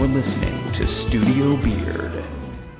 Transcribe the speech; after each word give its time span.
You're 0.00 0.14
listening 0.14 0.70
to 0.70 0.86
Studio 0.86 1.56
Beard. 1.56 2.14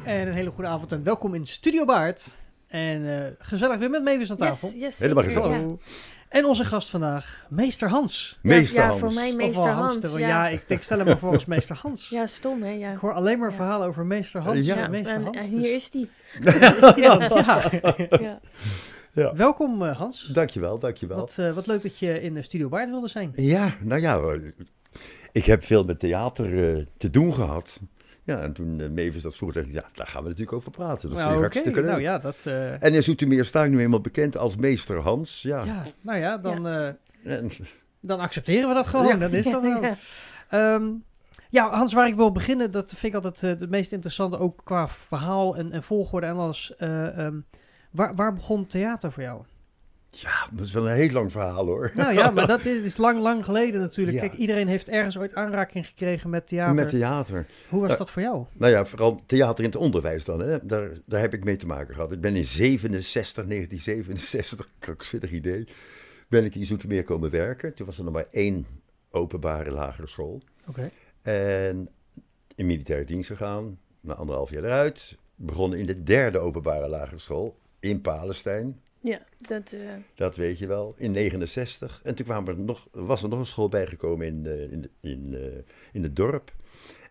En 0.05 0.27
een 0.29 0.33
hele 0.33 0.51
goede 0.51 0.69
avond 0.69 0.93
en 0.93 1.03
welkom 1.03 1.35
in 1.35 1.45
Studio 1.45 1.85
Baard. 1.85 2.35
En 2.69 3.25
eh, 3.25 3.31
gezellig 3.39 3.79
weer 3.79 3.91
met 3.91 4.05
Mavis 4.05 4.31
aan 4.31 4.37
tafel. 4.37 4.69
Yes, 4.69 4.79
yes, 4.81 4.99
Helemaal 4.99 5.23
zeker, 5.23 5.43
gezellig. 5.43 5.67
ja. 5.67 5.77
En 6.29 6.45
onze 6.45 6.65
gast 6.65 6.89
vandaag, 6.91 7.47
meester 7.49 7.89
Hans. 7.89 8.39
Meester 8.43 8.79
ja, 8.79 8.87
Hans. 8.87 9.01
voor 9.01 9.13
mij 9.13 9.35
meester 9.35 9.69
Hans. 9.71 10.01
ja. 10.13 10.19
ja, 10.19 10.49
ik, 10.49 10.63
ik 10.67 10.83
stel 10.83 10.97
hem 10.99 11.07
maar 11.07 11.19
voor 11.19 11.33
als 11.33 11.45
meester 11.45 11.77
Hans. 11.77 12.09
Ja, 12.09 12.27
stom 12.27 12.63
hè, 12.63 12.71
ja. 12.71 12.93
Ik 12.93 12.99
hoor 12.99 13.13
alleen 13.13 13.39
maar 13.39 13.51
Ja. 13.51 13.57
verhalen 13.57 13.89
over 13.89 14.07
meester 14.07 14.41
Hans. 14.41 14.59
Ja. 14.67 14.75
Ja, 14.75 14.81
Ja, 14.81 14.89
meester 14.89 15.15
en, 15.15 15.23
Hans. 15.23 15.37
en 15.37 15.43
dus- 15.51 15.51
hier 15.61 15.75
is 15.75 15.91
die. 15.91 16.09
ja. 17.05 17.71
Ja. 18.21 18.41
Ja. 19.13 19.35
Welkom 19.35 19.83
eh, 19.87 19.97
Hans. 19.97 20.23
Dankjewel, 20.33 20.79
dankjewel. 20.79 21.17
Wat, 21.17 21.35
eh, 21.39 21.53
wat 21.53 21.67
leuk 21.67 21.83
dat 21.83 21.99
je 21.99 22.21
in 22.23 22.35
de 22.35 22.43
Studio 22.43 22.69
Baard 22.69 22.89
wilde 22.89 23.09
zijn. 23.09 23.33
Ja, 23.37 23.75
nou 23.81 24.01
ja, 24.01 24.19
eh, 24.19 24.33
ik 25.33 25.45
heb 25.45 25.65
veel 25.65 25.85
met 25.85 25.99
theater 26.01 26.77
eh, 26.77 26.85
te 26.97 27.11
doen 27.11 27.35
gehad. 27.35 27.81
Ja, 28.25 28.41
en 28.41 28.53
toen 28.53 28.81
eh, 28.81 28.89
Mavis 28.89 29.23
dat 29.23 29.37
vroeg, 29.37 29.53
dacht 29.53 29.67
ik, 29.67 29.73
ja, 29.73 29.85
daar 29.95 30.07
gaan 30.07 30.23
we 30.23 30.29
natuurlijk 30.29 30.57
over 30.57 30.71
praten. 30.71 31.09
Dat 31.09 31.19
is 31.19 31.25
Nou, 31.25 31.29
natuurlijk 31.29 31.53
hartstikke 31.55 31.81
leuk. 31.81 31.91
nou 31.91 32.01
ja, 32.03 32.19
dat... 32.19 32.37
eh, 32.45 32.83
En 32.83 32.95
in 32.95 33.03
Zoetermeer 33.03 33.45
sta 33.45 33.65
ik 33.65 33.71
nu 33.71 33.81
eenmaal 33.81 34.01
bekend 34.01 34.37
als 34.37 34.57
meester 34.57 34.99
Hans. 35.01 35.43
Ja. 35.43 35.65
ja, 35.65 35.83
nou 36.01 36.19
ja, 36.19 36.39
dan, 36.39 36.67
eh, 36.67 36.87
En, 37.25 37.51
dan 38.01 38.21
accepteren 38.21 38.69
we 38.69 38.75
dat 38.75 38.87
gewoon. 38.87 39.07
Ja. 39.07 39.17
Dan 39.17 39.31
is 39.33 39.45
dat. 39.45 39.63
Ja. 39.83 39.97
Ehm, 40.49 40.85
ja, 41.51 41.71
Hans, 41.71 41.93
waar 41.93 42.07
ik 42.07 42.15
wil 42.15 42.33
beginnen, 42.33 42.71
dat 42.71 42.91
vind 42.97 43.15
ik 43.15 43.25
altijd 43.25 43.43
eh, 43.55 43.61
het 43.61 43.71
meest 43.71 43.93
interessante, 43.93 44.39
ook 44.39 44.61
qua 44.65 44.89
verhaal 44.89 45.57
en, 45.57 45.73
en 45.73 45.83
volgorde 45.83 46.27
en 46.27 46.37
alles. 46.37 46.75
Eh, 46.77 47.19
ehm, 47.19 47.35
waar, 47.91 48.15
waar 48.15 48.33
begon 48.33 48.67
theater 48.67 49.13
voor 49.13 49.23
jou? 49.23 49.43
Ja, 50.11 50.49
dat 50.53 50.67
is 50.67 50.73
wel 50.73 50.89
een 50.89 50.95
heel 50.95 51.11
lang 51.11 51.33
verhaal 51.33 51.67
hoor. 51.67 51.91
Nou 51.95 52.15
ja, 52.15 52.31
maar 52.31 52.47
dat 52.47 52.65
is, 52.65 52.83
is 52.83 52.97
lang, 52.97 53.19
lang 53.21 53.45
geleden 53.45 53.81
natuurlijk. 53.81 54.17
Ja. 54.17 54.23
Kijk, 54.23 54.35
iedereen 54.41 54.69
heeft 54.69 54.89
ergens 54.89 55.19
ooit 55.19 55.35
aanraking 55.35 55.87
gekregen 55.87 56.31
met 56.31 56.47
theater. 56.47 56.75
Met 56.75 56.89
theater. 56.89 57.47
Hoe 57.69 57.81
was 57.81 57.91
Ja. 57.91 57.97
dat 57.97 58.11
voor 58.11 58.23
jou? 58.23 58.45
Nou 58.53 58.73
ja, 58.73 58.85
vooral 58.85 59.23
theater 59.27 59.65
in 59.65 59.71
het 59.71 59.79
onderwijs 59.79 60.25
dan. 60.25 60.41
Hè. 60.41 60.67
Daar, 60.67 60.91
daar 61.07 61.21
heb 61.21 61.35
ik 61.35 61.45
mee 61.45 61.57
te 61.57 61.67
maken 61.67 61.95
gehad. 61.95 62.13
Ik 62.13 62.21
ben 62.21 62.37
in 62.37 62.45
67, 62.45 63.45
1967, 63.47 64.69
krankzinnig 64.79 65.31
idee, 65.31 65.65
ben 66.29 66.45
ik 66.45 66.55
in 66.55 66.67
Zoetermeer 66.67 67.05
komen 67.05 67.31
werken. 67.31 67.75
Toen 67.75 67.87
was 67.87 67.99
er 67.99 68.05
nog 68.05 68.13
maar 68.13 68.27
één 68.31 68.67
openbare 69.11 69.71
lagere 69.71 70.07
school. 70.07 70.43
Oké. 70.69 70.91
En 71.23 71.89
in 72.55 72.67
militaire 72.67 73.05
dienst 73.05 73.29
gegaan, 73.29 73.79
na 74.01 74.15
anderhalf 74.15 74.51
jaar 74.51 74.65
eruit. 74.65 75.19
Begonnen 75.35 75.79
in 75.79 75.87
de 75.87 76.03
derde 76.03 76.39
openbare 76.39 76.89
lagere 76.89 77.19
school 77.19 77.59
in 77.81 78.01
Palestijn. 78.01 78.81
Ja, 79.01 79.21
dat... 79.39 79.73
eh, 79.73 79.81
Dat 80.15 80.37
weet 80.37 80.59
je 80.59 80.67
wel, 80.67 80.95
in 80.97 81.11
69. 81.11 82.01
En 82.05 82.15
toen 82.15 82.25
kwamen 82.27 82.55
er 82.57 82.61
nog, 82.61 82.89
was 82.93 83.23
er 83.23 83.29
nog 83.29 83.39
een 83.39 83.47
school 83.47 83.69
bijgekomen 83.69 84.27
in, 84.27 84.47
eh, 84.47 84.73
in, 84.73 84.91
in, 85.01 85.35
eh, 85.35 85.41
in 85.93 86.03
het 86.03 86.17
dorp. 86.17 86.53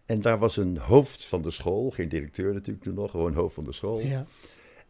En 0.05 0.21
daar 0.21 0.39
was 0.39 0.57
een 0.57 0.77
hoofd 0.77 1.25
van 1.25 1.41
de 1.41 1.51
school, 1.51 1.89
geen 1.89 2.09
directeur 2.09 2.53
natuurlijk 2.53 2.83
toen 2.83 2.93
nog, 2.93 3.11
gewoon 3.11 3.33
hoofd 3.33 3.53
van 3.53 3.63
de 3.63 3.71
school. 3.73 3.99
Ja. 3.99 4.25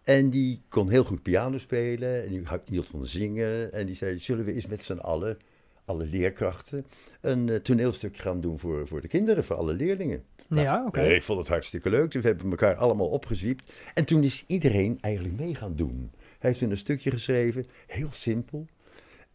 En 0.04 0.30
die 0.30 0.62
kon 0.70 0.90
heel 0.90 1.04
goed 1.04 1.22
piano 1.22 1.58
spelen 1.58 2.24
en 2.24 2.30
die 2.30 2.44
hield 2.66 2.88
van 2.90 3.06
zingen. 3.06 3.74
En 3.74 3.86
die 3.86 3.96
zei, 3.96 4.20
zullen 4.20 4.46
we 4.46 4.54
eens 4.54 4.68
met 4.68 4.84
z'n 4.84 4.98
allen, 4.98 5.38
alle 5.86 6.06
leerkrachten, 6.06 6.86
een 7.22 7.62
toneelstuk 7.62 8.18
gaan 8.18 8.42
doen 8.42 8.60
voor, 8.60 8.88
voor 8.88 9.02
de 9.02 9.08
kinderen, 9.08 9.44
voor 9.44 9.56
alle 9.56 9.74
leerlingen. 9.74 10.24
Nou, 10.48 10.62
ja, 10.62 10.86
oké. 10.86 11.02
Ik 11.02 11.24
vond 11.24 11.40
het 11.40 11.48
hartstikke 11.48 11.90
leuk, 11.90 12.12
dus 12.12 12.22
we 12.22 12.28
hebben 12.28 12.50
elkaar 12.50 12.76
allemaal 12.76 13.08
opgezwiept. 13.10 13.72
En 13.94 14.06
toen 14.06 14.24
is 14.24 14.44
iedereen 14.48 14.98
eigenlijk 15.02 15.38
mee 15.40 15.56
gaan 15.56 15.76
doen. 15.76 16.12
Hij 16.40 16.50
heeft 16.50 16.60
toen 16.60 16.72
een 16.72 16.78
stukje 16.78 17.10
geschreven, 17.12 17.66
heel 17.88 18.12
simpel. 18.12 18.68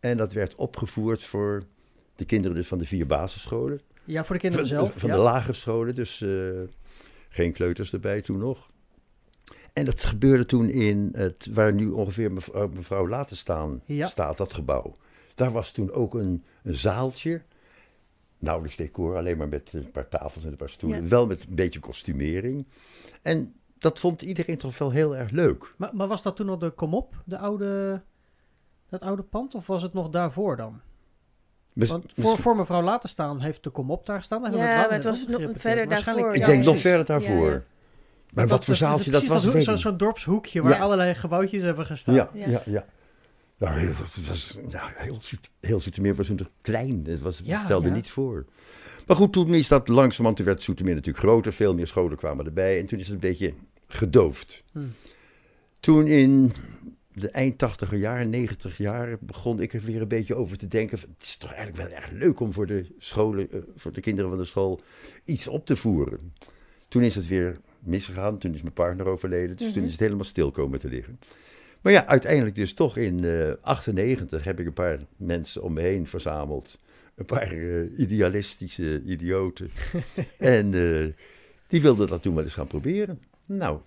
En 0.00 0.16
dat 0.16 0.32
werd 0.32 0.54
opgevoerd 0.54 1.24
voor 1.24 1.62
de 2.16 2.24
kinderen 2.24 2.56
dus 2.56 2.66
van 2.66 2.78
de 2.78 2.84
vier 2.86 3.06
basisscholen. 3.06 3.80
Ja, 4.04 4.24
voor 4.24 4.34
de 4.34 4.40
kinderen 4.40 4.66
Van, 4.66 4.76
zelf. 4.76 4.92
van 4.96 5.08
ja. 5.10 5.16
de 5.16 5.22
lagere 5.22 5.52
scholen, 5.52 5.94
dus 5.94 6.20
eh, 6.20 6.30
geen 7.28 7.52
kleuters 7.52 7.92
erbij 7.92 8.20
toen 8.20 8.38
nog. 8.38 8.70
En 9.72 9.84
dat 9.84 10.04
gebeurde 10.04 10.46
toen 10.46 10.68
in 10.70 11.10
het, 11.16 11.48
waar 11.52 11.74
nu 11.74 11.88
ongeveer 11.88 12.32
mevrouw, 12.32 12.68
mevrouw 12.68 13.08
Latenstaan 13.08 13.82
Ja. 13.84 14.06
staat, 14.06 14.36
dat 14.36 14.52
gebouw. 14.52 14.96
Daar 15.34 15.52
was 15.52 15.72
toen 15.72 15.92
ook 15.92 16.14
een, 16.14 16.44
een 16.62 16.74
zaaltje. 16.74 17.42
Nauwelijks 18.38 18.76
decor, 18.76 19.16
alleen 19.16 19.36
maar 19.36 19.48
met 19.48 19.72
een 19.72 19.90
paar 19.90 20.08
tafels 20.08 20.44
en 20.44 20.50
een 20.50 20.56
paar 20.56 20.68
stoelen. 20.70 21.02
Ja. 21.02 21.08
Wel 21.08 21.26
met 21.26 21.40
een 21.40 21.54
beetje 21.54 21.80
kostumering. 21.80 22.66
En 23.22 23.54
dat 23.78 23.98
vond 24.00 24.22
iedereen 24.22 24.58
toch 24.58 24.78
wel 24.78 24.90
heel 24.90 25.16
erg 25.16 25.30
leuk. 25.30 25.74
Maar, 25.76 25.90
maar 25.96 26.06
was 26.08 26.22
dat 26.22 26.36
toen 26.36 26.48
al 26.48 26.58
de 26.58 26.70
Komop, 26.70 27.14
de 27.24 27.38
oude, 27.38 28.02
dat 28.88 29.00
oude 29.00 29.22
pand? 29.22 29.54
Of 29.54 29.66
was 29.66 29.82
het 29.82 29.92
nog 29.92 30.08
daarvoor 30.10 30.56
dan? 30.56 30.80
Want 31.72 31.90
voor, 31.90 32.02
misschien- 32.16 32.38
voor 32.42 32.56
mevrouw 32.56 32.82
laten 32.82 33.08
staan 33.08 33.40
heeft 33.40 33.62
de 33.64 33.70
Komop 33.70 34.06
daar 34.06 34.18
gestaan. 34.18 34.42
Ja, 34.42 34.50
maar 34.50 34.90
het 34.92 35.04
was 35.04 35.26
nog 35.26 35.42
verder 35.52 35.88
daarvoor, 35.88 36.34
ik 36.34 36.40
ja, 36.40 36.46
denk 36.46 36.64
nog 36.64 36.78
verder 36.78 37.06
daarvoor. 37.06 37.46
Ja, 37.48 37.52
ja. 37.52 37.62
Maar 38.34 38.46
wat 38.46 38.64
voor 38.64 38.74
zaaltje 38.74 39.10
dat 39.10 39.24
was, 39.26 39.42
Zo'n 39.42 39.60
zo, 39.62 39.72
niet. 39.72 39.80
zo'n 39.80 39.96
dorpshoekje 39.96 40.62
waar 40.62 40.72
Ja. 40.72 40.78
allerlei 40.78 41.14
gebouwtjes 41.14 41.62
hebben 41.62 41.86
gestaan. 41.86 42.14
Ja, 42.14 42.28
Ja. 42.34 42.48
ja, 42.48 42.62
ja. 42.64 42.84
Nou, 43.58 43.78
heel, 43.78 43.88
het 43.88 44.28
was, 44.28 44.58
ja, 44.68 44.92
heel, 44.94 45.16
Zoet- 45.20 45.50
heel 45.60 45.80
Zoetermeer 45.80 46.14
was 46.14 46.28
natuurlijk 46.28 46.56
klein. 46.62 47.04
Het 47.06 47.20
was, 47.20 47.40
Ja, 47.44 47.64
stelde 47.64 47.88
ja. 47.88 47.94
niets 47.94 48.10
voor. 48.10 48.44
Maar 49.06 49.16
goed, 49.16 49.32
toen 49.32 49.54
is 49.54 49.68
dat 49.68 49.88
langzamerhand, 49.88 50.36
toen 50.36 50.46
werd 50.46 50.62
Zoetermeer 50.62 50.94
natuurlijk 50.94 51.24
groter. 51.24 51.52
Veel 51.52 51.74
meer 51.74 51.86
scholen 51.86 52.16
kwamen 52.16 52.44
erbij. 52.46 52.78
En 52.78 52.86
toen 52.86 52.98
is 52.98 53.04
het 53.04 53.14
een 53.14 53.20
beetje 53.28 53.52
gedoofd. 53.86 54.64
Hmm. 54.72 54.92
Toen 55.80 56.06
in 56.06 56.52
de 57.12 57.30
eind 57.30 57.58
tachtiger 57.58 57.98
jaren, 57.98 58.30
90 58.30 58.78
jaar, 58.78 59.16
begon 59.20 59.60
ik 59.60 59.72
er 59.72 59.80
weer 59.80 60.00
een 60.00 60.08
beetje 60.08 60.34
over 60.34 60.58
te 60.58 60.68
denken. 60.68 60.98
van, 60.98 61.08
Het 61.18 61.22
is 61.26 61.36
toch 61.36 61.52
eigenlijk 61.52 61.88
wel 61.88 61.98
erg 61.98 62.10
leuk 62.10 62.40
om 62.40 62.52
voor 62.52 62.66
de 62.66 62.86
scholen, 62.98 63.52
eh, 63.52 63.58
voor 63.76 63.92
de 63.92 64.00
kinderen 64.00 64.30
van 64.30 64.38
de 64.38 64.44
school, 64.44 64.80
iets 65.24 65.48
op 65.48 65.66
te 65.66 65.76
voeren. 65.76 66.32
Toen 66.88 67.02
is 67.02 67.14
het 67.14 67.28
weer 67.28 67.56
misgegaan. 67.78 68.38
Toen 68.38 68.54
is 68.54 68.62
mijn 68.62 68.74
partner 68.74 69.06
overleden. 69.06 69.56
Dus 69.56 69.66
toen 69.66 69.76
Mhm. 69.76 69.84
is 69.86 69.90
het 69.92 70.00
helemaal 70.00 70.24
stil 70.24 70.50
komen 70.50 70.78
te 70.78 70.88
liggen. 70.88 71.18
Maar 71.80 71.92
ja, 71.92 72.06
uiteindelijk 72.06 72.54
dus 72.54 72.74
toch 72.74 72.96
in 72.96 73.24
98 73.60 74.44
heb 74.44 74.60
ik 74.60 74.66
een 74.66 74.72
paar 74.72 74.98
mensen 75.16 75.62
om 75.62 75.72
me 75.72 75.80
heen 75.80 76.06
verzameld. 76.06 76.78
Een 77.14 77.24
paar 77.24 77.52
eh, 77.52 77.98
idealistische 77.98 79.02
idioten. 79.02 79.70
en 80.38 80.74
eh, 80.74 81.12
die 81.66 81.82
wilden 81.82 82.08
dat 82.08 82.22
toen 82.22 82.34
wel 82.34 82.44
eens 82.44 82.54
gaan 82.54 82.66
proberen. 82.66 83.22
Nou, 83.46 83.80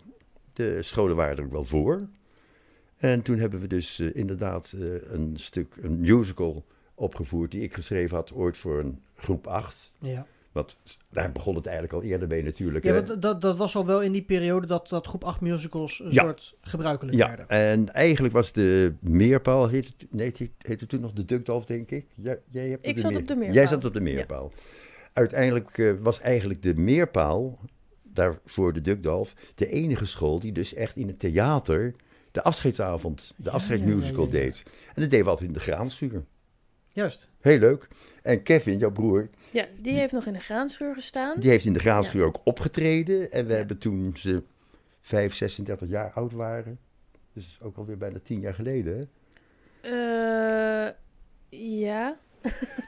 de 0.53 0.81
scholen 0.81 1.15
waren 1.15 1.38
er 1.38 1.43
ook 1.43 1.51
wel 1.51 1.65
voor. 1.65 2.07
En 2.97 3.21
toen 3.21 3.39
hebben 3.39 3.59
we 3.59 3.67
dus 3.67 3.99
eh, 3.99 4.15
inderdaad 4.15 4.73
een 5.09 5.33
stuk, 5.35 5.75
een 5.81 5.99
musical 5.99 6.65
opgevoerd 6.95 7.51
die 7.51 7.61
ik 7.61 7.73
geschreven 7.73 8.15
had 8.15 8.33
ooit 8.33 8.57
voor 8.57 8.79
een 8.79 9.01
groep 9.15 9.47
8. 9.47 9.94
Ja. 9.99 10.27
Want 10.57 10.97
daar 11.09 11.31
begon 11.31 11.56
het 11.56 11.66
eigenlijk 11.66 11.95
al 11.95 12.03
eerder 12.03 12.28
mee 12.28 12.44
natuurlijk. 12.44 12.85
Ja, 12.85 12.94
hè. 12.94 13.06
want 13.06 13.22
dat, 13.22 13.41
dat 13.41 13.57
was 13.57 13.75
al 13.75 13.85
wel 13.85 14.01
in 14.01 14.12
die 14.12 14.22
periode 14.22 14.68
dat, 14.68 14.90
dat 14.90 15.07
groep 15.07 15.23
8 15.23 15.41
musicals 15.41 16.00
een 16.00 16.12
Ja. 16.12 16.23
soort 16.23 16.56
gebruikelijk 16.62 17.18
Ja, 17.18 17.28
werden. 17.28 17.50
en 17.50 17.94
eigenlijk 17.94 18.34
was 18.34 18.51
de 18.51 18.94
meerpaal, 19.00 19.68
heette, 19.68 19.91
nee, 20.09 20.28
het 20.28 20.50
heette 20.57 20.85
toen 20.85 21.01
nog 21.01 21.13
de 21.13 21.25
Dukdalf, 21.25 21.66
denk 21.66 21.91
ik. 21.91 22.06
Jij, 22.16 22.40
jij 22.50 22.68
hebt 22.69 22.85
Ik 22.88 23.00
zat 23.00 23.16
op 23.16 23.28
de 23.28 23.34
Jij 23.34 23.44
meerpaal. 23.47 23.68
zat 23.68 23.85
op 23.85 23.94
de 23.94 24.00
meerpaal. 24.01 24.51
Uiteindelijk 25.13 25.78
eh, 25.78 25.91
was 26.01 26.19
eigenlijk 26.19 26.62
de 26.63 26.75
meerpaal, 26.75 27.59
daarvoor 28.03 28.74
de 28.74 28.81
Dukdalf, 28.81 29.34
de 29.56 29.69
enige 29.69 30.06
school 30.06 30.39
die 30.39 30.51
dus 30.51 30.74
echt 30.74 30.95
in 30.95 31.07
het 31.07 31.19
theater 31.19 31.94
de 32.31 32.41
afscheidsavond, 32.44 33.34
de 33.38 33.44
Ja, 33.44 33.51
afscheidsmusical 33.51 34.25
ja, 34.25 34.31
ja, 34.31 34.38
ja. 34.39 34.44
deed. 34.45 34.63
En 34.94 35.01
dat 35.01 35.09
deden 35.09 35.25
we 35.25 35.31
altijd 35.31 35.47
in 35.47 35.53
de 35.56 35.59
graanschuur. 35.59 36.24
Juist. 36.97 37.29
Heel 37.41 37.59
leuk. 37.59 37.87
En 38.23 38.43
Kevin, 38.43 38.77
jouw 38.77 38.91
broer, 38.91 39.29
Ja, 39.51 39.65
die 39.79 39.93
heeft 39.93 40.13
nog 40.13 40.25
in 40.25 40.33
de 40.33 40.39
graanschuur 40.39 40.93
gestaan. 40.93 41.39
die 41.39 41.49
heeft 41.49 41.65
in 41.65 41.73
de 41.73 41.79
graanschuur 41.79 42.25
ook 42.25 42.39
opgetreden. 42.43 43.31
En 43.31 43.45
we 43.45 43.51
Ja. 43.51 43.57
hebben 43.57 43.77
toen 43.77 44.13
ze 44.17 44.43
5, 45.01 45.33
36 45.35 45.89
jaar 45.89 46.11
oud 46.11 46.31
waren. 46.31 46.79
Dus 47.33 47.59
ook 47.61 47.77
alweer 47.77 47.97
bijna 47.97 48.19
tien 48.23 48.39
jaar 48.39 48.53
geleden. 48.53 49.09
Hè? 49.81 50.88
Eh, 50.88 50.94
ja, 51.79 52.17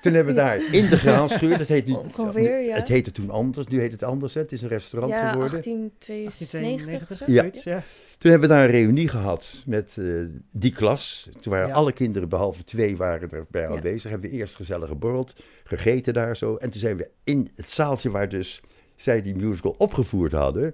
Toen 0.01 0.13
hebben 0.13 0.33
we 0.35 0.39
daar 0.41 0.73
in 0.73 0.89
de 0.89 0.97
graanschuur, 0.97 1.57
dat 1.63 1.67
heet 1.67 1.85
nu, 1.85 1.93
Ongeveer, 1.93 2.59
ja. 2.61 2.75
het 2.75 2.87
heette 2.87 3.11
toen 3.11 3.29
anders, 3.29 3.67
nu 3.67 3.79
heet 3.79 3.91
het 3.91 4.03
anders, 4.03 4.33
hè? 4.33 4.41
het 4.41 4.51
is 4.51 4.61
een 4.61 4.67
restaurant 4.69 5.13
ja 5.13 5.31
geworden. 5.31 5.61
1892 6.07 7.11
of 7.11 7.17
zo. 7.17 7.23
Ja. 7.27 7.39
zoiets, 7.41 7.63
ja. 7.63 7.83
Toen 8.17 8.31
hebben 8.31 8.49
we 8.49 8.55
daar 8.55 8.63
een 8.65 8.71
reunie 8.71 9.07
gehad 9.07 9.63
met 9.65 9.95
eh, 9.99 10.05
die 10.51 10.71
klas. 10.71 11.29
Toen 11.41 11.51
waren 11.53 11.67
Ja. 11.67 11.73
alle 11.73 11.91
kinderen, 11.93 12.29
behalve 12.29 12.63
twee, 12.63 12.97
waren 12.97 13.29
erbij 13.29 13.61
Ja. 13.61 13.67
aanwezig. 13.67 14.11
Hebben 14.11 14.29
we 14.29 14.35
eerst 14.35 14.55
gezellig 14.55 14.87
geborreld, 14.89 15.43
gegeten 15.63 16.13
daar 16.13 16.37
zo. 16.37 16.55
En 16.55 16.69
toen 16.69 16.79
zijn 16.81 16.97
we 16.97 17.09
in 17.23 17.49
het 17.55 17.69
zaaltje 17.69 18.09
waar 18.11 18.29
dus 18.29 18.61
zij 18.95 19.21
die 19.21 19.35
musical 19.35 19.75
opgevoerd 19.77 20.31
hadden, 20.31 20.73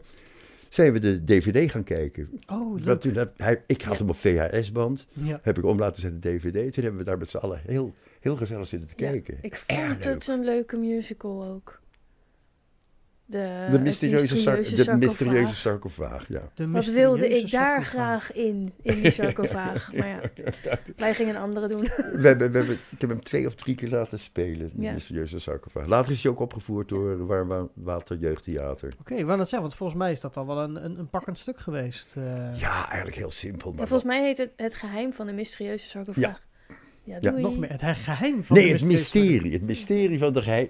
zijn 0.70 0.94
we 0.94 1.00
de 1.00 1.24
dvd 1.24 1.72
gaan 1.72 1.84
kijken. 1.84 2.30
Oh, 2.48 2.70
Want 2.72 2.84
leuk. 2.86 3.00
toen 3.02 3.16
heb, 3.16 3.32
hij, 3.38 3.62
ik 3.68 3.82
had 3.82 3.94
Ja. 3.94 4.00
hem 4.00 4.10
op 4.10 4.16
VHS-band, 4.18 5.08
Ja. 5.14 5.40
heb 5.42 5.58
ik 5.58 5.66
om 5.66 5.80
laten 5.80 6.02
zetten 6.02 6.20
dvd. 6.22 6.74
Toen 6.74 6.84
hebben 6.84 6.98
we 7.02 7.04
daar 7.08 7.18
met 7.18 7.30
z'n 7.30 7.38
allen 7.38 7.62
heel, 7.68 7.94
heel 8.26 8.36
gezellig 8.36 8.68
zitten 8.68 8.88
te 8.96 9.04
Ja, 9.04 9.10
kijken. 9.12 9.38
Ik 9.42 9.54
Erg 9.54 9.88
vond 9.88 10.04
leuk. 10.06 10.14
het 10.14 10.24
zo'n 10.24 10.44
leuke 10.44 10.78
musical 10.78 11.44
ook. 11.44 11.84
De, 13.28 13.68
De 13.72 13.80
mysterieuze, 13.80 14.76
de 14.86 14.96
mysterieuze 14.98 15.56
sarcofaag, 15.56 16.28
ja. 16.28 16.42
De 16.54 16.70
Wat 16.70 16.86
wilde 16.86 17.30
ik 17.30 17.52
daar 17.52 17.84
sarcofaag. 17.84 17.88
graag 17.90 18.34
in, 18.34 18.74
in 18.82 18.96
die 19.02 19.12
sarcofaag. 19.12 19.94
maar 19.94 20.08
ja, 20.16 20.20
wij 20.96 21.14
gingen 21.14 21.36
een 21.36 21.42
andere 21.42 21.68
doen. 21.68 21.82
We 21.82 22.20
hebben, 22.28 22.52
we 22.52 22.58
hebben, 22.58 22.76
ik 22.90 23.02
heb 23.02 23.10
hem 23.10 23.24
twee 23.24 23.46
of 23.46 23.56
drie 23.56 23.76
keer 23.76 23.90
laten 23.90 24.20
spelen, 24.20 24.72
de 24.76 24.82
Ja. 24.82 24.92
mysterieuze 24.94 25.40
sarcofaag. 25.40 25.86
Later 25.88 26.12
is 26.12 26.24
hij 26.24 26.32
ook 26.32 26.40
opgevoerd 26.40 26.90
door 26.90 27.26
Warm 27.26 27.70
Water 27.74 28.18
Jeugdtheater. 28.18 28.94
Oké, 29.00 29.14
wou 29.16 29.38
net 29.38 29.38
zeggen, 29.50 29.62
want 29.62 29.76
volgens 29.76 30.00
mij 30.00 30.12
is 30.12 30.20
dat 30.20 30.38
al 30.38 30.48
wel 30.48 30.58
een, 30.60 30.86
een, 30.86 31.00
een 31.00 31.10
pakkend 31.10 31.40
stuk 31.40 31.60
geweest. 31.60 32.16
eh. 32.16 32.60
Ja, 32.60 32.86
eigenlijk 32.88 33.18
heel 33.18 33.32
simpel. 33.32 33.70
Ja, 33.72 33.76
Maar 33.78 33.88
volgens 33.88 34.10
mij 34.10 34.24
heet 34.26 34.38
het 34.38 34.52
Het 34.56 34.74
Geheim 34.74 35.14
van 35.14 35.26
de 35.26 35.34
Mysterieuze 35.34 35.88
Sarcofaag. 35.88 36.44
Ja, 37.06 37.20
doei. 37.20 37.42
Nog 37.42 37.58
meer, 37.58 37.70
het 37.70 37.82
he- 37.82 37.94
geheim 37.96 38.44
van 38.44 38.56
Nee, 38.58 38.66
de 38.66 38.72
het 38.72 38.86
mysterie. 38.86 39.52
Het 39.54 39.62
mysterie 39.62 40.18
van 40.18 40.34
de 40.34 40.42
geheim... 40.42 40.70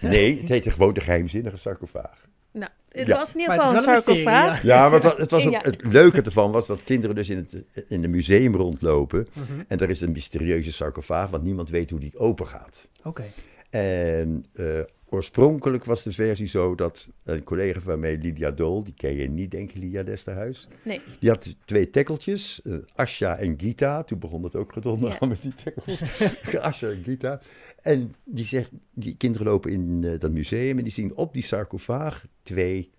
Nee, 0.00 0.40
het 0.40 0.48
heette 0.48 0.70
gewoon 0.70 0.94
de 0.94 1.00
geheimzinnige 1.00 1.56
sarcofaag. 1.56 2.26
Nou, 2.52 2.70
het 2.88 3.06
Ja. 3.06 3.16
was 3.16 3.34
in 3.34 3.40
ieder 3.40 3.54
geval 3.54 3.76
een 3.76 3.82
sarcofaag. 3.82 4.62
Ja, 4.62 4.82
maar 4.88 4.92
het 4.92 5.02
was, 5.02 5.16
het, 5.16 5.30
was 5.30 5.46
ook, 5.46 5.52
Ja. 5.52 5.60
het 5.62 5.84
leuke 5.84 6.22
ervan 6.22 6.50
was 6.52 6.66
dat 6.66 6.84
kinderen 6.84 7.16
dus 7.16 7.30
in 7.30 7.36
het, 7.36 7.84
in 7.88 8.02
het 8.02 8.10
museum 8.10 8.54
rondlopen. 8.56 9.26
Mhm. 9.32 9.60
En 9.68 9.78
er 9.78 9.90
is 9.90 10.00
een 10.00 10.12
mysterieuze 10.12 10.72
sarcofaag, 10.72 11.30
want 11.30 11.42
niemand 11.42 11.70
weet 11.70 11.90
hoe 11.90 12.00
die 12.00 12.18
open 12.18 12.46
gaat. 12.46 12.88
Oké. 13.02 13.24
En 13.70 14.44
eh, 14.54 14.66
oorspronkelijk 15.08 15.84
was 15.84 16.02
de 16.02 16.12
versie 16.12 16.46
zo 16.46 16.74
dat 16.74 17.08
een 17.22 17.42
collega 17.42 17.80
van 17.80 18.00
mij, 18.00 18.16
Lydia 18.16 18.50
Dol, 18.50 18.84
die 18.84 18.94
ken 18.94 19.14
je 19.14 19.28
niet, 19.28 19.50
denk 19.50 19.70
ik, 19.70 19.76
Lydia 19.76 20.02
Desterhuis. 20.02 20.68
Nee. 20.82 21.00
Die 21.20 21.30
had 21.30 21.56
twee 21.64 21.90
tekkeltjes, 21.90 22.62
eh, 22.62 22.74
Asja 22.94 23.36
en 23.38 23.54
Gita. 23.60 24.02
Toen 24.02 24.18
begon 24.18 24.42
het 24.42 24.56
ook 24.56 24.72
gedonder 24.72 25.10
Ja. 25.10 25.20
aan 25.20 25.28
met 25.28 25.42
die 25.42 25.54
tekkels. 25.54 26.02
Asja 26.60 26.88
en 26.90 27.02
Gita. 27.02 27.40
En 27.82 28.14
die 28.24 28.44
zegt, 28.44 28.70
die 28.94 29.16
kinderen 29.16 29.46
lopen 29.46 29.72
in 29.72 30.04
eh, 30.04 30.18
dat 30.20 30.30
museum 30.30 30.78
en 30.78 30.84
die 30.84 30.92
zien 30.92 31.16
op 31.16 31.32
die 31.32 31.42
sarcofaag 31.42 32.26
twee 32.42 32.90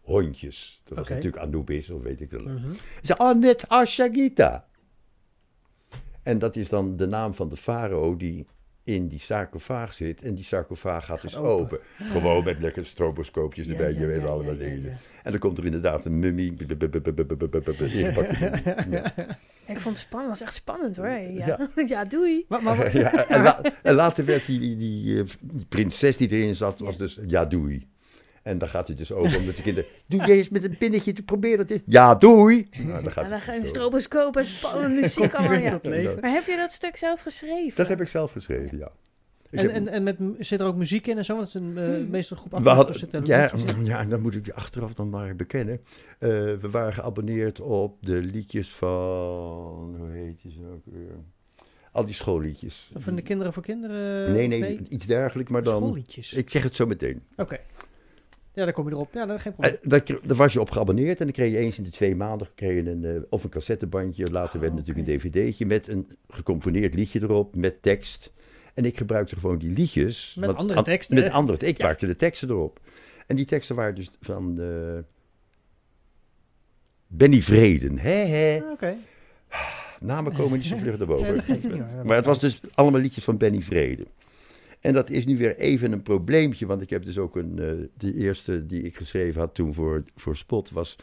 hondjes. 0.00 0.80
Dat 0.84 0.98
was 0.98 1.08
natuurlijk 1.08 1.42
Anubis 1.42 1.90
of 1.90 2.02
weet 2.02 2.20
ik 2.20 2.30
wel. 2.30 2.42
Mhm. 2.42 2.72
Ze 2.72 2.80
zei, 3.00 3.18
oh, 3.18 3.38
net 3.38 3.68
Asja 3.68 4.08
Gita. 4.12 4.66
En 6.22 6.38
dat 6.38 6.56
is 6.56 6.68
dan 6.68 6.96
de 6.96 7.06
naam 7.06 7.34
van 7.34 7.48
de 7.48 7.56
farao 7.56 8.16
die 8.16 8.46
in 8.88 9.08
die 9.08 9.18
sarcofaag 9.18 9.92
zit. 9.94 10.22
En 10.22 10.34
die 10.34 10.44
sarcofaag 10.44 11.04
gaat 11.04 11.20
dus 11.22 11.36
open. 11.36 11.50
open. 11.52 12.10
Gewoon 12.10 12.44
met 12.44 12.58
lekker 12.60 12.86
stroboscoopjes 12.86 13.66
Ja, 13.66 13.72
erbij. 13.72 13.92
ja, 13.92 14.00
je 14.00 14.06
weet 14.06 14.20
ja, 14.20 14.26
allemaal 14.26 14.56
dingen. 14.56 14.82
ja. 14.82 14.96
En 15.22 15.30
dan 15.30 15.38
komt 15.40 15.58
er 15.58 15.64
inderdaad 15.64 16.04
een 16.04 16.18
mummie. 16.18 16.56
Ja. 18.90 19.12
Ik 19.66 19.80
vond 19.80 19.96
het 19.96 20.06
spannend. 20.06 20.30
was 20.30 20.40
echt 20.40 20.54
spannend 20.54 20.96
hoor. 20.96 21.08
Ja, 21.08 21.68
Ja. 21.88 22.04
doei. 22.14 22.44
Maar, 22.48 22.62
maar, 22.62 22.96
Ja, 22.98 23.26
en, 23.28 23.42
la- 23.42 23.60
en 23.82 23.94
later 23.94 24.24
werd 24.24 24.46
die, 24.46 24.58
die, 24.60 24.76
die, 24.76 25.18
eh, 25.20 25.24
die 25.40 25.66
prinses 25.68 26.16
die 26.16 26.28
erin 26.30 26.54
zat, 26.56 26.78
was 26.78 26.96
dus 26.96 27.18
ja 27.26 27.44
doei. 27.44 27.86
En 28.48 28.58
dan 28.58 28.68
gaat 28.68 28.86
hij 28.86 28.96
dus 28.96 29.12
over 29.12 29.38
omdat 29.38 29.56
de 29.56 29.62
kinderen, 29.62 29.90
doe 30.06 30.26
je 30.26 30.32
eens 30.32 30.48
met 30.48 30.64
een 30.64 30.76
pinnetje, 30.76 31.12
te 31.12 31.22
proberen 31.22 31.58
het 31.58 31.70
eens. 31.70 31.82
Ja 31.86 32.14
doei. 32.14 32.68
Nou, 32.78 33.02
dan 33.02 33.12
gaat 33.12 33.24
En 33.24 33.30
dan 33.30 33.40
gaan 33.40 33.66
stroboscoop 33.66 34.36
en 34.36 34.44
spannende 34.44 35.00
muziek 35.00 35.34
allemaal. 35.34 35.80
weer 35.80 36.02
Ja. 36.02 36.14
Maar 36.20 36.30
heb 36.30 36.46
je 36.46 36.56
dat 36.56 36.72
stuk 36.72 36.96
zelf 36.96 37.20
geschreven? 37.20 37.76
Dat 37.76 37.88
heb 37.88 38.00
ik 38.00 38.08
zelf 38.08 38.32
geschreven, 38.32 38.78
ja. 38.78 38.90
Ik 39.50 39.58
En, 39.58 39.64
heb- 39.64 39.74
en, 39.74 39.88
en 39.88 40.02
met, 40.02 40.16
zit 40.38 40.60
er 40.60 40.66
ook 40.66 40.76
muziek 40.76 41.06
in 41.06 41.18
en 41.18 41.24
zo? 41.24 41.36
Want 41.36 41.52
het 41.52 41.62
is 41.62 41.68
een 41.68 42.00
uh, 42.02 42.08
meestal 42.10 42.36
groep 42.36 42.88
zitten. 42.94 43.24
ja, 43.24 43.50
ja, 43.82 43.98
en 44.00 44.08
dan 44.08 44.20
moet 44.20 44.34
ik 44.34 44.46
je 44.46 44.54
achteraf 44.54 44.94
dan 44.94 45.10
maar 45.10 45.36
bekennen. 45.36 45.80
Eh, 46.18 46.28
we 46.30 46.68
waren 46.70 46.92
geabonneerd 46.92 47.60
op 47.60 47.96
de 48.00 48.16
liedjes 48.16 48.70
van, 48.70 49.94
hoe 49.98 50.10
heet 50.12 50.42
die 50.42 50.52
ze 50.52 50.60
ook 50.74 50.82
weer? 50.84 51.14
Al 51.92 52.04
die 52.04 52.14
schoolliedjes. 52.14 52.90
Van 52.96 53.14
de 53.14 53.22
kinderen 53.22 53.52
voor 53.52 53.62
kinderen? 53.62 54.32
Nee, 54.32 54.46
nee, 54.46 54.80
iets 54.88 55.06
dergelijks, 55.06 55.50
maar 55.50 55.62
dan... 55.62 55.76
Schoolliedjes. 55.82 56.32
Ik 56.32 56.50
zeg 56.50 56.62
het 56.62 56.74
zo 56.74 56.86
meteen. 56.86 57.22
Oké. 57.36 57.58
Ja, 58.58 58.64
daar 58.64 58.72
kom 58.72 58.88
je 58.88 58.94
erop. 58.94 59.14
Ja, 59.14 59.26
dat 59.26 59.40
geen 59.40 59.52
probleem. 59.52 59.74
Eh, 59.82 59.88
dat, 59.90 60.02
kre- 60.02 60.20
daar 60.22 60.36
was 60.36 60.52
je 60.52 60.60
op 60.60 60.70
geabonneerd 60.70 61.18
en 61.18 61.24
dan 61.24 61.34
kreeg 61.34 61.50
je 61.50 61.58
eens 61.58 61.78
in 61.78 61.84
de 61.84 61.90
twee 61.90 62.16
maanden 62.16 62.48
kreeg 62.54 62.84
je 62.84 62.90
een, 62.90 63.04
eh, 63.04 63.12
of 63.30 63.44
een 63.44 63.50
cassettebandje. 63.50 64.30
Later 64.30 64.54
Oh, 64.54 64.60
werd 64.60 64.76
het 64.76 64.86
natuurlijk 64.86 65.08
een 65.08 65.18
dvd'tje 65.30 65.66
met 65.66 65.88
een 65.88 66.08
gecomponeerd 66.28 66.94
liedje 66.94 67.22
erop, 67.22 67.56
met 67.56 67.82
tekst. 67.82 68.32
En 68.74 68.84
ik 68.84 68.96
gebruikte 68.96 69.36
gewoon 69.36 69.58
die 69.58 69.70
liedjes. 69.70 70.34
Met 70.38 70.46
want 70.46 70.58
andere 70.58 70.78
an- 70.78 70.84
teksten, 70.84 71.14
Met 71.14 71.24
hè? 71.24 71.30
andere 71.30 71.66
Ik 71.66 71.78
Ja. 71.78 71.86
maakte 71.86 72.06
de 72.06 72.16
teksten 72.16 72.48
erop. 72.50 72.80
En 73.26 73.36
die 73.36 73.44
teksten 73.44 73.76
waren 73.76 73.94
dus 73.94 74.10
van 74.20 74.60
eh, 74.60 74.98
Benny 77.06 77.42
Vreden. 77.42 77.98
Hè, 77.98 78.10
hè. 78.10 78.62
Ah, 78.64 78.70
Oké. 78.72 78.94
Namen 80.00 80.32
komen 80.32 80.58
niet 80.58 80.66
zo 80.66 80.76
vlug 80.76 80.98
erboven. 80.98 81.36
Maar 82.06 82.16
het 82.16 82.24
was 82.24 82.38
dus 82.40 82.60
allemaal 82.74 83.00
liedjes 83.00 83.24
van 83.24 83.36
Benny 83.36 83.60
Vrede. 83.60 84.06
En 84.80 84.92
dat 84.92 85.10
is 85.10 85.26
nu 85.26 85.36
weer 85.36 85.56
even 85.56 85.92
een 85.92 86.02
probleempje, 86.02 86.66
want 86.66 86.82
ik 86.82 86.90
heb 86.90 87.04
dus 87.04 87.18
ook 87.18 87.36
een, 87.36 87.58
eh, 87.58 87.72
de 87.96 88.14
eerste 88.14 88.66
die 88.66 88.82
ik 88.82 88.96
geschreven 88.96 89.40
had 89.40 89.54
toen 89.54 89.74
voor, 89.74 90.04
voor 90.14 90.36
Spot 90.36 90.70
was 90.70 90.96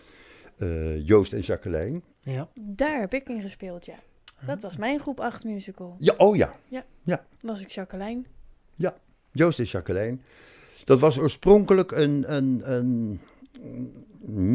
eh, 0.57 1.07
Joost 1.07 1.33
en 1.33 1.39
Jacqueline. 1.39 2.01
Ja. 2.19 2.49
Daar 2.61 2.99
heb 2.99 3.13
ik 3.13 3.29
in 3.29 3.41
gespeeld, 3.41 3.85
ja. 3.85 3.95
Dat 4.45 4.61
was 4.61 4.77
mijn 4.77 4.99
groep 4.99 5.19
8 5.19 5.43
musical. 5.43 5.95
Ja, 5.99 6.13
oh 6.17 6.35
ja, 6.35 6.55
Was 7.41 7.61
ik 7.61 7.69
Jacqueline. 7.69 8.23
Joost 9.31 9.59
en 9.59 9.65
Jacqueline. 9.65 10.17
Dat 10.83 10.99
was 10.99 11.19
oorspronkelijk 11.19 11.91
een, 11.91 12.33
een, 12.35 12.71
een 12.73 13.19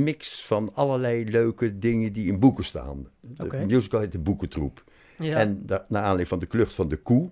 mix 0.04 0.46
van 0.46 0.74
allerlei 0.74 1.30
leuke 1.30 1.78
dingen 1.78 2.12
die 2.12 2.26
in 2.26 2.38
boeken 2.38 2.64
staan. 2.64 3.08
De 3.20 3.44
Oké. 3.44 3.64
musical 3.64 4.00
heet 4.00 4.12
de 4.12 4.18
Boekentroep. 4.18 4.84
ja. 5.18 5.36
En 5.36 5.62
naar 5.66 5.82
aanleiding 5.88 6.28
van 6.28 6.38
de 6.38 6.46
klucht 6.46 6.74
van 6.74 6.88
de 6.88 6.96
koe, 6.96 7.30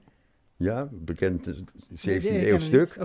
ja, 0.59 0.89
bekend 0.93 1.47
eh, 1.47 1.55
17e 1.55 2.05
Nee, 2.05 2.21
die 2.21 2.31
ken 2.31 2.49
eeuw 2.49 2.59
stuk, 2.59 2.97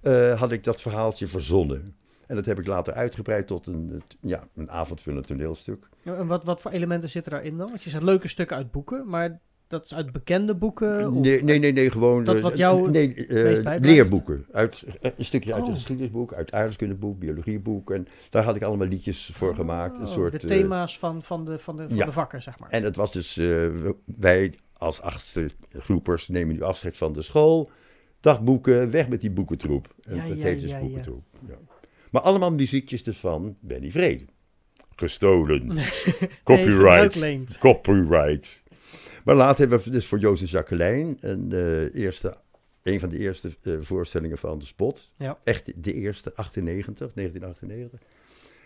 eh, 0.00 0.40
had 0.40 0.52
ik 0.52 0.64
dat 0.64 0.80
verhaaltje 0.82 1.26
verzonnen. 1.26 1.94
En 2.26 2.34
dat 2.36 2.46
heb 2.46 2.58
ik 2.58 2.66
later 2.66 2.94
uitgebreid 2.94 3.46
tot 3.46 3.66
een, 3.66 3.90
eh, 3.92 4.30
ja, 4.30 4.48
een 4.56 4.70
avondvullend 4.70 5.26
toneelstuk. 5.26 5.88
Ja, 6.02 6.14
En 6.14 6.26
wat, 6.26 6.44
wat 6.44 6.60
voor 6.60 6.70
elementen 6.70 7.08
zitten 7.08 7.32
daarin 7.32 7.56
dan? 7.56 7.68
Want 7.68 7.82
je 7.82 7.90
zegt 7.90 8.02
leuke 8.02 8.28
stukken 8.28 8.56
uit 8.56 8.70
boeken, 8.70 9.08
maar 9.08 9.40
dat 9.66 9.84
is 9.84 9.94
uit 9.94 10.12
bekende 10.12 10.54
boeken? 10.54 11.12
Of, 11.12 11.22
Nee, 11.22 11.42
nee, 11.42 11.58
nee, 11.58 11.72
nee, 11.72 11.90
gewoon... 11.90 12.24
Dat 12.24 12.36
eh, 12.36 12.42
wat 12.42 12.56
jou 12.56 12.90
nee, 12.90 13.26
eh, 13.26 13.80
leerboeken. 13.80 14.46
Uit, 14.52 14.84
eh, 15.00 15.10
een 15.16 15.24
stukje 15.24 15.52
uit 15.52 15.62
Oh. 15.62 15.68
het 15.68 15.76
geschiedenisboek, 15.76 16.32
uit 16.34 16.52
aardrijkskundeboek, 16.52 17.18
biologieboek. 17.18 17.90
En 17.90 18.06
daar 18.30 18.44
had 18.44 18.56
ik 18.56 18.62
allemaal 18.62 18.86
liedjes 18.86 19.30
voor 19.32 19.54
gemaakt. 19.54 19.98
Een 19.98 20.04
Oh, 20.04 20.10
soort, 20.10 20.32
de 20.32 20.38
eh, 20.38 20.46
thema's 20.46 20.98
van, 20.98 21.22
van, 21.22 21.44
de, 21.44 21.58
van, 21.58 21.76
de, 21.76 21.86
van 21.88 21.96
ja. 21.96 22.04
de 22.04 22.12
vakken, 22.12 22.42
zeg 22.42 22.58
maar. 22.58 22.70
En 22.70 22.82
het 22.82 22.96
was 22.96 23.12
dus, 23.12 23.36
eh, 23.36 23.66
wij 24.04 24.54
als 24.84 25.00
achtste 25.00 25.50
groepers 25.78 26.28
nemen 26.28 26.54
nu 26.54 26.62
afscheid 26.62 26.96
van 26.96 27.12
de 27.12 27.22
school. 27.22 27.70
Dagboeken, 28.20 28.90
weg 28.90 29.08
met 29.08 29.20
die 29.20 29.30
boekentroep. 29.30 29.94
En 30.02 30.16
Ja, 30.16 30.28
dat 30.28 30.36
ja, 30.36 30.44
heet 30.44 30.60
dus 30.60 30.70
ja, 30.70 30.80
boekentroep. 30.80 31.24
Ja. 31.48 31.58
Maar 32.10 32.22
allemaal 32.22 32.52
muziekjes 32.52 33.02
dus 33.02 33.16
van 33.16 33.56
Benny 33.60 33.90
Vrede. 33.90 34.24
Gestolen. 34.96 35.66
Nee, 35.74 35.86
Copyright. 36.42 37.58
Copyright. 37.58 38.62
Maar 39.24 39.34
later 39.34 39.60
hebben 39.60 39.82
we 39.82 39.90
dus 39.90 40.06
voor 40.06 40.18
Jozef 40.18 40.50
Jacqueline 40.50 41.16
een, 41.20 41.52
eh, 41.52 42.02
eerste, 42.02 42.36
een 42.82 43.00
van 43.00 43.08
de 43.08 43.18
eerste 43.18 43.50
eh, 43.62 43.74
voorstellingen 43.80 44.38
van 44.38 44.58
de 44.58 44.66
spot. 44.66 45.10
Ja. 45.16 45.38
Echt 45.44 45.84
de 45.84 45.92
eerste, 45.92 46.34
98, 46.34 47.12
1998. 47.14 48.00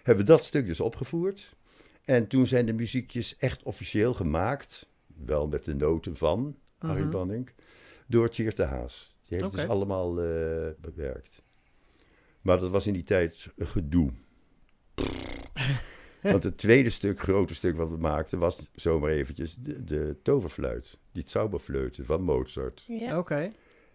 Hebben 0.03 0.25
we 0.25 0.33
dat 0.33 0.45
stuk 0.45 0.67
dus 0.67 0.81
opgevoerd. 0.81 1.57
En 2.05 2.27
toen 2.27 2.47
zijn 2.47 2.67
de 2.67 2.73
muziekjes 2.73 3.37
echt 3.37 3.63
officieel 3.63 4.15
gemaakt. 4.15 4.87
Wel 5.25 5.47
met 5.47 5.65
de 5.65 5.75
noten 5.75 6.17
van 6.17 6.57
Harry. 6.79 7.09
Banning. 7.09 7.51
Door 8.07 8.29
Tjeerd 8.29 8.57
de 8.57 8.65
Haas. 8.65 9.17
Die 9.29 9.39
heeft 9.39 9.51
Oké. 9.51 9.61
dus 9.61 9.69
allemaal 9.69 10.23
eh, 10.23 10.69
bewerkt. 10.81 11.43
Maar 12.41 12.61
dat 12.61 12.71
was 12.71 12.87
in 12.87 12.93
die 12.93 13.05
tijd 13.05 13.49
een 13.57 13.67
gedoe. 13.67 14.13
Want 16.23 16.43
het 16.43 16.59
tweede 16.59 16.91
stuk, 16.91 17.21
grote 17.21 17.55
stuk 17.55 17.77
wat 17.77 17.91
we 17.91 17.97
maakten, 17.97 18.39
was 18.39 18.71
zomaar 18.75 19.11
eventjes 19.11 19.57
de, 19.57 19.85
de 19.85 20.17
toverfluit. 20.23 20.99
Die 21.13 21.23
Zauberfleuten 21.27 22.05
van 22.05 22.23
Mozart. 22.23 22.85
Ja. 22.89 23.19
Oké. 23.19 23.51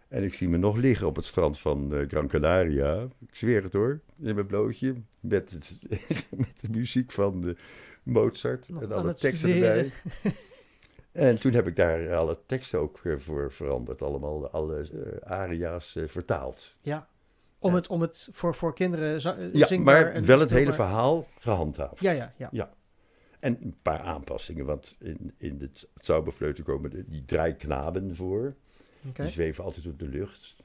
En 0.07 0.23
ik 0.23 0.33
zie 0.33 0.49
me 0.49 0.57
nog 0.57 0.75
liggen 0.75 1.07
op 1.07 1.15
het 1.15 1.25
strand 1.25 1.59
van 1.59 1.95
eh, 1.95 2.07
Gran 2.07 2.27
Canaria. 2.27 3.07
Ik 3.27 3.35
zweer 3.35 3.63
het 3.63 3.73
hoor. 3.73 3.99
In 4.21 4.35
mijn 4.35 4.47
blootje. 4.47 4.95
Met, 5.19 5.51
het, 5.51 5.79
met 6.37 6.61
de 6.61 6.69
muziek 6.69 7.11
van 7.11 7.47
eh, 7.47 7.55
Mozart. 8.03 8.69
Nog 8.69 8.81
en 8.81 8.91
alle 8.91 9.07
het 9.07 9.19
teksten 9.19 9.53
erbij. 9.53 9.91
En 11.13 11.39
toen 11.39 11.51
heb 11.53 11.67
ik 11.67 11.75
daar 11.75 12.15
alle 12.15 12.37
teksten 12.45 12.79
ook 12.79 12.99
eh, 13.03 13.17
voor 13.17 13.51
veranderd. 13.51 14.01
Allemaal 14.01 14.49
alle 14.49 14.79
eh, 15.21 15.31
aria's 15.31 15.95
eh, 15.95 16.07
vertaald. 16.07 16.75
Ja. 16.81 17.07
Om 17.59 17.69
Ja. 17.71 17.75
het, 17.75 17.87
om 17.87 18.01
het 18.01 18.29
voor, 18.31 18.55
voor 18.55 18.73
kinderen 18.73 19.21
za- 19.21 19.37
Ja, 19.53 19.65
zingbaar 19.65 20.13
maar 20.13 20.23
wel 20.23 20.39
het 20.39 20.49
hele 20.49 20.73
verhaal 20.73 21.27
gehandhaafd. 21.39 21.99
Ja, 22.01 22.11
ja, 22.11 22.33
ja. 22.51 22.73
En 23.39 23.57
een 23.63 23.75
paar 23.81 23.99
aanpassingen, 23.99 24.65
want 24.65 24.95
in, 24.99 25.33
in 25.37 25.57
het 25.61 25.87
Zauberfleuten 25.95 26.63
komen 26.63 26.89
de, 26.89 27.05
die 27.07 27.25
draaiknaben 27.25 28.15
voor. 28.15 28.55
Oké. 29.07 29.21
Die 29.23 29.31
zweven 29.31 29.63
altijd 29.63 29.85
op 29.87 29.99
de 29.99 30.07
lucht. 30.07 30.55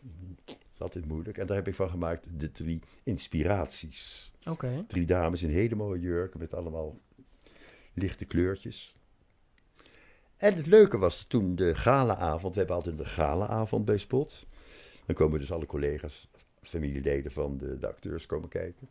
Dat 0.44 0.56
is 0.72 0.80
altijd 0.80 1.06
moeilijk. 1.06 1.38
En 1.38 1.46
daar 1.46 1.56
heb 1.56 1.68
ik 1.68 1.74
van 1.74 1.88
gemaakt 1.90 2.28
de 2.40 2.52
drie 2.52 2.80
inspiraties. 3.02 4.32
Oké. 4.46 4.84
Drie 4.88 5.06
dames 5.06 5.42
in 5.42 5.50
hele 5.50 5.74
mooie 5.74 6.00
jurken 6.00 6.40
met 6.40 6.54
allemaal 6.54 6.98
lichte 7.94 8.24
kleurtjes. 8.24 8.96
En 10.38 10.54
het 10.54 10.66
leuke 10.66 10.98
was 10.98 11.24
toen 11.24 11.54
de 11.56 11.74
galaavond. 11.74 12.52
We 12.52 12.58
hebben 12.58 12.76
altijd 12.76 12.98
een 12.98 13.06
galaavond 13.06 13.84
bij 13.84 13.98
Spot. 13.98 14.46
Dan 15.06 15.16
komen 15.16 15.38
dus 15.38 15.52
alle 15.52 15.66
collega's 15.66 16.28
familieleden 16.62 17.32
van 17.32 17.58
de, 17.58 17.78
de 17.78 17.86
acteurs 17.86 18.26
komen 18.26 18.48
kijken. 18.48 18.88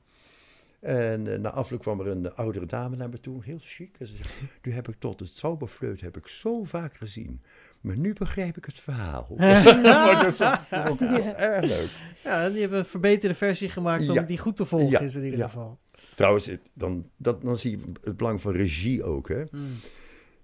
En 0.80 1.34
eh, 1.34 1.40
na 1.40 1.50
afloop 1.50 1.80
kwam 1.80 2.00
er 2.00 2.08
een 2.08 2.36
oudere 2.36 2.66
dame 2.66 2.96
naar 2.96 3.10
me 3.10 3.20
toe, 3.20 3.44
heel 3.44 3.58
chic. 3.62 3.96
En 4.00 4.08
ze 4.08 4.16
zei, 4.16 4.30
nu 4.62 4.72
heb 4.72 4.88
ik 4.88 4.96
tot 5.00 5.20
het 5.20 5.30
zauberfleut 5.30 6.02
heb 6.02 6.18
ik 6.18 6.28
zo 6.28 6.64
vaak 6.64 6.96
gezien. 6.96 7.42
Maar 7.82 7.98
nu 7.98 8.14
begrijp 8.14 8.58
ik 8.58 8.66
het 8.66 8.80
verhaal. 8.80 9.28
dat 10.22 10.34
is 10.34 10.42
ook 10.90 11.02
erg 11.02 11.66
leuk. 11.66 11.90
Ja, 12.24 12.50
die 12.50 12.62
hebben 12.62 12.80
een 12.80 12.86
verbeterde 12.86 13.36
versie 13.36 13.70
gemaakt 13.70 14.10
om 14.10 14.16
Ja. 14.16 14.22
die 14.22 14.38
goed 14.38 14.56
te 14.56 14.66
volgen 14.66 14.90
Ja, 14.90 15.00
is 15.00 15.16
in 15.16 15.24
ieder 15.24 15.40
ja. 15.40 15.46
geval. 15.46 15.80
Trouwens, 16.16 16.50
dan, 16.74 17.10
dat, 17.18 17.42
dan 17.42 17.58
zie 17.58 17.72
je 17.78 17.84
het 18.04 18.18
belang 18.18 18.42
van 18.42 18.52
regie 18.54 19.04
ook. 19.04 19.28
Hè? 19.28 19.44
Mm. 19.52 19.76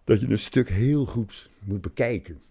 Dat 0.03 0.21
je 0.21 0.29
een 0.29 0.39
stuk 0.39 0.69
heel 0.69 1.05
goed 1.05 1.49
moet 1.59 1.81
bekijken. 1.81 2.41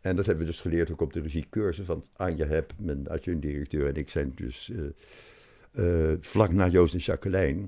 En 0.00 0.16
dat 0.16 0.26
hebben 0.26 0.44
we 0.44 0.50
dus 0.50 0.60
geleerd 0.60 0.90
ook 0.90 1.00
op 1.00 1.12
de 1.12 1.20
regiecursus. 1.20 1.86
Want 1.86 2.08
Anja 2.16 2.46
Heb, 2.46 2.72
mijn 2.76 3.08
adjunct-directeur 3.08 3.86
en 3.86 3.94
ik 3.94 4.10
zijn 4.10 4.32
dus 4.34 4.70
eh, 4.70 6.10
eh, 6.10 6.16
vlak 6.20 6.52
na 6.52 6.68
Joost 6.68 6.94
en 6.94 6.98
Jacqueline. 6.98 7.66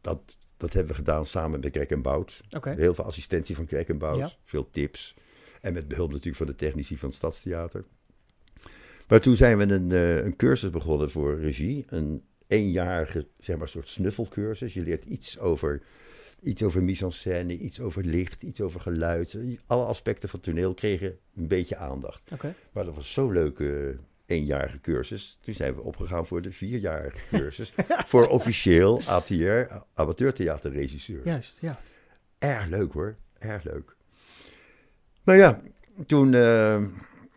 Dat, 0.00 0.36
dat 0.56 0.72
hebben 0.72 0.90
we 0.90 0.98
gedaan 0.98 1.26
samen 1.26 1.60
met 1.60 1.70
Krek 1.70 1.90
en 1.90 2.02
Bout. 2.02 2.40
Heel 2.60 2.94
veel 2.94 3.04
assistentie 3.04 3.54
van 3.54 3.66
Krek 3.66 3.88
en 3.88 3.98
Bout. 3.98 4.18
Ja. 4.18 4.30
Veel 4.44 4.70
tips. 4.70 5.16
En 5.60 5.72
met 5.72 5.88
behulp 5.88 6.10
natuurlijk 6.10 6.36
van 6.36 6.46
de 6.46 6.54
technici 6.54 6.96
van 6.96 7.08
het 7.08 7.16
Stadstheater. 7.16 7.84
Maar 9.08 9.20
toen 9.20 9.36
zijn 9.36 9.58
we 9.58 9.64
een, 9.64 9.92
eh, 9.92 10.24
een 10.24 10.36
cursus 10.36 10.70
begonnen 10.70 11.10
voor 11.10 11.40
regie. 11.40 11.84
Een 11.88 12.22
eenjarige, 12.46 13.26
zeg 13.38 13.56
maar, 13.56 13.68
soort 13.68 13.88
snuffelcursus. 13.88 14.74
Je 14.74 14.82
leert 14.82 15.04
iets 15.04 15.38
over, 15.38 15.82
iets 16.40 16.62
over 16.62 16.82
mise-en-scène, 16.82 17.58
iets 17.58 17.80
over 17.80 18.04
licht, 18.04 18.42
iets 18.42 18.60
over 18.60 18.80
geluid. 18.80 19.36
Alle 19.66 19.84
aspecten 19.84 20.28
van 20.28 20.40
toneel 20.40 20.74
kregen 20.74 21.18
een 21.36 21.48
beetje 21.48 21.76
aandacht. 21.76 22.32
Oké. 22.32 22.54
Maar 22.72 22.84
dat 22.84 22.94
was 22.94 23.12
zo'n 23.12 23.32
leuke 23.32 23.96
eenjarige 24.26 24.80
cursus. 24.80 25.38
Toen 25.40 25.54
zijn 25.54 25.74
we 25.74 25.82
opgegaan 25.82 26.26
voor 26.26 26.42
de 26.42 26.52
vierjarige 26.52 27.18
cursus. 27.30 27.72
voor 28.06 28.28
officieel 28.28 29.00
ATR, 29.06 29.74
amateurtheaterregisseur. 29.94 31.20
Juist, 31.24 31.58
ja. 31.60 31.80
Erg 32.38 32.66
leuk 32.66 32.92
hoor, 32.92 33.16
erg 33.38 33.62
leuk. 33.62 33.96
Nou 35.24 35.38
ja, 35.38 35.60
toen 36.06 36.34
eh, 36.34 36.82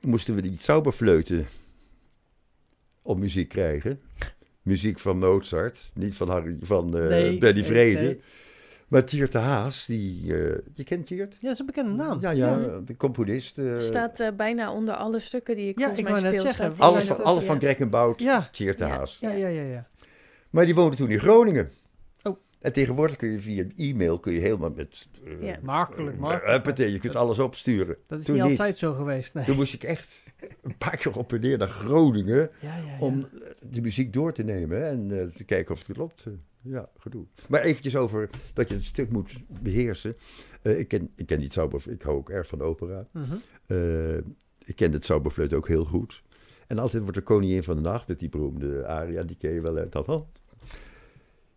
moesten 0.01 0.35
we 0.35 0.41
die 0.41 0.57
zauberfleuten 0.57 1.47
op 3.01 3.17
muziek 3.17 3.49
krijgen. 3.49 4.01
Muziek 4.61 4.99
van 4.99 5.17
Mozart, 5.19 5.91
niet 5.93 6.15
van, 6.15 6.29
Harry, 6.29 6.57
van 6.61 6.97
eh 6.97 7.07
Nee, 7.07 7.37
Benny 7.37 7.59
nee, 7.59 7.69
Vrede. 7.69 8.01
nee. 8.01 8.21
Maar 8.89 9.03
Tiert 9.03 9.31
de 9.31 9.37
Haas, 9.37 9.85
die, 9.85 10.21
eh, 10.37 10.57
je 10.73 10.83
kent 10.83 11.05
Tiert? 11.07 11.33
Ja, 11.33 11.39
dat 11.41 11.51
is 11.51 11.59
een 11.59 11.65
bekende 11.65 11.91
naam. 11.91 12.21
Ja, 12.21 12.29
ja, 12.31 12.79
de 12.85 12.95
componist. 12.97 13.57
eh, 13.57 13.79
Staat 13.79 14.19
eh, 14.19 14.27
bijna 14.37 14.73
onder 14.73 14.93
alle 14.95 15.19
stukken 15.19 15.55
die 15.55 15.69
ik 15.69 15.79
Ja, 15.79 15.85
volgens 15.85 15.99
ik 16.07 16.13
mij 16.13 16.21
wou 16.21 16.25
net 16.25 16.39
speel. 16.39 16.51
zeggen, 16.53 16.75
staat 16.75 16.89
alles 16.89 17.05
van, 17.07 17.23
alles 17.23 17.41
ja. 17.41 17.47
van 17.47 17.59
Greg 17.59 17.77
en 17.77 17.89
Bout, 17.89 18.21
Ja. 18.21 18.49
Tiert 18.51 18.77
de 18.77 18.83
Ja. 18.85 18.89
Haas. 18.89 19.17
Ja, 19.21 19.31
ja, 19.31 19.47
ja, 19.47 19.61
ja. 19.61 19.87
Maar 20.49 20.65
die 20.65 20.75
woonde 20.75 20.95
toen 20.95 21.09
in 21.11 21.19
Groningen. 21.19 21.71
Oh. 22.23 22.37
En 22.61 22.73
tegenwoordig 22.73 23.15
kun 23.15 23.29
je 23.29 23.39
via 23.39 23.65
e-mail 23.77 24.19
kun 24.19 24.33
je 24.33 24.39
helemaal 24.39 24.71
met... 24.75 25.07
eh, 25.25 25.41
Ja. 25.47 25.57
Makkelijk, 25.61 26.17
makkelijk. 26.17 26.77
je 26.77 26.99
kunt 26.99 27.15
alles 27.15 27.39
opsturen. 27.39 27.95
Dat 28.07 28.19
is 28.19 28.25
Toen 28.25 28.35
niet 28.35 28.43
altijd 28.43 28.77
zo 28.77 28.93
geweest, 28.93 29.33
nee. 29.33 29.45
Toen 29.45 29.55
moest 29.55 29.73
ik 29.73 29.83
echt 29.83 30.19
een 30.61 30.77
paar 30.77 30.97
keer 30.97 31.17
op 31.17 31.33
en 31.33 31.41
neer 31.41 31.57
naar 31.57 31.67
Groningen 31.67 32.49
Ja, 32.59 32.77
ja, 32.77 32.83
ja. 32.83 32.95
om 32.99 33.27
de 33.69 33.81
muziek 33.81 34.13
door 34.13 34.33
te 34.33 34.43
nemen 34.43 34.87
en 34.87 35.31
te 35.35 35.43
kijken 35.43 35.73
of 35.73 35.87
het 35.87 35.95
klopt. 35.97 36.25
Ja, 36.61 36.89
gedoe. 36.97 37.25
Maar 37.49 37.61
eventjes 37.61 37.95
over 37.95 38.29
dat 38.53 38.67
je 38.67 38.73
het 38.73 38.83
stuk 38.83 39.09
moet 39.11 39.37
beheersen. 39.61 40.15
Eh, 40.61 40.79
ik, 40.79 40.87
ken, 40.87 41.11
ik 41.15 41.25
ken 41.25 41.39
niet 41.39 41.53
Zauber, 41.53 41.83
ik 41.91 42.01
hou 42.01 42.17
ook 42.17 42.29
erg 42.29 42.47
van 42.47 42.61
opera. 42.61 43.07
Mhm. 43.11 43.35
Eh, 43.65 44.17
ik 44.65 44.75
ken 44.75 44.91
het 44.91 45.05
Zauberfluit 45.05 45.53
ook 45.53 45.67
heel 45.67 45.85
goed. 45.85 46.23
En 46.67 46.79
altijd 46.79 47.01
wordt 47.03 47.17
de 47.17 47.23
koningin 47.23 47.63
van 47.63 47.75
de 47.75 47.81
nacht 47.81 48.07
met 48.07 48.19
die 48.19 48.29
beroemde 48.29 48.87
aria, 48.87 49.23
die 49.23 49.37
ken 49.37 49.51
je 49.51 49.61
wel. 49.61 49.75
hè, 49.75 49.89
Dat, 49.89 50.05
dat. 50.05 50.25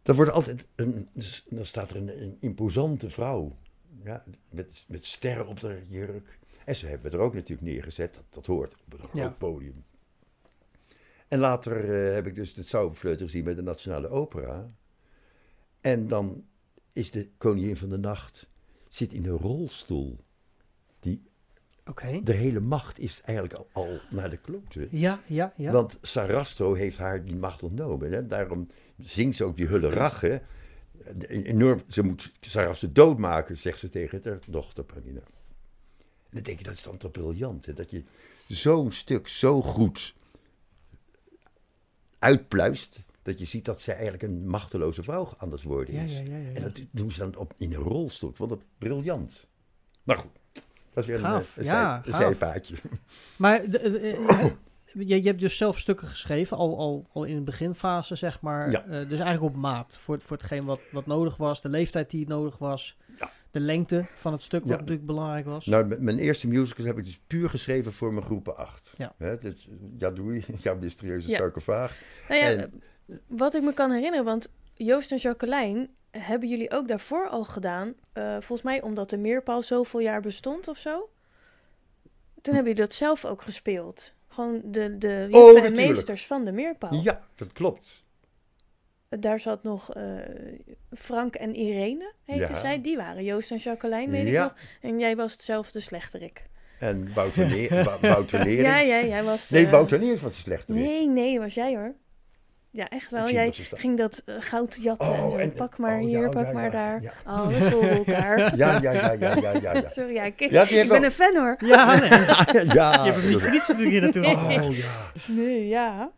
Dan 0.03 0.17
wordt 0.17 0.31
altijd 0.31 0.67
een, 0.75 1.09
dan 1.49 1.67
staat 1.67 1.91
er 1.91 1.97
een, 1.97 2.23
een 2.23 2.37
imposante 2.41 3.11
vrouw. 3.11 3.57
Ja, 4.05 4.25
met, 4.51 4.85
met 4.89 5.05
sterren 5.05 5.47
op 5.47 5.61
de 5.61 5.83
jurk. 5.89 6.39
En 6.65 6.77
ze 6.77 6.87
hebben 6.87 7.11
we 7.11 7.17
er 7.17 7.23
ook 7.23 7.35
natuurlijk 7.35 7.69
neergezet. 7.69 8.15
Dat, 8.15 8.25
dat 8.31 8.47
hoort 8.47 8.75
op 8.87 8.93
een 8.93 8.99
groot 8.99 9.13
Ja. 9.15 9.29
podium. 9.39 9.85
En 11.29 11.39
later 11.39 12.07
eh, 12.07 12.15
heb 12.15 12.27
ik 12.27 12.35
dus 12.35 12.55
het 12.57 12.67
Zauberfluit 12.67 13.21
gezien 13.21 13.45
met 13.45 13.57
de 13.57 13.63
Nationale 13.63 14.09
Opera. 14.09 14.71
En 15.83 16.09
dan 16.09 16.45
is 16.93 17.11
de 17.11 17.29
koningin 17.39 17.77
van 17.77 17.89
de 17.89 17.99
nacht 17.99 18.49
zit 18.89 19.12
in 19.12 19.27
een 19.27 19.39
rolstoel. 19.39 20.19
Die 21.01 21.23
de 22.23 22.33
hele 22.33 22.61
macht 22.61 22.99
is 22.99 23.21
eigenlijk 23.25 23.59
al, 23.59 23.69
al 23.73 24.01
naar 24.11 24.31
de 24.31 24.37
klote. 24.37 24.89
Ja, 24.91 25.21
ja, 25.27 25.53
ja. 25.57 25.73
Want 25.73 25.99
Sarastro 26.03 26.75
heeft 26.75 26.99
haar 26.99 27.25
die 27.25 27.37
macht 27.37 27.62
ontnomen. 27.62 28.12
Hè? 28.12 28.27
Daarom 28.27 28.69
zingt 28.99 29.37
ze 29.37 29.45
ook 29.45 29.57
die 29.57 29.67
hulle 29.67 29.91
rache. 29.91 30.43
Enorm, 31.29 31.83
ze 31.89 32.03
moet 32.03 32.33
Sarastro 32.41 32.93
doodmaken, 32.93 33.59
zegt 33.59 33.79
ze 33.79 33.91
tegen 33.91 34.21
haar 34.25 34.39
dochter 34.47 34.85
Pamina. 34.85 35.21
En 35.21 36.31
dan 36.31 36.43
denk 36.43 36.59
je, 36.59 36.65
dat 36.65 36.75
is 36.75 36.83
dan 36.83 36.97
toch 36.97 37.11
briljant. 37.11 37.67
Hè? 37.67 37.73
Dat 37.73 37.91
je 37.91 38.05
zo'n 38.47 38.93
stuk 38.93 39.29
zo 39.29 39.62
goed 39.62 40.15
uitpluist. 42.19 43.03
Dat 43.23 43.38
je 43.38 43.45
ziet 43.45 43.64
dat 43.64 43.81
zij 43.81 43.95
eigenlijk 43.95 44.23
een 44.23 44.47
machteloze 44.49 45.02
vrouw 45.02 45.29
aan 45.38 45.52
het 45.52 45.62
worden 45.62 45.95
is. 45.95 46.12
ja, 46.19 46.23
ja, 46.25 46.37
ja, 46.37 46.49
ja. 46.49 46.52
En 46.55 46.62
dat 46.62 46.81
doen 46.91 47.11
ze 47.11 47.19
dan 47.19 47.37
op, 47.37 47.55
in 47.57 47.73
een 47.73 47.81
rolstoel. 47.81 48.31
Ik 48.31 48.37
vond 48.37 48.50
dat 48.50 48.62
briljant. 48.79 49.47
Maar 50.02 50.17
goed, 50.17 50.31
dat 50.93 51.02
is 51.02 51.07
weer 51.07 51.19
Gaaf, 51.19 51.57
een, 51.57 51.62
eh, 51.62 51.69
ja, 51.69 51.97
een, 51.97 52.02
zij- 52.02 52.12
een 52.12 52.12
gaaf. 52.12 52.23
zijpaadje. 52.38 52.76
Maar 53.37 53.71
de, 53.71 53.79
eh, 53.79 54.12
eh, 54.29 54.52
je, 54.95 55.23
je 55.23 55.29
hebt 55.29 55.41
dus 55.41 55.57
zelf 55.57 55.79
stukken 55.79 56.09
geschreven, 56.09 56.57
al, 56.57 56.79
al, 56.79 57.07
al 57.12 57.25
in 57.25 57.35
de 57.35 57.41
beginfase, 57.43 58.17
zeg 58.17 58.41
maar. 58.41 58.71
Ja. 58.71 58.81
Dus 59.05 59.19
eigenlijk 59.19 59.55
op 59.55 59.57
maat 59.61 59.99
voor, 59.99 60.21
voor 60.21 60.37
hetgeen 60.37 60.64
wat, 60.64 60.81
wat 60.93 61.07
nodig 61.07 61.37
was, 61.37 61.61
de 61.61 61.69
leeftijd 61.69 62.11
die 62.11 62.26
nodig 62.29 62.59
was, 62.59 62.97
Ja. 63.19 63.31
de 63.50 63.61
lengte 63.61 64.07
van 64.14 64.33
het 64.33 64.43
stuk, 64.43 64.61
wat 64.61 64.71
Ja. 64.71 64.76
natuurlijk 64.76 65.07
belangrijk 65.07 65.45
was. 65.45 65.67
Nou, 65.67 66.00
mijn 66.00 66.19
eerste 66.19 66.49
musicals 66.49 66.87
heb 66.87 66.99
ik 66.99 67.05
dus 67.05 67.21
puur 67.26 67.50
geschreven 67.50 67.93
voor 67.93 68.12
mijn 68.12 68.25
groepen 68.25 68.57
8. 68.57 68.95
Ja. 68.99 69.14
Hè, 69.19 69.38
dus, 69.38 69.69
ja, 69.99 70.11
doei. 70.11 70.45
Ja, 70.62 70.75
mysterieuze 70.75 71.29
Ja. 71.31 71.37
sarcofaag. 71.37 71.99
Nou 72.29 72.41
En- 72.43 72.83
wat 73.27 73.55
ik 73.55 73.63
me 73.63 73.73
kan 73.75 73.91
herinneren, 73.91 74.25
want 74.25 74.49
Joost 74.75 75.13
en 75.13 75.17
Jacqueline 75.19 75.89
hebben 76.11 76.49
jullie 76.49 76.71
ook 76.71 76.89
daarvoor 76.89 77.29
al 77.29 77.45
gedaan. 77.45 77.95
eh, 78.13 78.33
volgens 78.33 78.63
mij 78.63 78.83
omdat 78.83 79.11
de 79.11 79.17
meerpaal 79.17 79.63
zoveel 79.63 80.01
jaar 80.01 80.21
bestond 80.21 80.69
of 80.69 80.79
zo. 80.79 81.11
Toen 82.43 82.55
hebben 82.55 82.73
jullie 82.73 82.89
dat 82.89 82.95
zelf 82.95 83.25
ook 83.25 83.43
gespeeld. 83.43 84.13
Gewoon 84.29 84.61
de, 84.65 84.99
de 84.99 85.29
Oh, 85.31 85.65
en 85.65 85.73
meesters 85.73 86.27
van 86.27 86.45
de 86.45 86.53
meerpaal. 86.53 86.95
Ja, 86.95 87.21
dat 87.35 87.53
klopt. 87.53 88.05
Daar 89.09 89.41
zat 89.41 89.63
nog 89.63 89.95
eh, 89.95 90.17
Frank 90.97 91.35
en 91.35 91.55
Irene, 91.55 92.13
heette 92.25 92.53
Ja. 92.53 92.55
zij. 92.55 92.81
Die 92.81 92.97
waren 92.97 93.25
Joost 93.25 93.51
en 93.51 93.57
Jacqueline, 93.57 94.11
weet 94.11 94.27
ik 94.27 94.33
Ja. 94.33 94.43
nog. 94.43 94.55
En 94.81 94.99
jij 94.99 95.17
was 95.17 95.33
hetzelfde 95.33 95.81
slechterik. 95.81 96.43
En 96.79 97.15
Wouter, 97.15 97.69
Wou- 97.85 97.99
Wouter. 98.01 98.49
Ja, 98.63 98.79
ja, 98.79 99.03
jij 99.05 99.23
was 99.25 99.47
de- 99.49 99.55
Nee, 99.55 99.69
Wouter 99.69 99.99
Nering 99.99 100.21
was 100.21 100.35
de 100.35 100.41
slechte. 100.41 100.73
Nee, 100.73 101.09
nee, 101.09 101.39
was 101.41 101.55
jij 101.55 101.75
hoor. 101.77 101.95
Ja, 102.75 102.88
echt 102.88 103.11
wel. 103.11 103.31
Jij 103.31 103.47
dat 103.71 103.81
ging 103.81 103.99
dat 103.99 104.23
eh, 104.25 104.35
goud 104.38 104.76
jatten 104.81 105.14
en 105.14 105.21
Oh, 105.23 105.31
zo. 105.31 105.37
en- 105.37 105.52
pak 105.52 105.79
maar 105.79 105.99
oh, 105.99 106.07
hier, 106.07 106.21
ja, 106.21 106.29
pak 106.29 106.45
ja, 106.47 106.52
maar 106.52 106.64
ja, 106.64 106.71
daar. 106.71 107.02
ja. 107.02 107.12
Alles 107.25 107.71
door 107.71 107.83
elkaar. 107.85 108.38
Ja, 108.57 108.79
ja, 108.81 108.93
ja, 108.93 109.12
ja, 109.12 109.35
ja, 109.41 109.52
ja. 109.61 109.88
Sorry, 109.88 110.14
ja, 110.14 110.23
ik, 110.23 110.41
ik 110.41 110.50
ben 110.50 110.88
wel- 110.88 111.05
een 111.05 111.11
fan 111.11 111.37
hoor. 111.37 111.57
Ja, 111.59 111.99
nee, 111.99 112.09
ja, 112.75 112.93
je 113.05 113.11
hebt 113.11 113.17
hem 113.17 113.29
niet 113.29 113.41
voor 113.41 113.50
niets 113.50 113.69
natuurlijk 113.69 113.91
hier 113.91 114.00
naartoe. 114.23 114.26
Oh, 114.26 114.76
ja. 114.76 114.87
Nee, 115.26 115.69
ja. 115.69 116.11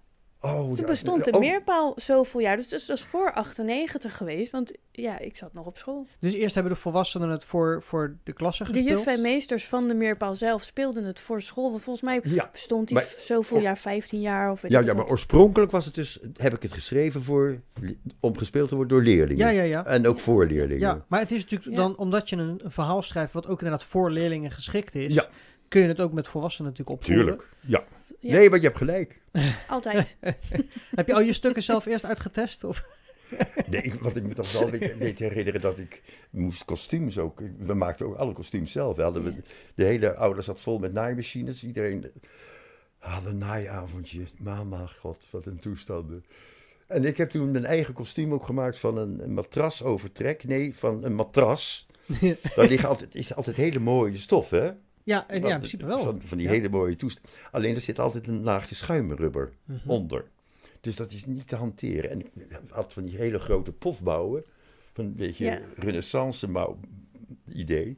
Oh, 0.44 0.60
Toen 0.60 0.76
ja. 0.76 0.84
bestond 0.84 1.24
de 1.24 1.30
Oh, 1.32 1.40
meerpaal 1.40 1.92
zoveel 1.96 2.40
jaar. 2.40 2.56
Dus 2.56 2.68
dat 2.68 2.86
was 2.86 3.02
voor 3.04 3.32
98 3.32 4.16
geweest. 4.16 4.50
Want 4.50 4.72
ja, 4.92 5.18
ik 5.18 5.36
zat 5.36 5.52
nog 5.52 5.66
op 5.66 5.78
school. 5.78 6.06
Dus 6.20 6.32
eerst 6.32 6.54
hebben 6.54 6.72
de 6.72 6.78
volwassenen 6.78 7.28
het 7.28 7.44
voor, 7.44 7.82
voor 7.82 8.16
de 8.24 8.32
klasse 8.32 8.64
De 8.64 8.72
gespeeld. 8.72 8.88
juffen 8.88 9.12
en 9.12 9.20
meesters 9.20 9.66
van 9.68 9.88
de 9.88 9.94
meerpaal 9.94 10.34
zelf 10.34 10.62
speelden 10.62 11.04
het 11.04 11.20
voor 11.20 11.42
school. 11.42 11.70
Want 11.70 11.82
volgens 11.82 12.04
mij 12.04 12.20
Ja, 12.24 12.48
bestond 12.52 12.88
die 12.88 12.96
Maar- 12.96 13.06
zoveel 13.18 13.58
jaar, 13.60 13.78
15 13.78 14.20
jaar 14.20 14.50
of 14.50 14.60
weet 14.60 14.70
ja, 14.70 14.80
ja, 14.80 14.86
wat. 14.86 14.96
maar 14.96 15.06
oorspronkelijk 15.06 15.72
was 15.72 15.84
het 15.84 15.94
dus, 15.94 16.18
heb 16.36 16.54
ik 16.54 16.62
het 16.62 16.72
geschreven 16.72 17.22
voor, 17.22 17.60
om 18.20 18.36
gespeeld 18.38 18.68
te 18.68 18.74
worden 18.76 18.96
door 18.96 19.06
leerlingen. 19.06 19.46
Ja, 19.46 19.52
ja, 19.52 19.62
ja. 19.62 19.84
En 19.86 20.06
ook 20.06 20.20
voor 20.20 20.46
leerlingen. 20.46 20.78
Ja, 20.80 21.04
maar 21.08 21.20
het 21.20 21.32
is 21.32 21.42
natuurlijk 21.42 21.76
dan, 21.76 21.96
omdat 21.96 22.28
je 22.28 22.36
een, 22.36 22.60
een 22.64 22.70
verhaal 22.70 23.02
schrijft 23.02 23.32
wat 23.32 23.46
ook 23.46 23.58
inderdaad 23.58 23.84
voor 23.84 24.10
leerlingen 24.10 24.50
geschikt 24.50 24.94
is, 24.94 25.14
Ja. 25.14 25.26
kun 25.68 25.80
je 25.82 25.88
het 25.88 26.00
ook 26.00 26.12
met 26.12 26.28
volwassenen 26.28 26.70
natuurlijk 26.70 26.98
opvoeren. 26.98 27.24
Tuurlijk. 27.24 27.48
Ja. 27.60 27.84
Ja. 28.20 28.32
Nee, 28.32 28.50
maar 28.50 28.58
je 28.58 28.64
hebt 28.64 28.78
gelijk. 28.78 29.20
Altijd. 29.68 30.16
Heb 30.96 31.06
je 31.06 31.14
al 31.14 31.20
je 31.20 31.32
stukken 31.32 31.62
zelf 31.62 31.86
eerst 31.86 32.04
uitgetest? 32.04 32.64
Of? 32.64 32.86
Nee, 33.66 33.82
ik, 33.82 33.94
wat 33.94 34.16
ik 34.16 34.22
me 34.22 34.32
nog 34.34 34.52
wel 34.52 34.70
weet 34.70 35.18
herinneren 35.18 35.60
dat 35.60 35.78
ik 35.78 36.02
moest 36.30 36.64
kostuums 36.64 37.18
ook. 37.18 37.42
We 37.58 37.74
maakten 37.74 38.06
ook 38.06 38.16
alle 38.16 38.32
kostuums 38.32 38.72
zelf. 38.72 38.96
We 38.96 39.02
hadden 39.02 39.24
we, 39.24 39.34
de 39.74 39.84
hele 39.84 40.14
oude 40.14 40.42
zat 40.42 40.60
vol 40.60 40.78
met 40.78 40.92
naaimachines. 40.92 41.64
Iedereen 41.64 42.10
had 42.98 43.26
een 43.26 43.38
naaiavondje. 43.38 44.24
Mama, 44.38 44.86
god, 44.86 45.26
wat 45.30 45.46
een 45.46 45.58
toestanden. 45.58 46.24
En 46.86 47.04
ik 47.04 47.16
heb 47.16 47.30
toen 47.30 47.50
mijn 47.50 47.64
eigen 47.64 47.94
kostuum 47.94 48.32
ook 48.32 48.46
gemaakt 48.46 48.78
van 48.78 48.98
een, 48.98 49.22
een 49.22 49.34
matrasovertrek. 49.34 50.44
Nee, 50.44 50.74
van 50.74 51.04
een 51.04 51.14
matras. 51.14 51.86
Daar 52.54 52.68
liggen 52.68 52.88
altijd, 52.88 53.14
is 53.14 53.34
altijd 53.34 53.56
hele 53.56 53.78
mooie 53.78 54.16
stof, 54.16 54.50
hè? 54.50 54.70
Ja, 55.04 55.28
en 55.28 55.42
ja, 55.42 55.48
in 55.50 55.56
principe 55.56 55.86
wel. 55.86 56.02
Van, 56.02 56.20
van 56.22 56.38
die 56.38 56.46
Ja. 56.46 56.52
hele 56.52 56.68
mooie 56.68 56.96
toestand. 56.96 57.28
Alleen 57.50 57.74
er 57.74 57.80
zit 57.80 57.98
altijd 57.98 58.26
een 58.26 58.42
laagje 58.42 58.74
schuimrubber 58.74 59.52
Mhm. 59.64 59.90
onder. 59.90 60.24
Dus 60.80 60.96
dat 60.96 61.10
is 61.12 61.26
niet 61.26 61.48
te 61.48 61.56
hanteren. 61.56 62.10
En 62.10 62.20
ik 62.20 62.26
had 62.70 62.92
van 62.92 63.04
die 63.04 63.16
hele 63.16 63.38
grote 63.38 63.72
pofbouwen. 63.72 64.44
Van 64.92 65.04
een 65.04 65.14
beetje 65.14 65.44
Ja. 65.44 65.60
renaissance 65.76 66.46
bouw 66.48 66.78
idee. 67.48 67.96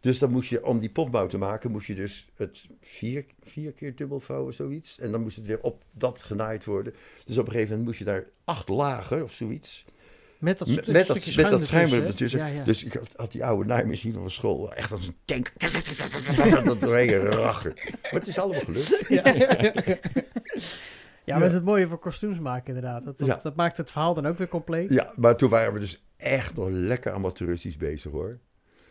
Dus 0.00 0.18
dan 0.18 0.30
moest 0.30 0.48
je, 0.50 0.64
om 0.64 0.78
die 0.78 0.90
pofbouw 0.90 1.26
te 1.26 1.38
maken, 1.38 1.70
moest 1.70 1.86
je 1.86 1.94
dus 1.94 2.28
het 2.34 2.66
vier, 2.80 3.24
vier 3.42 3.72
keer 3.72 3.94
dubbel 3.96 4.20
vouwen, 4.20 4.54
zoiets. 4.54 4.98
En 4.98 5.10
dan 5.10 5.20
moest 5.22 5.36
het 5.36 5.46
weer 5.46 5.60
op 5.62 5.82
dat 5.90 6.22
genaaid 6.22 6.64
worden. 6.64 6.94
Dus 7.26 7.38
op 7.38 7.44
een 7.46 7.50
gegeven 7.52 7.70
moment 7.70 7.86
moest 7.88 7.98
je 7.98 8.04
daar 8.04 8.26
acht 8.44 8.68
lagen 8.68 9.22
of 9.22 9.32
zoiets. 9.32 9.84
Met 10.38 10.58
dat, 10.58 10.68
Met, 10.68 10.86
dat, 10.86 11.04
stukje 11.04 11.42
met 11.42 11.50
dat 11.50 11.64
schuim 11.64 11.86
schuim 11.88 12.02
ertussen, 12.04 12.06
ertussen. 12.06 12.40
hè? 12.40 12.46
Ja, 12.48 12.54
ja. 12.54 12.64
Dus 12.64 12.84
ik 12.84 12.92
had, 12.92 13.08
had 13.16 13.32
die 13.32 13.44
oude 13.44 13.68
naaimachine 13.68 14.18
van 14.18 14.30
school 14.30 14.72
echt 14.74 14.92
als 14.92 15.06
een 15.06 15.16
tank. 15.24 15.52
dat 16.64 16.80
doorheen 16.80 17.10
rachen. 17.20 17.72
Maar 18.02 18.10
het 18.12 18.26
is 18.26 18.38
allemaal 18.38 18.60
gelukt. 18.60 19.04
Ja, 19.08 19.22
ja, 19.34 19.56
ja. 19.60 19.72
Ja, 21.24 21.34
maar 21.34 21.42
dat 21.42 21.48
is 21.48 21.54
het 21.54 21.64
mooie 21.64 21.86
voor 21.88 21.98
kostuums 21.98 22.38
maken 22.38 22.66
inderdaad. 22.74 23.04
Dat, 23.04 23.18
dat, 23.18 23.26
Ja. 23.26 23.40
dat 23.42 23.56
maakt 23.56 23.76
het 23.76 23.90
verhaal 23.90 24.14
dan 24.14 24.26
ook 24.26 24.38
weer 24.38 24.48
compleet. 24.48 24.88
Ja, 24.90 25.12
maar 25.16 25.36
toen 25.36 25.50
waren 25.50 25.72
we 25.72 25.78
dus 25.78 26.04
echt 26.16 26.54
nog 26.56 26.68
lekker 26.70 27.12
amateuristisch 27.12 27.76
bezig 27.76 28.12
hoor. 28.12 28.38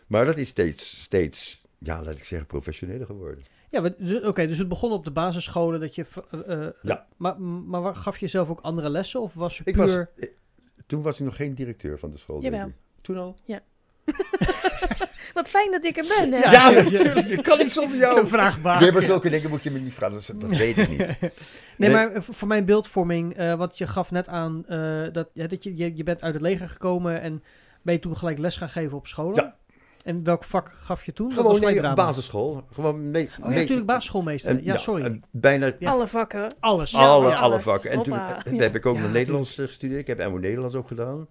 Maar 0.08 0.26
dat 0.26 0.38
is 0.38 0.48
steeds, 0.48 1.02
steeds, 1.02 1.62
ja, 1.78 2.04
laat 2.04 2.16
ik 2.16 2.24
zeggen, 2.24 2.48
professioneler 2.48 3.06
geworden. 3.06 3.44
Ja, 3.70 3.90
dus, 3.98 4.22
oké, 4.22 4.48
dus 4.48 4.58
het 4.58 4.68
begon 4.68 4.92
op 4.92 5.04
de 5.06 5.12
basisscholen 5.12 5.80
dat 5.80 5.96
je... 5.96 6.06
eh, 6.32 6.66
eh, 6.66 6.74
Ja. 6.82 7.08
Maar, 7.18 7.42
maar 7.42 7.96
gaf 7.96 8.18
je 8.18 8.28
zelf 8.28 8.50
ook 8.50 8.60
andere 8.62 8.90
lessen 8.90 9.22
of 9.22 9.34
was 9.34 9.58
je 9.58 9.62
Ik 9.66 9.76
puur... 9.76 10.10
was, 10.18 10.28
toen 10.88 11.02
was 11.02 11.20
ik 11.20 11.26
nog 11.26 11.36
geen 11.36 11.54
directeur 11.54 12.00
van 12.00 12.12
de 12.12 12.18
school. 12.18 12.42
Jawel. 12.42 12.68
ik. 12.68 12.74
Toen 13.02 13.18
al? 13.18 13.38
Wat 15.34 15.50
fijn 15.50 15.72
dat 15.72 15.86
ik 15.86 15.98
er 15.98 16.06
ben, 16.18 16.32
hè? 16.32 16.38
Ja, 16.38 16.52
Ja, 16.52 16.70
ja, 16.70 16.82
natuurlijk. 16.84 17.44
Kan 17.44 17.58
niet 17.58 17.72
zonder 17.72 17.98
jou. 17.98 18.14
Zo'n 18.14 18.28
vraagbaar. 18.28 18.82
Nee, 18.82 18.92
maar 18.92 19.02
zulke 19.02 19.30
dingen 19.30 19.50
moet 19.50 19.64
je 19.64 19.72
me 19.72 19.80
niet 19.80 19.94
vragen. 19.94 20.22
Dat, 20.40 20.42
dat 20.42 20.58
weet 20.58 20.78
ik 20.78 20.90
niet. 20.90 21.00
Nee, 21.78 21.90
Nee. 21.90 21.92
maar 21.92 22.24
voor 22.24 22.48
mijn 22.48 22.66
beeldvorming, 22.66 23.34
eh, 23.34 23.54
wat 23.54 23.78
je 23.78 23.88
gaf 23.88 24.12
net 24.12 24.28
aan, 24.28 24.66
eh, 24.68 25.04
dat, 25.12 25.30
ja, 25.34 25.48
dat 25.48 25.64
je, 25.64 25.76
je, 25.78 25.96
je 25.96 26.04
bent 26.04 26.22
uit 26.22 26.34
het 26.34 26.44
leger 26.44 26.70
gekomen 26.70 27.22
en 27.22 27.44
ben 27.82 27.94
je 27.94 28.00
toen 28.00 28.18
gelijk 28.18 28.38
les 28.38 28.58
gaan 28.58 28.70
geven 28.70 28.98
op 28.98 29.08
scholen? 29.08 29.44
Ja. 29.44 29.56
En 30.08 30.24
welk 30.24 30.44
vak 30.44 30.70
gaf 30.70 31.04
je 31.06 31.14
toen? 31.14 31.30
Dat 31.30 31.38
Gewoon 31.46 31.60
nee, 31.60 31.72
op 31.74 31.78
drama. 31.78 31.94
basisschool. 31.96 32.64
Gewoon 32.74 33.12
mee, 33.12 33.30
Oh 33.42 33.50
ja, 33.52 33.60
natuurlijk 33.60 33.88
basisschoolmeester. 33.88 34.52
En- 34.52 34.64
ja, 34.64 34.78
sorry. 34.78 35.04
en 35.04 35.24
bijna 35.32 35.72
Ja. 35.80 35.92
Alle 35.92 36.08
vakken. 36.08 36.54
Alles. 36.60 36.92
Ja, 36.92 36.98
alle, 37.00 37.36
alle 37.36 37.60
vakken. 37.60 37.92
En 37.92 38.04
toen 38.04 38.18
Hoppa. 38.18 38.42
heb 38.58 38.76
ik 38.76 38.86
ook 38.86 38.96
Ja, 38.96 39.02
nog 39.02 39.12
Nederlands 39.12 39.58
eh, 39.58 39.66
gestudeerd. 39.66 40.00
Ik 40.00 40.18
heb 40.18 40.30
MO 40.32 40.38
Nederlands 40.38 40.76
ook 40.76 40.88
gedaan. 40.88 41.28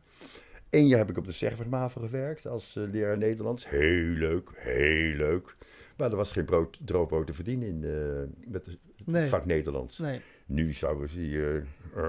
Eén 0.71 0.87
jaar 0.87 0.99
heb 0.99 1.11
ik 1.11 1.17
op 1.19 1.25
de 1.27 1.33
Zegvertmaven 1.33 2.01
gewerkt 2.01 2.47
als 2.47 2.77
eh, 2.77 2.83
leraar 2.93 3.19
Nederlands. 3.19 3.69
Heel 3.69 4.05
leuk, 4.15 4.51
heel 4.55 5.15
leuk. 5.17 5.57
Maar 5.97 6.11
er 6.11 6.17
was 6.17 6.33
geen 6.33 6.45
brood, 6.45 6.79
droogboot 6.85 7.27
te 7.27 7.33
verdienen 7.35 7.69
in, 7.69 7.85
eh, 7.85 8.51
met 8.53 8.67
het 8.67 8.79
Nee. 9.05 9.27
vak 9.27 9.45
Nederlands. 9.47 9.99
Nee. 9.99 10.21
Nu 10.47 10.73
zouden 10.73 11.09
ze 11.09 11.19
hier 11.19 11.67
eh, 11.97 12.05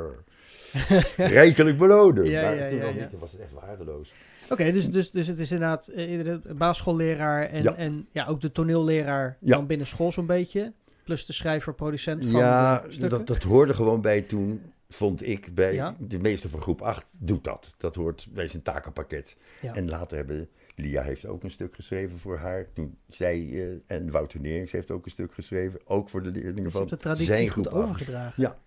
rijkelijk 1.40 1.78
belonen. 1.78 2.26
Ja, 2.26 2.42
maar 2.42 2.56
ja, 2.56 2.68
toen 2.68 2.78
ja, 2.78 2.84
al 2.86 2.94
ja. 2.94 3.00
niet, 3.00 3.10
toen 3.10 3.20
was 3.20 3.32
het 3.32 3.42
echt 3.42 3.52
waardeloos. 3.52 4.14
Oké, 4.50 4.72
dus, 4.72 4.90
dus, 4.92 5.12
dus 5.12 5.28
het 5.28 5.40
is 5.40 5.52
inderdaad 5.52 5.88
iedere 5.88 6.42
basisschoolleraar 6.56 7.44
en 7.46 7.64
Ja. 7.64 7.76
en 7.76 8.08
ja, 8.12 8.26
ook 8.26 8.42
de 8.42 8.52
toneelleraar 8.52 9.38
Ja. 9.40 9.56
dan 9.56 9.68
binnen 9.68 9.88
school 9.88 10.12
zo'n 10.12 10.26
beetje. 10.26 10.74
Plus 11.04 11.26
de 11.26 11.34
schrijver, 11.34 11.74
producent 11.74 12.26
van 12.26 12.40
Ja, 12.40 12.84
dat, 13.00 13.28
dat 13.28 13.44
hoorde 13.44 13.74
gewoon 13.74 14.02
bij 14.02 14.22
toen, 14.22 14.62
vond 14.90 15.28
ik. 15.28 15.56
Bij 15.56 15.74
Ja. 15.74 15.96
de 16.00 16.20
meeste 16.20 16.50
van 16.50 16.62
groep 16.62 16.82
8 16.82 17.06
doet 17.12 17.44
dat. 17.44 17.76
Dat 17.78 17.96
hoort 17.96 18.28
bij 18.34 18.48
zijn 18.48 18.64
takenpakket. 18.64 19.36
En 19.74 19.90
later 19.90 20.18
hebben, 20.18 20.50
Lia 20.76 21.02
heeft 21.02 21.26
ook 21.26 21.44
een 21.44 21.52
stuk 21.52 21.76
geschreven 21.76 22.18
voor 22.20 22.38
haar. 22.38 22.66
Toen 22.74 22.98
zij, 23.10 23.50
eh, 23.54 23.98
en 23.98 24.12
Wouter 24.12 24.40
Neerings 24.40 24.72
heeft 24.72 24.92
ook 24.92 25.06
een 25.06 25.12
stuk 25.12 25.34
geschreven. 25.34 25.80
Ook 25.86 26.10
voor 26.10 26.24
de 26.24 26.32
leerlingen 26.32 26.64
Dus 26.64 26.72
van 26.72 26.88
de 26.88 26.98
traditie 26.98 27.34
zijn 27.34 27.50
goed 27.50 27.68
groep 27.68 27.80
8. 27.80 27.84
overgedragen. 27.90 28.44
Ja. 28.44 28.58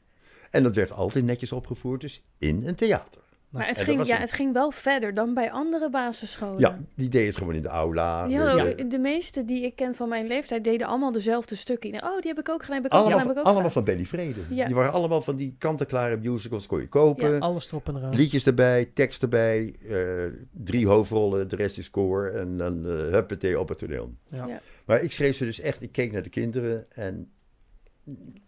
En 0.51 0.63
dat 0.63 0.75
werd 0.75 0.93
altijd 0.93 1.25
netjes 1.25 1.53
opgevoerd, 1.53 2.01
dus 2.01 2.23
in 2.39 2.63
een 2.67 2.75
theater. 2.75 3.21
Maar 3.51 3.67
het 3.67 3.81
ging, 3.81 4.07
ja, 4.07 4.13
het. 4.13 4.21
het 4.23 4.33
ging 4.33 4.53
wel 4.53 4.71
verder 4.71 5.15
dan 5.15 5.35
bij 5.35 5.51
andere 5.51 5.91
basisscholen. 5.91 6.59
Ja, 6.61 6.79
die 6.95 7.09
deed 7.09 7.27
het 7.27 7.37
gewoon 7.37 7.55
in 7.55 7.63
de 7.63 7.69
aula. 7.69 8.25
Ja, 8.25 8.55
De- 8.85 8.99
meeste 8.99 9.45
die 9.45 9.65
ik 9.65 9.77
ken 9.77 9.95
van 9.95 10.09
mijn 10.09 10.27
leeftijd 10.27 10.65
deden 10.65 10.87
allemaal 10.87 11.13
dezelfde 11.13 11.55
stukken. 11.55 11.89
Oh, 11.95 12.21
die 12.21 12.29
heb 12.31 12.39
ik 12.39 12.49
ook 12.49 12.63
gedaan, 12.63 12.77
heb 12.77 12.87
ik 12.87 12.95
ook 12.95 13.01
allemaal 13.01 13.19
gedaan, 13.19 13.19
heb 13.19 13.21
van, 13.27 13.31
ik 13.31 13.39
ook 13.39 13.45
allemaal 13.45 13.71
gedaan. 13.71 13.71
van 13.73 13.85
Benny 13.85 14.05
Vrede. 14.05 14.55
Ja. 14.55 14.67
Die 14.67 14.75
waren 14.75 14.93
allemaal 14.93 15.23
van 15.23 15.37
die 15.37 15.55
kant-en-klare 15.59 16.17
musicals, 16.17 16.67
kon 16.67 16.81
je 16.81 16.89
kopen. 16.89 17.31
Ja, 17.33 17.39
Alles 17.39 17.67
erop 17.69 17.89
en 17.89 17.97
eraan. 17.97 18.15
Liedjes 18.15 18.47
erbij, 18.47 18.91
tekst 18.95 19.23
erbij, 19.23 19.75
eh, 19.89 20.25
drie 20.51 20.87
hoofdrollen, 20.87 21.49
de 21.49 21.57
rest 21.57 21.79
is 21.79 21.91
koor 21.91 22.27
en 22.27 22.57
dan 22.57 22.79
uh, 22.87 22.93
huppatee 22.93 23.61
op 23.61 23.69
het 23.69 23.79
toneel. 23.79 24.15
Ja. 24.29 24.47
Ja. 24.47 24.61
Maar 24.85 25.03
ik 25.03 25.13
schreef 25.13 25.37
ze 25.37 25.45
dus 25.45 25.61
echt, 25.61 25.83
ik 25.83 25.93
keek 25.93 26.13
naar 26.13 26.23
de 26.23 26.29
kinderen 26.29 26.87
en 26.91 27.31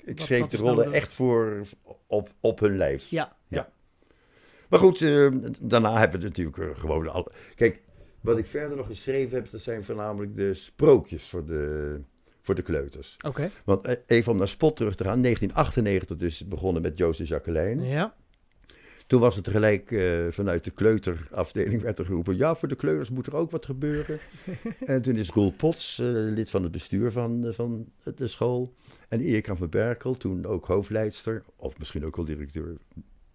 ik 0.05 0.17
Wat- 0.19 0.27
schreef 0.27 0.41
wat 0.41 0.51
de 0.51 0.57
rollen 0.57 0.77
nou 0.77 0.91
de- 0.91 0.97
echt 0.97 1.13
voor 1.13 1.61
op, 2.07 2.29
op 2.41 2.61
hun 2.61 2.77
lijf. 2.77 3.11
Ja, 3.11 3.33
ja. 3.49 3.69
Maar 4.73 4.81
goed, 4.81 5.01
eh, 5.01 5.29
daarna 5.61 5.99
hebben 5.99 6.21
we 6.21 6.27
natuurlijk 6.27 6.59
eh, 6.59 6.67
gewoon 6.75 7.09
al. 7.09 7.33
Kijk, 7.55 7.83
wat 8.21 8.39
ik 8.39 8.47
verder 8.47 8.77
nog 8.77 8.87
geschreven 8.87 9.37
heb, 9.37 9.51
dat 9.51 9.61
zijn 9.61 9.85
voornamelijk 9.85 10.37
de 10.37 10.55
sprookjes 10.55 11.29
voor 11.29 11.47
de, 11.47 12.01
voor 12.41 12.55
de 12.55 12.63
kleuters. 12.63 13.17
Oké. 13.27 13.51
Want 13.65 13.85
eh, 13.85 13.97
even 14.07 14.33
om 14.33 14.39
naar 14.39 14.49
Spot 14.49 14.77
terug 14.77 14.95
te 14.95 15.05
gaan, 15.05 15.23
1998 15.23 16.17
dus 16.17 16.49
begonnen 16.49 16.83
met 16.83 16.99
Joost 16.99 17.21
en 17.21 17.27
Jacqueline. 17.27 17.87
Ja. 17.87 18.15
Toen 19.07 19.21
was 19.21 19.37
het 19.37 19.49
gelijk 19.49 19.95
vanuit 20.31 20.65
de 20.65 20.71
kleuterafdeling 20.71 21.83
werd 21.83 21.99
er 21.99 22.07
geroepen, 22.07 22.37
ja, 22.37 22.55
voor 22.55 22.69
de 22.69 22.77
kleuters 22.77 23.11
moet 23.11 23.27
er 23.27 23.37
ook 23.37 23.51
wat 23.51 23.67
gebeuren. 23.67 24.19
en 24.85 25.03
toen 25.03 25.17
is 25.17 25.31
Roel 25.31 25.53
Pots, 25.53 25.97
lid 26.03 26.51
van 26.51 26.63
het 26.63 26.73
bestuur 26.73 27.11
van, 27.11 27.53
van 27.55 27.93
de 28.15 28.27
school, 28.27 28.75
en 29.09 29.21
Erika 29.21 29.57
van 29.57 29.69
Berkel, 29.69 30.15
toen 30.15 30.47
ook 30.47 30.67
hoofdleidster, 30.67 31.43
of 31.57 31.79
misschien 31.79 32.05
ook 32.05 32.17
al 32.17 32.25
directeur, 32.25 32.77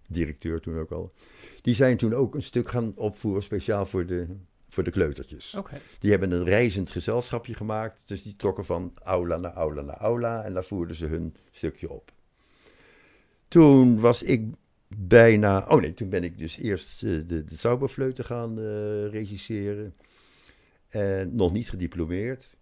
directeur 0.08 0.60
toen 0.60 0.78
ook 0.78 0.92
al, 0.92 1.14
die 1.62 1.76
zijn 1.76 1.98
toen 1.98 2.14
ook 2.14 2.36
een 2.36 2.42
stuk 2.42 2.70
gaan 2.70 2.92
opvoeren 2.96 3.44
speciaal 3.44 3.86
voor 3.86 4.06
de, 4.06 4.28
voor 4.70 4.84
de 4.84 4.92
kleutertjes. 4.92 5.58
Die 6.00 6.12
hebben 6.12 6.32
een 6.32 6.44
reizend 6.44 6.92
gezelschapje 6.92 7.54
gemaakt. 7.54 8.08
Dus 8.08 8.24
die 8.24 8.36
trokken 8.36 8.66
van 8.66 8.94
aula 9.04 9.38
naar 9.38 9.54
aula 9.54 9.82
naar 9.82 9.98
aula. 9.98 10.44
En 10.44 10.54
daar 10.54 10.64
voerden 10.64 10.96
ze 10.96 11.06
hun 11.06 11.36
stukje 11.52 11.90
op. 11.90 12.12
Toen 13.48 14.00
was 14.00 14.24
ik 14.24 14.46
bijna... 14.88 15.66
Oh 15.68 15.82
nee, 15.82 15.94
toen 15.94 16.10
ben 16.10 16.24
ik 16.24 16.38
dus 16.38 16.58
eerst 16.58 17.04
eh, 17.04 17.10
de, 17.10 17.44
de 17.46 17.56
Zauberfleuten 17.56 18.26
gaan 18.26 18.60
eh, 18.60 19.10
regisseren. 19.10 19.96
En 20.88 21.36
nog 21.36 21.52
niet 21.52 21.70
gediplomeerd. 21.70 22.58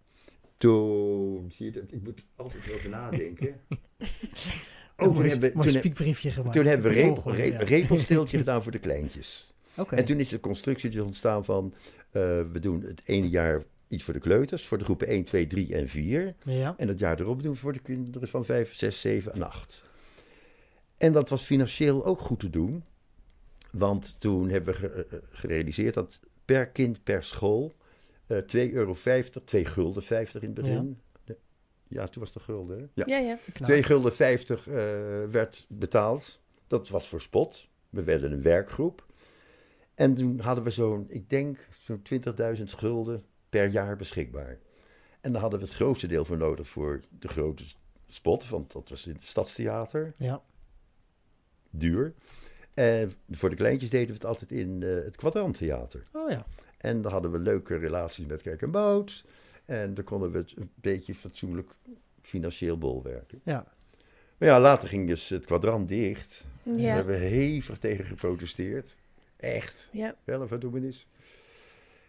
Toen... 0.57 1.51
Zie 1.51 1.65
je 1.65 1.71
dat? 1.71 1.91
Ik 1.91 2.03
moet 2.03 2.25
altijd 2.35 2.73
over 2.73 2.89
nadenken. 2.89 3.55
Oh, 4.97 5.15
toen 5.15 5.25
hebben, 5.25 5.51
toen, 5.51 5.69
spiekbriefje 5.69 6.29
gemaakt. 6.31 6.55
toen 6.55 6.65
hebben 6.65 6.91
we 6.91 6.97
re, 6.99 7.05
volgorde, 7.05 7.41
repelsteeltje 7.57 8.37
gedaan 8.43 8.63
voor 8.63 8.71
de 8.71 8.79
kleintjes. 8.79 9.53
Oké. 9.75 9.95
En 9.95 10.05
toen 10.05 10.19
is 10.19 10.27
de 10.29 10.39
constructie 10.39 10.89
dus 10.89 11.01
ontstaan 11.03 11.45
van, 11.45 11.73
eh, 12.11 12.21
we 12.51 12.59
doen 12.59 12.81
het 12.81 13.01
ene 13.05 13.29
jaar 13.29 13.63
iets 13.87 14.03
voor 14.03 14.13
de 14.13 14.19
kleuters, 14.19 14.65
voor 14.65 14.77
de 14.77 14.83
groepen 14.83 15.07
1, 15.07 15.23
2, 15.23 15.47
3 15.47 15.75
en 15.75 15.87
4. 15.89 16.35
Ja. 16.43 16.73
En 16.77 16.87
het 16.87 16.99
jaar 16.99 17.19
erop 17.19 17.43
doen 17.43 17.51
we 17.53 17.57
voor 17.57 17.73
de 17.73 17.79
kinderen 17.79 18.27
van 18.27 18.45
5, 18.45 18.73
6, 18.75 19.01
7 19.01 19.33
en 19.33 19.43
8. 19.43 19.83
En 20.97 21.11
dat 21.11 21.29
was 21.29 21.43
financieel 21.43 22.05
ook 22.05 22.19
goed 22.19 22.39
te 22.39 22.49
doen, 22.49 22.83
want 23.71 24.15
toen 24.19 24.49
hebben 24.49 24.73
we 24.73 24.79
ge- 24.79 25.05
eh, 25.11 25.17
gerealiseerd 25.29 25.93
dat 25.93 26.19
per 26.45 26.67
kind 26.67 27.03
per 27.03 27.23
school 27.23 27.73
eh 28.27 28.37
2,50 28.37 28.73
euro, 28.73 28.95
2 29.45 29.65
gulden 29.65 30.03
50 30.03 30.41
in 30.41 30.47
het 30.47 30.57
begin. 30.61 30.99
Ja, 31.87 32.07
toen 32.07 32.23
was 32.23 32.33
het 32.33 32.43
gulden, 32.43 32.77
hè? 32.79 32.85
Ja. 32.93 33.03
Ja, 33.07 33.17
ja. 33.27 33.37
Knap. 33.53 33.67
2 33.67 33.83
gulden 33.83 34.13
50 34.13 34.67
eh, 34.67 34.73
werd 35.31 35.65
betaald. 35.69 36.39
Dat 36.67 36.89
was 36.89 37.07
voor 37.07 37.21
spot. 37.21 37.67
We 37.89 38.03
werden 38.03 38.31
een 38.31 38.41
werkgroep. 38.41 39.05
En 39.95 40.15
toen 40.15 40.39
hadden 40.39 40.63
we 40.63 40.69
zo'n, 40.69 41.05
ik 41.09 41.29
denk, 41.29 41.67
zo'n 41.79 42.01
20.000 42.57 42.63
gulden 42.63 43.23
per 43.49 43.67
jaar 43.67 43.95
beschikbaar. 43.95 44.57
En 45.21 45.31
daar 45.31 45.41
hadden 45.41 45.59
we 45.59 45.65
het 45.65 45.75
grootste 45.75 46.07
deel 46.07 46.25
voor 46.25 46.37
nodig 46.37 46.67
voor 46.67 47.01
de 47.19 47.27
grote 47.27 47.63
spot, 48.07 48.49
want 48.49 48.71
dat 48.71 48.89
was 48.89 49.07
in 49.07 49.13
het 49.13 49.23
Stadstheater, 49.23 50.13
Ja. 50.15 50.41
duur. 51.69 52.13
En 52.73 53.13
voor 53.29 53.49
de 53.49 53.55
kleintjes 53.55 53.89
deden 53.89 54.07
we 54.07 54.13
het 54.13 54.25
altijd 54.25 54.51
in 54.51 54.83
eh, 54.83 54.89
het 55.03 55.15
Kwadranttheater. 55.15 56.03
Oh 56.11 56.29
ja. 56.29 56.45
En 56.77 57.01
dan 57.01 57.11
hadden 57.11 57.31
we 57.31 57.39
leuke 57.39 57.75
relaties 57.77 58.25
met 58.25 58.41
Kerk 58.41 58.61
en 58.61 58.71
Bout. 58.71 59.25
En 59.65 59.93
dan 59.93 60.03
konden 60.03 60.31
we 60.31 60.45
een 60.55 60.69
beetje 60.75 61.15
fatsoenlijk 61.15 61.69
financieel 62.21 62.77
bolwerken. 62.77 63.39
Ja. 63.43 63.73
Maar 64.37 64.49
ja, 64.49 64.59
later 64.59 64.87
ging 64.89 65.07
dus 65.07 65.29
het 65.29 65.45
kwadrant 65.45 65.87
dicht. 65.87 66.45
Daar 66.63 66.95
hebben 66.95 67.19
we 67.19 67.25
hevig 67.25 67.77
tegen 67.77 68.05
geprotesteerd. 68.05 68.95
Echt, 69.37 69.89
ja. 69.91 70.15
wel 70.23 70.41
een 70.41 70.47
verdoemenis. 70.47 71.07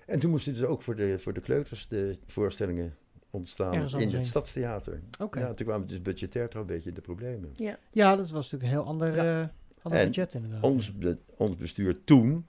En 0.07 0.19
toen 0.19 0.31
moesten 0.31 0.53
dus 0.55 0.63
ook 0.63 0.83
voor 0.83 0.97
de, 0.97 1.19
voor 1.19 1.33
de 1.33 1.41
kleuters 1.41 1.89
de 1.89 2.17
voorstellingen 2.27 2.97
ontstaan 3.31 3.73
in 3.75 3.81
het 3.81 3.93
heen. 3.93 4.25
Stadstheater. 4.25 5.01
Oké. 5.21 5.39
Ja, 5.41 5.55
toen 5.55 5.67
kwamen 5.67 5.87
we 5.87 5.93
dus 5.93 6.03
budgetair 6.03 6.49
toch 6.49 6.61
een 6.61 6.67
beetje 6.67 6.89
in 6.89 6.95
de 6.95 7.01
problemen. 7.01 7.53
ja. 7.57 7.79
Ja, 7.91 8.17
dat 8.17 8.31
was 8.31 8.51
natuurlijk 8.51 8.63
een 8.63 8.79
heel 8.79 8.89
ander, 8.89 9.15
Ja. 9.15 9.43
eh, 9.43 9.49
ander 9.83 10.01
En 10.01 10.07
budget 10.07 10.35
inderdaad. 10.35 10.63
Ons, 10.63 10.99
be- 10.99 11.19
ons 11.37 11.57
bestuur 11.57 12.05
toen 12.05 12.47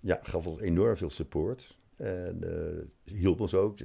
ja, 0.00 0.20
gaf 0.22 0.46
ons 0.46 0.60
enorm 0.60 0.96
veel 0.96 1.10
support. 1.10 1.76
En 2.00 2.38
eh, 2.42 3.14
hielp 3.14 3.40
ons 3.40 3.54
ook. 3.54 3.80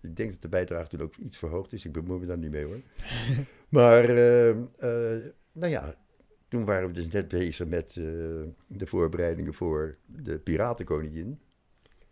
ik 0.00 0.16
denk 0.16 0.30
dat 0.30 0.42
de 0.42 0.48
bijdrage 0.48 0.88
toen 0.88 1.00
ook 1.00 1.16
iets 1.16 1.38
verhoogd 1.38 1.72
is. 1.72 1.84
Ik 1.84 1.92
bemoei 1.92 2.20
me 2.20 2.26
daar 2.26 2.38
niet 2.38 2.50
mee 2.50 2.64
hoor. 2.64 2.80
maar, 3.68 4.04
eh, 4.04 4.48
eh, 4.50 5.24
nou 5.52 5.70
ja, 5.70 5.94
toen 6.48 6.64
waren 6.64 6.88
we 6.88 6.94
dus 6.94 7.08
net 7.08 7.28
bezig 7.28 7.66
met 7.68 7.88
eh, 7.88 7.94
de 8.66 8.86
voorbereidingen 8.86 9.54
voor 9.54 9.96
de 10.06 10.38
Piratenkoningin. 10.38 11.38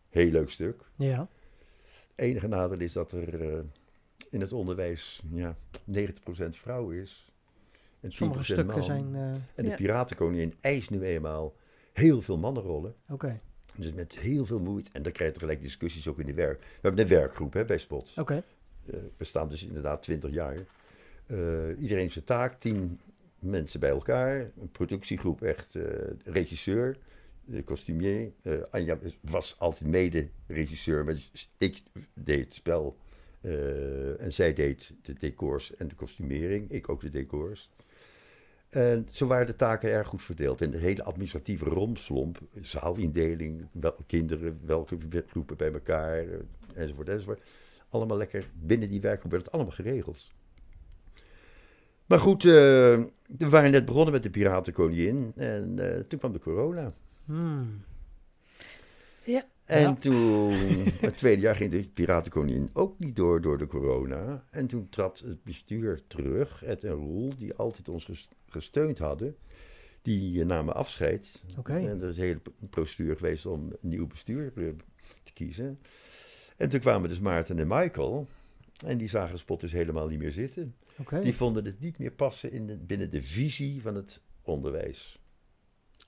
Heel 0.08 0.30
leuk 0.30 0.50
stuk. 0.50 0.82
Ja. 0.96 1.28
enige 2.14 2.48
nadeel 2.48 2.80
is 2.80 2.92
dat 2.92 3.12
er 3.12 3.52
eh, 3.52 3.60
in 4.30 4.40
het 4.40 4.52
onderwijs 4.52 5.22
ja, 5.32 5.56
90% 5.90 6.12
vrouw 6.50 6.90
is. 6.90 7.32
En 8.00 8.10
10% 8.10 8.12
Sommige 8.14 8.44
stukken 8.44 8.66
man. 8.66 8.82
zijn... 8.82 9.14
eh, 9.14 9.32
En 9.54 9.64
de 9.64 9.68
Ja. 9.68 9.74
Piratenkoningin 9.76 10.54
eist 10.60 10.90
nu 10.90 11.00
eenmaal 11.02 11.54
heel 11.92 12.20
veel 12.22 12.38
mannenrollen. 12.38 12.94
Oké, 13.08 13.40
Dus 13.74 13.92
met 13.92 14.18
heel 14.18 14.44
veel 14.44 14.60
moeite. 14.60 14.90
En 14.92 15.02
dan 15.02 15.12
krijg 15.12 15.30
je 15.30 15.34
tegelijk 15.34 15.62
discussies 15.62 16.08
ook 16.08 16.18
in 16.18 16.26
de 16.26 16.34
werk. 16.34 16.60
We 16.60 16.66
hebben 16.80 17.00
een 17.00 17.10
werkgroep 17.10 17.52
hè, 17.52 17.64
bij 17.64 17.78
Spot. 17.78 18.12
oké. 18.16 18.44
Eh, 18.86 19.00
we 19.16 19.24
staan 19.24 19.48
dus 19.48 19.64
inderdaad 19.64 20.02
20 20.02 20.30
jaar. 20.30 20.56
Eh, 21.26 21.38
iedereen 21.68 22.02
heeft 22.02 22.12
zijn 22.12 22.24
taak, 22.24 22.60
tien 22.60 23.00
mensen 23.38 23.80
bij 23.80 23.90
elkaar. 23.90 24.40
Een 24.40 24.70
productiegroep, 24.72 25.42
echt 25.42 25.74
eh, 25.74 25.82
regisseur, 26.24 26.96
de 27.44 27.62
kostumier. 27.62 28.32
Anja 28.70 28.98
was 29.20 29.58
altijd 29.58 29.90
mede-regisseur, 29.90 31.04
maar 31.04 31.16
ik 31.58 31.82
deed 32.14 32.44
het 32.44 32.54
spel. 32.54 32.96
en 34.18 34.32
zij 34.32 34.52
deed 34.52 34.92
de 35.02 35.12
decors 35.12 35.76
en 35.76 35.88
de 35.88 35.94
kostumering. 35.94 36.70
Ik 36.70 36.88
ook 36.88 37.00
de 37.00 37.10
decors. 37.10 37.70
En 38.72 39.08
zo 39.10 39.26
waren 39.26 39.46
de 39.46 39.56
taken 39.56 39.90
erg 39.90 40.08
goed 40.08 40.22
verdeeld. 40.22 40.60
En 40.60 40.70
de 40.70 40.78
hele 40.78 41.02
administratieve 41.02 41.64
romslomp, 41.64 42.40
zaalindeling, 42.60 43.68
welke 43.72 44.04
kinderen, 44.06 44.60
welke 44.64 44.96
groepen 45.26 45.56
bij 45.56 45.72
elkaar, 45.72 46.18
eh, 46.18 46.38
enzovoort, 46.74 47.08
enzovoort. 47.08 47.42
Allemaal 47.88 48.16
lekker 48.16 48.50
binnen 48.54 48.90
die 48.90 49.00
werkgroep 49.00 49.30
werd 49.30 49.44
het 49.44 49.52
allemaal 49.52 49.72
geregeld. 49.72 50.26
Maar 52.06 52.20
goed, 52.20 52.44
eh, 52.44 52.50
we 53.38 53.48
waren 53.48 53.70
net 53.70 53.84
begonnen 53.84 54.12
met 54.12 54.22
de 54.22 54.30
Piratenkoningin 54.30 55.32
en 55.36 55.78
eh, 55.78 56.00
toen 56.00 56.18
kwam 56.18 56.32
de 56.32 56.38
corona. 56.38 56.92
Hmm. 57.24 57.84
En 59.72 59.80
Ja. 59.82 59.94
toen, 59.94 60.52
het 61.08 61.16
tweede 61.16 61.42
jaar 61.42 61.56
ging 61.56 61.70
de 61.70 61.88
Piratenkoningin 61.94 62.70
ook 62.72 62.98
niet 62.98 63.16
door 63.16 63.40
door 63.40 63.58
de 63.58 63.66
corona. 63.66 64.44
En 64.50 64.66
toen 64.66 64.88
trad 64.88 65.18
het 65.18 65.42
bestuur 65.44 66.02
terug, 66.06 66.64
Ed 66.64 66.84
en 66.84 66.92
Roel, 66.92 67.32
die 67.38 67.54
altijd 67.54 67.88
ons 67.88 68.04
ges- 68.04 68.28
gesteund 68.48 68.98
hadden. 68.98 69.36
Die 70.02 70.40
eh, 70.40 70.46
namen 70.46 70.74
afscheid. 70.74 71.44
En 71.90 72.00
er 72.02 72.08
is 72.08 72.16
een 72.16 72.22
hele 72.24 72.40
procedure 72.70 73.16
geweest 73.16 73.46
om 73.46 73.60
een 73.82 73.88
nieuw 73.88 74.06
bestuur 74.06 74.52
eh, 74.56 74.64
te 75.22 75.32
kiezen. 75.32 75.78
En 76.56 76.68
toen 76.68 76.80
kwamen 76.80 77.08
dus 77.08 77.20
Maarten 77.20 77.58
en 77.58 77.66
Michael. 77.68 78.28
En 78.86 78.98
die 78.98 79.08
zagen 79.08 79.38
Spot 79.38 79.60
dus 79.60 79.72
helemaal 79.72 80.08
niet 80.08 80.18
meer 80.18 80.32
zitten. 80.32 80.74
Die 81.22 81.34
vonden 81.34 81.64
het 81.64 81.80
niet 81.80 81.98
meer 81.98 82.10
passen 82.12 82.52
in 82.52 82.66
de, 82.66 82.76
binnen 82.76 83.10
de 83.10 83.22
visie 83.22 83.82
van 83.82 83.94
het 83.94 84.20
onderwijs. 84.42 85.18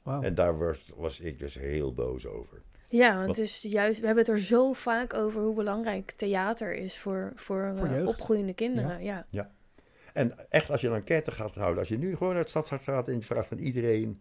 Wauw. 0.02 0.22
En 0.22 0.34
daar 0.34 0.58
was, 0.58 0.90
was 0.96 1.20
ik 1.20 1.38
dus 1.38 1.54
heel 1.54 1.94
boos 1.94 2.26
over. 2.26 2.62
Ja, 2.96 3.14
want 3.14 3.26
Wat- 3.26 3.36
het 3.36 3.44
is 3.44 3.62
juist, 3.62 4.00
we 4.00 4.06
hebben 4.06 4.24
het 4.24 4.32
er 4.34 4.40
zo 4.40 4.72
vaak 4.72 5.14
over 5.14 5.40
hoe 5.42 5.54
belangrijk 5.54 6.10
theater 6.10 6.74
is 6.74 6.98
voor, 6.98 7.32
voor, 7.34 7.72
Voor 7.78 7.86
eh, 7.88 8.06
opgroeiende 8.06 8.54
kinderen. 8.54 9.02
Ja. 9.02 9.26
En 10.12 10.50
echt, 10.50 10.70
als 10.70 10.80
je 10.80 10.88
een 10.88 10.94
enquête 10.94 11.30
gaat 11.30 11.54
houden, 11.54 11.78
als 11.78 11.88
je 11.88 11.98
nu 11.98 12.16
gewoon 12.16 12.32
naar 12.32 12.40
het 12.42 12.50
stadshart 12.50 12.82
gaat 12.82 13.08
en 13.08 13.14
je 13.14 13.22
vraagt 13.22 13.48
van 13.48 13.58
iedereen 13.58 14.20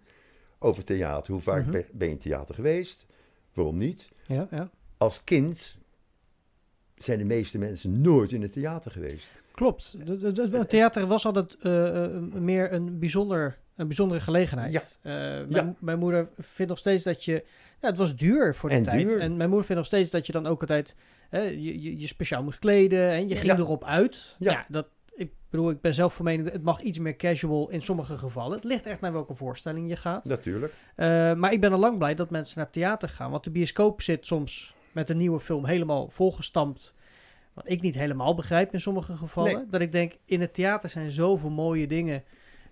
over 0.59 0.83
theater, 0.83 1.33
hoe 1.33 1.41
vaak 1.41 1.61
Mhm. 1.61 1.71
ben, 1.71 1.85
ben 1.91 2.07
je 2.07 2.13
in 2.13 2.19
theater 2.19 2.55
geweest? 2.55 3.05
Waarom 3.53 3.77
niet? 3.77 4.09
Ja, 4.27 4.47
ja. 4.51 4.69
Als 4.97 5.23
kind 5.23 5.77
zijn 6.97 7.17
de 7.17 7.25
meeste 7.25 7.57
mensen 7.57 8.01
nooit 8.01 8.31
in 8.31 8.41
het 8.41 8.53
theater 8.53 8.91
geweest. 8.91 9.31
Klopt. 9.51 10.05
De- 10.05 10.17
de- 10.17 10.31
de- 10.31 10.57
Het 10.57 10.69
theater 10.69 11.07
was 11.07 11.25
altijd 11.25 11.55
eh, 11.61 12.03
eh, 12.05 12.11
meer 12.21 12.73
een, 12.73 12.99
bijzonder, 12.99 13.57
een 13.75 13.87
bijzondere 13.87 14.19
gelegenheid. 14.21 14.71
Ja. 14.73 14.81
Eh, 15.01 15.11
mijn, 15.49 15.65
Ja. 15.65 15.73
mijn 15.79 15.99
moeder 15.99 16.29
vindt 16.39 16.71
nog 16.71 16.79
steeds 16.79 17.03
dat 17.03 17.23
je... 17.25 17.43
Ja, 17.83 17.89
het 17.89 17.97
was 17.97 18.15
duur 18.15 18.55
voor 18.55 18.69
de 18.69 18.75
En 18.75 18.83
tijd. 18.83 19.09
duur. 19.09 19.19
En 19.19 19.37
mijn 19.37 19.49
moeder 19.49 19.65
vindt 19.67 19.81
nog 19.81 19.91
steeds 19.91 20.09
dat 20.09 20.25
je 20.25 20.31
dan 20.31 20.45
ook 20.47 20.61
altijd 20.61 20.95
hè, 21.29 21.41
je, 21.41 21.81
je, 21.81 21.99
je 21.99 22.07
speciaal 22.07 22.43
moest 22.43 22.59
kleden. 22.59 23.09
En 23.09 23.27
je 23.27 23.35
ging 23.35 23.45
Ja. 23.51 23.57
erop 23.57 23.83
uit. 23.83 24.35
Ja. 24.39 24.51
Ja. 24.51 24.65
dat, 24.69 24.87
ik 25.15 25.31
bedoel, 25.49 25.69
ik 25.69 25.81
ben 25.81 25.93
zelf 25.93 26.13
van 26.15 26.25
mening... 26.25 26.51
Het 26.51 26.63
mag 26.63 26.81
iets 26.81 26.99
meer 26.99 27.15
casual 27.15 27.69
in 27.69 27.81
sommige 27.81 28.17
gevallen. 28.17 28.55
Het 28.55 28.63
ligt 28.63 28.85
echt 28.85 29.01
naar 29.01 29.11
welke 29.13 29.33
voorstelling 29.33 29.89
je 29.89 29.95
gaat. 29.95 30.25
Natuurlijk. 30.25 30.73
Eh, 30.95 31.33
maar 31.33 31.51
ik 31.53 31.61
ben 31.61 31.73
al 31.73 31.79
lang 31.79 31.97
blij 31.97 32.15
dat 32.15 32.29
mensen 32.29 32.55
naar 32.57 32.65
het 32.65 32.73
theater 32.73 33.09
gaan. 33.09 33.31
Want 33.31 33.43
de 33.43 33.51
bioscoop 33.51 34.01
zit 34.01 34.25
soms 34.25 34.73
met 34.91 35.09
een 35.09 35.17
nieuwe 35.17 35.39
film 35.39 35.65
helemaal 35.65 36.09
volgestampt. 36.09 36.93
Wat 37.53 37.69
ik 37.69 37.81
niet 37.81 37.95
helemaal 37.95 38.35
begrijp 38.35 38.73
in 38.73 38.81
sommige 38.81 39.15
gevallen. 39.15 39.53
Nee. 39.55 39.65
Dat 39.69 39.81
ik 39.81 39.91
denk, 39.91 40.13
in 40.25 40.41
het 40.41 40.53
theater 40.53 40.89
zijn 40.89 41.11
zoveel 41.11 41.49
mooie 41.49 41.87
dingen 41.87 42.23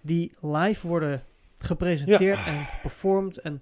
die 0.02 0.34
live 0.41 0.88
worden 0.88 1.24
gepresenteerd 1.58 2.45
en 2.45 2.65
geperformed. 2.65 3.38
En, 3.38 3.62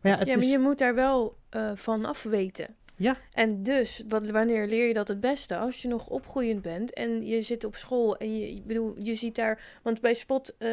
maar 0.00 0.12
ja, 0.12 0.18
het 0.18 0.28
ja, 0.28 0.34
maar 0.34 0.44
is... 0.44 0.50
je 0.50 0.58
moet 0.58 0.78
daar 0.78 0.94
wel 0.94 1.36
eh, 1.50 1.70
van 1.74 2.04
af 2.04 2.22
weten. 2.22 2.74
Ja. 3.00 3.16
En 3.32 3.62
dus, 3.62 4.02
wat, 4.08 4.30
wanneer 4.30 4.66
leer 4.66 4.86
je 4.86 4.94
dat 4.94 5.08
het 5.08 5.20
beste? 5.20 5.56
Als 5.56 5.82
je 5.82 5.88
nog 5.88 6.06
opgroeiend 6.06 6.62
bent 6.62 6.92
en 6.92 7.26
je 7.26 7.42
zit 7.42 7.64
op 7.64 7.76
school 7.76 8.16
en 8.16 8.38
je, 8.38 8.48
ik 8.48 8.66
bedoel, 8.66 8.94
je 8.98 9.14
ziet 9.14 9.34
daar... 9.34 9.60
Want 9.82 10.00
bij 10.00 10.14
Spot 10.14 10.56
eh, 10.58 10.70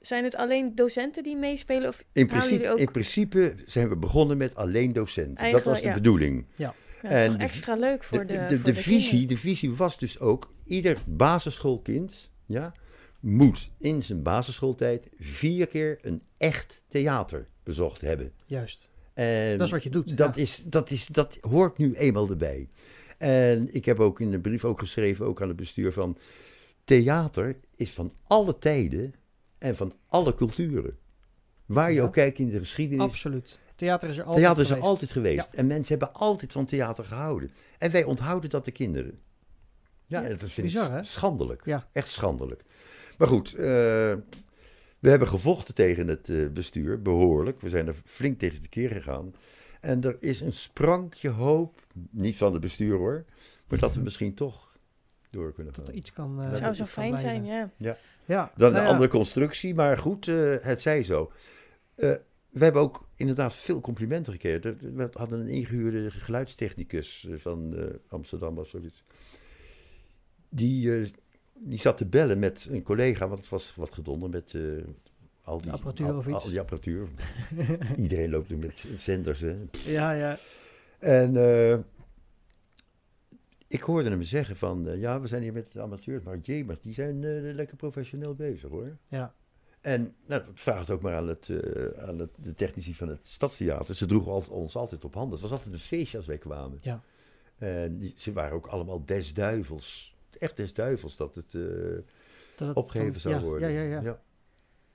zijn 0.00 0.24
het 0.24 0.36
alleen 0.36 0.74
docenten 0.74 1.22
die 1.22 1.36
meespelen? 1.36 1.88
Of 1.88 2.04
In 2.12 2.26
principe, 2.26 2.70
ook... 2.70 2.78
in 2.78 2.90
principe 2.90 3.54
zijn 3.66 3.88
we 3.88 3.96
begonnen 3.96 4.36
met 4.36 4.54
alleen 4.54 4.92
docenten. 4.92 5.50
dat 5.50 5.62
was 5.62 5.80
de 5.80 5.86
ja. 5.86 5.94
bedoeling. 5.94 6.46
Ja, 6.54 6.74
en 7.02 7.20
is 7.20 7.26
toch 7.26 7.36
de- 7.36 7.42
extra 7.42 7.74
leuk 7.74 8.04
voor 8.04 8.26
de, 8.26 8.26
de, 8.26 8.32
de, 8.32 8.56
voor 8.56 8.56
de 8.56 8.62
de 8.62 8.74
visie, 8.74 9.26
de 9.26 9.36
visie 9.36 9.74
was 9.74 9.98
dus 9.98 10.20
ook, 10.20 10.52
ieder 10.64 10.96
basisschoolkind 11.06 12.30
ja, 12.46 12.72
moet 13.20 13.70
in 13.78 14.02
zijn 14.02 14.22
basisschooltijd 14.22 15.08
vier 15.18 15.66
keer 15.66 15.98
een 16.02 16.22
echt 16.36 16.82
theater 16.88 17.48
bezocht 17.62 18.00
hebben. 18.00 18.32
Juist. 18.46 18.88
En 19.14 19.58
Dat 19.58 19.66
is 19.66 19.72
wat 19.72 19.82
je 19.82 19.90
doet, 19.90 20.16
Dat, 20.16 20.34
ja. 20.36 20.42
is, 20.42 20.62
dat, 20.64 20.90
is, 20.90 21.06
dat 21.06 21.38
hoort 21.40 21.78
nu 21.78 21.94
eenmaal 21.94 22.28
erbij. 22.30 22.68
En 23.18 23.74
ik 23.74 23.84
heb 23.84 24.00
ook 24.00 24.20
in 24.20 24.32
een 24.32 24.40
brief 24.40 24.64
ook 24.64 24.78
geschreven, 24.78 25.26
ook 25.26 25.42
aan 25.42 25.48
het 25.48 25.56
bestuur, 25.56 25.92
van 25.92 26.18
theater 26.84 27.56
is 27.76 27.90
van 27.90 28.12
alle 28.26 28.58
tijden 28.58 29.14
en 29.58 29.76
van 29.76 29.92
alle 30.06 30.34
culturen. 30.34 30.96
Waar 31.66 31.90
je 31.90 31.96
Ja. 31.96 32.02
ook 32.02 32.12
kijkt 32.12 32.38
in 32.38 32.50
de 32.50 32.58
geschiedenis, 32.58 33.04
Absoluut. 33.04 33.58
Theater 33.76 34.08
is 34.08 34.16
er 34.16 34.22
altijd 34.24 34.42
theater 34.44 34.62
is 34.62 34.68
er 34.70 34.74
geweest. 34.76 34.90
altijd 34.90 35.10
geweest. 35.10 35.48
En 35.52 35.66
mensen 35.66 35.98
hebben 35.98 36.14
altijd 36.20 36.52
van 36.52 36.66
theater 36.66 37.04
gehouden. 37.04 37.50
En 37.78 37.90
wij 37.90 38.04
onthouden 38.04 38.50
dat 38.50 38.64
de 38.64 38.70
kinderen. 38.70 39.18
Ja, 40.06 40.22
dat 40.22 40.38
vind 40.38 40.66
bizar, 40.66 40.86
ik 40.86 40.92
hè? 40.92 41.02
schandelijk. 41.02 41.64
Ja. 41.64 41.88
Echt 41.92 42.08
schandelijk. 42.08 42.62
Maar 43.18 43.28
goed, 43.28 43.54
eh, 43.54 43.64
we 44.98 45.08
hebben 45.10 45.28
gevochten 45.28 45.74
tegen 45.74 46.08
het 46.08 46.28
eh, 46.28 46.46
bestuur, 46.48 47.02
behoorlijk. 47.02 47.60
We 47.60 47.68
zijn 47.68 47.86
er 47.86 47.94
flink 48.04 48.38
tegen 48.38 48.62
de 48.62 48.68
keer 48.68 48.90
gegaan. 48.90 49.34
En 49.80 50.02
er 50.04 50.16
is 50.20 50.40
een 50.40 50.52
sprankje 50.52 51.28
hoop, 51.28 51.80
niet 52.10 52.36
van 52.36 52.52
het 52.52 52.60
bestuur 52.60 52.96
hoor, 52.96 53.24
maar 53.68 53.78
dat 53.78 53.94
we 53.94 54.00
misschien 54.00 54.34
toch 54.34 54.72
door 55.30 55.52
kunnen 55.52 55.72
Dat 55.72 55.82
gaan. 55.84 55.92
er 55.92 55.98
iets 55.98 56.12
kan... 56.12 56.40
eh, 56.40 56.46
Het 56.46 56.56
zou 56.56 56.74
zo 56.74 56.84
fijn 56.84 57.18
zijn, 57.18 57.44
ja. 57.44 57.70
Ja. 57.76 58.52
Dan 58.56 58.72
nou 58.72 58.74
een 58.74 58.82
ja. 58.88 58.92
andere 58.92 59.08
constructie, 59.10 59.74
maar 59.74 59.98
goed, 59.98 60.28
eh, 60.28 60.54
het 60.60 60.80
zij 60.80 61.02
zo. 61.02 61.32
Eh, 61.94 62.12
we 62.48 62.64
hebben 62.64 62.82
ook 62.82 63.08
inderdaad 63.16 63.54
veel 63.54 63.80
complimenten 63.80 64.32
gekregen. 64.32 64.96
We 64.96 65.08
hadden 65.12 65.40
een 65.40 65.48
ingehuurde 65.48 66.10
geluidstechnicus 66.10 67.28
van 67.36 67.76
eh, 67.76 67.84
Amsterdam 68.08 68.58
of 68.58 68.68
zoiets. 68.68 69.04
Die, 70.48 71.12
die 71.60 71.78
zat 71.78 71.96
te 71.96 72.06
bellen 72.06 72.38
met 72.38 72.66
een 72.70 72.82
collega, 72.82 73.28
want 73.28 73.40
het 73.40 73.48
was 73.48 73.74
wat 73.74 73.94
gedonder 73.94 74.28
met 74.30 74.54
eh, 74.54 74.62
al 75.42 75.60
die 75.60 75.72
apparatuur 75.72 76.06
al, 76.06 76.16
of 76.16 76.26
iets. 76.26 76.44
al 76.44 76.50
die 76.50 76.60
apparatuur. 76.60 77.08
Iedereen 77.96 78.30
loopt 78.30 78.48
nu 78.48 78.56
met 78.56 78.86
zenders. 78.96 79.40
Hè. 79.40 79.56
Ja, 79.84 80.12
ja. 80.12 80.38
En 80.98 81.36
eh, 81.36 81.78
ik 83.66 83.82
hoorde 83.82 84.10
hem 84.10 84.22
zeggen 84.22 84.56
van, 84.56 84.88
eh, 84.88 85.00
ja, 85.00 85.20
we 85.20 85.26
zijn 85.26 85.42
hier 85.42 85.52
met 85.52 85.72
de 85.72 85.80
amateurs, 85.80 86.22
maar 86.22 86.38
jemers, 86.38 86.80
die 86.80 86.94
zijn 86.94 87.20
lekker 87.54 87.76
professioneel 87.76 88.34
bezig 88.34 88.70
hoor. 88.70 88.96
Ja. 89.08 89.34
En 89.80 90.14
nou, 90.26 90.44
dat 90.44 90.50
vraagt 90.54 90.90
ook 90.90 91.00
maar 91.00 91.14
aan, 91.16 91.28
het, 91.28 91.50
aan 91.98 92.18
het, 92.18 92.30
de 92.36 92.54
technici 92.54 92.94
van 92.94 93.08
het 93.08 93.28
Stadstheater. 93.28 93.94
Ze 93.94 94.06
droegen 94.06 94.32
al- 94.32 94.44
ons 94.48 94.76
altijd 94.76 95.04
op 95.04 95.14
handen. 95.14 95.32
Het 95.32 95.40
was 95.40 95.50
altijd 95.50 95.72
een 95.74 95.80
feestje 95.80 96.16
als 96.16 96.26
wij 96.26 96.38
kwamen. 96.38 96.78
Ja. 96.82 97.02
En 97.58 97.98
die, 97.98 98.14
ze 98.16 98.32
waren 98.32 98.52
ook 98.56 98.66
allemaal 98.66 99.04
des 99.04 99.34
duivels. 99.34 100.16
Echt 100.38 100.56
des 100.56 100.74
duivels 100.74 101.16
dat 101.16 101.34
het 101.34 101.54
eh, 101.54 101.62
Dat 102.56 102.68
het 102.68 102.76
opgegeven 102.76 103.12
dan- 103.12 103.20
zou 103.20 103.34
ja, 103.34 103.40
worden. 103.40 103.70
Ja, 103.70 103.82
ja, 103.82 104.00
ja. 104.00 104.20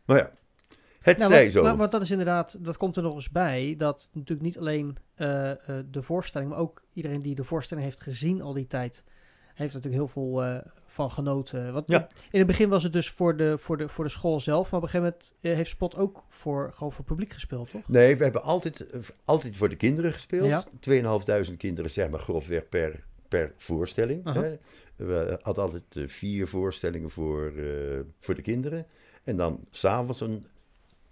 Maar 0.06 0.17
ja, 0.17 0.32
het 0.99 1.17
Nou, 1.17 1.32
zij 1.32 1.41
want, 1.41 1.51
zo. 1.51 1.63
Maar, 1.63 1.77
want 1.77 1.91
dat 1.91 2.01
is 2.01 2.12
inderdaad, 2.12 2.63
dat 2.65 2.77
komt 2.77 2.95
er 2.95 3.03
nog 3.03 3.15
eens 3.15 3.29
bij, 3.29 3.75
dat 3.77 4.10
natuurlijk 4.13 4.41
niet 4.41 4.58
alleen 4.58 4.97
eh, 5.15 5.51
eh, 5.51 5.58
de 5.91 6.01
voorstelling, 6.01 6.49
maar 6.49 6.60
ook 6.60 6.84
iedereen 6.93 7.21
die 7.21 7.36
de 7.36 7.43
voorstelling 7.43 7.86
heeft 7.86 8.01
gezien 8.01 8.41
al 8.41 8.53
die 8.53 8.67
tijd, 8.67 9.03
heeft 9.53 9.73
natuurlijk 9.73 10.03
heel 10.03 10.08
veel 10.08 10.43
eh, 10.43 10.58
van 10.86 11.12
genoten. 11.12 11.84
Ja. 11.86 12.08
in 12.32 12.38
het 12.38 12.47
begin 12.47 12.69
was 12.69 12.84
het 12.84 12.93
dus 12.93 13.10
voor 13.10 13.38
de, 13.38 13.58
voor 13.58 13.77
de, 13.77 13.89
voor 13.89 14.03
de 14.03 14.10
school 14.10 14.39
zelf, 14.39 14.71
maar 14.71 14.79
op 14.79 14.86
een 14.86 14.91
gegeven 14.91 15.12
moment 15.12 15.36
eh, 15.41 15.53
heeft 15.53 15.69
Spot 15.69 15.95
ook 15.95 16.23
voor, 16.29 16.71
gewoon 16.73 16.91
voor 16.91 17.06
publiek 17.06 17.34
gespeeld, 17.34 17.69
toch? 17.71 17.88
Nee, 17.88 18.17
we 18.17 18.23
hebben 18.23 18.43
altijd, 18.43 18.89
eh, 18.89 19.01
altijd 19.25 19.58
voor 19.58 19.69
de 19.69 19.75
kinderen 19.75 20.13
gespeeld. 20.13 20.45
Ja. 20.45 20.65
2.500 20.79 21.58
kinderen, 21.58 21.91
zeg 21.91 22.10
maar 22.10 22.19
grofweg 22.19 22.69
per, 22.69 23.03
per 23.27 23.53
voorstelling. 23.58 24.34
Hè. 24.34 24.58
We 24.95 25.39
hadden 25.41 25.63
altijd 25.63 25.84
eh, 25.89 26.08
vier 26.08 26.47
voorstellingen 26.47 27.10
voor, 27.10 27.51
eh, 27.58 27.99
voor 28.19 28.36
de 28.36 28.41
kinderen. 28.41 28.86
En 29.23 29.38
dan 29.38 29.60
s'avonds 29.71 30.21
een 30.21 30.45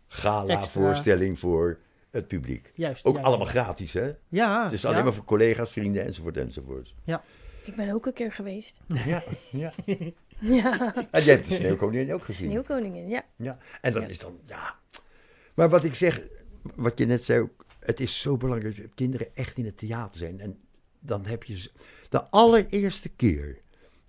gala-voorstelling 0.08 1.40
voor 1.40 1.78
het 2.10 2.28
publiek. 2.28 2.72
Juist. 2.76 3.06
Ook 3.06 3.16
ja, 3.16 3.22
allemaal 3.22 3.46
ja. 3.46 3.52
gratis, 3.52 3.94
hè? 3.94 4.12
Ja. 4.30 4.64
Het 4.64 4.72
is 4.72 4.82
ja. 4.82 4.90
alleen 4.90 5.04
maar 5.04 5.14
voor 5.14 5.24
collega's, 5.26 5.72
vrienden 5.72 6.06
enzovoort 6.06 6.38
enzovoort. 6.38 6.94
Ik 7.64 7.76
ben 7.76 7.94
ook 7.94 8.06
een 8.06 8.14
keer 8.14 8.32
geweest. 8.32 8.80
Ja, 9.06 9.24
ja. 9.52 9.74
Ja, 10.40 10.96
En 11.12 11.24
je 11.24 11.30
hebt 11.30 11.48
de 11.50 11.56
Sneeuwkoningin 11.56 12.14
ook 12.14 12.24
gezien. 12.24 12.50
Sneeuwkoningin, 12.50 13.10
ja. 13.10 13.26
Ja, 13.36 13.58
en 13.82 13.92
dat 13.92 14.02
Ja. 14.02 14.08
is 14.08 14.20
dan, 14.20 14.40
ja. 14.44 14.76
Maar 15.54 15.70
wat 15.70 15.84
ik 15.84 15.96
zeg, 15.96 16.22
wat 16.76 16.98
je 16.98 17.06
net 17.06 17.24
zei 17.24 17.40
ook, 17.40 17.66
het 17.80 18.00
is 18.00 18.22
zo 18.22 18.38
belangrijk 18.38 18.78
dat 18.78 18.94
kinderen 18.96 19.28
echt 19.36 19.58
in 19.58 19.66
het 19.66 19.78
theater 19.78 20.18
zijn. 20.18 20.40
En 20.40 20.60
dan 21.00 21.26
heb 21.26 21.44
je 21.44 21.58
ze- 21.58 21.72
de 22.10 22.24
allereerste 22.24 23.10
keer 23.10 23.58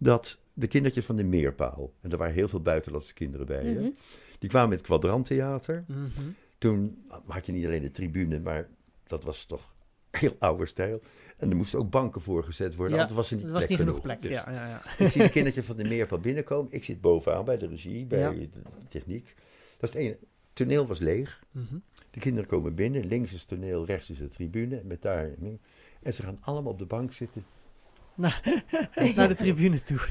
dat 0.03 0.39
de 0.55 0.67
kindertjes 0.67 1.05
van 1.05 1.17
de 1.17 1.25
Meerpaal, 1.25 1.93
en 2.01 2.11
er 2.11 2.17
waren 2.19 2.35
heel 2.35 2.49
veel 2.49 2.61
buitenlandse 2.63 3.15
kinderen 3.15 3.47
bij, 3.47 3.65
hè, 3.65 3.73
Mhm. 3.81 3.89
die 4.39 4.49
kwamen 4.51 4.69
met 4.69 4.81
kwadranttheater. 4.81 5.85
Mhm. 5.87 6.01
Toen 6.59 7.05
had 7.27 7.47
je 7.47 7.53
niet 7.53 7.65
alleen 7.67 7.83
de 7.83 7.91
tribune, 7.91 8.41
maar 8.41 8.69
dat 9.07 9.25
was 9.25 9.45
toch 9.45 9.75
heel 10.11 10.37
oude 10.39 10.67
stijl. 10.67 11.01
En 11.37 11.51
er 11.51 11.57
moesten 11.57 11.79
ook 11.79 11.91
banken 11.91 12.21
voor 12.21 12.45
gezet 12.45 12.75
worden, 12.75 12.97
Ja, 12.97 13.01
anders 13.03 13.19
was 13.21 13.31
er 13.31 13.37
niet 13.37 13.45
Er 13.47 13.51
was 13.53 13.59
plek 13.65 13.71
niet 13.71 13.79
genoeg 13.87 14.01
plek. 14.03 14.23
Dus 14.23 14.33
Ja, 14.33 14.51
ja, 14.51 14.69
ja. 14.69 15.05
ik 15.05 15.11
zie 15.11 15.23
de 15.23 15.29
kindertjes 15.29 15.65
van 15.65 15.77
de 15.77 15.85
Meerpaal 15.85 16.19
binnenkomen. 16.21 16.73
Ik 16.73 16.85
zit 16.85 17.01
bovenaan 17.01 17.45
bij 17.45 17.59
de 17.59 17.67
regie, 17.67 18.07
bij 18.07 18.19
Ja. 18.19 18.31
de 18.31 18.49
techniek. 18.89 19.35
Dat 19.79 19.89
is 19.89 19.95
het 19.95 20.05
ene. 20.05 20.11
Het 20.11 20.29
toneel 20.53 20.87
was 20.87 20.99
leeg. 20.99 21.43
Mhm. 21.51 21.75
De 22.11 22.21
kinderen 22.21 22.49
komen 22.49 22.75
binnen. 22.75 23.07
Links 23.07 23.33
is 23.33 23.41
het 23.41 23.49
toneel, 23.49 23.85
rechts 23.87 24.11
is 24.11 24.19
de 24.19 24.29
tribune. 24.29 24.83
Met 24.85 25.03
daar, 25.03 25.31
en 26.03 26.15
ze 26.15 26.23
gaan 26.23 26.39
allemaal 26.41 26.73
op 26.73 26.79
de 26.79 26.87
bank 26.87 27.13
zitten. 27.13 27.45
Naar 29.15 29.29
de 29.29 29.35
tribune 29.37 29.83
toe. 29.83 29.99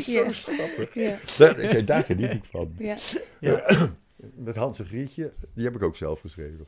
Zo 0.00 0.12
Ja. 0.24 0.32
schattig. 0.32 0.94
Ja, 0.94 1.18
Daar, 1.38 1.84
daar 1.84 2.04
geniet 2.04 2.32
ik 2.34 2.44
van. 2.44 2.72
ja. 2.78 2.96
Ja. 3.40 3.64
Met 4.34 4.56
Hans 4.56 4.78
en 4.78 4.84
Grietje, 4.86 5.32
die 5.54 5.64
heb 5.64 5.74
ik 5.74 5.82
ook 5.82 5.96
zelf 5.96 6.20
geschreven. 6.20 6.66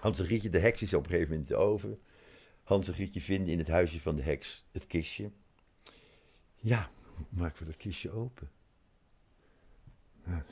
Hans 0.00 0.18
en 0.18 0.24
Grietje, 0.24 0.50
de 0.50 0.58
heks 0.58 0.82
is 0.82 0.94
op 0.94 1.04
een 1.04 1.10
gegeven 1.10 1.30
moment 1.30 1.50
in 1.50 1.56
de 1.56 1.62
oven. 1.62 1.98
Hans 2.62 2.88
en 2.88 2.94
Grietje 2.94 3.20
vinden 3.20 3.52
in 3.52 3.58
het 3.58 3.68
huisje 3.68 4.00
van 4.00 4.16
de 4.16 4.22
heks 4.22 4.64
het 4.72 4.86
kistje. 4.86 5.30
Ja, 6.56 6.90
hoe 7.14 7.26
maken 7.28 7.58
we 7.58 7.64
dat 7.64 7.76
kistje 7.80 8.10
open? 8.10 8.50
Ja, 10.26 10.44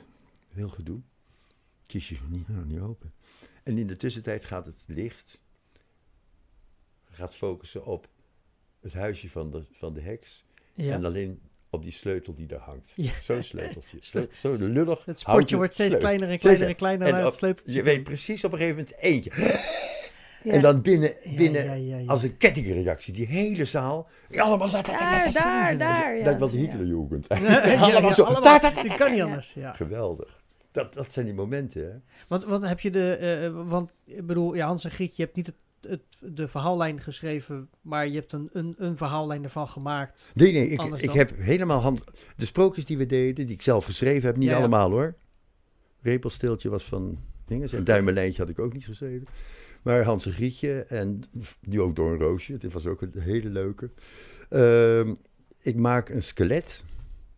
heel 0.49 0.69
gedoe. 0.69 0.99
Kistje 1.85 2.15
is 2.15 2.21
niet, 2.29 2.47
nou, 2.47 2.65
niet 2.65 2.79
open. 2.79 3.13
En 3.63 3.77
in 3.77 3.87
de 3.87 3.97
tussentijd 3.97 4.45
gaat 4.45 4.65
het 4.65 4.83
licht, 4.85 5.41
gaat 7.17 7.35
focussen 7.35 7.85
op 7.85 8.07
het 8.81 8.93
huisje 8.93 9.29
van 9.29 9.51
de, 9.51 9.63
van 9.71 9.93
de 9.93 10.01
heks. 10.01 10.45
Ja. 10.73 10.93
En 10.93 11.05
alleen 11.05 11.41
op 11.69 11.83
die 11.83 11.91
sleutel 11.91 12.33
die 12.35 12.47
daar 12.47 12.59
hangt. 12.59 12.93
Ja. 12.95 13.11
Zo'n 13.21 13.43
sleuteltje. 13.43 13.97
Sleu- 14.11 14.27
Zo 14.33 14.53
lullig. 14.59 15.05
Het 15.05 15.19
sportje 15.19 15.55
wordt 15.55 15.73
steeds 15.73 15.89
sleutel. 15.89 16.09
kleiner 16.09 16.29
en 16.33 16.39
kleiner 16.39 16.67
en 16.67 16.75
kleiner. 16.75 17.07
en 17.07 17.13
naar 17.13 17.21
het 17.23 17.31
op- 17.31 17.37
sleuteltje 17.37 17.73
Je 17.73 17.83
weet 17.83 18.03
precies 18.03 18.43
op 18.43 18.51
een 18.51 18.57
gegeven 18.57 18.79
moment 18.79 18.97
eentje. 19.03 19.31
Ja. 20.43 20.53
En 20.53 20.61
dan 20.61 20.81
binnen, 20.81 21.13
binnen 21.35 21.65
ja, 21.65 21.73
ja, 21.73 21.97
ja. 21.97 22.09
als 22.09 22.23
een 22.23 22.37
kettingreactie, 22.37 23.13
die 23.13 23.25
hele 23.27 23.65
zaal. 23.65 24.09
Allemaal. 24.35 24.71
Daar, 24.71 24.83
daar, 25.33 25.77
daar. 25.77 26.39
Wel 26.39 26.49
de 26.49 26.55
ja. 26.57 26.61
Hitlerjugend. 26.63 27.27
Allemaal 27.79 28.15
zo. 28.15 28.25
ta, 28.41 28.59
kan 28.97 29.11
niet 29.11 29.21
anders. 29.21 29.53
Ja. 29.53 29.73
Geweldig. 29.73 30.43
Dat, 30.71 30.93
dat 30.93 31.13
zijn 31.13 31.25
die 31.25 31.33
momenten, 31.35 31.81
hè? 31.91 31.97
Want, 32.27 32.43
want 32.43 32.67
heb 32.67 32.79
je 32.79 32.89
de. 32.91 33.15
eh, 33.15 33.69
want 33.69 33.91
ik 34.05 34.25
bedoel, 34.25 34.53
ja, 34.53 34.67
Hans 34.67 34.83
en 34.85 34.91
Grietje, 34.91 35.15
je 35.17 35.23
hebt 35.23 35.35
niet 35.35 35.45
het, 35.45 35.55
het, 35.89 36.01
de 36.19 36.47
verhaallijn 36.47 37.01
geschreven, 37.01 37.69
maar 37.81 38.07
je 38.07 38.13
hebt 38.13 38.33
een, 38.33 38.49
een, 38.51 38.75
een 38.77 38.97
verhaallijn 38.97 39.43
ervan 39.43 39.67
gemaakt. 39.67 40.31
Nee, 40.35 40.53
nee, 40.53 40.67
ik, 40.67 40.81
ik 40.81 41.11
heb 41.11 41.31
helemaal 41.37 41.79
hand... 41.79 42.03
De 42.35 42.45
sprookjes 42.45 42.85
die 42.85 42.97
we 42.97 43.05
deden, 43.05 43.45
die 43.45 43.55
ik 43.55 43.61
zelf 43.61 43.85
geschreven 43.85 44.27
heb, 44.27 44.37
niet 44.37 44.47
Ja, 44.47 44.53
ja. 44.53 44.57
allemaal 44.57 44.89
hoor. 44.89 45.15
Repelsteeltje 46.01 46.69
was 46.69 46.83
van 46.83 47.19
dinges. 47.45 47.73
En 47.73 47.83
Duimenlijntje 47.83 48.41
had 48.41 48.49
ik 48.49 48.59
ook 48.59 48.73
niet 48.73 48.85
geschreven. 48.85 49.27
Maar 49.81 50.03
Hans 50.03 50.25
en 50.25 50.31
Grietje 50.31 50.83
en 50.83 51.23
die 51.61 51.81
ook 51.81 51.95
door 51.95 52.11
een 52.11 52.19
roosje. 52.19 52.57
Dit 52.57 52.73
was 52.73 52.85
ook 52.85 53.01
een 53.01 53.19
hele 53.19 53.49
leuke. 53.49 53.89
Ehm, 54.49 55.13
ik 55.61 55.75
maak 55.75 56.09
een 56.09 56.23
skelet. 56.23 56.83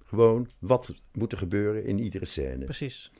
Gewoon, 0.03 0.49
wat 0.59 0.93
moet 1.11 1.31
er 1.31 1.37
gebeuren 1.37 1.85
in 1.85 1.99
iedere 1.99 2.25
scène. 2.25 2.65
Precies. 2.65 3.11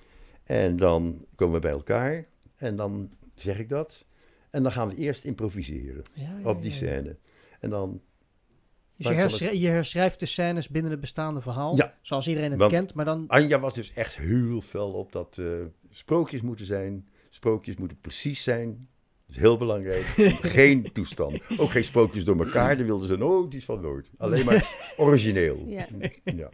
En 0.43 0.77
dan 0.77 1.25
komen 1.35 1.55
we 1.55 1.61
bij 1.61 1.71
elkaar. 1.71 2.25
En 2.55 2.75
dan 2.75 3.09
zeg 3.35 3.59
ik 3.59 3.69
dat. 3.69 4.05
En 4.49 4.63
dan 4.63 4.71
gaan 4.71 4.89
we 4.89 4.95
eerst 4.95 5.23
improviseren 5.23 6.03
Ja, 6.13 6.37
ja, 6.43 6.49
op 6.49 6.61
die 6.61 6.71
ja, 6.71 6.77
ja. 6.77 6.83
scène. 6.91 7.15
En 7.59 7.69
dan 7.69 7.91
Dus 7.91 9.07
je, 9.07 9.13
Maar 9.13 9.23
ik 9.23 9.29
zal 9.29 9.39
herschri- 9.39 9.61
je 9.61 9.67
herschrijft 9.67 10.19
de 10.19 10.25
scènes 10.25 10.69
binnen 10.69 10.91
het 10.91 10.99
bestaande 10.99 11.41
verhaal. 11.41 11.75
Ja. 11.75 11.97
Zoals 12.01 12.27
iedereen 12.27 12.49
het 12.51 12.59
Want- 12.59 12.71
kent, 12.71 12.93
maar 12.93 13.05
dan. 13.05 13.23
Anja 13.27 13.59
was 13.59 13.73
dus 13.73 13.93
echt 13.93 14.15
heel 14.17 14.61
fel 14.61 14.91
op 14.91 15.11
dat 15.11 15.37
eh, 15.37 15.45
sprookjes 15.89 16.41
moeten 16.41 16.65
zijn. 16.65 17.07
Sprookjes 17.29 17.75
moeten 17.77 17.99
precies 17.99 18.43
zijn. 18.43 18.87
Dat 19.25 19.35
is 19.35 19.41
heel 19.41 19.57
belangrijk. 19.57 20.03
geen 20.59 20.83
toestand. 20.93 21.41
Ook 21.57 21.69
geen 21.71 21.83
sprookjes 21.83 22.23
door 22.25 22.45
elkaar. 22.45 22.77
Daar 22.77 22.85
wilden 22.85 23.07
ze 23.07 23.17
nooit 23.17 23.53
iets 23.53 23.65
van 23.65 23.81
nooit. 23.81 24.09
Alleen 24.17 24.45
maar 24.45 24.69
origineel. 24.97 25.63
Ja. 25.67 25.87
Ja. 26.23 26.49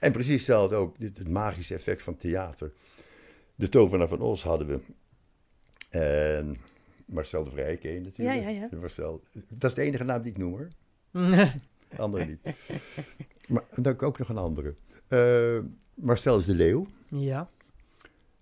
En 0.00 0.12
precies 0.12 0.32
hetzelfde 0.34 0.74
ook. 0.76 0.98
Dit, 0.98 1.18
het 1.18 1.28
magische 1.28 1.74
effect 1.74 2.02
van 2.02 2.16
theater. 2.16 2.72
De 3.54 3.68
tovenaar 3.68 4.08
van 4.08 4.20
Os 4.20 4.42
hadden 4.42 4.66
we. 4.66 4.80
En 5.90 6.56
Marcel 7.06 7.44
de 7.44 7.50
Vrij 7.50 7.76
ken 7.76 7.92
je 7.92 8.00
natuurlijk. 8.00 8.40
Ja, 8.40 8.48
ja, 8.48 8.68
ja. 8.70 8.78
Marcel. 8.80 9.22
Dat 9.48 9.70
is 9.70 9.76
de 9.76 9.82
enige 9.82 10.04
naam 10.04 10.22
die 10.22 10.30
ik 10.30 10.38
noem 10.38 10.50
hoor. 10.52 10.68
Andere 11.96 12.24
niet. 12.26 12.40
Maar 13.48 13.64
dan 13.74 14.00
ook 14.00 14.18
nog 14.18 14.28
een 14.28 14.38
andere. 14.38 14.74
Eh, 15.08 15.58
Marcel 15.94 16.38
is 16.38 16.44
de 16.44 16.54
leeuw. 16.54 16.86
ja. 17.08 17.50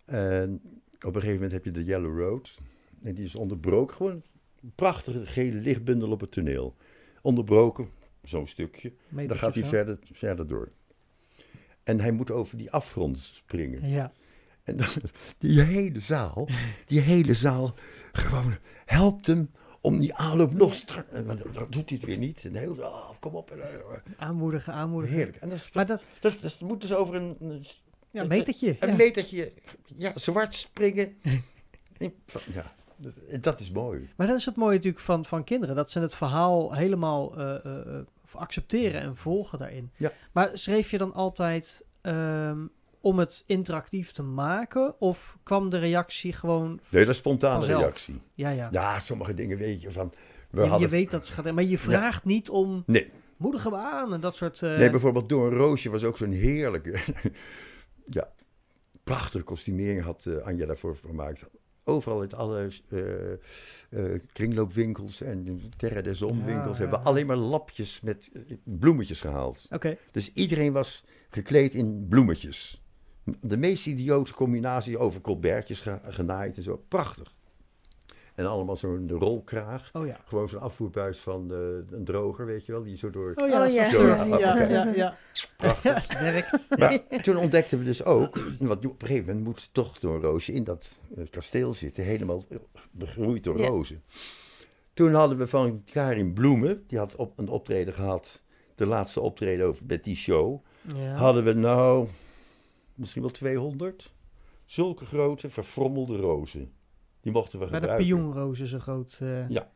En 0.05 0.61
op 0.95 1.15
een 1.15 1.21
gegeven 1.21 1.35
moment 1.35 1.53
heb 1.53 1.65
je 1.65 1.71
de 1.71 1.85
Yellow 1.85 2.19
Road. 2.19 2.61
En 3.03 3.15
die 3.15 3.25
is 3.25 3.35
onderbroken. 3.35 3.97
Gewoon 3.97 4.23
een 4.63 4.73
prachtige 4.75 5.27
gele 5.27 5.57
lichtbundel 5.61 6.11
op 6.11 6.21
het 6.21 6.31
toneel. 6.31 6.77
Onderbroken, 7.23 7.89
zo'n 8.23 8.47
stukje. 8.47 8.93
Dan 9.09 9.37
gaat 9.37 9.55
hij 9.55 9.65
verder, 9.65 9.99
verder 10.13 10.47
door. 10.47 10.73
En 11.83 12.01
hij 12.01 12.13
moet 12.13 12.31
over 12.31 12.57
die 12.57 12.71
afgrond 12.71 13.19
springen. 13.19 13.89
Ja. 13.89 14.13
En 14.63 14.77
dan, 14.77 14.89
die 15.39 15.61
hele 15.61 16.01
zaal, 16.01 16.49
die 16.87 17.01
hele 17.01 17.35
zaal, 17.35 17.75
gewoon 18.19 18.57
helpt 18.85 19.27
hem 19.27 19.51
om 19.81 19.99
die 19.99 20.15
aanloop 20.15 20.53
nog 20.53 20.75
strakker. 20.75 21.25
Maar 21.25 21.37
dat 21.37 21.73
doet 21.73 21.89
hij 21.89 21.99
het 21.99 22.05
weer 22.05 22.19
niet. 22.19 22.45
En 22.45 22.53
de 22.53 22.59
hele 22.59 22.85
oh, 22.85 23.11
kom 23.21 23.35
op. 23.35 23.51
En, 23.51 23.61
eh, 23.63 23.69
Aanmoedigen, 24.17 24.73
aanmoedigen. 24.73 25.17
heerlijk. 25.17 25.37
En 25.37 25.49
dat, 25.49 25.59
is- 25.59 25.73
Maar 25.73 25.87
dat, 25.87 26.03
dat, 26.21 26.35
dat 26.41 26.61
moet 26.61 26.81
dus 26.81 26.95
over 26.95 27.15
een, 27.15 27.37
een 27.41 27.67
ja, 28.11 28.23
een 28.23 28.29
metertje. 28.29 28.77
een 28.81 28.89
ja. 28.89 28.95
metertje, 28.97 29.53
ja, 29.97 30.13
zwart 30.15 30.55
springen. 30.55 31.17
ja, 32.53 32.73
dat, 32.97 33.13
dat 33.43 33.61
is 33.61 33.71
mooi. 33.71 34.09
Maar 34.17 34.27
dat 34.27 34.39
is 34.39 34.45
het 34.47 34.57
mooie 34.57 34.75
natuurlijk 34.77 35.05
van, 35.05 35.25
van 35.25 35.45
kinderen. 35.45 35.77
Dat 35.77 35.91
ze 35.91 36.01
het 36.01 36.15
verhaal 36.15 36.73
helemaal 36.73 37.37
eh, 37.39 37.65
eh, 37.65 37.97
eh, 37.99 38.05
accepteren 38.33 39.01
en 39.01 39.17
volgen 39.17 39.59
daarin. 39.59 39.91
Ja. 39.97 40.13
Maar 40.33 40.51
schreef 40.53 40.91
je 40.91 40.99
dan 40.99 41.13
altijd 41.15 41.85
ehm, 42.01 42.67
om 43.05 43.19
het 43.19 43.43
interactief 43.47 44.13
te 44.13 44.23
maken? 44.23 45.01
Of 45.01 45.39
kwam 45.43 45.71
de 45.71 45.79
reactie 45.79 46.33
gewoon... 46.33 46.81
Nee, 46.89 47.05
dat 47.05 47.13
is 47.15 47.21
spontane 47.21 47.59
Vanzelf. 47.59 47.81
reactie. 47.81 48.21
Ja, 48.35 48.51
ja. 48.51 48.69
Ja, 48.73 48.99
sommige 48.99 49.35
dingen 49.35 49.59
weet 49.59 49.83
je 49.83 49.91
van. 49.93 50.13
We 50.51 50.59
je, 50.59 50.65
je 50.65 50.71
hadden, 50.71 50.89
weet 50.89 51.11
dat 51.11 51.27
ze 51.27 51.33
gaat... 51.33 51.53
Maar 51.53 51.65
je 51.65 51.79
vraagt 51.79 52.25
niet 52.25 52.49
om... 52.49 52.83
Nee. 52.87 53.11
Moedigen 53.37 53.71
we 53.71 53.77
aan 53.77 54.13
en 54.13 54.21
dat 54.21 54.37
soort... 54.37 54.63
eh, 54.63 54.79
nee, 54.79 54.91
bijvoorbeeld 54.91 55.29
Door 55.29 55.47
een 55.47 55.59
Roosje 55.59 55.91
was 55.91 56.05
ook 56.05 56.17
zo'n 56.17 56.33
heerlijke. 56.33 57.01
ja, 58.19 58.29
prachtige 59.05 59.45
kostumering 59.45 60.03
had 60.03 60.27
eh, 60.27 60.37
Anja 60.37 60.67
daarvoor 60.67 60.97
gemaakt. 61.07 61.45
Overal 61.85 62.23
in 62.23 62.33
alle 62.33 62.71
eh, 63.89 64.21
kringloopwinkels 64.33 65.21
en 65.21 65.63
Terra 65.77 66.01
des 66.01 66.19
Zon-winkels 66.19 66.77
Ja, 66.77 66.83
hebben 66.83 67.01
ja. 67.01 67.05
alleen 67.05 67.27
maar 67.27 67.37
lapjes 67.37 68.01
met 68.01 68.31
bloemetjes 68.65 69.21
gehaald. 69.21 69.67
Oké. 69.71 69.97
Dus 70.13 70.33
iedereen 70.33 70.73
was 70.73 71.05
gekleed 71.31 71.75
in 71.75 72.07
bloemetjes. 72.09 72.84
De 73.41 73.57
meest 73.57 73.87
idiote 73.87 74.33
combinatie 74.35 74.99
over 74.99 75.21
colbertjes 75.21 75.81
ge- 75.81 75.99
genaaid 76.05 76.57
en 76.57 76.63
zo. 76.63 76.83
Prachtig. 76.89 77.35
En 78.35 78.47
allemaal 78.47 78.77
zo'n 78.77 79.11
rolkraag. 79.11 79.91
Oh 79.93 80.07
ja. 80.07 80.17
Gewoon 80.25 80.49
zo'n 80.49 80.61
afvoerbuis 80.61 81.19
van 81.19 81.49
de, 81.49 81.85
een 81.91 82.05
droger, 82.05 82.47
weet 82.47 82.67
je 82.67 82.73
wel. 82.73 82.83
Die 82.83 82.97
zo 82.97 83.11
door... 83.11 83.33
Oh 83.37 83.49
ja, 83.49 83.65
Oh, 83.67 83.85
zo 83.91 84.07
ja. 84.07 84.25
Ja, 84.25 84.39
ja, 84.39 84.69
ja, 84.69 84.93
ja. 84.95 85.17
Prachtig. 85.57 86.09
Het 86.09 86.19
werkt. 86.33 86.67
Maar 86.79 87.23
toen 87.23 87.37
ontdekten 87.37 87.79
we 87.79 87.85
dus 87.85 88.05
ook, 88.05 88.39
want 88.59 88.87
op 88.87 89.03
een 89.03 89.07
gegeven 89.09 89.27
moment 89.27 89.45
moet 89.45 89.69
toch 89.73 89.99
door 89.99 90.15
een 90.15 90.21
roosje 90.21 90.53
in 90.53 90.65
dat 90.65 91.01
eh, 91.17 91.25
kasteel 91.31 91.73
zitten, 91.73 92.05
helemaal 92.05 92.45
begroeid 92.91 93.45
door 93.45 93.59
Ja. 93.59 93.67
rozen. 93.67 94.03
Toen 94.95 95.15
hadden 95.15 95.39
we 95.39 95.47
van 95.47 95.83
Karin 95.93 96.33
Bloemen, 96.33 96.85
die 96.87 96.99
had 96.99 97.17
op, 97.17 97.39
een 97.39 97.49
optreden 97.49 97.95
gehad, 97.95 98.43
de 98.75 98.87
laatste 98.87 99.21
optreden 99.21 99.67
over, 99.67 99.83
met 99.87 100.05
die 100.05 100.17
show, 100.17 100.65
Ja. 100.97 101.15
hadden 101.15 101.45
we 101.45 101.53
nou 101.53 102.09
misschien 102.95 103.23
wel 103.23 103.31
200. 103.31 104.13
Zulke 104.65 105.05
grote 105.05 105.49
verfrommelde 105.51 106.17
rozen. 106.17 106.73
Die 107.21 107.33
mochten 107.33 107.59
we 107.59 107.67
Bij 107.67 107.81
de 107.81 107.87
gebruiken. 107.87 108.07
pionrozen 108.07 108.67
zo 108.67 108.79
groot. 108.79 109.19
eh, 109.23 109.49
Ja. 109.49 109.71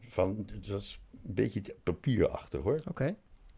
van, 0.00 0.46
het 0.52 0.68
was 0.68 1.00
een 1.26 1.34
beetje 1.34 1.62
papierachtig 1.82 2.60
hoor. 2.60 2.80
Oké. 2.88 3.16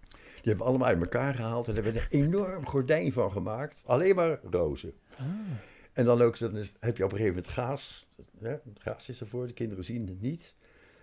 Die 0.09 0.57
hebben 0.57 0.65
we 0.65 0.71
allemaal 0.71 0.89
uit 0.89 1.01
elkaar 1.01 1.35
gehaald 1.35 1.69
en 1.69 1.75
daar 1.75 1.85
hebben 1.85 2.03
we 2.03 2.17
een 2.17 2.25
enorm 2.25 2.67
gordijn 2.67 3.13
van 3.13 3.31
gemaakt. 3.31 3.83
Alleen 3.87 4.15
maar 4.15 4.41
rozen. 4.51 4.93
Ah. 5.19 5.25
En 5.93 6.05
dan 6.05 6.21
ook, 6.23 6.39
dan 6.39 6.57
is- 6.57 6.75
heb 6.81 6.97
je 6.97 7.05
op 7.05 7.11
een 7.13 7.17
gegeven 7.17 7.37
moment 7.37 7.53
gaas. 7.55 8.07
Hè? 8.41 8.57
Gaas 8.79 9.09
is 9.09 9.21
ervoor, 9.21 9.47
de 9.47 9.53
kinderen 9.53 9.85
zien 9.85 10.07
het 10.07 10.21
niet. 10.21 10.55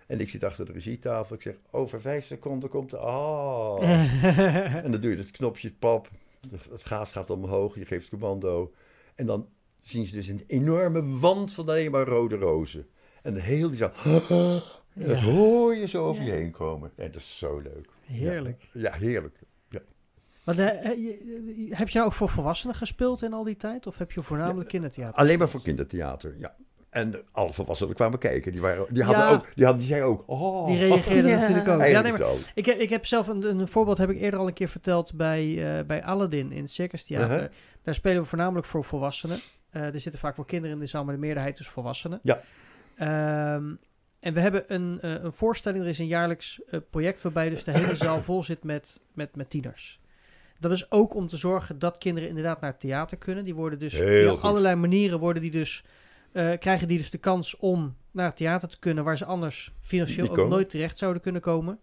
En 0.06 0.20
ik 0.20 0.28
zit 0.28 0.44
achter 0.44 0.66
de 0.66 0.72
regietafel. 0.72 1.36
Ik 1.36 1.42
zeg, 1.42 1.56
over 1.70 2.00
vijf 2.00 2.24
seconden 2.26 2.68
komt 2.68 2.90
de... 2.90 2.98
Oh. 2.98 3.78
en 4.84 4.90
dan 4.92 5.00
doe 5.00 5.10
je 5.10 5.16
het 5.16 5.30
knopje 5.30 5.72
pap. 5.72 6.10
Het, 6.50 6.84
gaas 6.84 7.12
gaat 7.12 7.30
omhoog, 7.30 7.74
je 7.74 7.84
geeft 7.84 8.08
commando. 8.08 8.72
En 9.14 9.26
dan 9.26 9.48
zien 9.80 10.06
ze 10.06 10.14
dus 10.14 10.26
een 10.28 10.44
enorme 10.46 11.18
wand 11.18 11.52
van 11.52 11.68
alleen 11.68 11.90
maar 11.90 12.06
rode 12.06 12.36
rozen. 12.36 12.86
En 13.22 13.34
de 13.34 13.40
hele 13.40 13.68
die 13.68 13.76
zo... 13.76 13.90
En 14.94 15.08
dat 15.08 15.20
hoor 15.20 15.74
je 15.74 15.88
zo 15.88 16.04
over 16.06 16.22
je 16.22 16.30
heen 16.30 16.50
komen. 16.50 16.90
En 16.96 17.10
dat 17.12 17.20
is 17.20 17.38
zo 17.38 17.58
leuk. 17.58 17.88
Heerlijk. 18.04 18.68
Ja, 18.72 18.92
heerlijk. 18.92 19.38
Maar 20.44 20.58
eh, 20.58 20.90
eh, 20.90 20.98
je- 20.98 21.66
heb 21.70 21.88
je 21.88 21.94
nou 21.94 22.06
ook 22.06 22.14
voor 22.14 22.28
volwassenen 22.28 22.74
gespeeld 22.74 23.22
in 23.22 23.32
al 23.32 23.44
die 23.44 23.56
tijd? 23.56 23.86
Of 23.86 23.96
heb 23.98 24.12
je 24.12 24.22
voornamelijk 24.22 24.68
kindertheater? 24.68 25.14
Alleen 25.22 25.38
maar 25.38 25.48
voor 25.48 25.62
kindertheater, 25.62 26.36
ja. 26.38 26.56
En 26.96 27.10
de- 27.10 27.24
alle 27.32 27.52
volwassenen 27.52 27.94
kwamen 27.94 28.18
kijken. 28.18 28.52
Die, 28.52 28.60
waren, 28.60 28.86
die, 28.90 29.02
hadden 29.02 29.24
Ja. 29.24 29.30
ook, 29.32 29.46
die, 29.54 29.64
hadden, 29.64 29.82
die 29.82 29.90
zeiden 29.90 30.10
ook... 30.10 30.22
Oh, 30.26 30.66
Die 30.66 30.78
reageerden 30.78 31.30
Ja. 31.30 31.38
natuurlijk 31.38 31.68
ook. 31.68 31.80
Ja, 31.86 32.00
nee, 32.00 32.12
maar 32.12 32.20
ik, 32.54 32.66
heb, 32.66 32.78
ik 32.78 32.90
heb 32.90 33.06
zelf 33.06 33.28
een, 33.28 33.42
een 33.60 33.68
voorbeeld 33.68 33.98
heb 33.98 34.10
ik 34.10 34.20
eerder 34.20 34.40
al 34.40 34.46
een 34.46 34.52
keer 34.52 34.68
verteld 34.68 35.14
bij, 35.14 35.76
eh, 35.78 35.84
bij 35.86 36.02
Aladdin 36.04 36.52
in 36.52 36.62
het 36.62 36.70
Circus 36.70 37.04
Theater. 37.04 37.34
Uh-huh. 37.36 37.50
Daar 37.82 37.94
spelen 37.94 38.22
we 38.22 38.28
voornamelijk 38.28 38.66
voor 38.66 38.84
volwassenen. 38.84 39.40
Eh, 39.70 39.82
er 39.94 40.00
zitten 40.00 40.20
vaak 40.20 40.36
wel 40.36 40.44
kinderen 40.44 40.74
in 40.76 40.82
de 40.82 40.88
zaal, 40.88 41.04
maar 41.04 41.14
de 41.14 41.20
meerderheid 41.20 41.58
is 41.58 41.68
volwassenen. 41.68 42.20
Ja. 42.22 42.40
Ehm, 42.96 43.74
en 44.20 44.34
we 44.34 44.40
hebben 44.40 44.64
een, 44.74 44.98
eh, 45.00 45.10
een 45.22 45.32
voorstelling, 45.32 45.82
er 45.84 45.90
is 45.90 45.98
een 45.98 46.06
jaarlijks 46.06 46.60
eh, 46.70 46.80
project 46.90 47.22
waarbij 47.22 47.48
dus 47.48 47.64
de 47.64 47.70
hele 47.70 47.96
zaal 48.06 48.22
vol 48.22 48.42
zit 48.42 48.62
met, 48.64 49.00
met, 49.12 49.36
met 49.36 49.50
tieners. 49.50 50.00
Dat 50.60 50.72
is 50.72 50.90
ook 50.90 51.14
om 51.14 51.26
te 51.26 51.36
zorgen 51.36 51.78
dat 51.78 51.98
kinderen 51.98 52.28
inderdaad 52.28 52.60
naar 52.60 52.70
het 52.70 52.80
theater 52.80 53.16
kunnen. 53.16 53.44
Die 53.44 53.54
worden 53.54 53.78
dus 53.78 53.98
Heel 53.98 54.34
goed. 54.36 54.42
allerlei 54.42 54.74
manieren 54.74 55.18
worden 55.18 55.42
die 55.42 55.50
dus, 55.50 55.84
krijgen 56.58 56.88
die 56.88 56.98
dus 56.98 57.10
de 57.10 57.18
kans 57.18 57.56
om 57.56 57.96
naar 58.10 58.26
het 58.26 58.36
theater 58.36 58.68
te 58.68 58.78
kunnen, 58.78 59.04
waar 59.04 59.16
ze 59.16 59.24
anders 59.24 59.72
financieel 59.80 60.28
ook 60.36 60.48
nooit 60.48 60.70
terecht 60.70 60.98
zouden 60.98 61.22
kunnen 61.22 61.40
komen. 61.40 61.78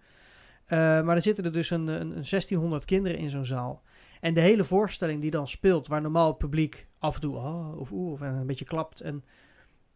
Eh, 0.66 0.78
maar 0.78 1.16
er 1.16 1.22
zitten 1.22 1.46
er 1.46 1.52
dus 1.52 1.70
een, 1.70 1.88
een, 1.88 2.02
een 2.02 2.26
1600 2.30 2.86
kinderen 2.86 3.18
in 3.18 3.30
zo'n 3.30 3.46
zaal. 3.46 3.82
En 4.22 4.34
de 4.34 4.42
hele 4.42 4.64
voorstelling 4.64 5.22
die 5.22 5.32
dan 5.32 5.48
speelt, 5.48 5.88
waar 5.88 6.02
normaal 6.02 6.28
het 6.28 6.38
publiek 6.38 6.88
af 7.00 7.16
en 7.16 7.22
toe 7.22 7.36
oh, 7.36 7.80
of 7.80 7.92
oeh, 7.92 8.12
of 8.12 8.22
een 8.22 8.48
beetje 8.48 8.66
klapt. 8.66 9.02
En 9.02 9.24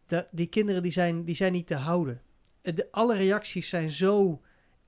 de, 0.06 0.28
die 0.32 0.48
kinderen 0.48 0.82
die 0.82 0.92
zijn, 0.92 1.24
die 1.26 1.36
zijn 1.36 1.52
niet 1.52 1.68
te 1.68 1.76
houden. 1.76 2.22
Eh, 2.62 2.76
De, 2.76 2.88
alle 2.92 3.16
reacties 3.16 3.70
zijn 3.70 3.90
zo 3.90 4.42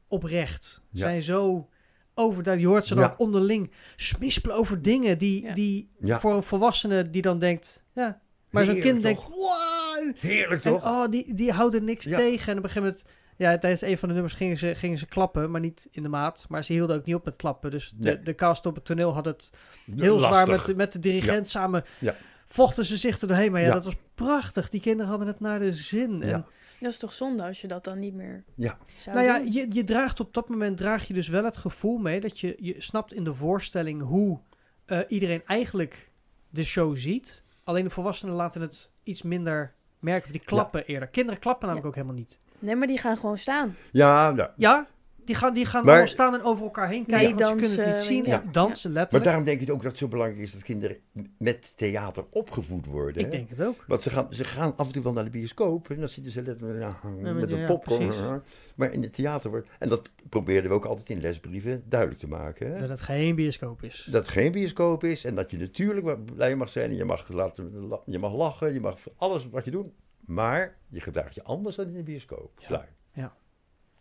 oprecht. 0.07 0.81
Ja. 0.89 0.99
Zijn 0.99 1.21
zo 1.21 1.69
overduidelijk. 2.13 2.61
Je 2.61 2.67
hoort 2.67 2.85
ze 2.85 2.95
dan 2.95 3.03
Ja. 3.03 3.15
onderling 3.17 3.71
smispelen 3.95 4.55
over 4.55 4.81
dingen 4.81 5.17
die, 5.17 5.41
Ja. 5.45 5.53
die 5.53 5.89
Ja. 5.99 6.19
voor 6.19 6.33
een 6.33 6.43
volwassene 6.43 7.09
die 7.09 7.21
dan 7.21 7.39
denkt... 7.39 7.83
Ja, 7.93 8.21
maar 8.51 8.65
zo'n 8.65 8.79
kind 8.79 8.93
toch? 8.93 9.01
denkt... 9.03 9.23
Wow, 9.23 10.15
Heerlijk 10.19 10.63
en 10.63 10.71
toch? 10.71 10.83
oh, 10.85 11.07
die, 11.09 11.33
die 11.33 11.51
houden 11.51 11.83
niks 11.83 12.05
Ja. 12.05 12.17
tegen. 12.17 12.51
En 12.51 12.57
op 12.57 12.63
een 12.63 12.69
gegeven 12.69 12.81
moment, 12.81 13.03
ja, 13.37 13.57
tijdens 13.57 13.81
een 13.81 13.97
van 13.97 14.07
de 14.07 14.13
nummers 14.13 14.35
gingen 14.35 14.57
ze, 14.57 14.75
gingen 14.75 14.97
ze 14.97 15.05
klappen, 15.05 15.51
maar 15.51 15.61
niet 15.61 15.87
in 15.91 16.03
de 16.03 16.09
maat. 16.09 16.45
Maar 16.49 16.63
ze 16.63 16.73
hielden 16.73 16.95
ook 16.95 17.05
niet 17.05 17.15
op 17.15 17.25
met 17.25 17.35
klappen. 17.35 17.71
Dus 17.71 17.93
de, 17.95 18.03
Nee. 18.09 18.19
de 18.23 18.35
cast 18.35 18.65
op 18.65 18.75
het 18.75 18.85
toneel 18.85 19.13
had 19.13 19.25
het 19.25 19.49
heel 19.95 20.19
zwaar 20.19 20.47
met, 20.49 20.65
de- 20.65 20.75
met 20.75 20.91
de 20.91 20.99
dirigent 20.99 21.47
samen. 21.47 21.83
Ja. 21.99 22.15
Vochten 22.45 22.85
ze 22.85 22.97
zich 22.97 23.21
er 23.21 23.27
doorheen. 23.27 23.51
Maar 23.51 23.61
ja, 23.61 23.67
Ja. 23.67 23.73
dat 23.73 23.85
was 23.85 23.95
prachtig. 24.15 24.69
Die 24.69 24.81
kinderen 24.81 25.09
hadden 25.09 25.27
het 25.27 25.39
naar 25.39 25.59
de 25.59 25.73
zin. 25.73 26.23
En. 26.23 26.45
Dat 26.79 26.91
is 26.91 26.97
toch 26.97 27.13
zonde 27.13 27.43
als 27.43 27.61
je 27.61 27.67
dat 27.67 27.83
dan 27.83 27.99
niet 27.99 28.13
meer 28.13 28.43
Ja. 28.55 28.77
zou 28.95 29.15
nou 29.15 29.27
ja, 29.27 29.39
doen? 29.39 29.51
je, 29.51 29.65
je 29.69 29.83
draagt 29.83 30.19
op 30.19 30.33
dat 30.33 30.49
moment 30.49 30.77
draag 30.77 31.07
je 31.07 31.13
dus 31.13 31.27
wel 31.27 31.43
het 31.43 31.57
gevoel 31.57 31.97
mee 31.97 32.19
dat 32.19 32.39
je, 32.39 32.55
je 32.57 32.75
snapt 32.77 33.13
in 33.13 33.23
de 33.23 33.33
voorstelling 33.33 34.01
hoe 34.01 34.39
eh, 34.85 34.99
iedereen 35.07 35.41
eigenlijk 35.45 36.09
de 36.49 36.63
show 36.63 36.97
ziet. 36.97 37.43
Alleen 37.69 37.83
de 37.83 37.89
volwassenen 37.89 38.35
laten 38.35 38.61
het 38.61 38.91
iets 39.03 39.21
minder 39.21 39.73
merken. 39.99 40.25
Of 40.25 40.31
die 40.31 40.41
klappen 40.45 40.85
eerder. 40.85 41.07
Kinderen 41.07 41.39
klappen 41.39 41.65
namelijk 41.65 41.87
ook 41.87 41.95
helemaal 41.95 42.17
niet. 42.17 42.39
Nee, 42.59 42.75
maar 42.75 42.87
die 42.87 42.97
gaan 42.97 43.17
gewoon 43.17 43.37
staan. 43.37 43.75
Ja, 43.91 44.31
nou, 44.31 44.49
Ja, 44.55 44.87
die 45.29 45.37
gaan, 45.37 45.53
die 45.53 45.65
gaan 45.65 45.81
Maar- 45.83 45.89
allemaal 45.91 46.07
staan 46.11 46.33
en 46.33 46.41
over 46.41 46.63
elkaar 46.63 46.89
heen 46.89 47.05
kijken. 47.05 47.37
want 47.37 47.59
ze 47.59 47.75
kunnen 47.75 47.87
het 47.87 47.95
niet 47.97 48.05
zien. 48.05 48.25
ja. 48.25 48.43
Dansen, 48.51 48.89
maar 48.91 48.99
letterlijk. 48.99 49.23
daarom 49.23 49.43
denk 49.45 49.61
ik 49.61 49.71
ook 49.71 49.81
dat 49.81 49.91
het 49.91 49.99
zo 49.99 50.07
belangrijk 50.07 50.41
is 50.41 50.51
dat 50.51 50.61
kinderen 50.63 50.97
met 51.37 51.77
theater 51.77 52.25
opgevoed 52.29 52.85
worden. 52.85 53.17
Ik 53.17 53.25
hè? 53.25 53.31
denk 53.31 53.49
het 53.49 53.61
ook. 53.61 53.83
Want 53.87 54.01
ze 54.03 54.09
gaan, 54.09 54.27
ze 54.33 54.43
gaan 54.43 54.73
af 54.77 54.87
en 54.87 54.93
toe 54.93 55.03
wel 55.03 55.13
naar 55.13 55.23
de 55.23 55.29
bioscoop 55.29 55.89
en 55.89 55.99
dan 55.99 56.07
zitten 56.07 56.31
ze 56.31 56.41
letterlijk 56.41 56.79
ja, 56.79 56.99
maar 57.23 57.35
met 57.35 57.49
ja, 57.49 57.57
een 57.57 57.65
popcorn. 57.65 58.41
Maar 58.75 58.93
in 58.93 59.01
het 59.01 59.13
theater 59.13 59.49
wordt, 59.49 59.67
en 59.79 59.89
dat 59.89 60.09
probeerden 60.29 60.69
we 60.69 60.75
ook 60.75 60.85
altijd 60.85 61.09
in 61.09 61.21
lesbrieven 61.21 61.83
duidelijk 61.85 62.19
te 62.19 62.27
maken. 62.27 62.71
Hè? 62.73 62.79
Dat 62.79 62.89
het 62.89 63.01
geen 63.01 63.35
bioscoop 63.35 63.83
is. 63.83 64.07
Dat 64.11 64.21
het 64.25 64.31
geen 64.31 64.51
bioscoop 64.51 65.03
is 65.03 65.25
en 65.25 65.35
dat 65.35 65.51
je 65.51 65.57
natuurlijk 65.57 66.25
blij 66.25 66.55
mag 66.55 66.69
zijn 66.69 66.89
en 66.89 66.95
je 66.95 67.05
mag, 67.05 67.29
laten, 67.29 67.87
la- 67.87 68.01
je 68.05 68.19
mag 68.19 68.33
lachen, 68.33 68.73
je 68.73 68.79
mag 68.79 68.99
voor 68.99 69.11
alles 69.17 69.49
wat 69.49 69.65
je 69.65 69.71
doet. 69.71 69.89
Maar 70.25 70.77
je 70.87 71.01
gedraagt 71.01 71.35
je 71.35 71.43
anders 71.43 71.75
dan 71.75 71.87
in 71.87 71.93
de 71.93 72.03
bioscoop. 72.03 72.51
Ja. 72.59 72.67
Klaar. 72.67 72.89
Ja. 73.13 73.35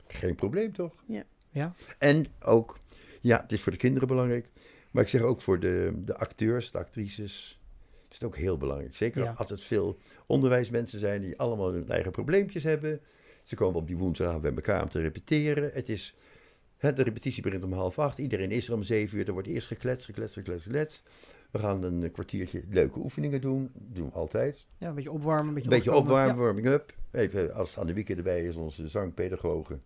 Geen 0.09 0.35
probleem 0.35 0.73
toch? 0.73 0.95
Ja. 1.07 1.25
Ja. 1.51 1.75
En 1.99 2.27
ook, 2.45 2.79
ja, 3.21 3.41
het 3.41 3.53
is 3.53 3.61
voor 3.63 3.73
de 3.73 3.79
kinderen 3.79 4.09
belangrijk. 4.09 4.49
Maar 4.91 5.03
ik 5.03 5.09
zeg 5.09 5.23
ook 5.23 5.41
voor 5.41 5.61
de, 5.61 5.93
de 6.05 6.17
acteurs, 6.17 6.71
de 6.71 6.79
actrices, 6.79 7.59
is 8.09 8.15
het 8.15 8.25
ook 8.25 8.37
heel 8.37 8.57
belangrijk. 8.57 8.97
Zeker 8.97 9.23
Ja. 9.23 9.35
als 9.37 9.51
het 9.51 9.63
veel 9.63 9.99
onderwijsmensen 10.27 10.99
zijn 10.99 11.21
die 11.21 11.39
allemaal 11.39 11.73
hun 11.73 11.89
eigen 11.89 12.13
probleempjes 12.13 12.63
hebben. 12.63 13.01
Ze 13.43 13.55
komen 13.55 13.81
op 13.81 13.87
die 13.87 13.97
woensdag 13.97 14.41
bij 14.41 14.55
elkaar 14.55 14.83
om 14.83 14.89
te 14.89 15.01
repeteren. 15.01 15.71
Het 15.73 15.89
is, 15.89 16.15
hè, 16.77 16.93
de 16.93 17.03
repetitie 17.03 17.43
begint 17.43 17.65
om 17.65 17.73
half 17.73 17.99
acht. 17.99 18.19
Iedereen 18.19 18.51
is 18.51 18.69
er 18.69 18.75
om 18.75 18.83
zeven 18.83 19.19
uur. 19.19 19.27
Er 19.27 19.33
wordt 19.33 19.49
eerst 19.49 19.67
gekletst, 19.67 20.05
gekletst, 20.07 20.35
gekletst, 20.35 20.65
gekletst. 20.65 21.03
We 21.51 21.59
gaan 21.59 21.83
een 21.83 22.11
kwartiertje 22.13 22.63
leuke 22.71 22.99
oefeningen 22.99 23.41
doen. 23.41 23.71
doen 23.75 24.07
we 24.07 24.13
altijd. 24.13 24.67
Ja, 24.79 24.89
een 24.89 24.95
beetje 24.95 25.11
opwarmen, 25.11 25.49
een 25.49 25.55
beetje, 25.55 25.69
Een 25.71 25.77
beetje 25.77 25.95
opwarmen, 25.95 26.37
warming 26.37 26.67
up. 26.67 26.95
Even 27.11 27.55
als 27.55 27.79
Annemieke 27.79 28.15
erbij 28.15 28.45
is, 28.45 28.57
onze 28.57 28.89
zangpedagoge. 28.89 29.79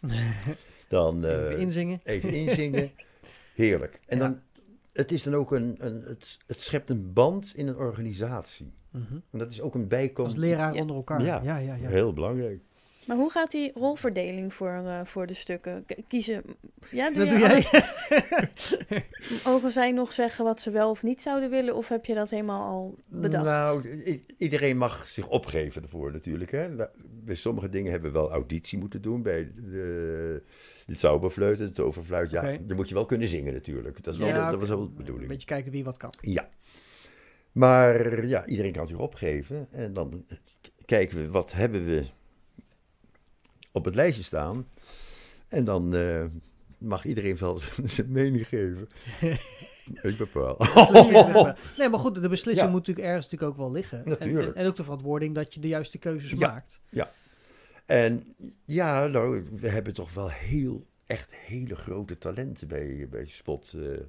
Dan 0.88 1.24
eh, 1.24 1.32
Even 1.32 1.58
inzingen. 1.58 2.00
even 2.04 2.30
inzingen. 2.46 2.90
Heerlijk. 3.54 4.00
En 4.06 4.18
Ja. 4.18 4.24
dan, 4.28 4.40
het 4.92 5.12
is 5.12 5.22
dan 5.22 5.34
ook 5.34 5.52
een, 5.52 5.76
een 5.78 6.02
het, 6.06 6.38
het 6.46 6.60
schept 6.60 6.90
een 6.90 7.12
band 7.12 7.52
in 7.56 7.66
een 7.66 7.76
organisatie. 7.76 8.72
Mhm. 8.90 9.14
En 9.30 9.38
dat 9.38 9.50
is 9.50 9.60
ook 9.60 9.74
een 9.74 9.88
bijkomst. 9.88 10.30
Als 10.30 10.40
leraar 10.40 10.74
Ja. 10.74 10.80
onder 10.80 10.96
elkaar. 10.96 11.22
Ja. 11.22 11.40
Ja, 11.42 11.56
ja, 11.56 11.74
ja. 11.74 11.88
Heel 11.88 12.12
belangrijk. 12.12 12.62
Maar 13.08 13.16
hoe 13.16 13.30
gaat 13.30 13.50
die 13.50 13.70
rolverdeling 13.74 14.54
voor, 14.54 14.68
eh, 14.70 15.00
voor 15.04 15.26
de 15.26 15.34
stukken? 15.34 15.84
K- 15.86 15.96
kiezen. 16.08 16.42
Ja, 16.90 17.10
doe, 17.10 17.18
Dat 17.18 17.28
doe 17.28 17.38
jij. 17.38 17.66
Mogen 19.44 19.70
zij 19.70 19.92
nog 19.92 20.12
zeggen 20.12 20.44
wat 20.44 20.60
ze 20.60 20.70
wel 20.70 20.90
of 20.90 21.02
niet 21.02 21.22
zouden 21.22 21.50
willen? 21.50 21.74
Of 21.76 21.88
heb 21.88 22.04
je 22.04 22.14
dat 22.14 22.30
helemaal 22.30 22.70
al 22.70 22.94
bedacht? 23.06 23.44
Nou, 23.44 23.84
iedereen 24.38 24.76
mag 24.76 25.08
zich 25.08 25.28
opgeven 25.28 25.82
ervoor 25.82 26.12
natuurlijk. 26.12 26.50
Hè. 26.50 26.74
Bij- 26.74 27.34
sommige 27.34 27.68
dingen 27.68 27.90
hebben 27.90 28.12
we 28.12 28.18
wel 28.18 28.30
auditie 28.30 28.78
moeten 28.78 29.02
doen. 29.02 29.22
Bij 29.22 29.52
de, 29.56 30.42
de 30.86 30.94
zauberfluit, 30.94 31.58
de 31.58 31.72
toverfluit. 31.72 32.30
Ja, 32.30 32.40
Oké. 32.42 32.58
dan 32.66 32.76
moet 32.76 32.88
je 32.88 32.94
wel 32.94 33.06
kunnen 33.06 33.28
zingen 33.28 33.52
natuurlijk. 33.52 34.04
Dat, 34.04 34.14
is 34.14 34.20
wel, 34.20 34.28
Ja, 34.28 34.44
de- 34.44 34.50
dat 34.50 34.60
was 34.60 34.68
wel 34.68 34.78
de 34.78 34.84
Een 34.90 34.94
bedoeling. 34.96 35.28
beetje 35.28 35.46
kijken 35.46 35.72
wie 35.72 35.84
wat 35.84 35.96
kan. 35.96 36.12
Ja. 36.20 36.48
Maar 37.52 38.26
ja, 38.26 38.46
iedereen 38.46 38.72
kan 38.72 38.86
zich 38.86 38.98
opgeven. 38.98 39.68
En 39.70 39.92
dan 39.92 40.24
kijken 40.84 41.16
we, 41.16 41.30
wat 41.30 41.52
hebben 41.52 41.84
we 41.86 42.04
op 43.72 43.84
het 43.84 43.94
lijstje 43.94 44.22
staan. 44.22 44.66
En 45.48 45.64
dan 45.64 45.94
eh, 45.94 46.24
mag 46.78 47.04
iedereen 47.04 47.38
wel 47.38 47.60
zijn 47.84 48.12
mening 48.12 48.48
geven. 48.48 48.88
Ik 50.02 50.16
bepaal. 50.16 50.56
Nee, 51.78 51.88
maar 51.88 51.98
goed, 51.98 52.14
de 52.14 52.28
beslissing 52.28 52.66
Ja. 52.66 52.72
moet 52.72 52.86
natuurlijk 52.86 53.06
ergens 53.06 53.24
natuurlijk 53.30 53.50
ook 53.52 53.64
wel 53.64 53.72
liggen. 53.72 53.98
En- 54.04 54.08
Natuurlijk. 54.08 54.48
En, 54.48 54.62
en 54.62 54.66
ook 54.66 54.76
de 54.76 54.82
verantwoording 54.82 55.34
dat 55.34 55.54
je 55.54 55.60
de 55.60 55.68
juiste 55.68 55.98
keuzes 55.98 56.30
Ja. 56.30 56.48
maakt. 56.48 56.80
En 57.86 58.34
ja, 58.64 59.06
nou, 59.06 59.46
we 59.52 59.68
hebben 59.68 59.94
toch 59.94 60.14
wel 60.14 60.30
heel, 60.30 60.86
echt 61.06 61.28
hele 61.34 61.74
grote 61.76 62.18
talenten 62.18 62.68
bij, 62.68 63.06
bij 63.10 63.26
Spot. 63.26 63.72
eh 63.76 64.00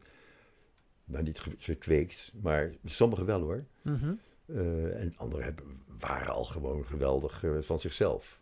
nou, 1.05 1.23
niet 1.23 1.39
ge- 1.39 1.55
gekweekt, 1.57 2.31
maar 2.41 2.71
sommigen 2.85 3.25
wel 3.25 3.41
hoor. 3.41 3.63
Mhm. 3.81 4.11
Eh, 4.45 5.01
en 5.01 5.13
anderen 5.17 5.45
hebben, 5.45 5.65
waren 5.99 6.33
al 6.33 6.43
gewoon 6.43 6.85
geweldig 6.85 7.43
van 7.61 7.79
zichzelf. 7.79 8.38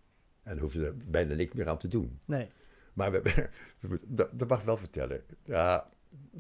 En 0.48 0.54
daar 0.54 0.64
hoefden 0.64 0.86
er 0.86 0.96
bijna 1.06 1.34
niks 1.34 1.54
meer 1.54 1.68
aan 1.68 1.78
te 1.78 1.88
doen. 1.88 2.20
Nee. 2.26 2.48
Maar 2.94 3.12
we 3.12 3.50
dat, 4.08 4.40
dat 4.40 4.48
mag 4.48 4.60
ik 4.60 4.66
wel 4.66 4.78
vertellen. 4.78 5.22
Ja, 5.44 5.90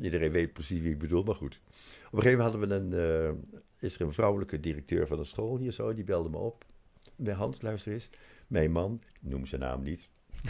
iedereen 0.01 0.31
weet 0.31 0.53
precies 0.53 0.81
wie 0.81 0.91
ik 0.91 0.99
bedoel, 0.99 1.23
maar 1.23 1.35
goed. 1.35 1.61
Op 2.07 2.13
een 2.13 2.21
gegeven 2.21 2.45
moment 2.45 2.69
hadden 2.69 2.89
we 2.89 2.97
een, 2.97 3.33
eh, 3.79 3.85
is 3.87 3.95
er 3.95 4.01
een 4.01 4.13
vrouwelijke 4.13 4.59
directeur 4.59 5.07
van 5.07 5.19
een 5.19 5.25
school 5.25 5.57
hier 5.57 5.71
zo, 5.71 5.93
die 5.93 6.03
belde 6.03 6.29
me 6.29 6.37
op. 6.37 6.65
Bij 7.15 7.33
Hans, 7.33 7.61
luister 7.61 7.93
eens. 7.93 8.09
Mijn 8.47 8.71
man, 8.71 9.01
ik 9.21 9.29
noem 9.29 9.45
zijn 9.45 9.61
naam 9.61 9.83
niet. 9.83 10.09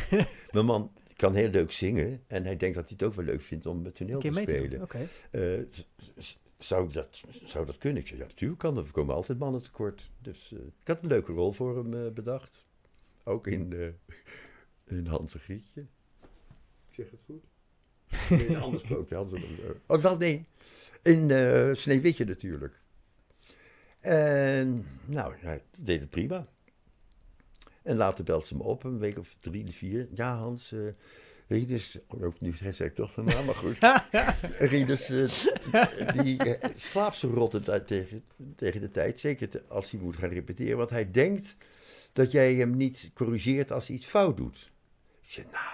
Mijn 0.52 0.66
man 0.66 0.92
kan 1.16 1.34
heel 1.34 1.50
leuk 1.50 1.72
zingen 1.72 2.24
en 2.28 2.44
hij 2.44 2.58
denkt 2.58 2.76
dat 2.76 2.90
hij 2.90 2.98
het 3.00 3.08
ook 3.08 3.14
wel 3.14 3.26
leuk 3.26 3.42
vindt 3.42 3.66
om 3.66 3.86
het 3.86 3.96
toneel 3.96 4.20
te 4.20 4.32
spelen. 4.32 4.70
doen. 4.70 4.82
Oké. 4.82 5.08
Eh, 5.32 5.60
zou, 6.58 6.92
dat, 6.92 7.22
zou 7.44 7.66
dat 7.66 7.78
kunnen? 7.78 8.02
Ik 8.02 8.08
zei, 8.08 8.20
ja, 8.20 8.26
natuurlijk 8.28 8.60
kan 8.60 8.76
dat. 8.76 8.86
Er 8.86 8.92
komen 8.92 9.16
altijd 9.16 9.40
mannen 9.40 9.64
tekort. 9.64 10.12
Dus 10.22 10.54
eh, 10.54 10.60
ik 10.60 10.88
had 10.88 11.02
een 11.02 11.08
leuke 11.08 11.32
rol 11.32 11.52
voor 11.52 11.78
hem 11.78 12.14
bedacht. 12.14 12.67
Ook 13.28 13.48
in, 13.48 13.74
eh, 13.74 14.98
in 14.98 15.06
Hans 15.06 15.34
en 15.34 15.40
Grietje. 15.40 15.82
Ik 16.90 16.94
zeg 16.94 17.10
het 17.12 17.20
goed? 17.26 17.44
Nee, 18.30 18.48
een 18.50 18.62
ander 18.62 18.80
sprookje. 18.80 19.16
Hans 19.16 19.34
oh, 19.88 20.02
wel 20.02 20.18
nee. 20.18 20.46
In 21.02 21.32
eh 21.32 21.74
Sneeuwwitje 21.74 22.26
natuurlijk. 22.26 22.82
En 24.00 24.86
nou, 25.06 25.34
hij 25.38 25.64
deed 25.80 26.00
het 26.00 26.10
prima. 26.10 26.48
En 27.82 27.98
later 27.98 28.24
belt 28.24 28.48
ze 28.48 28.56
me 28.56 28.64
op, 28.64 28.84
een 28.84 29.00
week 29.00 29.18
of 29.18 29.36
drie, 29.40 29.72
vier. 29.72 30.08
Ja, 30.14 30.38
Hans, 30.38 30.72
eh 30.72 30.80
Rinus, 31.48 32.00
ook 32.08 32.40
nu 32.40 32.54
zei 32.54 32.90
ik 32.90 32.96
toch 32.96 33.14
van 33.14 33.26
naam, 33.26 33.46
maar 33.46 33.56
goed. 33.56 33.78
Rinus, 34.72 35.10
eh, 35.10 36.24
die 36.24 36.38
eh, 36.38 36.70
slaapt 36.76 37.16
zo 37.16 37.30
rottend 37.34 37.88
tegen, 37.88 38.24
tegen 38.56 38.82
de 38.82 38.92
tijd. 38.92 39.20
Zeker 39.20 39.50
te- 39.50 39.64
als 39.68 39.92
hij 39.92 40.00
moet 40.00 40.18
gaan 40.18 40.30
repeteren. 40.30 40.78
Want 40.78 40.90
hij 40.90 41.12
denkt 41.12 41.56
dat 42.18 42.32
jij 42.32 42.54
hem 42.54 42.78
niet 42.78 43.12
corrigeert 43.14 43.72
als 43.72 43.88
hij 43.88 43.96
iets 43.96 44.06
fout 44.06 44.38
doet. 44.38 44.72
Ik 45.22 45.30
zeg, 45.32 45.46
nou, 45.52 45.66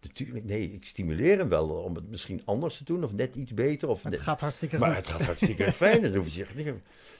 natuurlijk, 0.00 0.44
nee, 0.44 0.72
ik 0.72 0.86
stimuleer 0.86 1.38
hem 1.38 1.48
wel 1.48 1.68
om 1.68 1.94
het 1.94 2.08
misschien 2.08 2.42
anders 2.44 2.76
te 2.76 2.84
doen. 2.84 3.04
Of 3.04 3.12
net 3.12 3.34
iets 3.34 3.54
beter. 3.54 3.88
Of 3.88 4.02
Het 4.02 4.12
net- 4.12 4.20
gaat 4.20 4.40
hartstikke 4.40 4.78
maar 4.78 4.88
goed. 4.88 4.96
het 4.96 5.06
gaat 5.06 5.22
hartstikke 5.22 5.72
fijn. 5.82 6.02
Dan 6.02 6.14
hoef 6.14 6.24
je 6.24 6.30
zich 6.30 6.54
niet... 6.54 6.72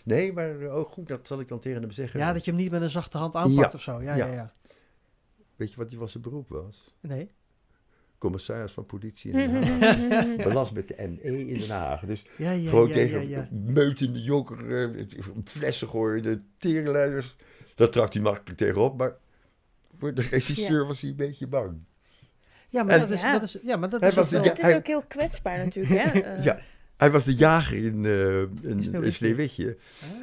Nee, 0.05 0.33
maar 0.33 0.77
oh 0.77 0.91
goed, 0.91 1.09
dat 1.09 1.27
zal 1.27 1.41
ik 1.41 1.49
dan 1.49 1.61
tegen 1.61 1.81
hem 1.83 1.91
zeggen. 1.91 2.21
Ja, 2.21 2.33
dat 2.33 2.45
je 2.45 2.51
hem 2.51 2.61
niet 2.61 2.71
met 2.71 2.83
een 2.83 2.91
zachte 2.91 3.19
hand 3.19 3.35
aanpakt 3.37 3.71
Ja. 3.73 3.77
of 3.79 3.83
zo. 3.83 4.03
Ja, 4.03 4.15
ja, 4.15 4.27
Ja. 4.27 4.33
ja. 4.33 4.53
Weet 5.57 5.71
je 5.71 5.77
wat 5.77 5.89
die 5.91 5.99
van 5.99 6.09
zijn 6.09 6.23
beroep 6.23 6.49
was? 6.49 6.95
Nee. 7.01 7.31
Commissaris 8.19 8.73
van 8.73 8.87
politie 8.87 9.33
in 9.33 9.51
Den 9.61 9.81
Haag. 9.83 10.37
Belast 10.47 10.73
met 10.73 10.89
de 10.89 10.95
ME 11.09 11.47
in 11.49 11.59
Den 11.59 11.71
Haag. 11.71 12.01
Dus 12.07 12.25
Ja, 12.37 12.51
ja, 12.51 12.69
gewoon 12.69 12.87
ja, 12.87 12.93
tegen 12.93 13.29
ja, 13.29 13.39
ja. 13.39 13.49
meutende 13.73 14.23
jokker, 14.23 14.83
eh, 14.95 15.07
flessen 15.45 15.89
gooien, 15.89 16.23
de 16.23 16.41
tegenleiders. 16.59 17.37
Daar 17.81 17.91
trakt 17.91 18.15
hij 18.15 18.23
makkelijk 18.23 18.59
tegenop, 18.59 18.97
maar 18.99 19.17
voor 19.99 20.15
de 20.15 20.23
regisseur 20.23 20.81
Ja. 20.81 20.87
was 20.87 21.01
hij 21.01 21.11
een 21.11 21.17
beetje 21.17 21.47
bang. 21.47 21.79
Ja, 22.69 22.83
maar 22.83 22.95
En- 22.95 23.01
dat 23.01 23.11
is, 23.11 23.23
Ja. 23.23 23.33
dat 23.33 23.43
is, 23.43 23.59
ja, 23.63 23.77
maar 23.77 23.89
dat 23.89 24.01
Hij 24.01 24.09
is 24.09 24.15
was 24.15 24.31
wel- 24.31 24.43
ja- 24.45 24.49
Het 24.51 24.59
is 24.59 24.75
ook 24.75 24.87
heel 24.87 25.03
kwetsbaar 25.09 25.59
natuurlijk, 25.65 26.13
hè? 26.13 26.21
Eh, 26.21 26.45
Ja, 26.45 26.61
hij 26.97 27.11
was 27.11 27.25
de 27.25 27.35
jager 27.35 27.77
in, 27.85 28.05
eh 28.05 28.41
in, 28.41 28.59
in 28.63 28.83
Sneeuwwitje. 28.85 29.11
Sneeuwwitje. 29.17 29.77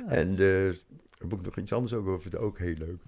Ah. 0.07 0.17
En 0.17 0.29
eh, 0.31 0.37
daar 0.37 1.27
moet 1.27 1.39
ik 1.39 1.45
nog 1.45 1.57
iets 1.57 1.73
anders 1.73 1.93
ook 1.93 2.07
over 2.07 2.21
vertellen, 2.21 2.45
ook 2.45 2.57
heel 2.59 2.73
leuk. 2.75 3.01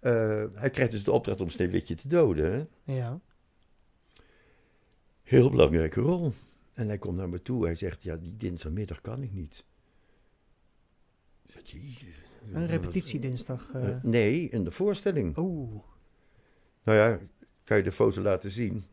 Eh, 0.00 0.44
hij 0.54 0.70
krijgt 0.70 0.92
dus 0.92 1.04
de 1.04 1.12
opdracht 1.12 1.40
om 1.40 1.48
Sneeuwwitje 1.48 1.94
te 1.94 2.08
doden. 2.08 2.52
Hè? 2.84 2.94
Ja. 2.94 3.20
Heel 5.22 5.50
belangrijke 5.50 6.00
rol. 6.00 6.32
En 6.74 6.88
hij 6.88 6.98
komt 6.98 7.16
naar 7.16 7.28
me 7.28 7.42
toe. 7.42 7.64
Hij 7.64 7.74
zegt, 7.74 8.02
ja, 8.02 8.16
die 8.16 8.36
dinsdagmiddag 8.36 9.00
kan 9.00 9.22
ik 9.22 9.32
niet. 9.32 9.64
Ik 11.46 11.50
zeg, 11.52 11.62
Jezus. 11.64 12.14
Een 12.52 12.66
repetitiedinsdag. 12.66 13.70
eh. 13.74 13.88
Eh, 13.88 13.96
nee, 14.02 14.48
in 14.48 14.64
de 14.64 14.70
voorstelling. 14.70 15.36
Oeh. 15.36 15.82
Nou 16.84 16.98
ja, 16.98 17.18
kan 17.64 17.76
je 17.76 17.82
de 17.82 17.92
foto 17.92 18.20
laten 18.22 18.50
zien. 18.50 18.84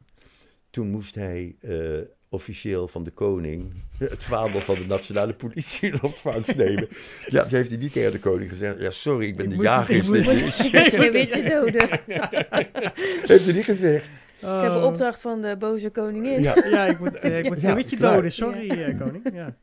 Toen 0.70 0.88
moest 0.90 1.16
hij 1.16 1.56
eh, 1.60 1.98
officieel 2.30 2.88
van 2.88 3.04
de 3.04 3.12
koning 3.12 3.74
het 3.98 4.24
vaandel 4.24 4.62
van 4.62 4.76
de 4.76 4.86
nationale 4.86 5.34
politie 5.34 5.92
in 5.92 6.02
ontvangst 6.04 6.56
nemen. 6.56 6.88
Ja, 7.26 7.42
dat 7.42 7.52
heeft 7.52 7.70
hij 7.70 7.78
niet 7.78 7.92
tegen 7.94 8.12
de 8.12 8.20
koning 8.20 8.50
gezegd. 8.50 8.80
Ja, 8.80 8.90
sorry, 8.90 9.28
ik 9.28 9.36
ben 9.36 9.52
Ik 9.52 9.58
de 9.58 9.64
jager. 9.64 9.96
ik 9.96 10.08
moet- 10.08 10.22
Sneeuwwitje. 10.24 10.90
Sneeuwwitje 10.90 11.44
doden. 11.44 11.90
heeft 13.28 13.46
hij 13.46 13.54
niet 13.54 13.64
gezegd. 13.64 14.08
Ik 14.40 14.46
heb 14.48 14.72
een 14.72 14.84
opdracht 14.84 15.22
van 15.22 15.42
de 15.42 15.56
boze 15.60 15.90
koningin. 15.90 16.42
Ja, 16.42 16.56
Ja, 16.70 16.86
ik 16.86 17.00
moet, 17.00 17.16
eh, 17.16 17.40
ik 17.40 17.48
moet 17.48 17.62
Ja, 17.62 17.70
een 17.70 17.76
beetje 17.76 17.98
klaar. 17.98 18.14
doden. 18.16 18.32
Sorry, 18.32 18.70
eh, 18.70 18.98
koning. 19.00 19.30
Ja. 19.34 19.56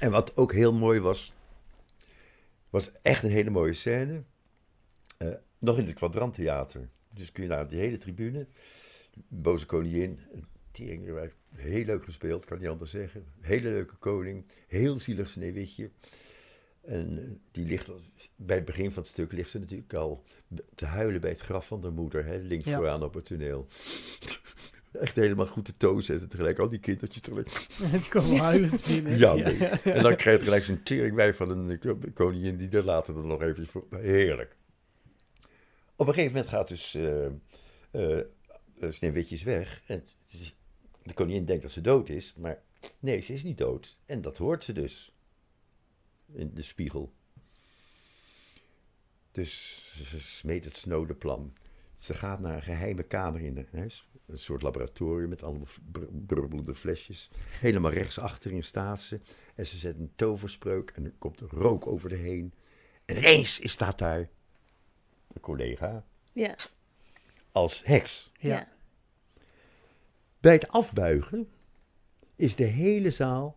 En 0.00 0.10
wat 0.10 0.36
ook 0.36 0.52
heel 0.52 0.72
mooi 0.72 1.00
was, 1.00 1.32
was 2.74 2.92
echt 3.02 3.22
een 3.22 3.30
hele 3.30 3.50
mooie 3.50 3.72
scène. 3.72 4.22
Eh, 5.16 5.28
nog 5.58 5.78
in 5.78 5.86
het 5.86 5.94
kwadranttheater. 5.94 6.88
Dus 7.12 7.32
kun 7.32 7.42
je 7.42 7.48
naar 7.48 7.68
die 7.68 7.78
hele 7.78 7.98
tribune. 7.98 8.46
Boze 9.28 9.66
koningin, 9.66 10.20
teringwerk, 10.70 11.34
heel 11.54 11.84
leuk 11.84 12.04
gespeeld, 12.04 12.44
kan 12.44 12.58
niet 12.58 12.68
anders 12.68 12.90
zeggen. 12.90 13.24
Hele 13.40 13.68
leuke 13.68 13.96
koning, 13.96 14.44
heel 14.66 14.98
zielig 14.98 15.28
sneeuwwitje. 15.28 15.90
En 16.82 17.18
eh, 17.18 17.30
die 17.50 17.66
ligt, 17.66 17.90
bij 18.36 18.56
het 18.56 18.64
begin 18.64 18.92
van 18.92 19.02
het 19.02 19.12
stuk 19.12 19.32
ligt 19.32 19.50
ze 19.50 19.58
natuurlijk 19.58 19.94
al 19.94 20.24
te 20.74 20.84
huilen 20.86 21.20
bij 21.20 21.30
het 21.30 21.40
graf 21.40 21.66
van 21.66 21.82
haar 21.82 21.92
moeder, 21.92 22.24
hè, 22.24 22.36
links 22.36 22.64
Ja. 22.64 22.76
vooraan 22.76 23.02
op 23.02 23.14
het 23.14 23.24
toneel. 23.24 23.66
Echt 25.00 25.16
helemaal 25.16 25.46
goed 25.46 25.64
te 25.64 25.76
toon 25.76 26.02
zetten 26.02 26.28
tegelijk, 26.28 26.58
al 26.58 26.68
die 26.68 26.78
kindertjes 26.78 27.22
tegelijk. 27.22 27.66
Het 27.82 28.08
kwam 28.08 28.36
huilend 28.36 28.86
binnen. 28.86 29.18
Ja, 29.18 29.34
nee. 29.34 29.56
En 29.68 30.02
dan 30.02 30.16
krijg 30.16 30.38
je 30.38 30.44
gelijk 30.44 30.64
zo'n 30.64 30.82
teringwijf 30.82 31.36
van 31.36 31.50
een 31.50 32.12
koningin 32.14 32.56
die 32.56 32.68
er 32.70 32.84
later 32.84 33.14
dan 33.14 33.26
nog 33.26 33.42
even 33.42 33.66
voor. 33.66 33.86
Heerlijk. 33.90 34.56
Op 35.96 36.06
een 36.06 36.14
gegeven 36.14 36.32
moment 36.32 36.52
gaat 36.52 36.68
dus 36.68 36.94
eh, 36.94 37.26
eh, 37.90 38.24
Sneeuwwitjes 38.90 39.42
weg. 39.42 39.82
En 39.86 40.04
de 41.02 41.14
koningin 41.14 41.44
denkt 41.44 41.62
dat 41.62 41.70
ze 41.70 41.80
dood 41.80 42.08
is, 42.08 42.34
maar 42.34 42.62
nee, 42.98 43.20
ze 43.20 43.32
is 43.32 43.42
niet 43.42 43.58
dood. 43.58 43.98
En 44.06 44.20
dat 44.20 44.36
hoort 44.36 44.64
ze 44.64 44.72
dus. 44.72 45.14
In 46.32 46.50
de 46.54 46.62
spiegel. 46.62 47.12
Dus 49.30 49.82
ze 50.04 50.20
smeet 50.20 50.64
het 50.64 50.76
snode 50.76 51.14
plan. 51.14 51.52
Ze 51.96 52.14
gaat 52.14 52.40
naar 52.40 52.54
een 52.54 52.62
geheime 52.62 53.02
kamer 53.02 53.40
in 53.40 53.56
een 53.56 53.68
huis. 53.72 54.08
Een 54.26 54.38
soort 54.38 54.62
laboratorium 54.62 55.28
met 55.28 55.42
allemaal 55.42 55.66
br- 55.92 56.00
brubbelende 56.26 56.74
flesjes. 56.74 57.30
Helemaal 57.60 57.90
rechtsachterin 57.92 58.62
staat 58.62 59.00
ze. 59.00 59.20
En 59.54 59.66
ze 59.66 59.76
zet 59.76 59.98
een 59.98 60.12
toverspreuk 60.16 60.90
en 60.90 61.04
er 61.04 61.12
komt 61.18 61.40
rook 61.40 61.86
over 61.86 62.08
de 62.08 62.16
heen. 62.16 62.52
En 63.04 63.16
ineens 63.16 63.60
is- 63.60 63.72
staat 63.72 63.98
daar 63.98 64.28
de 65.28 65.40
collega 65.40 66.04
Ja, 66.32 66.54
als 67.52 67.82
heks. 67.84 68.30
Ja. 68.38 68.48
ja. 68.56 68.68
Bij 70.40 70.52
het 70.52 70.68
afbuigen 70.68 71.48
is 72.36 72.56
de 72.56 72.64
hele 72.64 73.10
zaal 73.10 73.56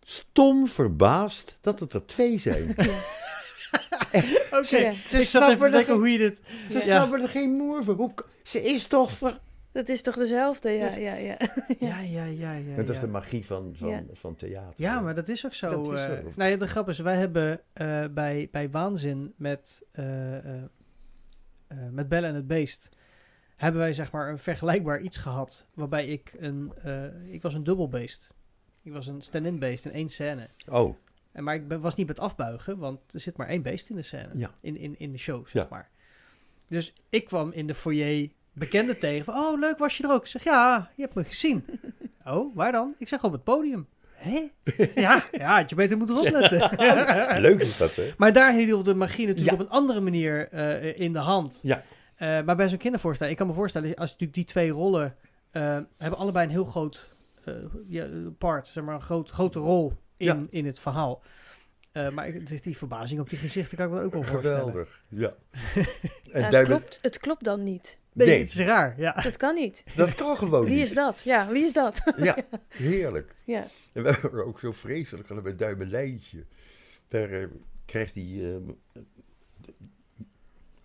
stom 0.00 0.68
verbaasd 0.68 1.58
dat 1.60 1.80
het 1.80 1.92
er 1.92 2.06
twee 2.06 2.38
zijn. 2.38 2.68
Oké, 4.52 4.76
Ja. 4.76 4.90
ik 4.90 4.96
zat 4.96 5.12
even 5.12 5.24
snappen 5.26 5.58
te 5.58 5.64
er 5.64 5.70
denken 5.70 5.84
geen- 5.86 5.94
hoe 5.96 6.08
je 6.10 6.18
dit... 6.18 6.40
Ze 6.70 6.78
Ja. 6.78 6.80
snappen 6.82 7.22
er 7.22 7.28
geen 7.28 7.50
moer 7.50 7.84
van. 7.84 7.94
Hoe, 7.94 8.14
ze 8.42 8.62
is 8.62 8.86
toch... 8.86 9.10
Ver... 9.10 9.40
Dat 9.72 9.88
is 9.88 10.02
toch 10.02 10.14
dezelfde? 10.16 10.70
Ja, 10.70 10.86
Dus- 10.86 10.94
ja, 10.96 11.14
ja. 11.14 11.36
Ja, 11.78 12.00
ja, 12.00 12.24
ja, 12.24 12.52
ja. 12.52 12.76
dat 12.76 12.88
is 12.88 13.00
de 13.00 13.06
magie 13.06 13.46
van, 13.46 13.72
van, 13.76 13.88
Ja. 13.88 14.02
van 14.12 14.34
theater. 14.36 14.74
Ja, 14.76 15.00
maar 15.00 15.14
dat 15.14 15.28
is 15.28 15.46
ook 15.46 15.54
zo. 15.54 15.70
Dat 15.82 15.94
is 15.94 16.04
eh, 16.04 16.06
zo. 16.16 16.32
nou 16.36 16.50
ja, 16.50 16.56
de 16.56 16.66
grap 16.66 16.88
is, 16.88 16.98
wij 16.98 17.16
hebben 17.16 17.60
eh, 17.72 18.04
bij, 18.10 18.48
bij 18.50 18.70
Waanzin 18.70 19.32
met, 19.36 19.82
eh, 19.92 20.36
eh, 20.38 20.62
eh, 21.66 21.78
met 21.90 22.08
Bellen 22.08 22.28
en 22.28 22.34
het 22.34 22.46
Beest... 22.46 22.88
hebben 23.56 23.80
wij 23.80 23.92
zeg 23.92 24.12
maar 24.12 24.28
een 24.28 24.38
vergelijkbaar 24.38 25.00
iets 25.00 25.16
gehad... 25.16 25.66
waarbij 25.74 26.06
ik 26.06 26.32
een... 26.38 26.72
eh, 26.82 27.32
ik 27.32 27.42
was 27.42 27.54
een 27.54 27.64
dubbelbeest. 27.64 28.30
Ik 28.82 28.92
was 28.92 29.06
een 29.06 29.20
stand-in 29.22 29.58
beest 29.58 29.84
in 29.84 29.92
één 29.92 30.08
scène. 30.08 30.48
Oh, 30.68 30.96
En, 31.32 31.44
maar 31.44 31.54
ik 31.54 31.68
ben, 31.68 31.80
was 31.80 31.94
niet 31.94 32.06
met 32.06 32.18
afbuigen, 32.18 32.78
want 32.78 33.12
er 33.14 33.20
zit 33.20 33.36
maar 33.36 33.48
één 33.48 33.62
beest 33.62 33.90
in 33.90 33.96
de 33.96 34.02
scène. 34.02 34.28
Ja. 34.34 34.50
In, 34.60 34.76
in, 34.76 34.98
in 34.98 35.12
de 35.12 35.18
show, 35.18 35.46
zeg 35.46 35.62
Ja. 35.62 35.66
maar. 35.70 35.90
Dus 36.68 36.92
ik 37.08 37.24
kwam 37.24 37.52
in 37.52 37.66
de 37.66 37.74
foyer 37.74 38.28
bekenden 38.52 38.98
tegen 38.98 39.24
van... 39.24 39.34
Oh, 39.34 39.58
leuk, 39.60 39.78
was 39.78 39.96
je 39.96 40.02
er 40.02 40.12
ook? 40.12 40.20
Ik 40.20 40.26
zeg, 40.26 40.44
ja, 40.44 40.90
je 40.96 41.02
hebt 41.02 41.14
me 41.14 41.24
gezien. 41.24 41.64
oh, 42.26 42.56
waar 42.56 42.72
dan? 42.72 42.94
Ik 42.98 43.08
zeg, 43.08 43.24
op 43.24 43.32
het 43.32 43.44
podium. 43.44 43.86
Hé? 44.12 44.50
Ja, 44.94 45.24
ja, 45.32 45.56
had 45.60 45.70
je 45.70 45.76
beter 45.76 45.96
moeten 45.96 46.16
opletten. 46.16 46.70
leuk 47.40 47.60
is 47.60 47.76
dat, 47.76 47.94
hè? 47.94 48.10
maar 48.16 48.32
daar 48.32 48.52
hield 48.52 48.84
de 48.84 48.94
magie 48.94 49.26
natuurlijk 49.26 49.56
Ja. 49.56 49.62
op 49.62 49.66
een 49.66 49.76
andere 49.76 50.00
manier 50.00 50.48
eh, 50.48 51.00
in 51.00 51.12
de 51.12 51.18
hand. 51.18 51.60
Ja. 51.62 51.82
Eh, 52.16 52.42
maar 52.42 52.56
bij 52.56 52.68
zo'n 52.68 52.78
kindervoorstelling, 52.78 53.34
ik 53.34 53.40
kan 53.40 53.50
me 53.50 53.58
voorstellen, 53.60 53.88
als 53.94 54.10
natuurlijk 54.10 54.34
die 54.34 54.44
twee 54.44 54.70
rollen 54.70 55.16
eh, 55.50 55.78
hebben 55.98 56.18
allebei 56.18 56.44
een 56.46 56.50
heel 56.52 56.64
groot 56.64 57.14
eh, 57.44 57.54
ja, 57.88 58.06
part, 58.38 58.66
zeg 58.68 58.84
maar, 58.84 58.94
een 58.94 59.02
groot, 59.02 59.30
grote 59.30 59.58
rol 59.58 59.92
in, 60.16 60.26
Ja. 60.26 60.38
in 60.50 60.66
het 60.66 60.78
verhaal. 60.78 61.22
Eh, 61.92 62.08
maar 62.08 62.32
die- 62.60 62.76
verbazing 62.76 63.20
op 63.20 63.28
die 63.28 63.38
gezichten 63.38 63.76
kan 63.76 63.86
ik 63.86 63.92
me 63.92 64.00
ook 64.02 64.12
wel 64.12 64.22
voorstellen. 64.22 64.58
Geweldig, 64.58 65.02
ja. 65.08 65.18
Ja, 65.18 65.32
en 65.74 66.42
het, 66.42 66.50
duidelijk, 66.50 66.66
klopt, 66.66 66.98
het 67.02 67.18
klopt 67.18 67.44
dan 67.44 67.62
niet. 67.62 67.98
Nee, 68.12 68.26
Nee. 68.26 68.38
het 68.38 68.48
is 68.50 68.58
raar, 68.58 69.00
ja. 69.00 69.12
Dat 69.22 69.36
kan 69.36 69.54
niet. 69.54 69.84
dat 69.96 70.14
kan 70.14 70.36
gewoon 70.36 70.64
Wie 70.64 70.74
niet. 70.74 70.82
is 70.86 70.94
dat? 70.94 71.20
Ja, 71.24 71.48
wie 71.48 71.64
is 71.64 71.72
dat? 71.72 72.02
Ja, 72.16 72.36
heerlijk. 72.68 73.34
Ja, 73.44 73.66
En 73.92 74.02
we 74.02 74.10
hebben 74.12 74.46
ook 74.46 74.58
zo 74.60 74.72
vreselijk 74.72 75.26
gehad 75.26 75.42
bij 75.42 75.56
Duimelijntje. 75.56 76.44
Daar 77.08 77.30
eh, 77.30 77.46
krijgt 77.84 78.14
hij, 78.14 78.54
eh, 78.54 78.56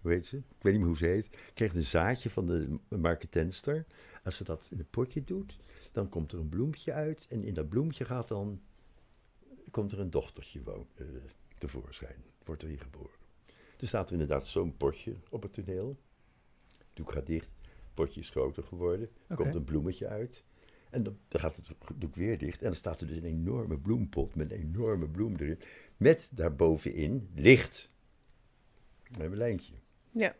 hoe 0.01 0.11
heet 0.11 0.25
ze? 0.25 0.37
Ik 0.37 0.43
weet 0.61 0.71
niet 0.73 0.81
meer 0.81 0.89
hoe 0.89 0.97
ze 0.97 1.05
heet. 1.05 1.29
Krijgt 1.53 1.75
een 1.75 1.83
zaadje 1.83 2.29
van 2.29 2.45
de 2.47 2.77
marketenster. 2.97 3.85
Als 4.23 4.35
ze 4.37 4.43
dat 4.43 4.67
in 4.71 4.79
een 4.79 4.89
potje 4.89 5.23
doet, 5.23 5.57
dan 5.91 6.09
komt 6.09 6.31
er 6.31 6.39
een 6.39 6.49
bloempje 6.49 6.93
uit. 6.93 7.25
En 7.29 7.43
in 7.43 7.53
dat 7.53 7.69
bloempje 7.69 8.05
gaat 8.05 8.27
dan, 8.27 8.61
komt 9.71 9.91
er 9.91 9.99
een 9.99 10.09
dochtertje 10.09 10.63
woon, 10.63 10.87
eh, 10.95 11.05
tevoorschijn. 11.57 12.23
Wordt 12.45 12.61
er 12.61 12.67
hier 12.67 12.79
geboren. 12.81 13.15
Er 13.79 13.87
staat 13.87 14.07
er 14.07 14.13
inderdaad 14.13 14.47
zo'n 14.47 14.77
potje 14.77 15.13
op 15.29 15.41
het 15.41 15.53
toneel. 15.53 15.97
Doek 16.97 17.11
gaat 17.11 17.25
dicht. 17.25 17.49
Potje 17.93 18.19
is 18.19 18.29
groter 18.29 18.63
geworden. 18.63 19.09
Komt 19.35 19.55
een 19.55 19.63
bloemetje 19.63 20.07
uit. 20.07 20.43
En 20.89 21.03
dan, 21.03 21.17
dan 21.27 21.41
gaat 21.41 21.55
het 21.55 21.69
doek 21.95 22.15
weer 22.15 22.37
dicht. 22.37 22.59
En 22.59 22.67
dan 22.67 22.75
staat 22.75 23.01
er 23.01 23.07
dus 23.07 23.17
een 23.17 23.25
enorme 23.25 23.77
bloempot 23.77 24.35
met 24.35 24.51
een 24.51 24.59
enorme 24.59 25.07
bloem 25.07 25.35
erin. 25.35 25.59
Met 25.97 26.29
daarbovenin 26.31 27.29
licht. 27.35 27.89
We 29.03 29.19
hebben 29.19 29.31
een 29.31 29.37
lijntje. 29.37 29.73
ja. 30.11 30.35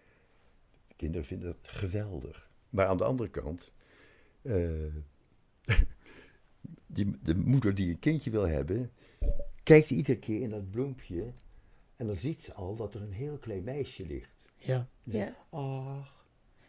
kinderen 0.96 1.26
vinden 1.26 1.48
dat 1.48 1.72
geweldig. 1.72 2.50
Maar 2.70 2.86
aan 2.86 2.98
de 2.98 3.04
andere 3.04 3.30
kant, 3.30 3.74
eh, 4.42 4.94
die, 6.88 7.12
de 7.24 7.36
moeder 7.36 7.76
die 7.76 7.90
een 7.90 8.00
kindje 8.00 8.32
wil 8.32 8.48
hebben, 8.48 8.92
kijkt 9.64 9.90
iedere 9.90 10.20
keer 10.20 10.42
in 10.42 10.50
dat 10.50 10.72
bloempje 10.72 11.34
en 11.96 12.08
dan 12.08 12.16
ziet 12.16 12.44
ze 12.44 12.54
al 12.54 12.76
dat 12.76 12.94
er 12.94 13.02
een 13.02 13.14
heel 13.14 13.38
klein 13.38 13.64
meisje 13.64 14.06
ligt. 14.06 14.36
Ja. 14.58 14.88
Die 15.04 15.18
Ja. 15.18 15.36
Ach, 15.50 16.17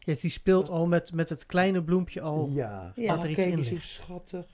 Ja, 0.09 0.15
die 0.21 0.31
speelt 0.31 0.69
al 0.69 0.87
met, 0.87 1.13
met 1.13 1.29
het 1.29 1.47
kleine 1.47 1.85
bloempje 1.85 2.21
al. 2.21 2.51
ja, 2.55 2.93
Ja. 2.97 3.09
Ah, 3.09 3.15
Dat 3.15 3.25
er 3.25 3.31
iets 3.31 3.39
kijk 3.39 3.51
in 3.53 3.59
eens 3.59 3.67
hoe 3.69 3.77
ligt. 3.77 3.89
schattig, 3.89 4.47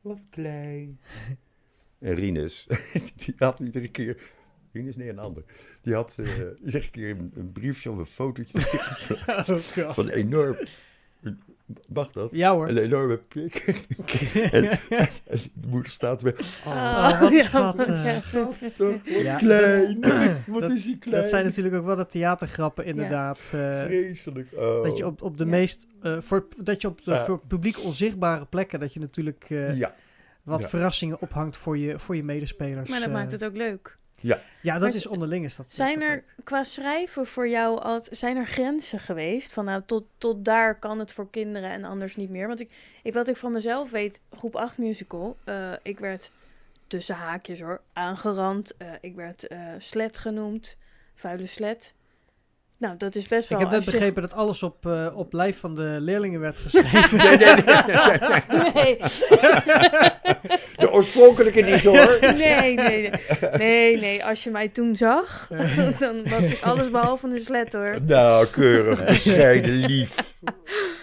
wat 0.00 0.18
klein. 0.30 1.00
en 1.98 2.14
Rinus, 2.14 2.66
die 3.24 3.34
had 3.36 3.60
iedere 3.60 3.88
keer, 3.88 4.22
Rinus 4.72 4.96
nee 4.96 5.08
een 5.08 5.18
ander, 5.18 5.44
die 5.82 5.94
had 5.94 6.14
eh, 6.18 6.28
iedere 6.64 6.90
keer 6.90 7.10
een, 7.10 7.30
een 7.34 7.52
briefje 7.52 7.90
of 7.90 7.98
een 7.98 8.06
fotootje 8.06 8.60
van 9.94 10.04
een 10.06 10.12
enorm, 10.12 10.56
mag 11.92 12.12
dat? 12.12 12.28
Ja 12.32 12.52
hoor. 12.52 12.68
Een 12.68 12.78
enorme 12.78 13.16
pik. 13.16 13.54
en, 14.52 14.64
en 14.70 15.38
de 15.54 15.68
moeder 15.68 15.90
staat 15.90 16.22
erbij. 16.24 16.44
Oh, 16.66 16.72
Oh, 16.72 17.20
wat 17.20 17.32
ja, 17.32 17.42
schattig. 17.42 18.04
ja. 18.04 18.20
schattig, 18.20 18.76
wat 18.78 19.22
Ja, 19.22 19.36
klein. 19.36 20.00
wat 20.46 20.60
dat- 20.60 20.70
is 20.70 20.84
die 20.84 20.98
klein. 20.98 21.20
Dat 21.22 21.30
zijn 21.30 21.44
natuurlijk 21.44 21.74
ook 21.74 21.84
wel 21.84 21.96
de 21.96 22.06
theatergrappen 22.06 22.84
inderdaad. 22.84 23.38
eh, 23.54 23.82
Vreselijk. 23.84 24.48
Oh. 24.56 24.82
dat 24.84 24.96
je 24.96 25.06
op, 25.06 25.22
op 25.22 25.38
de 25.38 25.44
Ja. 25.44 25.50
meest, 25.50 25.86
eh, 26.02 26.16
voor, 26.20 26.46
dat 26.62 26.80
je 26.80 26.88
op 26.88 27.04
de 27.04 27.20
voor 27.26 27.40
publiek 27.46 27.78
onzichtbare 27.84 28.44
plekken, 28.44 28.80
dat 28.80 28.92
je 28.92 29.00
natuurlijk 29.00 29.44
eh, 29.48 29.76
Ja, 29.76 29.94
wat 30.42 30.62
Ja. 30.62 30.68
verrassingen 30.68 31.20
ophangt 31.20 31.56
voor 31.56 31.78
je, 31.78 31.98
voor 31.98 32.16
je 32.16 32.24
medespelers. 32.24 32.90
Maar 32.90 33.00
dat 33.00 33.10
maakt 33.12 33.32
het 33.32 33.44
ook 33.44 33.56
leuk. 33.56 33.97
Ja, 34.20 34.40
dat 34.62 34.80
Maar 34.80 34.94
is 34.94 35.06
onderling 35.06 35.44
is 35.44 35.56
dat. 35.56 35.66
is 35.66 35.74
Zijn 35.74 35.94
dat 35.98 36.02
er 36.08 36.10
leuk. 36.14 36.34
qua 36.44 36.64
schrijven 36.64 37.26
voor 37.26 37.48
jou 37.48 37.80
al, 37.80 38.00
zijn 38.10 38.36
er 38.36 38.46
grenzen 38.46 38.98
geweest? 39.00 39.52
Van 39.52 39.64
nou, 39.64 39.82
tot, 39.86 40.04
tot 40.18 40.44
daar 40.44 40.78
kan 40.78 40.98
het 40.98 41.12
voor 41.12 41.30
kinderen 41.30 41.70
en 41.70 41.84
anders 41.84 42.16
niet 42.16 42.30
meer. 42.30 42.46
Want 42.46 42.60
ik, 42.60 42.70
ik 43.02 43.14
wat 43.14 43.28
ik 43.28 43.36
van 43.36 43.52
mezelf 43.52 43.90
weet, 43.90 44.20
groep 44.30 44.56
8 44.56 44.78
musical, 44.78 45.36
eh, 45.44 45.72
ik 45.82 45.98
werd 45.98 46.30
tussen 46.86 47.14
haakjes 47.14 47.60
hoor, 47.60 47.80
aangerand. 47.92 48.76
eh, 48.76 48.88
ik 49.00 49.14
werd 49.14 49.46
eh 49.46 49.58
slet 49.78 50.18
genoemd, 50.18 50.76
vuile 51.14 51.46
slet. 51.46 51.94
Nou, 52.78 52.96
dat 52.96 53.14
is 53.14 53.28
best 53.28 53.42
Ik 53.42 53.48
wel... 53.48 53.58
heb 53.58 53.70
net 53.70 53.84
begrepen 53.84 54.22
dat 54.22 54.32
alles 54.32 54.62
op, 54.62 54.86
eh, 54.86 55.12
op 55.14 55.32
lijf 55.32 55.58
van 55.58 55.74
de 55.74 55.96
leerlingen 56.00 56.40
werd 56.40 56.58
geschreven. 56.60 57.18
nee, 57.28 57.36
nee, 57.36 57.54
nee. 57.54 58.72
Nee, 58.72 58.98
De 60.76 60.90
oorspronkelijke 60.90 61.60
niet 61.60 61.84
hoor. 61.84 62.18
nee, 62.20 62.74
nee, 62.74 62.74
nee. 62.74 63.10
Nee, 63.58 64.00
nee, 64.00 64.24
als 64.24 64.44
je 64.44 64.50
mij 64.50 64.68
toen 64.68 64.96
zag, 64.96 65.50
dan 65.98 66.28
was 66.28 66.52
ik 66.52 66.62
alles 66.62 66.90
behalve 66.90 67.28
een 67.28 67.40
slet 67.40 67.72
hoor. 67.72 67.96
Nou, 68.06 68.46
keurig, 68.46 69.04
bescheiden, 69.04 69.74
lief. 69.74 70.34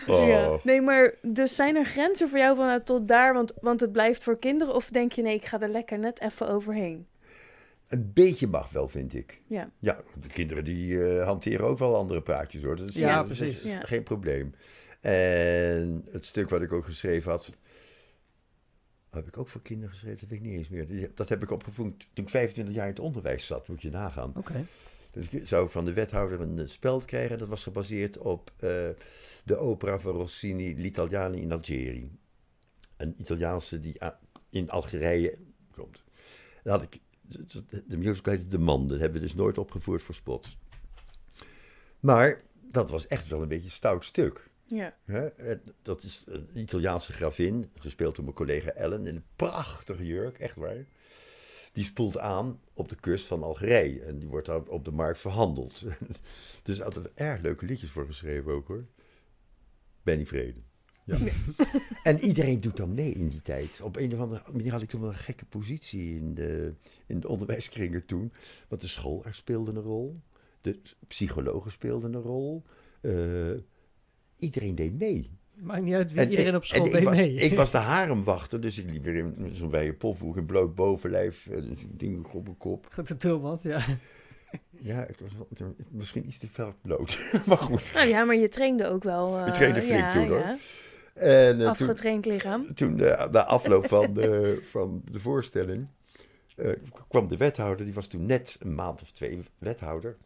Oh. 0.08 0.28
Ja. 0.28 0.50
Nee, 0.64 0.82
maar 0.82 1.14
dus 1.22 1.56
zijn 1.56 1.76
er 1.76 1.86
grenzen 1.86 2.30
voor 2.30 2.38
jou 2.38 2.56
van 2.56 2.84
tot 2.84 3.08
daar, 3.08 3.34
want, 3.34 3.54
want 3.62 3.80
het 3.80 3.92
blijft 3.92 4.24
voor 4.24 4.40
kinderen? 4.40 4.76
Of 4.76 4.90
denk 4.90 5.12
je, 5.12 5.22
nee, 5.22 5.36
ik 5.36 5.46
ga 5.46 5.62
er 5.62 5.70
lekker 5.70 6.00
net 6.00 6.22
even 6.22 6.50
overheen? 6.50 7.08
Een 7.88 8.12
beetje 8.14 8.48
mag 8.48 8.70
wel, 8.70 8.88
vind 8.88 9.14
ik. 9.14 9.42
Ja. 9.48 9.72
Ja, 9.80 10.02
de 10.22 10.28
kinderen 10.28 10.64
die 10.64 11.06
eh, 11.06 11.26
hanteren 11.26 11.66
ook 11.66 11.80
wel 11.80 11.96
andere 11.96 12.22
praatjes 12.22 12.64
hoor. 12.64 12.76
Dat 12.76 12.90
is, 12.90 12.96
Ja, 12.96 13.22
dat 13.22 13.32
is 13.32 13.38
precies. 13.38 13.62
Ja. 13.64 13.80
geen 13.80 14.04
probleem. 14.04 14.54
En 15.02 16.06
het 16.12 16.26
stuk 16.26 16.50
wat 16.50 16.62
ik 16.62 16.74
ook 16.74 16.86
geschreven 16.86 17.32
had, 17.32 17.58
heb 19.10 19.28
ik 19.28 19.38
ook 19.38 19.48
voor 19.48 19.62
kinderen 19.62 19.94
geschreven, 19.94 20.20
dat 20.20 20.30
weet 20.30 20.40
ik 20.40 20.46
niet 20.46 20.58
eens 20.58 20.70
meer. 20.70 21.12
Dat 21.16 21.30
heb 21.30 21.44
ik 21.44 21.52
opgevoerd 21.52 22.08
toen 22.14 22.26
ik 22.26 22.30
25 22.30 22.76
jaar 22.76 22.86
in 22.86 22.90
het 22.90 23.00
onderwijs 23.00 23.46
zat, 23.46 23.68
moet 23.68 23.82
je 23.82 23.90
nagaan. 23.90 24.34
Oké. 24.36 24.66
Dus 25.12 25.28
ik 25.30 25.48
zou 25.48 25.70
van 25.70 25.86
de 25.86 25.94
wethouder 25.94 26.42
een 26.42 26.60
eh, 26.60 26.68
speld 26.68 27.06
krijgen. 27.06 27.38
Dat 27.38 27.48
was 27.48 27.64
gebaseerd 27.64 28.18
op 28.18 28.52
eh, 28.56 28.70
de 29.44 29.58
opera 29.58 30.00
van 30.00 30.14
Rossini, 30.14 30.76
L'Italiani 30.76 31.42
in 31.42 31.52
Algeri. 31.52 32.12
Een 32.98 33.16
Italiaanse 33.18 33.80
die 33.80 33.98
in 34.50 34.70
Algerije 34.70 35.38
komt. 35.72 36.04
Dan 36.64 36.74
had 36.74 36.82
ik, 36.82 37.00
de, 37.28 37.98
musical 37.98 38.34
heette 38.34 38.48
De 38.48 38.58
Man. 38.58 38.88
Dat 38.88 39.00
hebben 39.00 39.20
we 39.20 39.26
dus 39.26 39.36
nooit 39.36 39.58
opgevoerd 39.58 40.04
voor 40.04 40.16
spot. 40.16 40.58
Maar 42.00 42.44
dat 42.72 42.90
was 42.90 43.08
echt 43.08 43.28
wel 43.28 43.42
een 43.42 43.48
beetje 43.48 43.66
een 43.66 43.72
stout 43.72 44.06
stuk. 44.06 44.50
Ja. 44.68 44.96
Hè? 45.06 45.56
Dat 45.82 46.04
is 46.04 46.24
een 46.28 46.50
Italiaanse 46.54 47.14
gravin, 47.14 47.72
gespeeld 47.80 48.16
door 48.16 48.24
mijn 48.24 48.36
collega 48.36 48.70
Ellen, 48.70 49.08
in 49.08 49.16
een 49.16 49.26
prachtige 49.36 50.06
jurk, 50.06 50.40
echt 50.40 50.56
waar. 50.56 50.86
Die 51.74 51.84
spoelt 51.84 52.18
aan 52.18 52.60
op 52.74 52.90
de 52.90 52.96
kust 52.96 53.26
van 53.26 53.44
Algerije 53.44 54.04
en 54.04 54.20
die 54.20 54.28
wordt 54.28 54.48
daar 54.48 54.62
op 54.62 54.86
de 54.86 54.92
markt 54.92 55.20
verhandeld. 55.20 55.84
dus 56.64 56.78
er 56.78 56.84
hadden 56.84 57.12
erg 57.16 57.42
leuke 57.42 57.66
liedjes 57.66 57.92
voor 57.92 58.06
geschreven 58.06 58.52
ook 58.52 58.68
hoor. 58.68 58.86
Benny 60.04 60.26
Vrede. 60.26 60.60
Ja. 61.06 61.18
en 62.04 62.20
iedereen 62.20 62.62
doet 62.62 62.78
dan 62.78 62.94
mee 62.94 63.12
in 63.12 63.28
die 63.28 63.42
tijd. 63.42 63.82
Op 63.82 63.96
een 63.96 64.14
of 64.14 64.20
andere 64.20 64.42
manier 64.52 64.72
had 64.72 64.82
ik 64.82 64.90
toen 64.90 65.02
wel 65.02 65.10
een 65.10 65.16
gekke 65.16 65.46
positie 65.46 66.16
in 66.16 66.34
de, 66.34 66.74
in 67.06 67.20
de 67.20 67.28
onderwijskringen 67.28 68.06
toen. 68.06 68.32
Want 68.68 68.82
de 68.82 68.88
school 68.88 69.26
er 69.26 69.34
speelde 69.36 69.72
een 69.72 69.82
rol. 69.82 70.20
De 70.62 70.80
psychologen 71.08 71.72
speelden 71.72 72.14
een 72.14 72.22
rol. 72.22 72.64
eh, 73.02 73.12
iedereen 74.40 74.76
deed 74.76 75.00
mee. 75.00 75.30
Maakt 75.56 75.82
niet 75.84 75.94
uit 75.94 76.12
wie 76.12 76.22
En 76.22 76.30
iedereen 76.30 76.52
ik- 76.52 76.58
op 76.58 76.66
school 76.66 76.86
ik 76.86 76.92
deed 76.92 77.04
was, 77.04 77.16
mee. 77.16 77.34
Ik 77.34 77.54
was 77.54 77.72
de 77.72 77.78
haremwachter, 77.94 78.62
dus 78.62 78.78
ik 78.80 78.90
liep 78.92 79.04
weer 79.04 79.16
in 79.16 79.50
zo'n 79.54 79.70
wijde 79.70 79.94
popboek, 79.94 80.36
een 80.38 80.46
bloot 80.46 80.76
bovenlijf, 80.76 81.48
en 81.48 81.64
zo'n 81.80 81.94
ding 81.98 82.26
op 82.28 82.44
mijn 82.44 82.58
kop. 82.58 82.88
Goed, 82.94 83.08
de 83.08 83.18
tulband, 83.18 83.62
ja. 83.62 83.86
Ja, 84.80 85.06
ik 85.08 85.20
was 85.20 85.32
wel- 85.58 85.76
misschien 85.90 86.28
iets 86.28 86.38
te 86.38 86.48
fel 86.48 86.74
bloot, 86.82 87.20
maar 87.46 87.58
goed. 87.58 87.92
Nou 87.94 88.08
ja, 88.08 88.24
maar 88.24 88.36
je 88.36 88.48
trainde 88.48 88.88
ook 88.88 89.04
wel. 89.04 89.38
eh, 89.38 89.48
Ik 89.48 89.54
trainde 89.54 89.82
flink 89.82 90.00
ja, 90.00 90.12
toen, 90.12 90.28
hoor. 90.28 90.38
ja. 90.38 90.58
En 91.16 91.52
eh, 91.52 91.58
toen, 91.58 91.68
Afgetraind 91.68 92.26
lichaam. 92.26 92.74
toen 92.74 93.00
eh, 93.00 93.30
na 93.32 93.46
afloop 93.46 93.88
van 93.88 94.14
de, 94.14 94.60
van 94.72 95.02
de 95.12 95.20
voorstelling 95.20 95.88
eh, 96.56 96.72
kwam 97.08 97.28
de 97.28 97.38
wethouder, 97.38 97.86
die 97.86 97.94
was 97.94 98.08
toen 98.08 98.26
net 98.26 98.58
een 98.60 98.76
maand 98.76 99.02
of 99.02 99.12
twee 99.12 99.40
wethouder. 99.58 100.18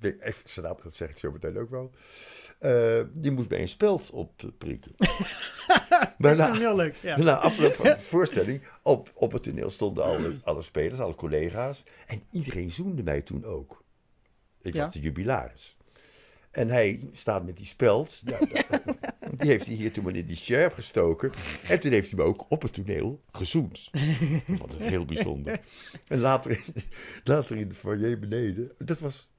Even 0.00 0.34
zijn 0.44 0.66
naam, 0.66 0.76
dat 0.82 0.94
zeg 0.94 1.10
ik 1.10 1.18
zo 1.18 1.32
meteen 1.32 1.58
ook 1.58 1.70
wel. 1.70 1.90
Die 3.12 3.30
moest 3.30 3.48
bij 3.48 3.60
een 3.60 3.68
speld 3.68 4.10
opprikken. 4.10 4.92
maar 6.18 6.36
na, 6.36 6.74
leuk, 6.74 6.94
ja. 6.94 7.18
na 7.18 7.36
afloop 7.36 7.74
van 7.74 7.84
de 7.86 8.00
voorstelling, 8.14 8.62
op, 8.82 9.10
op 9.14 9.32
het 9.32 9.42
toneel 9.42 9.70
stonden 9.70 10.04
alle, 10.04 10.38
alle 10.42 10.62
spelers, 10.62 11.00
alle 11.00 11.14
collega's. 11.14 11.84
En 12.06 12.22
iedereen 12.30 12.70
zoende 12.70 13.02
mij 13.02 13.22
toen 13.22 13.44
ook. 13.44 13.82
Ik 14.62 14.74
Ja. 14.74 14.82
was 14.82 14.92
de 14.92 15.00
jubilaris. 15.00 15.77
En 16.50 16.68
hij 16.68 17.08
staat 17.12 17.44
met 17.46 17.56
die 17.56 17.66
speld. 17.66 18.22
Ja, 18.24 18.38
die 19.38 19.48
heeft 19.48 19.66
hij 19.66 19.74
hier 19.74 19.92
toen 19.92 20.04
maar 20.04 20.16
in 20.16 20.26
die 20.26 20.36
sjerp 20.36 20.72
gestoken. 20.72 21.32
En 21.68 21.80
toen 21.80 21.90
heeft 21.90 22.10
hij 22.10 22.18
me 22.18 22.24
ook 22.24 22.46
op 22.50 22.62
het 22.62 22.72
toneel 22.72 23.22
gezoend. 23.32 23.90
Wat 24.58 24.74
heel 24.76 25.04
bijzonder. 25.04 25.60
En 26.06 26.18
later, 26.18 26.50
in- 26.50 26.82
later 27.24 27.56
in 27.56 27.68
de 27.68 27.74
foyer 27.74 28.18
beneden. 28.18 28.72
Dat 28.78 28.98
was. 28.98 29.30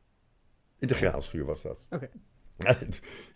In 0.80 0.88
de 0.88 0.94
graanschuur 0.94 1.46
was 1.46 1.62
dat. 1.62 1.86
Oké. 1.90 2.10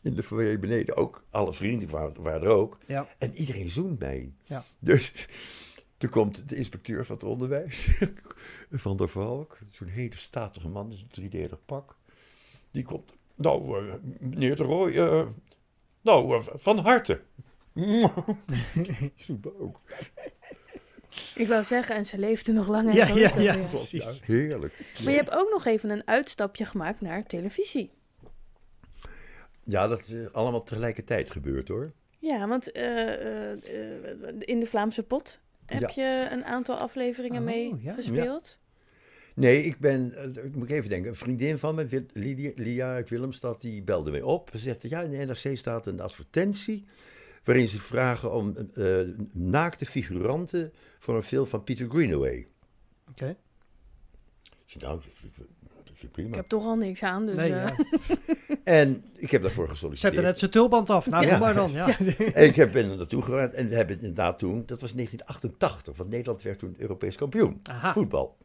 In 0.02 0.14
de 0.16 0.24
foyer 0.24 0.60
beneden 0.60 0.96
ook. 0.96 1.24
Alle 1.30 1.54
vrienden 1.54 1.90
waren, 1.90 2.22
waren 2.22 2.42
er 2.42 2.48
ook. 2.48 2.78
Ja. 2.88 3.08
En 3.18 3.36
iedereen 3.38 3.70
zoent 3.70 4.00
mij. 4.00 4.34
Ja. 4.44 4.66
Dus 4.80 5.28
toen 5.98 6.10
komt 6.10 6.50
de 6.50 6.56
inspecteur 6.56 7.06
van 7.06 7.16
het 7.16 7.24
onderwijs, 7.24 7.90
Van 8.72 8.98
der 8.98 9.08
Valk, 9.10 9.58
zo'n 9.70 9.88
hele 9.88 10.16
statige 10.16 10.68
man, 10.70 10.92
in 10.92 10.98
een 10.98 11.08
driedelig 11.08 11.66
pak. 11.66 11.96
Die 12.72 12.84
komt, 12.84 13.14
nou, 13.36 13.88
eh, 13.90 13.94
meneer 14.20 14.56
de 14.56 14.64
Rooij, 14.64 14.98
eh, 15.00 15.28
nou, 16.02 16.36
eh, 16.36 16.44
van 16.56 16.78
harte. 16.78 17.22
Me 17.74 19.60
ook. 19.60 19.82
Ik 21.36 21.48
wou 21.48 21.64
zeggen, 21.64 21.96
en 21.96 22.06
ze 22.06 22.18
leefde 22.18 22.52
nog 22.52 22.68
lang 22.68 22.88
en 22.90 22.94
Ja, 22.96 23.08
ja, 23.08 23.32
ja. 23.36 23.54
ja. 23.54 23.68
Precies. 23.68 24.20
Ja, 24.20 24.34
heerlijk. 24.34 24.74
Maar 25.04 25.12
je 25.12 25.18
hebt 25.18 25.36
ook 25.38 25.50
nog 25.52 25.66
even 25.66 25.90
een 25.90 26.08
uitstapje 26.08 26.66
gemaakt 26.66 27.02
naar 27.02 27.24
televisie. 27.24 27.92
Ja, 29.64 29.88
dat 29.88 30.00
is 30.00 30.34
allemaal 30.34 30.64
tegelijkertijd 30.64 31.32
gebeurd 31.32 31.68
hoor. 31.68 31.92
Ja, 32.20 32.48
want 32.48 32.72
eh, 32.72 33.14
eh, 33.14 33.52
eh, 33.52 34.36
in 34.40 34.60
de 34.60 34.66
Vlaamse 34.66 35.04
pot 35.04 35.40
heb 35.66 35.80
Ja. 35.80 35.92
je 35.96 36.28
een 36.32 36.46
aantal 36.46 36.76
afleveringen 36.78 37.40
Oh, 37.40 37.46
mee 37.46 37.76
ja. 37.82 37.94
gespeeld. 37.94 38.58
Nee, 39.36 39.64
ik 39.64 39.80
ben, 39.80 40.14
eh, 40.16 40.44
ik 40.46 40.56
moet 40.56 40.70
even 40.70 40.90
denken, 40.90 41.10
een 41.10 41.16
vriendin 41.16 41.58
van 41.58 41.76
me, 41.76 42.06
Lia 42.56 42.94
uit 42.94 43.10
Willemstad, 43.10 43.62
die 43.62 43.82
belde 43.82 44.12
mij 44.12 44.22
op. 44.22 44.50
Ze 44.52 44.58
zegt, 44.58 44.82
ja, 44.90 45.02
in 45.02 45.10
de 45.12 45.18
NRC 45.18 45.58
staat 45.58 45.88
een 45.88 46.00
advertentie 46.02 46.86
waarin 47.44 47.68
ze 47.68 47.80
vragen 47.80 48.34
om 48.34 48.56
eh, 48.74 49.00
naakte 49.32 49.86
figuranten 49.86 50.74
voor 51.00 51.16
een 51.16 51.24
film 51.24 51.46
van 51.48 51.64
Peter 51.64 51.90
Greenaway. 51.90 52.48
Oké. 53.10 53.36
Ik 54.66 54.80
zei, 54.80 54.84
nou, 54.84 54.96
dat 55.00 55.06
vind 55.86 56.04
ik 56.04 56.12
prima. 56.12 56.30
Ik 56.30 56.36
heb 56.36 56.48
toch 56.48 56.66
al 56.66 56.76
niks 56.76 57.04
aan, 57.04 57.26
dus... 57.26 57.36
Nee, 57.36 57.54
eh, 57.54 57.68
ja. 57.68 57.76
En 58.64 59.04
ik 59.16 59.32
heb 59.32 59.42
daarvoor 59.42 59.64
Zet 59.66 59.74
gesolliciteerd. 59.74 60.18
er 60.18 60.24
net 60.24 60.40
zijn 60.40 60.52
tulband 60.52 60.90
af. 60.90 61.10
Nou, 61.10 61.26
Ja. 61.26 61.40
maar 61.40 61.54
dan. 61.54 61.72
Ja. 61.72 61.98
En 62.34 62.44
ik 62.44 62.56
heb, 62.56 62.72
ben 62.72 62.90
er 62.90 62.98
naartoe 62.98 63.22
gegaan 63.22 63.52
en 63.52 63.70
we 63.70 63.76
hebben 63.76 63.96
inderdaad 63.96 64.40
toen, 64.40 64.64
dat 64.66 64.82
was 64.82 64.94
1988, 64.94 65.98
want 65.98 66.10
Nederland 66.10 66.42
werd 66.42 66.60
toen 66.60 66.76
Europees 66.78 67.16
kampioen. 67.16 67.60
Aha. 67.64 67.94
voetbal. 67.94 68.38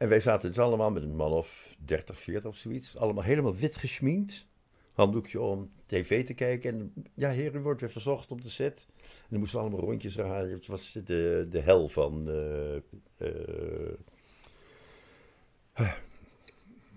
En 0.00 0.08
wij 0.08 0.20
zaten 0.20 0.48
dus 0.48 0.58
allemaal 0.58 0.90
met 0.90 1.02
een 1.02 1.16
man 1.16 1.32
of 1.32 1.76
30, 1.84 2.18
40 2.18 2.50
of 2.50 2.56
zoiets. 2.56 2.96
Allemaal 2.96 3.24
helemaal 3.24 3.54
wit 3.56 3.76
geschminkt. 3.76 4.46
Handdoekje 4.92 5.40
om 5.40 5.70
tv 5.86 6.26
te 6.26 6.34
kijken. 6.34 6.70
En 6.72 6.92
ja, 7.14 7.30
heren, 7.30 7.62
wordt 7.62 7.80
weer 7.80 7.90
verzocht 7.90 8.30
op 8.30 8.42
de 8.42 8.48
set. 8.48 8.86
En 8.98 9.26
dan 9.28 9.38
moesten 9.38 9.58
we 9.58 9.64
allemaal 9.64 9.84
rondjes 9.84 10.12
draaien. 10.12 10.52
Het 10.52 10.66
was 10.66 10.92
de, 11.04 11.46
de 11.50 11.60
hel 11.60 11.88
van... 11.88 12.28
eh, 12.28 12.76
eh, 13.16 13.92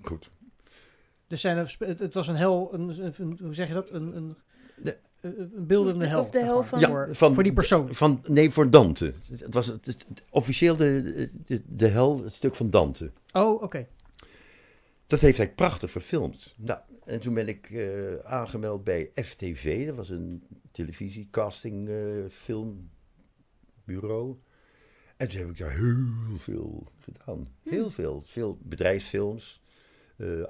goed. 0.02 0.30
Dus 1.28 1.42
zijn 1.42 1.58
er, 1.58 1.76
het, 1.80 2.14
was 2.14 2.28
een 2.28 2.36
hel, 2.36 2.74
een, 2.74 3.14
een- 3.20 3.38
hoe 3.42 3.54
zeg 3.54 3.68
je 3.68 3.74
dat? 3.74 3.90
Een, 3.90 4.16
een, 4.16 4.36
Nee. 4.76 4.96
Een, 5.24 5.52
een 5.56 5.68
beeldende 5.68 5.94
Of 5.96 6.02
de- 6.02 6.08
hel. 6.08 6.22
of 6.22 6.30
de 6.30 6.38
zeg 6.40 6.48
hel 6.48 6.56
maar, 6.58 6.66
van- 6.68 6.82
voor, 6.82 7.16
van, 7.16 7.34
voor 7.34 7.44
die 7.44 7.54
persoon. 7.54 7.94
Van, 7.94 8.24
nee, 8.28 8.52
voor 8.52 8.70
Dante. 8.70 9.14
Het 9.32 9.54
was 9.54 9.66
het, 9.68 9.86
het- 9.86 10.06
het- 10.08 10.24
officieel 10.30 10.76
de, 10.76 11.30
de, 11.46 11.62
de 11.68 11.88
hel, 11.88 12.24
het 12.24 12.34
stuk 12.34 12.56
van 12.56 12.70
Dante. 12.70 13.12
Oh, 13.32 13.62
oké. 13.62 13.88
Dat 15.08 15.20
heeft 15.20 15.38
hij 15.38 15.52
prachtig 15.54 15.92
verfilmd. 15.92 16.56
Nou, 16.58 16.80
en 17.06 17.20
toen 17.20 17.34
ben 17.34 17.48
ik 17.48 17.70
eh, 17.72 18.16
aangemeld 18.24 18.84
bij 18.84 19.10
FTV. 19.16 19.86
Dat 19.88 19.96
was 19.96 20.10
een 20.10 20.44
televisiecasting 20.72 21.90
eh 21.90 21.96
filmbureau. 23.86 24.36
En 25.18 25.28
toen 25.30 25.40
heb 25.40 25.50
ik 25.50 25.58
daar 25.58 25.72
heel 25.78 26.38
veel 26.38 26.88
gedaan. 27.00 27.48
Heel 27.64 27.90
veel. 27.90 28.24
Veel 28.26 28.58
bedrijfsfilms. 28.62 29.62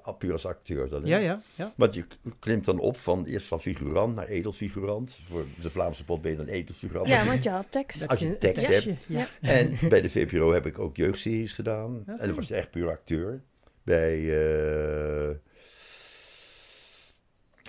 Eh 0.03 0.13
puur 0.17 0.31
als 0.31 0.45
acteur 0.45 0.89
dan. 0.89 1.05
Ja, 1.05 1.17
ja, 1.17 1.41
ja. 1.55 1.73
Want 1.75 1.93
je 1.93 2.05
klimt 2.39 2.65
dan 2.65 2.79
op 2.79 2.97
van 2.97 3.25
eerst 3.25 3.47
van 3.47 3.61
figurant 3.61 4.15
naar 4.15 4.27
edelfigurant. 4.27 5.19
Voor 5.29 5.45
de 5.61 5.69
Vlaamse 5.71 6.03
pot 6.05 6.21
ben 6.21 6.31
je 6.31 6.37
dan 6.37 6.47
edelfigurant. 6.47 7.07
Ja, 7.07 7.25
want 7.25 7.43
je 7.43 7.49
had 7.49 7.65
tekst. 7.71 7.99
Dat 7.99 8.09
Als 8.09 8.19
je 8.19 8.27
een 8.27 8.37
tekst 8.39 8.65
tekstje, 8.65 8.89
hebt. 8.89 9.03
Ja. 9.07 9.27
En 9.49 9.77
bij 9.89 10.01
de 10.01 10.09
VPRO 10.09 10.51
heb 10.53 10.65
ik 10.65 10.79
ook 10.79 10.95
jeugdseries 10.97 11.53
gedaan. 11.53 12.03
En 12.05 12.27
dan 12.27 12.35
was 12.35 12.47
je 12.47 12.55
echt 12.55 12.71
puur 12.71 12.89
acteur. 12.89 13.41
Bij. 13.83 14.19
eh, 15.29 15.35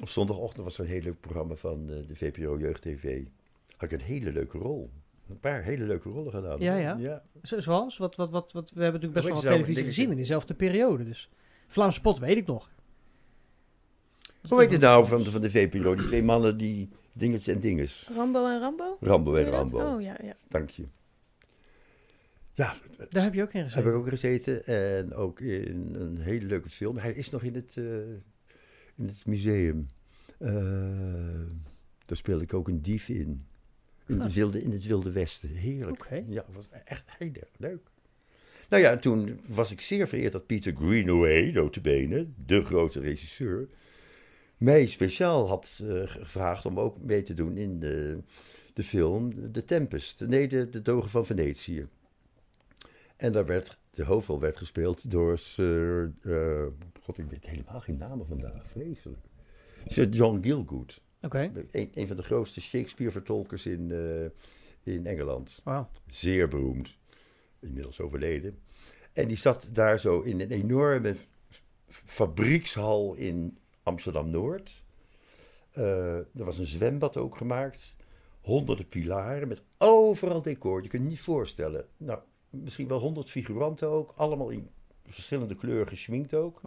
op 0.02 0.08
zondagochtend 0.08 0.64
was 0.64 0.78
er 0.78 0.84
een 0.84 0.90
heel 0.90 1.00
leuk 1.02 1.20
programma 1.20 1.54
van 1.54 1.90
eh, 1.90 1.96
de 2.08 2.14
VPRO 2.16 2.58
Jeugd 2.58 2.82
TV. 2.82 3.22
Had 3.76 3.92
ik 3.92 4.00
een 4.00 4.06
hele 4.06 4.32
leuke 4.32 4.58
rol. 4.58 4.90
Een 5.28 5.40
paar 5.40 5.62
hele 5.62 5.84
leuke 5.84 6.08
rollen 6.08 6.32
gedaan. 6.32 6.60
Ja, 6.60 6.76
ja. 6.76 6.96
ja. 6.98 7.22
Zo- 7.42 7.60
Zoals? 7.60 7.96
Wat, 7.98 8.14
wat, 8.16 8.30
wat, 8.30 8.52
wat, 8.52 8.70
we 8.70 8.82
hebben 8.82 9.00
natuurlijk 9.00 9.26
best 9.26 9.26
wel 9.26 9.34
wat 9.42 9.52
televisie 9.62 9.84
gezien 9.84 10.10
in 10.10 10.16
diezelfde 10.16 10.54
periode. 10.54 11.04
Dus 11.04 11.30
Vlaamse 11.66 12.00
pot 12.00 12.18
weet 12.18 12.36
ik 12.36 12.46
nog. 12.46 12.70
Hoe 14.48 14.60
heet 14.60 14.70
het 14.70 14.80
nou 14.80 15.06
van, 15.06 15.24
van 15.24 15.40
de 15.40 15.50
VPRO? 15.50 15.94
Die 15.94 16.06
twee 16.06 16.22
mannen 16.22 16.56
die 16.56 16.88
dingetje 17.12 17.52
en 17.52 17.60
dinges. 17.60 18.08
Rambo 18.14 18.46
en 18.46 18.60
Rambo? 18.60 18.96
Rambo 19.00 19.34
en 19.34 19.44
je? 19.44 19.50
Rambo. 19.50 19.78
Oh 19.94 20.00
ja, 20.02 20.16
ja. 20.22 20.34
Dank 20.48 20.70
je. 20.70 20.84
Ja, 22.52 22.74
Daar 23.10 23.22
heb 23.22 23.34
je 23.34 23.42
ook 23.42 23.52
in 23.52 23.60
Heb 23.60 23.68
gezeten. 23.70 23.90
ik 23.90 23.96
ook 23.96 24.08
gezeten 24.08 24.64
en 24.66 25.14
ook 25.14 25.40
in 25.40 25.94
een 25.94 26.18
hele 26.20 26.46
leuke 26.46 26.68
film. 26.68 26.96
Hij 26.98 27.12
is 27.12 27.30
nog 27.30 27.42
in 27.42 27.54
het, 27.54 27.76
eh, 27.76 27.84
in 28.96 29.06
het 29.06 29.26
museum. 29.26 29.86
Eh, 30.38 30.52
daar 32.06 32.16
speelde 32.16 32.42
ik 32.44 32.54
ook 32.54 32.68
een 32.68 32.82
dief 32.82 33.08
in. 33.08 33.42
In, 34.06 34.20
Ah. 34.20 34.26
de 34.26 34.32
wilde, 34.32 34.62
in 34.62 34.72
het 34.72 34.86
Wilde 34.86 35.10
Westen. 35.12 35.48
Heerlijk. 35.48 36.02
Oké. 36.02 36.24
Ja, 36.28 36.44
was 36.52 36.68
echt 36.84 37.04
heel 37.18 37.32
erg 37.32 37.50
leuk. 37.56 37.90
Nou 38.68 38.82
ja, 38.82 38.96
toen 38.96 39.40
was 39.46 39.72
ik 39.72 39.80
zeer 39.80 40.08
vereerd 40.08 40.32
dat 40.32 40.46
Peter 40.46 40.74
Greenaway, 40.76 41.50
notabene, 41.50 42.26
de 42.46 42.64
grote 42.64 43.00
regisseur, 43.00 43.68
mij 44.56 44.86
speciaal 44.86 45.48
had 45.48 45.80
eh, 45.82 46.02
gevraagd 46.06 46.66
om 46.66 46.80
ook 46.80 47.00
mee 47.00 47.22
te 47.22 47.34
doen 47.34 47.56
in 47.56 47.80
de, 47.80 48.18
de 48.72 48.82
film 48.82 49.52
The 49.52 49.64
Tempest. 49.64 50.20
Nee, 50.26 50.48
de, 50.48 50.70
de 50.70 50.82
Dogen 50.82 51.10
van 51.10 51.26
Venetië. 51.26 51.88
En 53.16 53.32
daar 53.32 53.46
werd, 53.46 53.78
de 53.90 54.04
hoofdrol 54.04 54.40
werd 54.40 54.56
gespeeld 54.56 55.10
door 55.10 55.38
Sir, 55.38 56.12
eh, 56.22 56.66
god 57.00 57.18
ik 57.18 57.24
weet 57.30 57.46
helemaal 57.46 57.80
geen 57.80 57.96
namen 57.96 58.26
vandaag, 58.26 58.70
vreselijk. 58.70 59.22
Sir 59.86 60.08
John 60.08 60.38
Gielgud, 60.42 61.00
Oké, 61.20 61.50
een, 61.70 61.90
een 61.94 62.06
van 62.06 62.16
de 62.16 62.22
grootste 62.22 62.60
Shakespeare-vertolkers 62.60 63.66
in, 63.66 63.90
eh, 63.92 64.94
in 64.94 65.06
Engeland. 65.06 65.60
wauw. 65.64 65.88
Zeer 66.06 66.48
beroemd, 66.48 66.98
inmiddels 67.64 68.00
overleden. 68.00 68.58
En 69.12 69.28
die 69.28 69.36
zat 69.36 69.68
daar 69.72 69.98
zo 69.98 70.20
in 70.20 70.40
een 70.40 70.50
enorme 70.50 71.16
fabriekshal 71.88 73.14
in 73.14 73.58
Amsterdam-Noord. 73.82 74.82
Eh, 75.72 76.16
er 76.16 76.44
was 76.44 76.58
een 76.58 76.66
zwembad 76.66 77.16
ook 77.16 77.36
gemaakt. 77.36 77.96
Honderden 78.40 78.88
pilaren 78.88 79.48
met 79.48 79.62
overal 79.78 80.42
decor. 80.42 80.82
Je 80.82 80.88
kunt 80.88 81.02
je 81.02 81.08
niet 81.08 81.20
voorstellen. 81.20 81.86
Nou, 81.96 82.18
misschien 82.50 82.88
wel 82.88 82.98
honderd 82.98 83.30
figuranten 83.30 83.88
ook. 83.88 84.12
Allemaal 84.16 84.48
in 84.48 84.68
verschillende 85.06 85.54
kleuren 85.54 85.88
geschminkt 85.88 86.34
ook. 86.34 86.60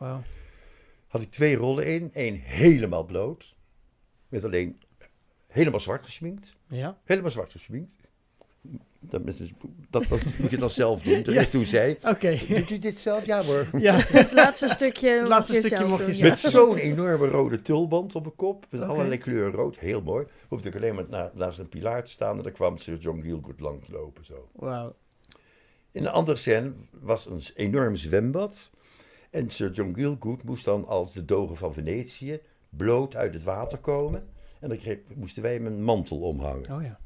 Had 1.07 1.21
ik 1.21 1.31
twee 1.31 1.55
rollen 1.55 1.85
in. 1.85 2.09
Eén 2.13 2.35
helemaal 2.35 3.03
bloot. 3.03 3.55
Met 4.29 4.43
alleen 4.43 4.81
helemaal 5.47 5.79
zwart 5.79 6.05
geschminkt. 6.05 6.55
Ja. 6.67 6.99
Helemaal 7.03 7.31
zwart 7.31 7.51
geschminkt. 7.51 8.06
Dat, 8.99 9.23
met- 9.23 9.37
dat, 9.89 10.05
dat 10.09 10.19
moet 10.39 10.49
je 10.49 10.57
dan 10.57 10.69
zelf 10.69 11.01
doen. 11.01 11.23
De 11.23 11.31
Ja. 11.31 11.43
rest 11.43 11.69
zei, 11.69 11.97
Oké. 12.07 12.39
doet 12.47 12.69
u 12.69 12.79
dit 12.79 12.99
zelf? 12.99 13.25
Ja 13.25 13.43
hoor. 13.43 13.67
ja. 13.77 13.95
Het 14.07 14.31
laatste 14.31 14.67
stukje 14.67 15.09
Het 15.09 15.27
laatste 15.27 15.53
mocht 15.53 15.63
je 15.63 15.67
stukje 15.67 15.77
zelf 15.87 15.89
mocht 15.89 15.99
je 15.99 16.05
doen, 16.05 16.35
zelf 16.35 16.41
ja. 16.41 16.49
Met 16.49 16.51
zo'n 16.51 16.77
enorme 16.77 17.27
rode 17.27 17.61
tulband 17.61 18.15
op 18.15 18.23
mijn 18.23 18.35
kop. 18.35 18.65
Met 18.69 18.81
Oké. 18.81 18.89
allerlei 18.89 19.17
kleuren 19.17 19.51
rood. 19.51 19.77
Heel 19.79 20.01
mooi. 20.01 20.25
Hoefde 20.47 20.69
ik 20.69 20.75
alleen 20.75 20.95
maar 20.95 21.05
na, 21.09 21.31
naast 21.33 21.59
een 21.59 21.69
pilaar 21.69 22.03
te 22.03 22.11
staan. 22.11 22.37
En 22.37 22.43
dan 22.43 22.51
kwam 22.51 22.77
Sir 22.77 22.97
John 22.97 23.21
Gielgud 23.21 23.59
langslopen. 23.59 24.25
Zo. 24.25 24.49
Wauw. 24.53 24.95
In 25.91 26.05
een 26.05 26.11
andere 26.11 26.37
scène 26.37 26.71
was 26.91 27.25
een 27.25 27.41
enorm 27.55 27.95
zwembad. 27.95 28.69
En 29.29 29.49
Sir 29.49 29.71
John 29.71 29.93
Gielgud 29.95 30.43
moest 30.43 30.65
dan 30.65 30.87
als 30.87 31.13
de 31.13 31.25
dogen 31.25 31.57
van 31.57 31.73
Venetië 31.73 32.39
bloot 32.69 33.15
uit 33.15 33.33
het 33.33 33.43
water 33.43 33.77
komen. 33.77 34.27
En 34.59 34.69
dan 34.69 34.77
kreeg, 34.77 34.97
moesten 35.15 35.41
wij 35.43 35.53
hem 35.53 35.65
een 35.65 35.83
mantel 35.83 36.19
omhangen. 36.19 36.71
Oh 36.71 36.83
ja. 36.83 36.99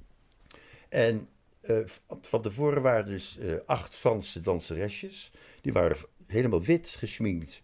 En 0.90 1.28
v- 1.64 1.98
van 2.22 2.42
tevoren 2.42 2.82
waren 2.82 3.06
dus 3.06 3.38
eh, 3.38 3.54
acht 3.66 3.96
Franse 3.96 4.42
danseresjes. 4.42 5.32
Die 5.62 5.74
waren 5.74 5.98
helemaal 6.28 6.62
wit 6.64 6.90
geschminkt. 6.90 7.62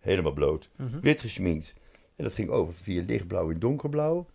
Helemaal 0.00 0.32
bloot. 0.32 0.70
Mhm. 0.76 1.00
Wit 1.00 1.20
geschminkt. 1.20 1.74
En 2.16 2.24
dat 2.24 2.34
ging 2.34 2.48
over 2.50 2.74
via 2.74 3.02
lichtblauw 3.06 3.50
en 3.50 3.58
donkerblauw. 3.58 4.26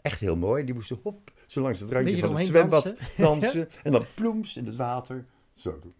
Echt 0.00 0.20
heel 0.20 0.36
mooi. 0.36 0.64
Die 0.64 0.74
moesten 0.74 0.98
hop, 1.02 1.32
zo 1.46 1.60
langs 1.60 1.80
het 1.80 1.90
randje 1.90 2.18
van 2.18 2.36
het 2.36 2.46
zwembad 2.46 2.94
dansen. 3.16 3.68
En 3.82 3.92
dan 3.92 4.04
ploems 4.14 4.56
in 4.56 4.66
het 4.66 4.76
water. 4.76 5.24
Zo 5.54 5.78
doen. 5.78 5.94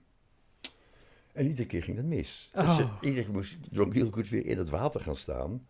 En 1.32 1.47
iedere 1.47 1.66
keer 1.68 1.82
ging 1.82 1.97
dat 1.97 2.07
mis. 2.07 2.51
Dus 2.55 2.62
eh, 2.64 2.93
iedere 3.01 3.22
keer 3.24 3.32
moest 3.32 3.57
John 3.70 4.22
weer 4.30 4.47
in 4.47 4.59
het 4.59 4.68
water 4.70 5.01
gaan 5.01 5.16
staan. 5.16 5.66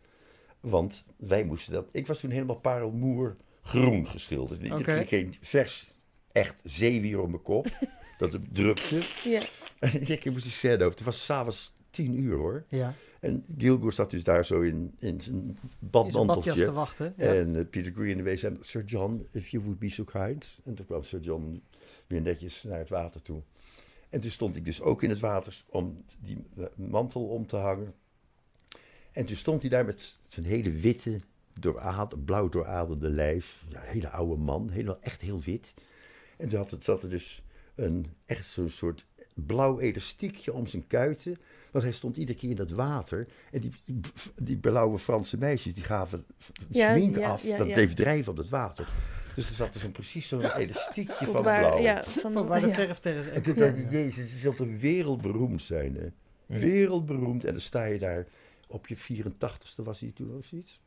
Want 0.61 1.05
wij 1.17 1.45
moesten 1.45 1.73
dat... 1.73 1.89
Ik 1.93 2.07
was 2.07 2.19
toen 2.19 2.31
helemaal 2.31 2.57
parelmoer 2.57 3.37
groen 3.63 4.07
geschilderd. 4.09 4.63
Ik 4.63 4.71
kreeg 4.83 5.09
geen 5.09 5.35
vers, 5.41 5.96
echt 6.37 6.61
zeewier 6.65 7.21
op 7.21 7.29
mijn 7.29 7.43
kop. 7.43 7.67
dat 8.19 8.33
het 8.33 8.55
drukte. 8.55 9.03
Ja. 9.25 9.43
En 9.79 10.19
keer 10.19 10.33
moest 10.33 10.45
die 10.45 10.53
scène 10.53 10.85
over. 10.85 10.97
Het 10.97 11.05
was 11.05 11.25
s'avonds 11.25 11.75
tien 11.91 12.19
uur 12.19 12.37
hoor. 12.37 12.65
Ja. 12.69 12.95
En 13.21 13.45
Gilgour 13.59 13.93
zat 13.93 14.11
dus 14.11 14.25
daar 14.25 14.45
zo 14.45 14.61
in, 14.61 14.95
in 14.99 14.99
zijn 14.99 15.17
In 15.19 15.23
zijn 15.23 15.59
badmanteltje. 15.79 16.51
badjas 16.51 16.67
te 16.67 16.73
wachten. 16.73 17.15
Ja. 17.17 17.35
En 17.35 17.69
Peter 17.71 17.93
Greenaway 17.93 18.37
zei, 18.37 18.57
Sir 18.61 18.85
John, 18.85 19.27
if 19.31 19.49
you 19.49 19.63
would 19.63 19.79
be 19.79 19.89
so 19.89 20.05
kind. 20.05 20.61
En 20.65 20.75
toen 20.75 20.87
kwam 20.87 21.03
Sir 21.03 21.21
John 21.21 21.63
weer 22.07 22.21
netjes 22.21 22.63
naar 22.63 22.79
het 22.79 22.89
water 22.89 23.23
toe. 23.23 23.43
En 24.11 24.21
toen 24.21 24.31
stond 24.31 24.57
ik 24.57 24.65
dus 24.65 24.81
ook 24.81 25.03
in 25.03 25.11
het 25.11 25.21
water 25.21 25.63
om 25.69 26.05
die 26.19 26.45
mantel 26.77 27.23
om 27.27 27.47
te 27.47 27.57
hangen. 27.57 27.95
En 29.13 29.27
toen 29.27 29.37
stond 29.37 29.61
hij 29.61 29.71
daar 29.71 29.85
met 29.85 30.19
zijn 30.27 30.47
hele 30.47 30.71
witte, 30.71 31.21
blauw 32.25 32.49
dooraderde 32.49 33.09
lijf. 33.09 33.65
Ja, 33.69 33.81
hele 33.81 34.09
oude 34.09 34.37
man, 34.43 34.71
helemaal 34.71 34.99
echt 35.01 35.21
heel 35.21 35.41
wit. 35.41 35.75
En 36.37 36.49
toen 36.49 36.59
had 36.59 36.71
het, 36.71 36.85
zat 36.85 37.03
er 37.03 37.09
dus 37.11 37.43
een, 37.75 38.07
echt 38.27 38.47
zo'n 38.47 38.69
soort 38.71 39.07
blauw 39.35 39.79
elastiekje 39.81 40.53
om 40.53 40.67
zijn 40.67 40.87
kuiten. 40.87 41.37
Want 41.71 41.85
hij 41.85 41.93
stond 41.95 42.17
iedere 42.17 42.39
keer 42.39 42.51
in 42.51 42.57
dat 42.57 42.71
water. 42.71 43.27
En 43.51 43.61
die, 43.61 43.73
die 44.43 44.57
blauwe 44.57 44.99
Franse 44.99 45.39
meisjes, 45.39 45.75
die 45.75 45.85
gaven 45.85 46.25
Ja, 46.69 46.93
smink 46.95 47.17
ja, 47.17 47.29
af. 47.31 47.43
ja, 47.43 47.57
dat 47.57 47.67
ja. 47.67 47.75
bleef 47.75 47.95
drijven 47.95 48.33
op 48.33 48.39
het 48.39 48.49
water. 48.49 48.89
Dus 49.35 49.49
er 49.49 49.55
zat 49.55 49.73
dus 49.73 49.83
een, 49.83 49.93
precies 49.93 50.29
zo'n 50.29 50.51
elastiekje 50.57 51.25
Tot 51.25 51.35
van 51.35 51.45
waar, 51.45 51.59
blauw. 51.61 51.81
ja, 51.81 52.05
van, 52.05 52.33
Van 52.33 52.47
waar 52.47 52.61
de 52.61 52.67
ja. 52.67 52.73
verf 52.75 52.99
tegen 52.99 53.33
En 53.33 53.43
toen 53.43 53.55
is. 53.55 53.59
dacht 53.61 53.77
ik, 53.77 53.91
jezus, 53.91 54.31
je 54.33 54.39
zult 54.39 54.59
er 54.59 54.79
wereldberoemd 54.79 55.63
zijn. 55.63 55.97
Hè? 55.97 56.07
Wereldberoemd. 56.59 57.45
En 57.45 57.53
dan 57.53 57.61
sta 57.61 57.85
je 57.85 57.99
daar, 57.99 58.27
op 58.69 58.87
je 58.87 58.97
84ste 58.97 59.83
was 59.83 60.01
hij 60.01 60.11
toen 60.15 60.37
of 60.37 60.45
zoiets. 60.45 60.81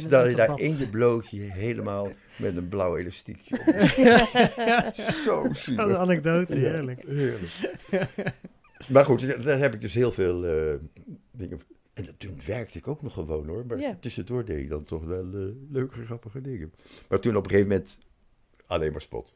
Sta 0.00 0.24
je 0.24 0.36
daar 0.36 0.60
in 0.60 0.78
je 0.78 0.88
blootje 0.88 1.40
helemaal 1.40 2.08
met 2.36 2.56
een 2.56 2.68
blauw 2.68 2.96
elastiekje 2.96 3.58
op. 3.58 3.74
Zo 5.24 5.42
Wat 5.42 5.66
een 5.88 5.96
anekdote, 5.96 6.54
Ja, 6.60 6.70
heerlijk. 6.70 7.02
heerlijk. 7.06 7.52
maar 8.88 9.04
goed, 9.04 9.44
daar 9.44 9.58
heb 9.58 9.74
ik 9.74 9.80
dus 9.80 9.94
heel 9.94 10.12
veel 10.12 10.44
eh, 10.46 10.74
dingen. 11.30 11.60
En 11.92 12.16
toen 12.18 12.40
werkte 12.46 12.78
ik 12.78 12.88
ook 12.88 13.02
nog 13.02 13.12
gewoon 13.12 13.46
hoor. 13.46 13.66
Maar 13.66 13.78
Ja. 13.78 13.96
tussendoor 14.00 14.44
deed 14.44 14.58
ik 14.58 14.68
dan 14.68 14.84
toch 14.84 15.04
wel 15.04 15.24
eh, 15.34 15.40
leuke, 15.70 16.04
grappige 16.04 16.40
dingen. 16.40 16.72
Maar 17.08 17.20
toen 17.20 17.36
op 17.36 17.44
een 17.44 17.50
gegeven 17.50 17.70
moment 17.70 17.98
alleen 18.66 18.92
maar 18.92 19.00
spot. 19.00 19.34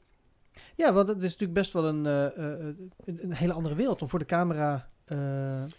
Ja, 0.74 0.92
want 0.92 1.08
het 1.08 1.16
is 1.22 1.30
natuurlijk 1.30 1.52
best 1.52 1.72
wel 1.72 1.84
een, 1.86 2.06
eh, 2.06 2.66
een, 3.04 3.32
hele 3.32 3.52
andere 3.52 3.74
wereld 3.74 4.02
om 4.02 4.08
voor 4.08 4.18
de 4.18 4.24
camera 4.24 4.90
Ik 5.04 5.14
dat, 5.18 5.70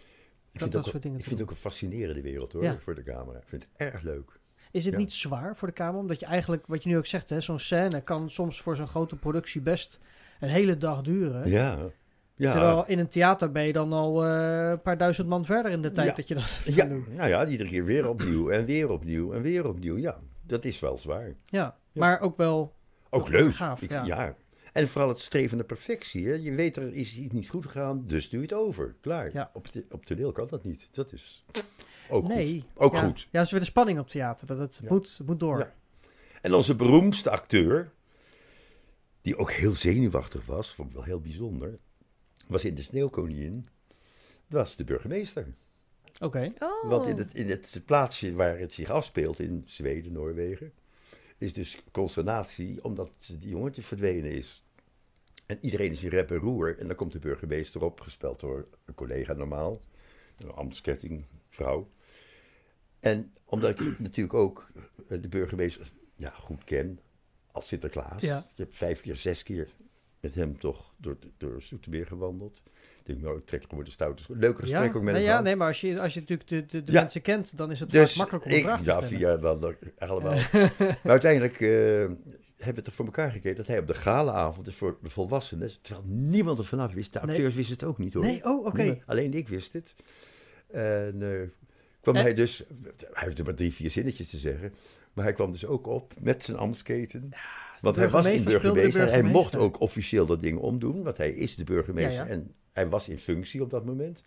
vind, 0.51 0.71
dat 0.71 0.75
ook, 0.86 0.91
soort 0.91 1.03
dingen 1.03 1.17
ik 1.17 1.23
te 1.23 1.30
vind 1.30 1.39
het 1.39 1.49
ook 1.49 1.55
een 1.55 1.61
fascinerende 1.61 2.21
wereld 2.21 2.53
hoor, 2.53 2.63
Ja. 2.63 2.77
voor 2.80 2.95
de 2.95 3.03
camera. 3.03 3.38
Ik 3.39 3.47
vind 3.47 3.61
het 3.71 3.88
erg 3.93 4.01
leuk. 4.01 4.38
Is 4.72 4.84
het 4.86 4.93
ja. 4.93 4.99
niet 4.99 5.11
zwaar 5.11 5.55
voor 5.55 5.67
de 5.67 5.74
camera? 5.74 5.97
Omdat 5.99 6.20
je 6.20 6.26
eigenlijk, 6.26 6.67
wat 6.67 6.84
je 6.84 6.89
nu 6.89 6.97
ook 6.97 7.05
zegt, 7.05 7.30
hè, 7.30 7.41
zo'n 7.41 7.59
scène 7.59 8.01
kan 8.01 8.30
soms 8.30 8.61
voor 8.61 8.76
zo'n 8.76 8.88
grote 8.88 9.15
productie 9.15 9.61
best 9.61 9.99
een 10.39 10.49
hele 10.49 10.78
dag 10.78 11.01
duren. 11.01 11.49
Ja. 11.49 11.78
Ja. 12.36 12.51
Terwijl 12.51 12.84
in 12.88 12.99
een 12.99 13.07
theater 13.07 13.51
ben 13.51 13.63
je 13.63 13.74
dan 13.74 13.93
al 13.93 14.26
eh, 14.26 14.70
een 14.70 14.82
paar 14.82 14.97
duizend 14.97 15.28
man 15.28 15.45
verder 15.45 15.72
in 15.72 15.82
de 15.82 15.91
tijd 15.91 16.07
Ja. 16.07 16.13
dat 16.15 16.28
je 16.28 16.34
dat 16.34 16.55
hebt 16.63 16.76
ja, 16.76 16.86
doen. 16.93 17.05
nou 17.15 17.30
ja, 17.30 17.45
iedere 17.47 17.70
keer 17.70 17.86
weer 17.86 18.09
opnieuw 18.09 18.49
en 18.49 18.65
weer 18.65 18.89
opnieuw 18.91 19.34
en 19.34 19.41
weer 19.41 19.67
opnieuw. 19.67 19.97
Ja, 19.97 20.20
dat 20.45 20.65
is 20.65 20.80
wel 20.80 20.97
zwaar. 20.97 21.34
Ja, 21.45 21.78
maar 21.91 22.20
ook 22.22 22.38
wel 22.38 22.74
Ook 23.09 23.28
leuk. 23.30 23.53
gaaf, 23.55 23.82
Ik- 23.82 23.91
ja. 23.91 24.03
ja. 24.05 24.36
En 24.74 24.88
vooral 24.88 25.09
het 25.09 25.20
streven 25.20 25.57
naar 25.57 25.65
perfectie. 25.65 26.28
Hè? 26.28 26.34
Je 26.34 26.51
weet 26.55 26.78
er 26.78 26.93
is 26.93 27.17
iets 27.17 27.34
niet 27.34 27.49
goed 27.49 27.65
gegaan, 27.65 28.03
dus 28.07 28.30
doe 28.30 28.39
je 28.41 28.45
het 28.45 28.55
over. 28.55 28.95
Klaar. 29.01 29.30
Ja. 29.34 29.51
Op, 29.53 29.67
op 29.91 30.05
toneel 30.05 30.32
kan 30.32 30.47
dat 30.47 30.63
niet. 30.63 30.88
Dat 30.91 31.11
is 31.13 31.45
ook 32.10 32.28
nee. 32.28 32.62
goed. 32.62 32.84
Ook 32.84 32.93
ja. 32.93 32.99
goed. 32.99 33.28
Ja, 33.32 33.41
is 33.41 33.51
weer 33.51 33.60
de 33.60 33.66
spanning 33.66 33.99
op 33.99 34.07
theater. 34.07 34.47
Dat 34.47 34.60
het 34.60 34.80
Ja. 34.82 34.88
moet, 34.89 35.20
moet 35.26 35.39
door. 35.39 35.60
Ja. 35.60 35.74
En 36.41 36.53
onze 36.53 36.76
beroemdste 36.76 37.30
acteur, 37.30 37.91
die 39.22 39.38
ook 39.38 39.51
heel 39.51 39.74
zenuwachtig 39.74 40.45
was, 40.45 40.74
vond 40.74 40.89
ik 40.89 40.95
wel 40.95 41.03
heel 41.03 41.22
bijzonder, 41.22 41.80
was 42.47 42.66
in 42.66 42.76
de 42.76 42.82
Sneeuwkoningin, 42.82 43.66
was 44.47 44.76
de 44.76 44.84
burgemeester. 44.84 45.53
Oké. 46.20 46.53
Oh. 46.60 46.89
Want 46.89 47.05
in 47.07 47.18
het, 47.18 47.34
in 47.34 47.49
het 47.49 47.82
plaatsje 47.86 48.34
waar 48.34 48.60
het 48.60 48.74
zich 48.74 48.89
afspeelt, 48.89 49.39
in 49.39 49.64
Zweden, 49.66 50.12
Noorwegen, 50.12 50.74
is 51.38 51.53
dus 51.53 51.78
consternatie 51.91 52.84
omdat 52.84 53.12
die 53.39 53.49
jongetje 53.49 53.82
verdwenen 53.82 54.32
is. 54.32 54.64
En 55.45 55.57
iedereen 55.62 55.91
is 55.91 56.03
in 56.03 56.10
rep 56.10 56.32
en 56.32 56.38
roer. 56.38 56.80
En 56.80 56.88
dan 56.88 56.95
komt 56.95 57.12
de 57.12 57.20
burgemeester 57.20 57.84
op, 57.84 57.99
gespeld 57.99 58.39
door 58.39 58.68
een 58.86 58.93
collega 58.93 59.34
normaal, 59.34 59.82
een 60.38 60.51
ambtskettingvrouw. 60.51 61.89
En 63.00 63.34
omdat 63.45 63.70
ik 63.80 64.00
natuurlijk 64.00 64.34
ook 64.34 64.68
eh, 65.10 65.22
de 65.22 65.28
burgemeester 65.28 65.91
ja, 66.16 66.30
goed 66.30 66.64
ken, 66.64 67.00
als 67.52 67.68
Sinterklaas. 67.68 68.22
Ja. 68.22 68.38
Ik 68.38 68.58
heb 68.58 68.74
vijf 68.74 69.02
keer, 69.02 69.16
zes 69.16 69.43
keer 69.43 69.68
met 70.20 70.36
hem 70.36 70.60
toch 70.60 70.93
door, 70.97 71.18
door 71.38 71.62
Zoetermeer 71.62 72.06
gewandeld. 72.06 72.62
Ik 73.00 73.06
denk, 73.16 73.22
nou, 73.22 73.38
ik 73.38 73.45
trek 73.45 73.64
gewoon 73.70 73.84
de 73.84 73.91
stoute. 73.91 74.24
Leuke 74.28 74.62
gesprek 74.62 74.82
Ja, 74.91 74.97
ook 74.97 75.04
met 75.04 75.14
nee, 75.14 75.24
hem 75.24 75.32
ja, 75.32 75.41
nee, 75.41 75.56
maar 75.56 75.68
als 75.68 75.82
je, 75.82 76.02
als 76.02 76.14
je 76.14 76.20
natuurlijk 76.20 76.50
de, 76.50 76.66
de, 76.66 76.84
de 76.84 76.91
Ja. 76.91 77.00
mensen 77.00 77.22
kent, 77.22 77.58
dan 77.58 77.72
is 77.72 77.80
het 77.80 77.89
Dus 77.91 78.10
vaak 78.14 78.18
makkelijk 78.32 78.45
om 78.45 78.52
ik, 78.52 78.64
vraag 78.64 78.80
te 78.80 78.86
ja, 78.86 78.91
stellen. 79.02 79.18
via 79.18 79.38
dan 79.38 79.76
allemaal. 79.97 80.34
maar 80.80 80.97
uiteindelijk 81.04 81.62
eh, 81.62 81.70
hebben 81.70 82.16
we 82.58 82.66
het 82.76 82.88
er 82.88 82.91
voor 82.93 83.06
elkaar 83.06 83.32
gekregen 83.32 83.58
dat 83.58 83.68
hij 83.68 83.80
op 83.80 83.88
de 83.88 83.93
galaavond 83.93 84.68
is 84.68 84.76
voor 84.76 84.97
de 85.02 85.10
volwassenen, 85.10 85.72
terwijl 85.82 86.06
niemand 86.08 86.60
er 86.60 86.66
vanaf 86.66 86.93
wist. 86.93 87.14
De 87.14 87.20
Nee. 87.20 87.30
acteurs 87.30 87.56
wisten 87.56 87.74
het 87.74 87.84
ook 87.84 87.97
niet 87.97 88.14
hoor. 88.14 88.24
Nee, 88.24 88.43
oh, 88.43 88.66
oké. 88.66 89.02
Alleen 89.06 89.34
ik 89.34 89.47
wist 89.47 89.74
het. 89.74 89.95
En 90.68 91.18
eh, 91.22 91.59
kwam 92.12 92.22
En- 92.22 92.28
hij 92.28 92.34
dus, 92.34 92.64
hij 93.14 93.24
heeft 93.26 93.39
er 93.39 93.45
maar 93.45 93.53
drie, 93.53 93.74
vier 93.74 93.89
zinnetjes 93.91 94.30
te 94.30 94.38
zeggen, 94.38 94.74
maar 95.14 95.24
hij 95.24 95.34
kwam 95.34 95.51
dus 95.51 95.66
ook 95.66 95.88
op 95.88 96.14
met 96.20 96.43
zijn 96.43 96.57
ambtsketen. 96.57 97.30
want 97.80 97.95
hij 97.95 98.10
was 98.10 98.26
in 98.26 98.43
burgemeester 98.43 99.05
de 99.05 99.12
en 99.12 99.22
Hij 99.24 99.32
mocht 99.32 99.55
ook 99.55 99.80
officieel 99.80 100.26
dat 100.26 100.41
ding 100.41 100.57
omdoen, 100.60 101.03
want 101.03 101.18
hij 101.18 101.30
is 101.32 101.55
de 101.55 101.64
burgemeester 101.64 102.14
Ja, 102.26 102.26
ja. 102.26 102.30
en 102.32 102.53
hij 102.74 102.89
was 102.89 103.10
in 103.10 103.18
functie 103.18 103.62
op 103.62 103.70
dat 103.70 103.86
moment. 103.86 104.24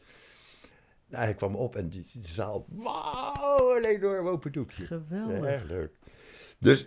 Nou, 1.09 1.25
hij 1.25 1.35
kwam 1.35 1.55
op 1.55 1.77
en 1.77 1.89
die, 1.89 2.05
die 2.13 2.27
zaal, 2.27 2.67
wauw, 2.69 3.77
een 3.77 3.85
enorm 3.85 4.27
open 4.27 4.53
doekje. 4.53 4.85
Geweldig. 4.85 5.45
Erg 5.45 5.69
leuk. 5.69 5.91
Dus 6.59 6.87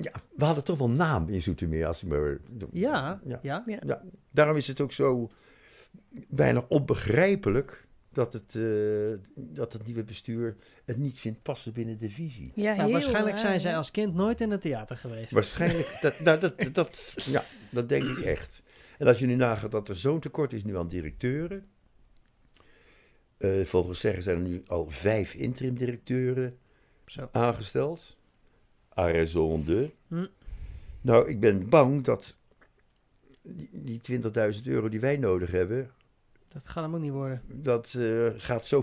ja, 0.00 0.12
we 0.36 0.44
hadden 0.44 0.64
toch 0.64 0.78
wel 0.78 0.90
naam 0.90 1.28
in 1.28 1.42
Zoetermeer. 1.42 1.86
Als 1.86 2.02
maar, 2.02 2.38
Ja, 2.72 3.20
ja. 3.24 3.38
ja. 3.42 3.62
Ja. 3.66 3.78
Ja, 3.86 4.02
daarom 4.30 4.56
is 4.56 4.66
het 4.68 4.80
ook 4.80 4.92
zo 4.92 5.30
bijna 6.28 6.64
onbegrijpelijk 6.68 7.85
dat 8.16 8.32
het, 8.32 8.54
eh, 8.54 9.28
dat 9.34 9.72
het 9.72 9.86
nieuwe 9.86 10.02
bestuur 10.04 10.56
het 10.84 10.96
niet 10.96 11.18
vindt 11.18 11.42
passen 11.42 11.72
binnen 11.72 11.98
de 11.98 12.10
visie. 12.10 12.52
Ja, 12.54 12.70
Nou, 12.70 12.82
heel 12.82 12.92
waarschijnlijk 12.92 13.34
raar, 13.34 13.44
zijn 13.44 13.60
zij 13.60 13.76
als 13.76 13.90
kind 13.90 14.14
nooit 14.14 14.40
in 14.40 14.50
het 14.50 14.60
theater 14.60 14.96
geweest. 14.96 15.30
Waarschijnlijk, 15.30 15.98
dat, 16.02 16.20
nou, 16.20 16.40
dat, 16.40 16.74
dat, 16.74 17.14
ja, 17.26 17.44
dat 17.70 17.88
denk 17.88 18.04
ik 18.04 18.20
echt. 18.20 18.62
En 18.98 19.06
als 19.06 19.18
je 19.18 19.26
nu 19.26 19.34
nagaat 19.34 19.70
dat 19.70 19.88
er 19.88 19.96
zo'n 19.96 20.20
tekort 20.20 20.52
is 20.52 20.64
nu 20.64 20.76
aan 20.76 20.88
directeuren. 20.88 21.66
eh, 23.38 23.64
volgens 23.64 24.00
zeggen 24.00 24.22
zijn 24.22 24.36
er 24.36 24.42
nu 24.48 24.62
al 24.66 24.90
vijf 24.90 25.34
interim 25.34 25.74
directeuren 25.74 26.58
Zo. 27.06 27.28
aangesteld. 27.32 28.16
Raison 28.88 29.64
de. 29.64 29.90
Hm. 30.08 30.26
Nou, 31.00 31.28
ik 31.28 31.40
ben 31.40 31.68
bang 31.68 32.04
dat 32.04 32.36
die, 33.42 33.68
die 33.72 34.00
20.000 34.54 34.62
euro 34.64 34.88
die 34.88 35.00
wij 35.00 35.16
nodig 35.16 35.50
hebben, 35.50 35.90
Dat 36.56 36.66
gaat 36.66 36.84
hem 36.84 36.94
ook 36.94 37.00
niet 37.00 37.12
worden. 37.12 37.42
dat 37.52 37.94
eh, 37.98 38.26
gaat 38.36 38.66
zo 38.66 38.82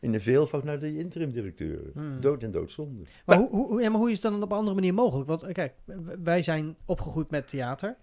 in 0.00 0.12
de 0.12 0.20
veelvoud 0.20 0.64
naar 0.64 0.78
de 0.78 0.96
interim 0.96 1.32
directeuren. 1.32 1.90
Hmm. 1.94 2.20
Dood 2.20 2.42
en 2.42 2.50
doodzonde. 2.50 3.02
Maar, 3.26 3.36
hoe, 3.38 3.48
hoe, 3.50 3.66
hoe- 3.66 3.80
ja, 3.82 3.88
maar 3.90 3.98
hoe 4.00 4.08
is 4.10 4.22
het 4.22 4.32
dan 4.32 4.42
op 4.42 4.50
een 4.50 4.56
andere 4.56 4.74
manier 4.74 4.94
mogelijk? 4.94 5.28
Want 5.28 5.42
eh, 5.42 5.52
kijk, 5.52 5.74
wij 6.22 6.42
zijn 6.42 6.76
opgegroeid 6.84 7.30
met 7.30 7.48
theater. 7.48 7.96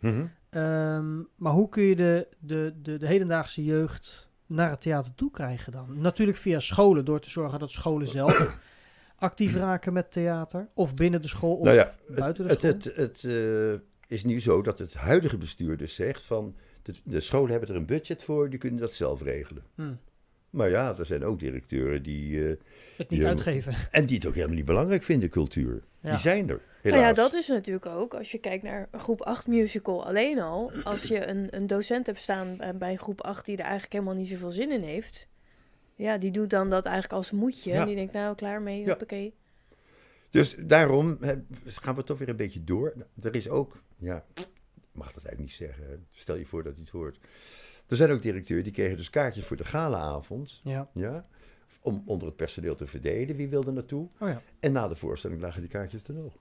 Ehm, 0.50 1.18
maar 1.36 1.52
hoe 1.54 1.70
kun 1.70 1.84
je 1.84 1.96
de, 1.96 2.28
de, 2.40 2.74
de, 2.82 2.98
de 2.98 3.08
hedendaagse 3.08 3.64
jeugd 3.64 4.30
naar 4.46 4.70
het 4.70 4.82
theater 4.82 5.16
toe 5.16 5.32
krijgen 5.32 5.72
dan? 5.72 5.88
Natuurlijk 6.02 6.38
via 6.38 6.60
scholen, 6.60 7.06
door 7.06 7.20
te 7.20 7.30
zorgen 7.30 7.60
dat 7.60 7.72
scholen 7.72 8.08
zelf 8.08 8.58
actief 9.16 9.56
raken 9.56 9.94
met 9.94 10.12
theater. 10.12 10.68
Of 10.74 10.94
binnen 10.94 11.22
de 11.22 11.28
school, 11.28 11.56
of 11.56 11.64
Nou 11.66 11.76
ja, 11.78 11.96
buiten 12.16 12.44
de 12.44 12.50
Het, 12.50 12.60
school. 12.60 12.72
het, 12.72 12.96
het 12.96 13.24
eh, 13.24 13.82
is 14.08 14.24
nu 14.24 14.42
zo 14.42 14.62
dat 14.62 14.80
het 14.80 14.94
huidige 14.94 15.38
bestuur 15.38 15.78
dus 15.78 15.96
zegt 15.96 16.24
van 16.26 16.56
de, 16.86 16.94
de 17.04 17.20
scholen 17.20 17.52
hebben 17.52 17.70
er 17.70 17.76
een 17.76 17.86
budget 17.86 18.24
voor, 18.24 18.50
die 18.50 18.60
kunnen 18.60 18.80
dat 18.80 18.94
zelf 18.94 19.22
regelen. 19.22 19.64
Hm, 19.76 19.94
Maar 20.50 20.70
ja, 20.70 20.98
er 20.98 21.06
zijn 21.06 21.24
ook 21.24 21.40
directeuren 21.40 22.04
die, 22.04 22.48
eh, 22.50 22.56
het 22.98 23.10
niet 23.10 23.26
uitgeven. 23.26 23.74
en 23.92 24.06
die 24.06 24.16
het 24.18 24.26
ook 24.28 24.34
helemaal 24.34 24.56
niet 24.56 24.66
belangrijk 24.66 25.04
vinden, 25.04 25.30
cultuur. 25.30 25.84
Ja. 26.00 26.10
Die 26.10 26.20
zijn 26.20 26.50
er, 26.50 26.56
Nou 26.56 26.60
helaas. 26.82 27.02
ja, 27.02 27.14
dat 27.14 27.34
is 27.34 27.48
natuurlijk 27.48 27.86
ook, 27.86 28.14
als 28.14 28.32
je 28.32 28.38
kijkt 28.38 28.64
naar 28.64 28.88
een 28.92 29.00
groep 29.00 29.22
8 29.22 29.48
musical 29.48 30.06
alleen 30.06 30.40
al, 30.40 30.72
als 30.84 31.04
je 31.04 31.28
een, 31.28 31.48
een 31.56 31.68
docent 31.68 32.06
hebt 32.06 32.20
staan 32.20 32.58
bij- 32.58 32.78
bij 32.78 32.96
groep 32.96 33.22
8 33.22 33.46
die 33.46 33.56
er 33.58 33.64
eigenlijk 33.64 33.94
helemaal 33.94 34.14
niet 34.16 34.28
zoveel 34.30 34.52
zin 34.52 34.72
in 34.72 34.82
heeft, 34.84 35.28
ja, 35.96 36.18
die 36.18 36.32
doet 36.32 36.50
dan 36.50 36.70
dat 36.70 36.86
eigenlijk 36.86 37.16
als 37.16 37.32
moedje. 37.32 37.72
Ja. 37.72 37.82
En 37.82 37.88
die 37.88 37.96
denkt, 37.96 38.14
nou, 38.14 38.36
klaar 38.36 38.62
mee, 38.62 38.80
Ja. 38.82 38.88
hoppakee. 38.88 39.34
Dus 40.30 40.56
daarom 40.60 41.18
gaan 41.66 41.96
we 41.96 42.04
toch 42.04 42.18
weer 42.18 42.30
een 42.30 42.36
beetje 42.36 42.64
door. 42.64 42.94
Er 43.22 43.36
is 43.36 43.50
ook, 43.50 43.82
ja, 43.98 44.26
mag 44.96 45.14
dat 45.14 45.26
eigenlijk 45.26 45.40
niet 45.40 45.70
zeggen. 45.70 45.88
hè. 45.88 45.96
Stel 46.12 46.36
je 46.36 46.46
voor 46.46 46.64
dat 46.64 46.74
hij 46.74 46.82
het 46.82 46.92
hoort. 46.92 47.20
Er 47.88 47.96
zijn 47.96 48.12
ook 48.12 48.22
directeuren 48.22 48.64
die 48.66 48.74
kregen 48.74 48.98
dus 48.98 49.10
kaartjes 49.10 49.46
voor 49.46 49.58
de 49.58 49.66
galaavond. 49.66 50.60
Ja. 50.64 50.90
Ja, 50.94 51.28
om 51.82 52.04
onder 52.06 52.28
het 52.28 52.38
personeel 52.38 52.76
te 52.76 52.88
verdelen. 52.88 53.36
Wie 53.36 53.48
wilde 53.50 53.72
naartoe? 53.72 54.08
Oh 54.20 54.28
ja. 54.30 54.42
En 54.60 54.72
na 54.72 54.88
de 54.88 54.96
voorstelling 54.96 55.42
lagen 55.42 55.62
die 55.62 55.70
kaartjes 55.70 56.04
er 56.04 56.14
nog. 56.14 56.38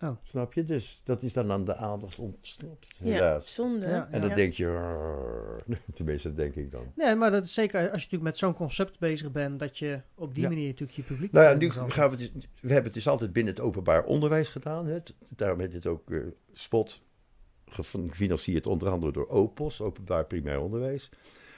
Oh. 0.00 0.16
Snap 0.22 0.52
je? 0.52 0.64
Dus 0.64 1.00
dat 1.04 1.22
is 1.22 1.32
dan 1.32 1.50
aan 1.52 1.64
de 1.64 1.76
aandacht 1.76 2.18
ontsnapt. 2.18 2.94
Ja, 2.98 3.40
zonde. 3.40 3.88
Ja, 3.88 4.08
En 4.10 4.20
dan 4.20 4.28
Ja. 4.30 4.34
denk 4.36 4.52
je, 4.52 4.66
tenminste 5.94 6.28
dat 6.28 6.36
denk 6.36 6.54
ik 6.54 6.70
dan. 6.70 6.92
Nee, 6.96 7.14
maar 7.14 7.30
dat 7.30 7.44
is 7.44 7.54
zeker 7.54 7.78
als 7.80 7.86
je 7.88 7.92
natuurlijk 7.94 8.22
met 8.22 8.36
zo'n 8.36 8.54
concept 8.54 8.98
bezig 8.98 9.32
bent, 9.32 9.58
dat 9.58 9.78
je 9.78 10.00
op 10.14 10.34
die 10.34 10.42
Ja. 10.42 10.48
manier 10.48 10.66
natuurlijk 10.66 10.98
je 10.98 11.02
publiek... 11.02 11.32
Nou 11.32 11.46
ja, 11.46 11.54
nu 11.54 11.70
gaan 11.70 12.10
we, 12.10 12.16
het, 12.22 12.32
we 12.60 12.66
hebben 12.66 12.84
het 12.84 12.94
dus 12.94 13.08
altijd 13.08 13.32
binnen 13.32 13.54
het 13.54 13.62
openbaar 13.62 14.04
onderwijs 14.04 14.50
gedaan. 14.50 14.86
Hè. 14.86 14.98
Daarom 15.36 15.60
heet 15.60 15.72
het 15.72 15.86
ook 15.86 16.10
eh, 16.10 16.18
SPOT, 16.52 17.02
gefinancierd 17.66 18.66
onder 18.66 18.88
andere 18.88 19.12
door 19.12 19.26
OPOS, 19.26 19.80
Openbaar 19.80 20.24
Primair 20.24 20.60
Onderwijs. 20.60 21.10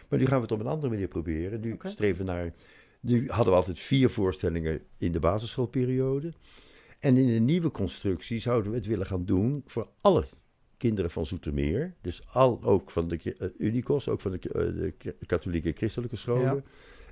Maar 0.08 0.18
nu 0.18 0.26
gaan 0.26 0.36
we 0.36 0.42
het 0.42 0.52
op 0.52 0.60
een 0.60 0.66
andere 0.66 0.92
manier 0.92 1.08
proberen. 1.08 1.60
Nu 1.60 1.78
streven 1.82 2.24
naar, 2.24 2.52
nu 3.00 3.28
hadden 3.28 3.52
we 3.52 3.58
altijd 3.58 3.80
vier 3.80 4.10
voorstellingen 4.10 4.82
in 4.98 5.12
de 5.12 5.20
basisschoolperiode. 5.20 6.32
En 6.98 7.16
in 7.16 7.28
een 7.28 7.44
nieuwe 7.44 7.70
constructie 7.70 8.38
zouden 8.38 8.70
we 8.70 8.76
het 8.76 8.86
willen 8.86 9.06
gaan 9.06 9.24
doen 9.24 9.62
voor 9.66 9.88
alle 10.00 10.24
kinderen 10.76 11.10
van 11.10 11.26
Zoetermeer. 11.26 11.94
Dus 12.00 12.22
al, 12.32 12.62
ook 12.62 12.90
van 12.90 13.08
de 13.08 13.34
eh, 13.38 13.48
Unicos, 13.58 14.08
ook 14.08 14.20
van 14.20 14.30
de, 14.30 14.38
eh, 14.38 14.92
de 14.98 15.26
katholieke 15.26 15.72
christelijke 15.72 16.16
scholen. 16.16 16.54
Ja. 16.54 16.62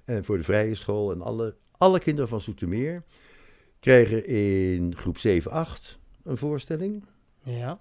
En 0.05 0.24
voor 0.24 0.36
de 0.36 0.45
vrije 0.45 0.74
school 0.74 1.12
en 1.12 1.20
alle, 1.20 1.57
alle 1.70 1.99
kinderen 1.99 2.28
van 2.28 2.40
Zoetermeer 2.40 3.03
krijgen 3.80 4.26
in 4.26 4.97
groep 4.97 5.18
7, 5.18 5.51
8 5.51 5.99
een 6.22 6.36
voorstelling. 6.36 7.05
Ja, 7.42 7.80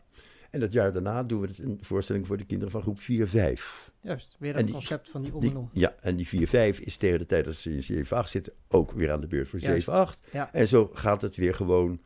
En 0.54 0.60
dat 0.60 0.72
jaar 0.74 0.94
daarna 0.94 1.24
doen 1.24 1.42
we 1.42 1.48
het 1.48 1.58
een 1.58 1.78
voorstelling 1.82 2.28
voor 2.28 2.38
de 2.38 2.46
kinderen 2.46 2.72
van 2.72 2.82
groep 2.82 3.00
4, 3.00 3.28
5. 3.28 3.92
juist. 4.02 4.36
Weer 4.40 4.66
die- 4.66 4.72
concept 4.74 5.10
van 5.10 5.22
die 5.22 5.34
om 5.36 5.44
en 5.44 5.58
om. 5.58 5.70
ja, 5.74 5.96
en 6.02 6.16
die 6.16 6.28
4, 6.28 6.48
5 6.48 6.80
is 6.80 6.98
tegen 6.98 7.20
de 7.20 7.26
tijd 7.26 7.46
dat 7.46 7.56
ze 7.56 7.72
in 7.74 7.82
7, 7.84 8.18
8 8.18 8.30
zitten 8.30 8.54
ook 8.68 8.92
weer 8.92 9.12
aan 9.12 9.22
de 9.22 9.28
beurt 9.28 9.48
voor 9.48 9.60
Juist. 9.60 9.84
7, 9.86 9.94
8. 10.00 10.20
Ja. 10.32 10.54
En 10.54 10.68
zo 10.68 10.90
gaat 10.94 11.22
het 11.22 11.36
weer 11.36 11.54
gewoon, 11.54 12.02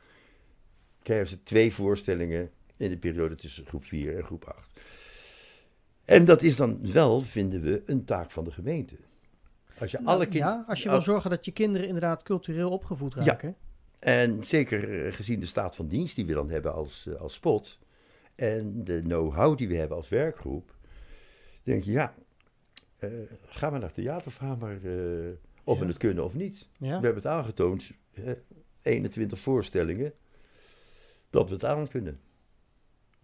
krijgen 1.02 1.28
ze 1.28 1.44
twee 1.44 1.74
voorstellingen 1.74 2.50
in 2.78 2.90
de 2.90 2.98
periode 2.98 3.36
tussen 3.36 3.66
groep 3.66 3.84
4 3.86 4.18
en 4.18 4.24
groep 4.24 4.44
8. 4.44 4.82
En 6.06 6.26
dat 6.26 6.42
is 6.42 6.56
dan 6.56 6.92
wel, 6.92 7.22
vinden 7.22 7.62
we, 7.62 7.82
een 7.86 8.06
taak 8.06 8.32
van 8.32 8.44
de 8.44 8.52
gemeente. 8.52 8.96
Als 9.80 9.92
je 9.92 9.98
alle 9.98 10.06
Nou, 10.18 10.20
kinderen... 10.30 10.48
ja, 10.58 10.66
als 10.68 10.84
je 10.84 10.90
wil 10.90 11.02
zorgen 11.02 11.30
dat 11.30 11.46
je 11.46 11.52
kinderen 11.52 11.88
inderdaad 11.88 12.24
cultureel 12.24 12.70
opgevoed 12.72 13.14
Ja. 13.14 13.24
raken. 13.24 13.56
En 14.00 14.44
zeker 14.44 15.06
eh, 15.06 15.14
gezien 15.14 15.40
de 15.40 15.46
staat 15.46 15.76
van 15.76 15.88
dienst 15.88 16.16
die 16.16 16.26
we 16.26 16.34
dan 16.34 16.50
hebben 16.50 16.74
als, 16.74 17.08
eh, 17.08 17.16
als 17.22 17.34
spot. 17.34 17.80
En 18.38 18.84
de 18.84 19.00
know-how 19.00 19.58
die 19.58 19.68
we 19.68 19.76
hebben 19.76 19.98
als 19.98 20.10
werkgroep, 20.10 20.76
denk 21.64 21.84
je, 21.84 21.92
ja, 21.92 22.14
eh, 22.98 23.10
ga 23.46 23.70
maar 23.70 23.80
naar 23.80 23.92
theater, 23.92 24.32
vraag 24.32 24.58
maar 24.58 24.84
eh, 24.84 25.30
of 25.64 25.76
Ja. 25.78 25.82
we 25.82 25.88
het 25.88 25.98
kunnen 25.98 26.24
of 26.24 26.34
niet. 26.34 26.68
Ja. 26.78 26.86
We 26.88 26.92
hebben 27.06 27.16
het 27.16 27.26
aangetoond, 27.26 27.92
eh, 28.14 28.32
21 28.82 29.40
voorstellingen, 29.40 30.14
dat 31.30 31.48
we 31.48 31.54
het 31.54 31.66
aan 31.66 31.88
kunnen. 31.88 32.20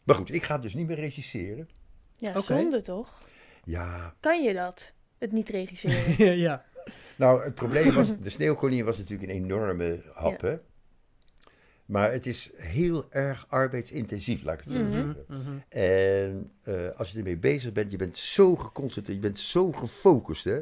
Maar 0.03 0.15
goed, 0.15 0.33
ik 0.33 0.43
ga 0.43 0.57
dus 0.57 0.73
niet 0.73 0.87
meer 0.87 0.95
regisseren. 0.95 1.69
Ja, 2.17 2.39
zonde 2.39 2.81
toch? 2.81 3.21
Ja, 3.63 4.15
Kan 4.19 4.43
je 4.43 4.53
dat? 4.53 4.93
Het 5.17 5.31
niet 5.31 5.49
regisseren? 5.49 6.37
ja. 6.47 6.65
nou 7.17 7.43
het 7.43 7.55
probleem 7.55 7.93
was, 7.93 8.17
de 8.19 8.29
sneeuwkoningin 8.29 8.85
was 8.85 8.97
natuurlijk 8.97 9.29
een 9.31 9.35
enorme 9.35 10.01
hap, 10.13 10.41
hè. 10.41 10.57
Maar 11.85 12.11
het 12.11 12.25
is 12.25 12.49
heel 12.55 13.05
erg 13.11 13.45
arbeidsintensief, 13.49 14.43
laat 14.43 14.57
ik 14.59 14.63
het 14.63 14.73
zo 14.73 14.79
Mhm. 14.83 14.91
zeggen. 14.91 15.25
Mhm. 15.27 15.57
En 15.69 16.51
eh, 16.63 16.89
als 16.99 17.11
je 17.11 17.17
ermee 17.17 17.37
bezig 17.37 17.71
bent, 17.71 17.91
je 17.91 17.97
bent 17.97 18.17
zo 18.17 18.55
geconcentreerd, 18.55 19.17
je 19.17 19.23
bent 19.27 19.39
zo 19.39 19.71
gefocust, 19.71 20.43
hè. 20.43 20.61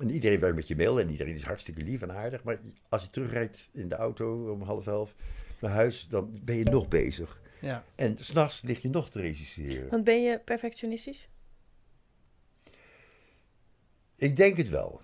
En 0.00 0.10
iedereen 0.10 0.40
werkt 0.40 0.56
met 0.56 0.68
je 0.68 0.76
mail 0.76 1.00
en 1.00 1.10
iedereen 1.10 1.34
is 1.34 1.42
hartstikke 1.42 1.82
lief 1.82 2.02
en 2.02 2.12
aardig. 2.12 2.42
Maar 2.44 2.60
als 2.88 3.02
je 3.02 3.10
terugrijdt 3.10 3.68
in 3.72 3.88
de 3.88 3.94
auto 3.94 4.52
om 4.52 4.62
half 4.62 4.86
elf 4.86 5.14
naar 5.60 5.70
huis, 5.70 6.06
dan 6.10 6.40
ben 6.44 6.56
je 6.56 6.64
nog 6.64 6.88
bezig. 6.88 7.40
ja. 7.60 7.84
En 7.94 8.16
s'nachts 8.20 8.62
lig 8.62 8.82
je 8.82 8.88
nog 8.88 9.10
te 9.10 9.20
regisseren. 9.20 9.90
Want 9.90 10.04
ben 10.04 10.22
je 10.22 10.38
perfectionistisch? 10.38 11.28
Ik 14.16 14.36
denk 14.36 14.56
het 14.56 14.68
wel. 14.68 15.00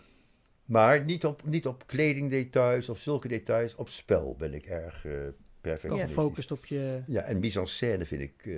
Maar 0.66 1.04
niet 1.04 1.24
op, 1.24 1.44
niet 1.44 1.66
op 1.66 1.86
kledingdetails 1.86 2.88
of 2.88 2.98
zulke 2.98 3.28
details. 3.28 3.74
Op 3.74 3.88
spel 3.88 4.34
ben 4.38 4.54
ik 4.54 4.66
erg 4.66 5.02
Wel 5.02 5.32
perfectionistisch. 5.60 6.14
gefocust 6.14 6.52
op 6.52 6.64
je... 6.64 7.02
Ja, 7.06 7.22
en 7.22 7.40
mise 7.40 7.60
en 7.60 7.66
scène 7.66 8.04
vind 8.04 8.20
ik 8.20 8.46
eh, 8.46 8.54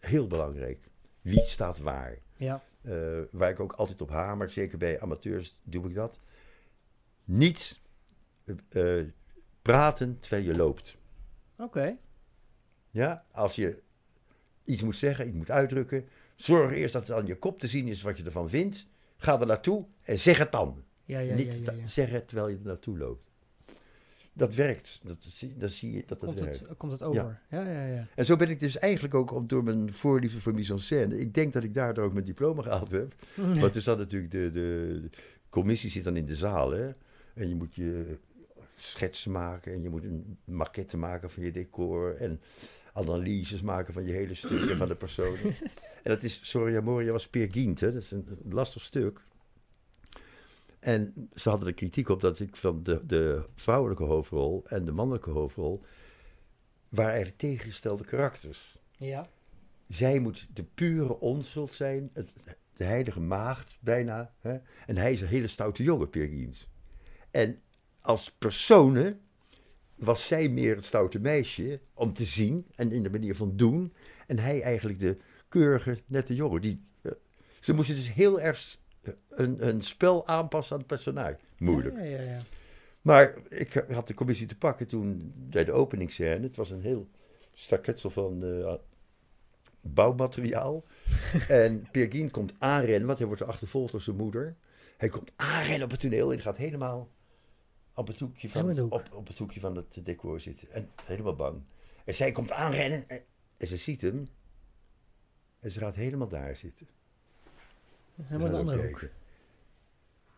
heel 0.00 0.26
belangrijk. 0.26 0.88
Wie 1.20 1.42
staat 1.42 1.78
waar? 1.78 2.18
Ja. 2.36 2.62
Eh, 2.82 3.20
waar 3.30 3.50
ik 3.50 3.60
ook 3.60 3.72
altijd 3.72 4.02
op 4.02 4.10
hamer, 4.10 4.50
zeker 4.50 4.78
bij 4.78 5.00
amateurs 5.00 5.56
doe 5.62 5.88
ik 5.88 5.94
dat. 5.94 6.20
Niet 7.24 7.80
praten 9.62 10.20
terwijl 10.20 10.44
je 10.44 10.56
loopt. 10.56 10.96
Oké. 11.58 11.96
Ja, 12.90 13.24
als 13.30 13.54
je 13.54 13.82
iets 14.64 14.82
moet 14.82 14.96
zeggen, 14.96 15.26
iets 15.26 15.36
moet 15.36 15.50
uitdrukken, 15.50 16.08
zorg 16.36 16.72
eerst 16.72 16.92
dat 16.92 17.06
het 17.06 17.16
aan 17.16 17.26
je 17.26 17.38
kop 17.38 17.58
te 17.60 17.66
zien 17.66 17.88
is 17.88 18.02
wat 18.02 18.18
je 18.18 18.24
ervan 18.24 18.48
vindt. 18.48 18.86
Ga 19.16 19.40
er 19.40 19.46
naartoe 19.46 19.84
en 20.02 20.18
zeg 20.18 20.38
het 20.38 20.52
dan. 20.52 20.84
Ja, 21.04 21.18
ja, 21.18 21.34
Niet 21.34 21.60
ja, 21.64 21.72
zeggen 21.86 22.26
terwijl 22.26 22.48
je 22.48 22.56
er 22.56 22.66
naartoe 22.66 22.98
loopt. 22.98 23.30
Dat 24.32 24.54
werkt. 24.54 25.00
Dat 25.02 25.16
zie, 25.20 25.56
dan 25.56 25.68
zie 25.68 25.92
je 25.92 26.02
dat 26.06 26.08
dat 26.08 26.18
Komt, 26.18 26.40
werkt. 26.40 26.60
het, 26.60 26.76
komt 26.76 26.92
het 26.92 27.02
over? 27.02 27.40
Ja, 27.50 27.70
ja, 27.70 27.86
ja. 27.86 28.06
En 28.14 28.24
zo 28.24 28.36
ben 28.36 28.48
ik 28.48 28.60
dus 28.60 28.78
eigenlijk 28.78 29.14
ook 29.14 29.30
op, 29.30 29.48
door 29.48 29.64
mijn 29.64 29.92
voorliefde 29.92 30.40
voor 30.40 30.54
mise 30.54 30.72
en 30.72 30.80
scène. 30.80 31.18
Ik 31.18 31.34
denk 31.34 31.52
dat 31.52 31.64
ik 31.64 31.74
daardoor 31.74 32.04
ook 32.04 32.12
mijn 32.12 32.24
diploma 32.24 32.62
gehaald 32.62 32.90
heb. 32.90 33.14
Want 33.60 33.74
er 33.74 33.80
zat 33.80 33.98
natuurlijk 33.98 34.32
de, 34.32 34.50
de, 34.52 34.98
de 35.02 35.10
commissie 35.48 35.90
zit 35.90 36.04
dan 36.04 36.16
in 36.16 36.26
de 36.26 36.34
zaal. 36.34 36.70
Hè? 36.70 36.90
En 37.34 37.48
je 37.48 37.54
moet 37.54 37.74
je 37.74 38.16
schetsen 38.76 39.30
maken 39.32 39.72
en 39.72 39.82
je 39.82 39.88
moet 39.88 40.04
een 40.04 40.38
maquette 40.44 40.96
maken 40.96 41.30
van 41.30 41.42
je 41.42 41.50
decor. 41.50 42.16
En 42.16 42.40
analyses 42.96 43.62
maken 43.62 43.94
van 43.94 44.06
je 44.06 44.12
hele 44.12 44.34
stuk 44.34 44.70
en 44.70 44.76
van 44.76 44.88
de 44.88 44.94
personen. 44.94 45.56
en 46.02 46.10
dat 46.10 46.22
is, 46.22 46.40
Soria 46.42 46.80
Moria 46.80 47.12
was 47.12 47.28
Peer 47.28 47.48
Gynt, 47.50 47.80
hè? 47.80 47.92
dat 47.92 48.02
is 48.02 48.10
een 48.10 48.26
lastig 48.48 48.82
stuk. 48.82 49.20
En 50.78 51.28
ze 51.34 51.48
hadden 51.48 51.68
er 51.68 51.74
kritiek 51.74 52.08
op 52.08 52.20
dat 52.20 52.40
ik 52.40 52.56
van 52.56 52.82
de, 52.82 53.06
de 53.06 53.44
vrouwelijke 53.54 54.04
hoofdrol 54.04 54.64
en 54.66 54.84
de 54.84 54.92
mannelijke 54.92 55.30
hoofdrol 55.30 55.82
waren 56.88 57.12
eigenlijk 57.12 57.40
tegengestelde 57.40 58.04
karakters. 58.04 58.78
Ja. 58.96 59.28
Zij 59.88 60.18
moet 60.18 60.46
de 60.52 60.62
pure 60.62 61.20
onschuld 61.20 61.74
zijn, 61.74 62.10
het, 62.12 62.30
de 62.72 62.84
heilige 62.84 63.20
maagd 63.20 63.78
bijna. 63.80 64.32
Hè? 64.40 64.58
En 64.86 64.96
hij 64.96 65.12
is 65.12 65.20
een 65.20 65.26
hele 65.26 65.46
stoute 65.46 65.82
jongen, 65.82 66.10
Peer. 66.10 66.48
En 67.30 67.60
als 68.00 68.32
personen 68.38 69.20
was 69.96 70.26
zij 70.26 70.48
meer 70.48 70.74
het 70.74 70.84
stoute 70.84 71.18
meisje 71.18 71.80
om 71.94 72.12
te 72.12 72.24
zien 72.24 72.66
en 72.74 72.92
in 72.92 73.02
de 73.02 73.10
manier 73.10 73.36
van 73.36 73.56
doen. 73.56 73.92
En 74.26 74.38
hij 74.38 74.62
eigenlijk 74.62 74.98
de 74.98 75.16
keurige, 75.48 75.98
nette 76.06 76.34
jongen. 76.34 76.60
Die, 76.60 76.84
eh, 77.02 77.12
ze 77.60 77.72
moesten 77.72 77.94
dus 77.94 78.12
heel 78.12 78.40
erg 78.40 78.78
eh, 79.02 79.12
een, 79.28 79.68
een 79.68 79.82
spel 79.82 80.26
aanpassen 80.26 80.72
aan 80.72 80.78
het 80.78 80.88
personage. 80.88 81.38
Moeilijk. 81.58 81.96
Ja, 81.96 82.02
ja, 82.02 82.22
ja. 82.22 82.38
Maar 83.02 83.34
ik 83.48 83.84
had 83.90 84.08
de 84.08 84.14
commissie 84.14 84.46
te 84.46 84.56
pakken 84.56 84.86
toen 84.86 85.32
bij 85.34 85.64
de 85.64 85.72
openingsscène. 85.72 86.46
Het 86.46 86.56
was 86.56 86.70
een 86.70 86.80
heel 86.80 87.08
staketsel 87.54 88.10
van 88.10 88.44
eh, 88.44 88.74
bouwmateriaal. 89.80 90.84
en 91.48 91.88
Peer 91.90 92.10
Gynt 92.10 92.30
komt 92.30 92.54
aanrennen, 92.58 93.06
want 93.06 93.18
hij 93.18 93.26
wordt 93.26 93.42
achtervolgd 93.42 93.92
door 93.92 94.00
zijn 94.00 94.16
moeder. 94.16 94.56
Hij 94.96 95.08
komt 95.08 95.32
aanrennen 95.36 95.82
op 95.82 95.90
het 95.90 96.00
toneel 96.00 96.32
en 96.32 96.40
gaat 96.40 96.56
helemaal 96.56 97.08
op 97.96 98.06
het 98.06 98.20
hoekje 98.20 98.50
van, 98.50 98.78
hoek. 98.78 98.92
op, 98.92 99.08
op 99.12 99.26
het 99.26 99.38
hoekje 99.38 99.60
van 99.60 99.76
het 99.76 100.00
decor 100.02 100.40
zitten. 100.40 100.72
En 100.72 100.88
helemaal 101.04 101.36
bang. 101.36 101.62
En 102.04 102.14
zij 102.14 102.32
komt 102.32 102.52
aanrennen 102.52 103.08
en, 103.08 103.22
en 103.56 103.66
ze 103.66 103.76
ziet 103.76 104.00
hem. 104.02 104.28
En 105.60 105.70
ze 105.70 105.80
gaat 105.80 105.94
helemaal 105.94 106.28
daar 106.28 106.56
zitten. 106.56 106.86
Helemaal 108.22 108.50
de 108.50 108.56
andere 108.56 108.86
hoek. 108.88 109.02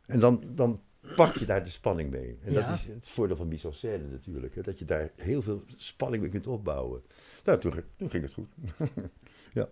En 0.07 0.19
dan, 0.21 0.43
dan 0.55 0.83
pak 1.17 1.37
je 1.37 1.45
daar 1.47 1.65
de 1.65 1.71
spanning 1.71 2.11
mee. 2.11 2.39
En 2.45 2.53
Ja. 2.53 2.61
dat 2.61 2.75
is 2.75 2.87
het 2.87 3.09
voordeel 3.09 3.37
van 3.37 3.49
mise 3.49 3.69
en 3.69 3.75
scène 3.75 4.05
natuurlijk. 4.05 4.55
Hè, 4.55 4.63
dat 4.63 4.79
je 4.79 4.85
daar 4.85 5.11
heel 5.17 5.43
veel 5.43 5.65
spanning 5.77 6.23
mee 6.23 6.31
kunt 6.33 6.47
opbouwen. 6.47 7.03
Nou, 7.45 7.59
toen, 7.61 7.73
ging- 7.73 7.85
toen 7.97 8.11
ging 8.11 8.23
het 8.23 8.33
goed. 8.33 8.49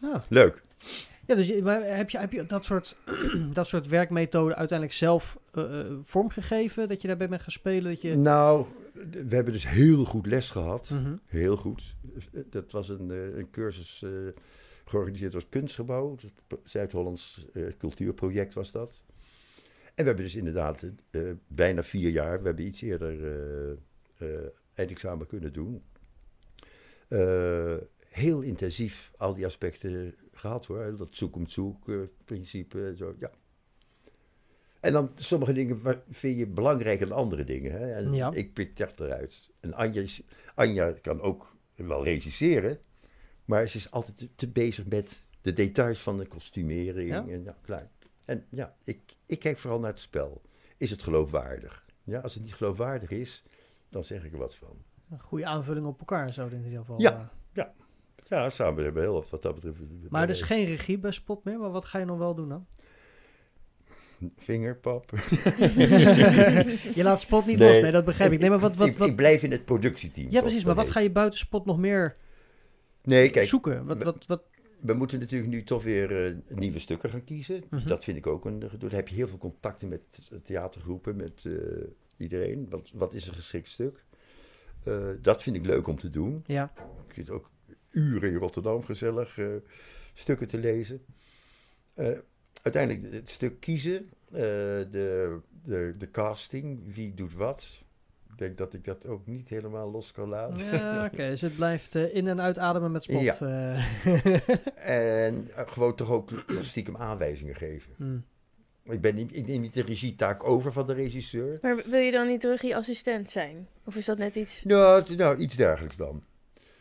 Ah. 0.00 0.22
Leuk. 0.28 0.62
Ja, 1.26 1.34
dus 1.34 1.46
je- 1.48 1.62
maar 1.62 1.82
heb 1.96 2.10
je, 2.10 2.18
heb 2.18 2.32
je 2.32 2.46
dat, 2.46 2.64
soort, 2.64 2.96
dat 3.52 3.66
soort 3.66 3.86
werkmethoden 3.88 4.56
uiteindelijk 4.56 4.98
zelf 4.98 5.38
eh, 5.52 5.80
eh, 5.80 5.86
vormgegeven? 6.02 6.88
Dat 6.88 7.00
je 7.00 7.08
daarbij 7.08 7.28
bent 7.28 7.42
gaan 7.42 7.52
spelen? 7.52 7.90
Dat 7.92 8.00
je... 8.00 8.16
Nou, 8.16 8.66
we 9.10 9.34
hebben 9.34 9.52
dus 9.52 9.68
heel 9.68 10.04
goed 10.04 10.26
les 10.26 10.50
gehad. 10.50 10.90
Mhm. 10.90 11.16
Heel 11.26 11.56
goed. 11.56 11.94
Dat 12.50 12.72
was 12.72 12.88
een, 12.88 13.10
eh, 13.10 13.36
een 13.36 13.50
cursus 13.50 14.02
eh, 14.02 14.10
georganiseerd 14.84 15.32
door 15.32 15.40
het 15.40 15.50
Kunstgebouw. 15.50 16.16
Het 16.48 16.58
Zuid-Hollands 16.64 17.46
eh, 17.52 17.62
cultuurproject 17.78 18.54
was 18.54 18.72
dat. 18.72 19.02
En 19.94 20.04
we 20.04 20.10
hebben 20.10 20.24
dus 20.24 20.36
inderdaad 20.36 20.84
eh, 21.10 21.22
bijna 21.46 21.82
vier 21.82 22.10
jaar, 22.10 22.40
we 22.40 22.46
hebben 22.46 22.66
iets 22.66 22.80
eerder 22.82 23.24
eh 23.26 23.70
eh, 24.18 24.28
eindexamen 24.74 25.26
kunnen 25.26 25.52
doen. 25.52 25.82
Eh, 27.08 27.74
heel 28.08 28.40
intensief 28.40 29.12
al 29.16 29.34
die 29.34 29.44
aspecten 29.46 30.14
gehad 30.38 30.66
hoor. 30.66 30.96
Dat 30.96 31.08
zoek 31.10 31.36
om 31.36 31.46
zoek 31.46 31.84
principe 32.24 32.86
en 32.86 32.96
zo, 32.96 33.14
ja. 33.18 33.30
En 34.80 34.92
dan 34.92 35.10
sommige 35.14 35.52
dingen 35.52 35.80
vind 36.10 36.38
je 36.38 36.46
belangrijker 36.46 37.08
dan 37.08 37.16
andere 37.18 37.44
dingen. 37.44 37.72
Hè? 37.72 37.92
En 37.92 38.12
Ja. 38.12 38.32
ik 38.32 38.52
pik 38.52 38.76
dat 38.76 39.00
eruit. 39.00 39.50
En 39.60 39.74
Anja, 39.74 40.00
is- 40.00 40.22
Anja 40.54 40.92
kan 40.92 41.20
ook 41.20 41.56
wel 41.74 42.04
regisseren, 42.04 42.78
maar 43.44 43.66
ze 43.68 43.76
is 43.76 43.90
altijd 43.90 44.18
te, 44.18 44.28
te 44.34 44.48
bezig 44.48 44.86
met 44.86 45.22
de 45.40 45.52
details 45.52 46.00
van 46.02 46.18
de 46.18 46.26
kostumering. 46.26 47.08
Ja. 47.08 47.26
En, 47.28 47.42
ja, 47.44 47.56
klaar. 47.62 47.90
en 48.24 48.46
ja, 48.48 48.76
ik, 48.84 49.00
ik 49.26 49.38
kijk 49.38 49.58
vooral 49.58 49.80
naar 49.80 49.90
het 49.90 50.00
spel. 50.00 50.42
Is 50.76 50.90
het 50.90 51.02
geloofwaardig? 51.02 51.86
Ja, 52.04 52.20
als 52.20 52.34
het 52.34 52.42
niet 52.42 52.54
geloofwaardig 52.54 53.10
is, 53.10 53.42
dan 53.88 54.04
zeg 54.04 54.24
ik 54.24 54.32
er 54.32 54.38
wat 54.38 54.54
van. 54.54 54.76
Een 55.10 55.20
goede 55.20 55.46
aanvulling 55.46 55.86
op 55.86 55.98
elkaar 55.98 56.32
zo 56.32 56.46
in 56.46 56.64
ieder 56.64 56.78
geval. 56.78 57.00
Ja. 57.00 57.32
eh. 57.52 57.64
Ja, 58.28 58.50
samen 58.50 58.84
hebben 58.84 59.02
we 59.02 59.08
heel 59.08 59.18
wat 59.18 59.30
wat 59.30 59.42
dat 59.42 59.54
betreft. 59.54 59.76
Maar 60.08 60.26
dus 60.26 60.42
geen 60.42 60.64
regie 60.64 60.98
bij 60.98 61.10
Spot 61.10 61.44
meer, 61.44 61.58
maar 61.58 61.70
wat 61.70 61.84
ga 61.84 61.98
je 61.98 62.04
nog 62.04 62.18
wel 62.18 62.34
doen 62.34 62.48
dan? 62.48 62.66
Vingerpap. 64.36 65.10
je 66.94 67.00
laat 67.02 67.20
Spot 67.20 67.46
niet 67.46 67.58
Nee. 67.58 67.68
los, 67.68 67.80
nee, 67.80 67.90
dat 67.92 68.04
begrijp 68.04 68.32
ik. 68.32 68.38
Nee, 68.40 68.50
maar 68.50 68.58
wat, 68.58 68.76
wat, 68.76 68.88
ik, 68.88 68.96
wat... 68.96 69.08
ik 69.08 69.16
blijf 69.16 69.42
in 69.42 69.50
het 69.50 69.64
productieteam. 69.64 70.30
Ja, 70.30 70.40
precies, 70.40 70.64
maar 70.64 70.74
wat 70.74 70.84
heet. 70.84 70.92
ga 70.94 71.00
je 71.00 71.10
buiten 71.10 71.38
Spot 71.38 71.64
nog 71.66 71.78
meer 71.78 72.16
Nee, 73.02 73.30
kijk, 73.30 73.46
zoeken? 73.46 73.84
Wat, 73.86 73.98
we- 73.98 74.04
wat, 74.04 74.26
wat... 74.26 74.42
we 74.80 74.92
moeten 74.92 75.18
natuurlijk 75.18 75.50
nu 75.50 75.64
toch 75.64 75.82
weer 75.82 76.26
eh, 76.26 76.34
nieuwe 76.48 76.78
stukken 76.78 77.10
gaan 77.10 77.24
kiezen. 77.24 77.62
Mhm. 77.70 77.88
Dat 77.88 78.04
vind 78.04 78.16
ik 78.16 78.26
ook 78.26 78.44
een 78.44 78.62
gedoe. 78.68 78.88
Dan 78.88 78.98
heb 78.98 79.08
je 79.08 79.14
heel 79.14 79.28
veel 79.28 79.38
contacten 79.38 79.88
met 79.88 80.00
theatergroepen, 80.44 81.16
met 81.16 81.44
eh, 81.46 81.52
iedereen. 82.16 82.66
Wat, 82.70 82.90
wat 82.94 83.14
is 83.14 83.26
een 83.28 83.34
geschikt 83.34 83.68
stuk? 83.68 84.04
Eh, 84.84 84.94
dat 85.22 85.42
vind 85.42 85.56
ik 85.56 85.66
leuk 85.66 85.86
om 85.86 85.98
te 85.98 86.10
doen. 86.10 86.42
Ja, 86.46 86.72
Ik 87.08 87.14
zit 87.14 87.30
ook 87.30 87.50
uren 87.98 88.30
in 88.30 88.36
Rotterdam 88.36 88.84
gezellig 88.84 89.38
eh, 89.38 89.46
stukken 90.12 90.48
te 90.48 90.58
lezen. 90.58 91.00
Eh, 91.94 92.06
uiteindelijk 92.62 93.12
het 93.14 93.28
stuk 93.28 93.60
kiezen, 93.60 93.96
eh, 94.30 94.40
de, 94.90 95.38
de, 95.64 95.94
de 95.98 96.10
casting, 96.10 96.94
wie 96.94 97.14
doet 97.14 97.34
wat. 97.34 97.82
Ik 98.30 98.38
denk 98.38 98.58
dat 98.58 98.74
ik 98.74 98.84
dat 98.84 99.06
ook 99.06 99.26
niet 99.26 99.48
helemaal 99.48 99.90
los 99.90 100.12
kan 100.12 100.28
laten. 100.28 100.64
ja 100.66 101.04
oké. 101.04 101.16
Dus 101.30 101.40
het 101.40 101.56
blijft 101.56 101.94
in- 101.94 102.26
en 102.28 102.40
uitademen 102.40 102.90
met 102.92 103.02
Spot. 103.02 103.20
Ja. 103.20 103.36
eh. 103.40 104.38
En 105.24 105.48
gewoon 105.54 105.94
toch 105.94 106.10
ook 106.10 106.30
stiekem 106.60 106.96
aanwijzingen 106.96 107.54
geven. 107.54 107.92
Hmm. 107.96 108.24
Ik, 108.84 109.00
ben 109.00 109.14
niet, 109.14 109.34
ik 109.36 109.46
neem 109.46 109.60
niet 109.60 109.74
de 109.74 109.82
regietaak 109.82 110.44
over 110.44 110.72
van 110.72 110.86
de 110.86 110.92
regisseur. 110.92 111.58
Maar 111.62 111.76
wil 111.86 112.00
je 112.00 112.10
dan 112.10 112.26
niet 112.26 112.44
regieassistent 112.44 113.30
zijn? 113.30 113.68
Of 113.84 113.96
is 113.96 114.04
dat 114.04 114.18
net 114.18 114.34
iets? 114.34 114.64
Nou, 114.64 115.14
nou 115.16 115.36
iets 115.38 115.56
dergelijks 115.56 115.96
dan. 115.96 116.22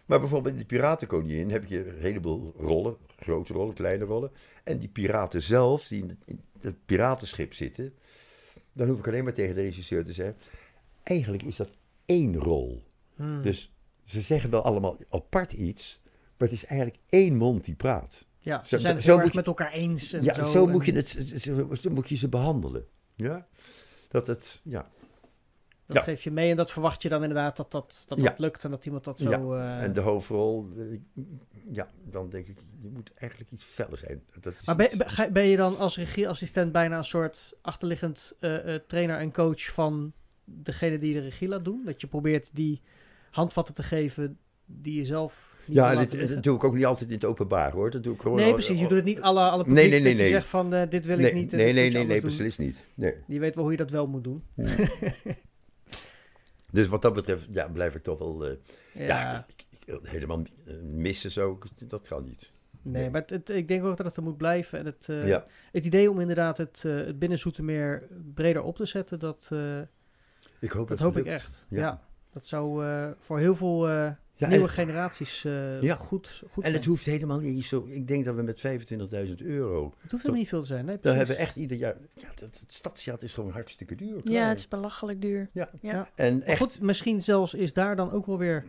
Maar 0.07 0.19
bijvoorbeeld 0.19 0.53
in 0.53 0.59
de 0.59 0.65
Piratenkoningin 0.65 1.51
heb 1.51 1.65
je 1.65 1.89
een 1.89 1.99
heleboel 1.99 2.53
rollen, 2.57 2.97
grote 3.19 3.53
rollen, 3.53 3.73
kleine 3.73 4.03
rollen. 4.05 4.31
En 4.63 4.79
die 4.79 4.89
piraten 4.89 5.41
zelf, 5.41 5.87
die 5.87 6.05
in 6.25 6.41
het, 6.59 6.75
piratenschip 6.85 7.53
zitten, 7.53 7.93
dan 8.73 8.87
hoef 8.87 8.99
ik 8.99 9.07
alleen 9.07 9.23
maar 9.23 9.33
tegen 9.33 9.55
de 9.55 9.61
regisseur 9.61 10.05
te 10.05 10.13
zeggen, 10.13 10.35
eigenlijk 11.03 11.43
is 11.43 11.55
dat 11.55 11.69
één 12.05 12.35
rol. 12.37 12.83
Hmm. 13.15 13.41
Dus 13.41 13.73
ze 14.03 14.21
zeggen 14.21 14.49
wel 14.49 14.61
allemaal 14.61 14.97
apart 15.09 15.53
iets, 15.53 15.99
maar 16.37 16.47
het 16.47 16.51
is 16.57 16.65
eigenlijk 16.65 16.99
één 17.09 17.35
mond 17.35 17.65
die 17.65 17.75
praat. 17.75 18.25
ja, 18.39 18.63
ze 18.65 18.79
zijn 18.79 18.95
het 18.95 19.03
zo 19.03 19.17
erg 19.17 19.29
je- 19.29 19.35
met 19.35 19.47
elkaar 19.47 19.71
eens. 19.71 20.13
En 20.13 20.23
ja, 20.23 20.33
zo, 20.33 20.43
zo, 20.43 20.65
en- 20.65 20.71
moet 20.71 20.85
je 20.85 20.91
het, 20.93 21.07
zo, 21.37 21.73
zo 21.81 21.89
moet 21.89 22.09
je 22.09 22.15
ze 22.17 22.27
behandelen. 22.29 22.85
Ja? 23.15 23.47
Dat 24.07 24.27
het, 24.27 24.61
ja. 24.63 24.89
Dat 25.87 25.95
Ja. 25.95 26.01
geef 26.01 26.23
je 26.23 26.31
mee 26.31 26.49
en 26.49 26.55
dat 26.55 26.71
verwacht 26.71 27.01
je 27.01 27.09
dan 27.09 27.21
inderdaad 27.21 27.57
dat 27.57 27.71
dat, 27.71 28.05
dat, 28.07 28.17
Ja. 28.17 28.33
lukt 28.37 28.63
en 28.63 28.71
dat 28.71 28.85
iemand 28.85 29.03
dat 29.03 29.19
zo... 29.19 29.29
Ja, 29.55 29.77
eh, 29.77 29.83
En 29.83 29.93
de 29.93 29.99
hoofdrol, 30.01 30.67
eh, 30.77 30.83
ja, 31.71 31.89
dan 32.03 32.29
denk 32.29 32.47
ik, 32.47 32.57
je 32.81 32.89
moet 32.89 33.11
eigenlijk 33.15 33.51
iets 33.51 33.63
feller 33.63 33.97
zijn. 33.97 34.21
Dat 34.41 34.53
is 34.53 34.65
Maar 34.65 34.75
ben, 34.75 34.87
iets- 34.93 35.29
ben- 35.31 35.47
je 35.47 35.57
dan 35.57 35.77
als 35.77 35.97
regieassistent 35.97 36.71
bijna 36.71 36.97
een 36.97 37.03
soort 37.03 37.53
achterliggend 37.61 38.33
eh, 38.39 38.75
trainer 38.87 39.17
en 39.17 39.31
coach 39.33 39.71
van 39.71 40.13
degene 40.45 40.97
die 40.97 41.13
de 41.13 41.19
regie 41.19 41.47
laat 41.47 41.65
doen? 41.65 41.81
Dat 41.85 42.01
je 42.01 42.07
probeert 42.07 42.49
die 42.55 42.81
handvatten 43.31 43.73
te 43.73 43.83
geven 43.83 44.37
die 44.65 44.97
je 44.97 45.05
zelf 45.05 45.55
niet 45.65 45.75
ja, 45.77 45.95
dit, 46.05 46.29
dat 46.29 46.43
doe 46.43 46.55
ik 46.55 46.63
ook 46.63 46.75
niet 46.75 46.85
altijd 46.85 47.09
in 47.09 47.15
het 47.15 47.25
openbaar 47.25 47.71
hoor. 47.71 47.91
Dat 47.91 48.03
doe 48.03 48.13
ik 48.13 48.21
gewoon 48.21 48.37
Nee, 48.37 48.53
precies. 48.53 48.79
Je 48.79 48.87
doet 48.87 48.97
het 48.97 49.05
niet 49.05 49.21
alle, 49.21 49.41
alle 49.41 49.63
Nee, 49.63 49.73
publiek 49.73 49.89
nee, 49.89 49.99
nee, 50.01 50.11
je 50.11 50.17
nee. 50.17 50.27
zegt 50.29 50.47
van 50.47 50.73
eh, 50.73 50.89
dit 50.89 51.05
wil 51.05 51.17
nee, 51.17 51.27
ik 51.27 51.33
niet. 51.33 51.51
Nee, 51.51 51.73
nee, 51.73 51.85
je 51.85 51.91
nee, 51.91 52.05
nee, 52.05 52.21
doen. 52.21 52.29
beslist 52.29 52.59
niet. 52.59 52.85
Nee. 52.95 53.13
Je 53.27 53.39
weet 53.39 53.55
wel 53.55 53.63
hoe 53.63 53.71
je 53.73 53.77
dat 53.77 53.89
wel 53.89 54.07
moet 54.07 54.23
doen. 54.23 54.43
Dus 56.77 56.87
wat 56.87 57.01
dat 57.01 57.13
betreft, 57.13 57.47
ja, 57.51 57.67
blijf 57.67 57.95
ik 57.95 58.03
toch 58.03 58.19
wel, 58.19 58.45
eh, 58.45 58.51
Ja, 58.93 59.05
ja, 59.05 59.45
ik- 59.47 59.65
ik- 59.85 59.99
helemaal 60.03 60.41
eh, 60.65 60.73
missen 60.81 61.31
zo, 61.31 61.57
dat 61.87 62.07
kan 62.07 62.23
niet. 62.23 62.51
nee, 62.81 63.09
maar 63.09 63.21
het, 63.21 63.29
het- 63.29 63.49
ik 63.49 63.67
denk 63.67 63.83
ook 63.83 63.97
dat 63.97 64.05
het 64.05 64.15
er 64.15 64.23
moet 64.23 64.37
blijven. 64.37 64.79
En 64.79 64.85
het, 64.85 65.09
eh, 65.09 65.27
ja. 65.27 65.45
het 65.71 65.85
idee 65.85 66.09
om 66.11 66.19
inderdaad 66.19 66.57
het, 66.57 66.83
eh 66.85 66.95
het 66.95 67.19
binnen 67.19 67.39
Zoetermeer 67.39 68.07
breder 68.33 68.63
op 68.63 68.75
te 68.75 68.85
zetten, 68.85 69.19
dat, 69.19 69.49
Ik 70.59 70.71
hoop 70.71 70.87
dat 70.87 70.97
dat 70.97 71.07
hoop 71.07 71.17
ik 71.17 71.25
echt. 71.25 71.65
Ja. 71.69 71.79
Ja. 71.79 72.01
Dat 72.31 72.45
zou 72.45 72.83
voor 73.19 73.39
heel 73.39 73.55
veel 73.55 73.87
Ja, 74.37 74.47
nieuwe 74.47 74.63
en, 74.67 74.69
generaties 74.69 75.45
eh, 75.45 75.81
Ja. 75.81 75.95
goed, 75.95 76.27
goed 76.27 76.63
en 76.63 76.69
zijn. 76.69 76.73
het 76.73 76.85
hoeft 76.85 77.05
helemaal 77.05 77.39
niet 77.39 77.65
zo, 77.65 77.85
ik 77.89 78.07
denk 78.07 78.25
dat 78.25 78.35
we 78.35 78.41
met 78.41 78.61
25.000 79.29 79.35
euro, 79.45 79.93
Het 80.01 80.11
hoeft 80.11 80.23
helemaal 80.23 80.35
niet 80.35 80.47
veel 80.49 80.61
te 80.61 80.65
zijn. 80.67 80.85
Nee, 80.85 80.97
dan 81.01 81.15
hebben 81.15 81.35
we 81.35 81.41
echt 81.41 81.55
ieder 81.55 81.77
jaar, 81.77 81.95
ja, 82.13 82.27
dat, 82.35 82.59
het 82.59 82.73
stadsjaat 82.73 83.21
is 83.21 83.33
gewoon 83.33 83.51
hartstikke 83.51 83.95
duur. 83.95 84.19
Ja, 84.23 84.47
het 84.47 84.59
is 84.59 84.67
belachelijk 84.67 85.21
duur. 85.21 85.49
Ja. 85.51 85.69
Ja. 85.81 86.09
En 86.15 86.37
Maar 86.37 86.47
echt, 86.47 86.59
goed, 86.59 86.81
misschien 86.81 87.21
zelfs 87.21 87.53
is 87.53 87.73
daar 87.73 87.95
dan 87.95 88.11
ook 88.11 88.25
wel 88.25 88.37
weer 88.37 88.65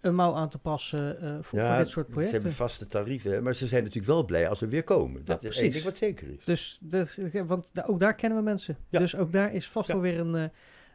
een 0.00 0.14
mouw 0.14 0.34
aan 0.34 0.48
te 0.48 0.58
passen 0.58 1.20
eh, 1.20 1.36
voor, 1.40 1.58
ja, 1.58 1.68
voor 1.68 1.76
dit 1.84 1.92
soort 1.92 2.06
Ze 2.06 2.12
projecten. 2.12 2.36
hebben 2.38 2.56
vaste 2.56 2.86
tarieven, 2.88 3.42
maar 3.42 3.54
ze 3.54 3.66
zijn 3.66 3.82
natuurlijk 3.82 4.12
wel 4.12 4.24
blij 4.24 4.48
als 4.48 4.60
we 4.60 4.68
weer 4.68 4.84
komen. 4.84 5.24
Dat 5.24 5.36
is 5.36 5.42
één 5.42 5.50
precies. 5.52 5.72
ding 5.72 5.84
wat 5.84 5.96
zeker 5.96 6.28
is. 6.38 6.44
Dus, 6.44 6.78
dat, 6.80 7.18
want 7.46 7.68
da- 7.72 7.84
ook 7.86 7.98
daar 7.98 8.14
kennen 8.14 8.38
we 8.38 8.44
mensen. 8.44 8.76
Ja. 8.88 8.98
Dus 8.98 9.16
ook 9.16 9.32
daar 9.32 9.54
is 9.54 9.68
vast 9.68 9.86
Ja. 9.88 9.94
wel 9.94 10.02
weer 10.02 10.20
een, 10.20 10.34
eh, 10.34 10.44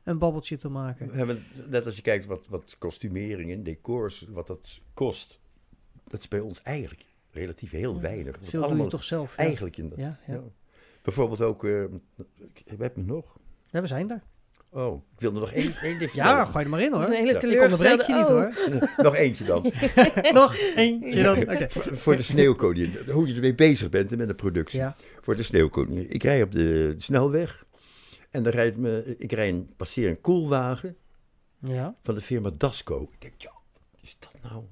een 0.04 0.18
babbeltje 0.18 0.58
te 0.58 0.70
maken. 0.70 1.12
We 1.12 1.18
hebben, 1.18 1.44
net 1.70 1.86
als 1.86 1.96
je 1.96 2.02
kijkt 2.02 2.26
wat, 2.26 2.48
wat 2.48 2.76
kostumeringen, 2.78 3.64
decors, 3.64 4.26
wat 4.30 4.48
dat 4.48 4.80
kost. 4.94 5.40
Dat 6.08 6.20
is 6.20 6.28
bij 6.28 6.40
ons 6.40 6.62
eigenlijk 6.62 7.06
relatief 7.32 7.72
heel 7.72 8.02
weinig. 8.02 8.38
Veel 8.42 8.68
doe 8.68 8.84
je 8.84 8.88
toch 8.88 9.04
zelf. 9.04 9.38
Ja. 9.38 9.44
eigenlijk 9.44 9.78
in 9.78 9.90
dat. 9.90 9.98
Ja, 9.98 10.20
ja. 10.28 10.34
ja. 10.34 10.42
Bijvoorbeeld 11.02 11.42
ook, 11.42 11.66
eh 11.66 11.84
ik 12.54 12.64
heb 12.78 12.96
me 12.96 13.04
nog. 13.04 13.38
Ja, 13.70 13.82
we 13.82 13.88
zijn 13.88 14.12
er. 14.12 14.22
Oh, 14.74 14.96
ik 15.14 15.20
wilde 15.20 15.40
nog 15.40 15.52
één, 15.52 15.76
één 15.82 16.00
ding 16.00 16.12
Ja, 16.12 16.46
gooi 16.46 16.64
er 16.64 16.70
maar 16.70 16.82
in 16.82 16.92
Dat 16.92 17.02
hoor. 17.02 17.12
is 17.12 17.20
een 17.20 17.26
hele 17.26 17.40
Ja. 17.40 17.48
Ik 17.48 17.62
onderbreek 17.62 18.02
teleurgestelde... 18.02 18.54
je 18.58 18.70
niet 18.70 18.80
oh. 18.80 18.80
hoor. 18.80 19.04
nog 19.04 19.16
eentje 19.16 19.46
dan. 19.46 19.72
Nog 20.42 20.56
eentje 20.76 21.24
dan. 21.24 21.38
Oké. 21.40 21.70
Voor, 21.70 21.98
voor 21.98 22.16
de 22.16 22.22
sneeuwkoningin. 22.22 23.10
Hoe 23.12 23.28
je 23.28 23.34
ermee 23.34 23.56
bezig 23.56 23.90
bent 23.90 24.16
met 24.16 24.28
de 24.28 24.34
productie. 24.34 24.80
Ja. 24.80 24.96
Voor 25.22 25.36
de 25.36 25.44
sneeuwkoningin. 25.44 26.14
Ik 26.14 26.24
rij 26.24 26.42
op 26.42 26.52
de 26.52 26.96
snelweg. 26.98 27.66
En 28.32 28.44
dan 28.44 28.52
rijdt 28.52 28.78
me, 28.78 29.16
ik 29.18 29.32
rij 29.32 29.50
een, 29.50 29.74
passeer 29.76 30.10
een 30.10 30.22
koelwagen 30.22 30.98
ja. 31.60 31.96
van 32.04 32.16
de 32.16 32.22
firma 32.22 32.50
Dasco. 32.58 33.02
Ik 33.12 33.22
denk, 33.22 33.34
ja, 33.42 33.52
wat 33.92 34.02
is 34.02 34.18
dat 34.20 34.36
nou? 34.52 34.64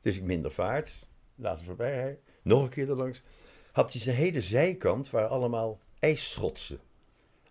Dus 0.00 0.16
ik 0.16 0.22
minder 0.22 0.50
vaart, 0.50 1.06
laat 1.34 1.56
het 1.56 1.66
voorbij 1.66 1.92
rijden. 1.94 2.18
Nog 2.42 2.62
een 2.62 2.68
keer 2.68 2.88
erlangs. 2.90 3.22
Had 3.72 3.92
hij 3.92 4.00
zijn 4.00 4.16
hele 4.16 4.40
zijkant 4.40 5.10
waar 5.10 5.26
allemaal 5.26 5.78
ijsschotsen. 5.98 6.80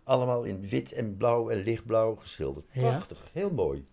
Allemaal 0.03 0.43
in 0.43 0.67
wit 0.69 0.91
en 0.91 1.17
blauw 1.17 1.49
en 1.49 1.57
lichtblauw 1.63 2.15
geschilderd. 2.15 2.65
Ja. 2.71 2.81
Prachtig, 2.89 3.29
heel 3.33 3.51
mooi. 3.51 3.83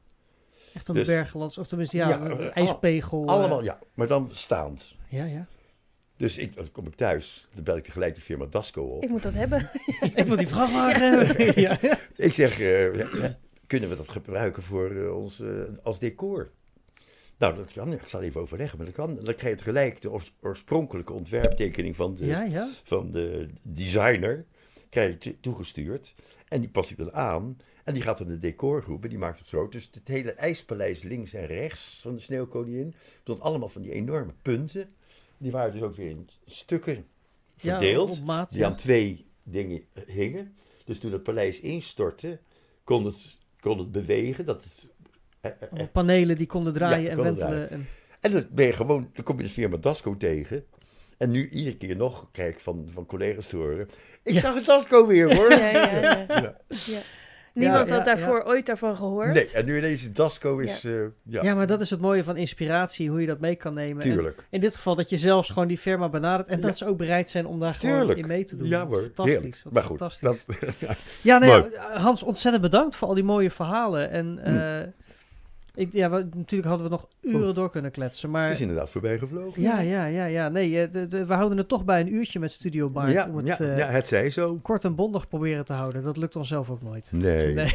Echt 0.75 0.89
een 0.89 0.95
Dus- 0.95 1.07
berglands, 1.07 1.59
of 1.59 1.67
tenminste 1.67 1.97
ja, 1.97 2.27
eh, 2.29 2.57
ijspegel. 2.57 3.23
eh, 3.23 3.29
Allemaal, 3.29 3.63
ja, 3.63 3.79
maar 3.95 4.07
dan 4.07 4.29
staand. 4.33 4.95
Ja, 5.09 5.25
ja. 5.25 5.47
Dus 6.17 6.39
ik, 6.39 6.57
dan 6.57 6.73
kom 6.73 6.87
ik 6.87 6.95
thuis, 6.95 7.49
dan 7.55 7.65
bel 7.65 7.77
ik 7.77 7.85
tegelijk 7.85 8.15
de 8.15 8.21
firma 8.21 8.47
Dasco 8.47 8.83
op. 8.83 9.03
Ik 9.03 9.09
moet 9.09 9.23
dat 9.23 9.35
hebben. 9.35 9.71
Ik 10.15 10.27
wil 10.27 10.37
die 10.37 10.47
vrachtwagen 10.49 11.01
hebben. 11.01 11.61
ja. 11.61 11.79
Ik 12.17 12.33
zeg, 12.33 12.61
eh, 12.61 13.05
kunnen 13.67 13.89
we 13.89 13.97
dat 13.97 14.09
gebruiken 14.09 14.63
voor 14.63 14.91
eh, 14.91 15.17
ons 15.17 15.41
eh, 15.41 15.49
als 15.83 15.99
decor? 15.99 16.51
Nou, 17.39 17.57
dat 17.57 17.73
kan. 17.73 17.93
Ik 17.93 18.01
zal 18.07 18.23
even 18.23 18.41
overleggen, 18.41 18.77
maar 18.77 18.87
dat 18.87 18.95
kan. 18.95 19.19
Dan 19.25 19.35
krijg 19.35 19.59
je 19.59 19.65
gelijk 19.65 20.01
de 20.01 20.11
oors- 20.11 20.33
oorspronkelijke 20.41 21.13
ontwerptekening 21.13 21.97
van 21.97 22.15
de, 22.15 22.27
ja, 22.27 22.43
ja. 22.43 22.71
van 22.85 23.11
de 23.13 23.49
designer. 23.63 24.45
Krijg 24.91 25.13
je 25.13 25.19
to- 25.19 25.37
toegestuurd. 25.41 26.15
En 26.49 26.61
die 26.61 26.69
pas 26.71 26.91
ik 26.91 26.97
dan 26.97 27.13
aan. 27.13 27.59
En 27.85 27.95
die 27.95 28.03
gaat 28.03 28.19
dan 28.19 28.27
de 28.29 28.39
decorgroep 28.39 29.03
en 29.03 29.09
die 29.09 29.19
maakt 29.19 29.39
het 29.39 29.49
groot. 29.49 29.73
Dus 29.73 29.91
het 29.93 30.09
hele 30.09 30.33
ijspaleis 30.33 31.03
links 31.03 31.35
en 31.35 31.47
rechts 31.47 31.99
van 32.03 32.15
de 32.15 32.21
Sneeuwkoningin. 32.21 32.95
stond 33.21 33.41
allemaal 33.41 33.69
van 33.69 33.83
die 33.83 33.93
enorme 33.93 34.33
punten. 34.43 34.89
Die 35.39 35.51
waren 35.53 35.73
dus 35.73 35.83
ook 35.83 35.95
weer 35.97 36.11
in 36.11 36.29
stukken 36.47 37.07
verdeeld. 37.57 38.09
Ja, 38.09 38.21
op 38.21 38.27
maat. 38.27 38.51
die 38.51 38.61
ja. 38.61 38.67
aan 38.67 38.77
twee 38.77 39.27
dingen 39.43 39.83
hingen. 40.07 40.57
Dus 40.85 40.99
toen 40.99 41.13
het 41.13 41.23
paleis 41.23 41.61
instortte, 41.61 42.39
kon 42.85 43.05
het, 43.05 43.39
kon 43.61 43.79
het 43.79 43.93
bewegen. 43.93 44.45
Dat 44.45 44.65
het, 44.65 44.89
eh, 45.41 45.51
eh, 45.81 45.87
panelen 45.93 46.37
die 46.37 46.47
konden 46.47 46.73
draaien 46.73 47.03
Ja, 47.03 47.09
en 47.11 47.15
konden 47.17 47.37
wentelen. 47.37 47.71
En, 47.71 47.87
En 48.21 48.33
dan 48.33 48.47
ben 48.51 48.67
je 48.67 48.73
gewoon, 48.73 49.11
dan 49.15 49.25
kom 49.25 49.37
je 49.37 49.43
de 49.43 49.49
firma 49.51 49.77
Dasco 49.77 50.17
tegen. 50.17 50.65
En 51.17 51.31
nu 51.31 51.49
iedere 51.49 51.77
keer 51.77 51.97
nog 51.97 52.29
krijg 52.31 52.55
ik 52.55 52.61
van, 52.61 52.89
van 52.93 53.07
collega's 53.07 53.49
te 53.49 53.57
horen. 53.57 53.89
Ik 54.23 54.35
Ja. 54.35 54.41
zag 54.41 54.55
het 54.55 54.65
Dasco 54.65 55.07
weer 55.07 55.35
hoor. 55.37 55.51
Ja, 55.51 55.69
ja, 55.71 56.01
ja. 56.01 56.25
Ja. 56.29 56.57
Ja. 56.87 57.01
Niemand 57.57 57.89
ja, 57.89 57.95
had 57.95 58.05
daarvoor 58.05 58.43
ooit 58.47 58.67
daarvan 58.67 58.97
gehoord. 58.97 59.33
Nee, 59.35 59.51
en 59.53 59.65
nu 59.65 59.79
ineens 59.79 60.13
Dasco 60.13 60.59
is, 60.59 60.85
eh, 60.85 60.93
ja, 61.23 61.43
ja. 61.43 61.55
maar 61.55 61.67
dat 61.67 61.81
is 61.81 61.91
het 61.91 62.01
mooie 62.01 62.25
van 62.25 62.37
inspiratie, 62.37 63.11
hoe 63.11 63.21
je 63.21 63.27
dat 63.27 63.41
mee 63.41 63.57
kan 63.57 63.75
nemen. 63.75 64.03
En 64.03 64.11
tuurlijk. 64.11 64.47
in 64.51 64.61
dit 64.61 64.75
geval 64.75 64.95
dat 64.95 65.11
je 65.11 65.17
zelfs 65.17 65.51
gewoon 65.51 65.69
die 65.69 65.79
firma 65.79 66.09
benadert 66.09 66.49
en 66.49 66.61
Ja. 66.61 66.67
dat 66.67 66.77
ze 66.79 66.87
ook 66.87 66.97
bereid 66.97 67.31
zijn 67.31 67.47
om 67.47 67.61
daar 67.61 67.75
gewoon 67.75 67.97
Tuurlijk. 67.99 68.19
in 68.19 68.27
mee 68.27 68.45
te 68.45 68.57
doen. 68.57 68.69
Ja 68.69 68.79
Dat 68.85 68.91
is 68.93 68.97
hoor, 68.99 69.11
fantastisch. 69.15 69.65
Maar 69.71 69.83
goed, 69.83 69.99
fantastisch. 69.99 70.47
dat, 70.61 70.69
ja. 70.79 70.95
Ja, 71.23 71.39
nou 71.39 71.77
Hans, 71.79 72.23
ontzettend 72.23 72.63
bedankt 72.63 72.97
voor 72.97 73.09
al 73.09 73.15
die 73.15 73.25
mooie 73.25 73.51
verhalen. 73.51 74.11
En 74.11 74.39
Hm. 74.43 74.91
Ik, 75.77 75.93
ja, 75.93 76.11
we, 76.11 76.29
natuurlijk 76.35 76.69
hadden 76.69 76.87
we 76.87 76.93
nog 76.93 77.09
uren 77.21 77.55
door 77.55 77.71
kunnen 77.71 77.91
kletsen, 77.91 78.31
maar... 78.31 78.45
het 78.45 78.55
is 78.55 78.61
inderdaad 78.61 78.91
voorbij 78.91 79.19
gevlogen. 79.19 79.63
Ja, 79.63 79.81
ja, 79.81 80.05
ja, 80.07 80.25
ja. 80.25 80.49
Nee, 80.49 80.83
eh, 80.83 80.93
de- 80.93 81.09
de- 81.09 81.27
we 81.27 81.35
houden 81.35 81.59
het 81.59 81.69
toch 81.69 81.85
bij 81.85 82.01
een 82.01 82.15
uurtje 82.15 82.39
met 82.39 82.53
Studio 82.53 82.91
Bart. 82.91 83.11
ja, 83.11 83.29
om 83.29 83.37
het 83.37 83.47
ja, 83.47 83.59
eh, 83.59 83.79
ja, 83.79 83.89
het 83.89 84.07
zij 84.09 84.31
zo. 84.31 84.59
kort 84.63 84.85
en 84.85 84.95
bondig 84.95 85.29
proberen 85.29 85.65
te 85.65 85.73
houden. 85.73 86.03
Dat 86.03 86.17
lukt 86.17 86.37
ons 86.37 86.49
zelf 86.49 86.71
ook 86.71 86.83
nooit. 86.83 87.11
Nee, 87.13 87.55
Nee. 87.55 87.71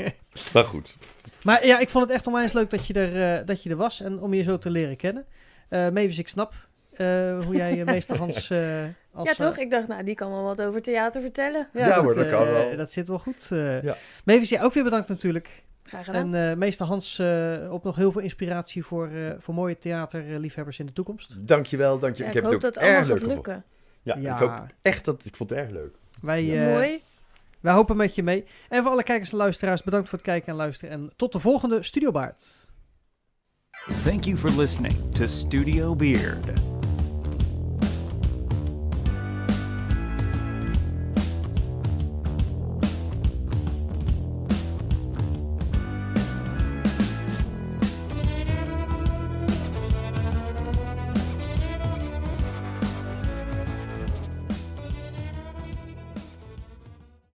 maar 0.54 0.64
goed. 0.64 0.96
maar 1.44 1.66
ja, 1.66 1.78
ik 1.78 1.88
vond 1.88 2.04
het 2.04 2.12
echt 2.12 2.26
onwijs 2.26 2.52
leuk 2.52 2.70
dat 2.70 2.86
je 2.86 2.94
er, 2.94 3.38
eh, 3.40 3.46
dat 3.46 3.62
je 3.62 3.70
er 3.70 3.76
was 3.76 4.00
en 4.00 4.20
om 4.20 4.34
je 4.34 4.42
zo 4.42 4.58
te 4.58 4.70
leren 4.70 4.96
kennen. 4.96 5.24
Eh 5.68 5.80
Mavis, 5.90 6.18
ik 6.18 6.28
snap 6.28 6.52
eh, 6.92 7.06
hoe 7.44 7.56
jij 7.56 7.80
eh, 7.80 7.86
meester 7.86 8.16
Hans... 8.22 8.50
eh, 8.50 8.82
als, 9.12 9.28
ja, 9.28 9.34
toch? 9.34 9.58
Ik 9.58 9.70
dacht, 9.70 9.88
nou, 9.88 10.04
die 10.04 10.14
kan 10.14 10.30
wel 10.30 10.42
wat 10.42 10.62
over 10.62 10.82
theater 10.82 11.20
vertellen. 11.20 11.68
Ja, 11.72 12.02
hoor, 12.02 12.14
dat 12.14 12.24
eh, 12.24 12.30
kan 12.30 12.44
wel. 12.44 12.76
Dat 12.76 12.90
zit 12.92 13.08
wel 13.08 13.18
goed. 13.18 13.48
eh. 13.50 13.82
Ja. 13.82 13.94
Mavis, 14.24 14.48
jij 14.48 14.62
ook 14.62 14.72
weer 14.72 14.84
bedankt 14.84 15.08
natuurlijk. 15.08 15.62
Graag 15.92 16.04
gedaan. 16.04 16.34
En 16.34 16.50
eh, 16.50 16.56
meester 16.56 16.86
Hans 16.86 17.18
eh, 17.18 17.68
op 17.72 17.84
nog 17.84 17.96
heel 17.96 18.12
veel 18.12 18.20
inspiratie 18.20 18.84
voor, 18.84 19.08
eh, 19.08 19.30
voor 19.38 19.54
mooie 19.54 19.78
theaterliefhebbers 19.78 20.78
in 20.78 20.86
de 20.86 20.92
toekomst. 20.92 21.36
Dankjewel, 21.46 21.98
dank 21.98 22.16
je. 22.16 22.22
Ja, 22.22 22.28
ik 22.28 22.34
ik 22.34 22.42
heb 22.42 22.52
hoop 22.52 22.62
het 22.62 22.74
dat 22.74 22.76
ook 22.76 22.82
het 22.82 22.92
erg 22.92 23.08
allemaal 23.10 23.16
leuk 23.16 23.26
gaat 23.26 23.34
lukken. 23.34 23.64
Ja, 24.02 24.16
Ja. 24.18 24.32
ik 24.32 24.38
hoop 24.38 24.66
echt 24.82 25.04
dat 25.04 25.24
ik 25.24 25.36
vond 25.36 25.50
het 25.50 25.58
erg 25.58 25.70
leuk. 25.70 25.94
Wij, 26.22 26.66
eh, 26.66 26.72
Mooi. 26.72 27.02
wij 27.60 27.72
hopen 27.72 27.96
met 27.96 28.14
je 28.14 28.22
mee. 28.22 28.44
En 28.68 28.82
voor 28.82 28.90
alle 28.92 29.02
kijkers 29.02 29.32
en 29.32 29.38
luisteraars, 29.38 29.82
bedankt 29.82 30.08
voor 30.08 30.18
het 30.18 30.26
kijken 30.26 30.48
en 30.48 30.54
luisteren. 30.56 30.94
En 30.94 31.10
tot 31.16 31.32
de 31.32 31.38
volgende 31.38 31.82
Studio 31.82 32.10
Baard. 32.10 32.66
Thank 34.04 34.24
you 34.24 34.36
for 34.36 34.50
listening 34.50 35.14
to 35.14 35.26
Studio 35.26 35.96
Beard. 35.96 36.71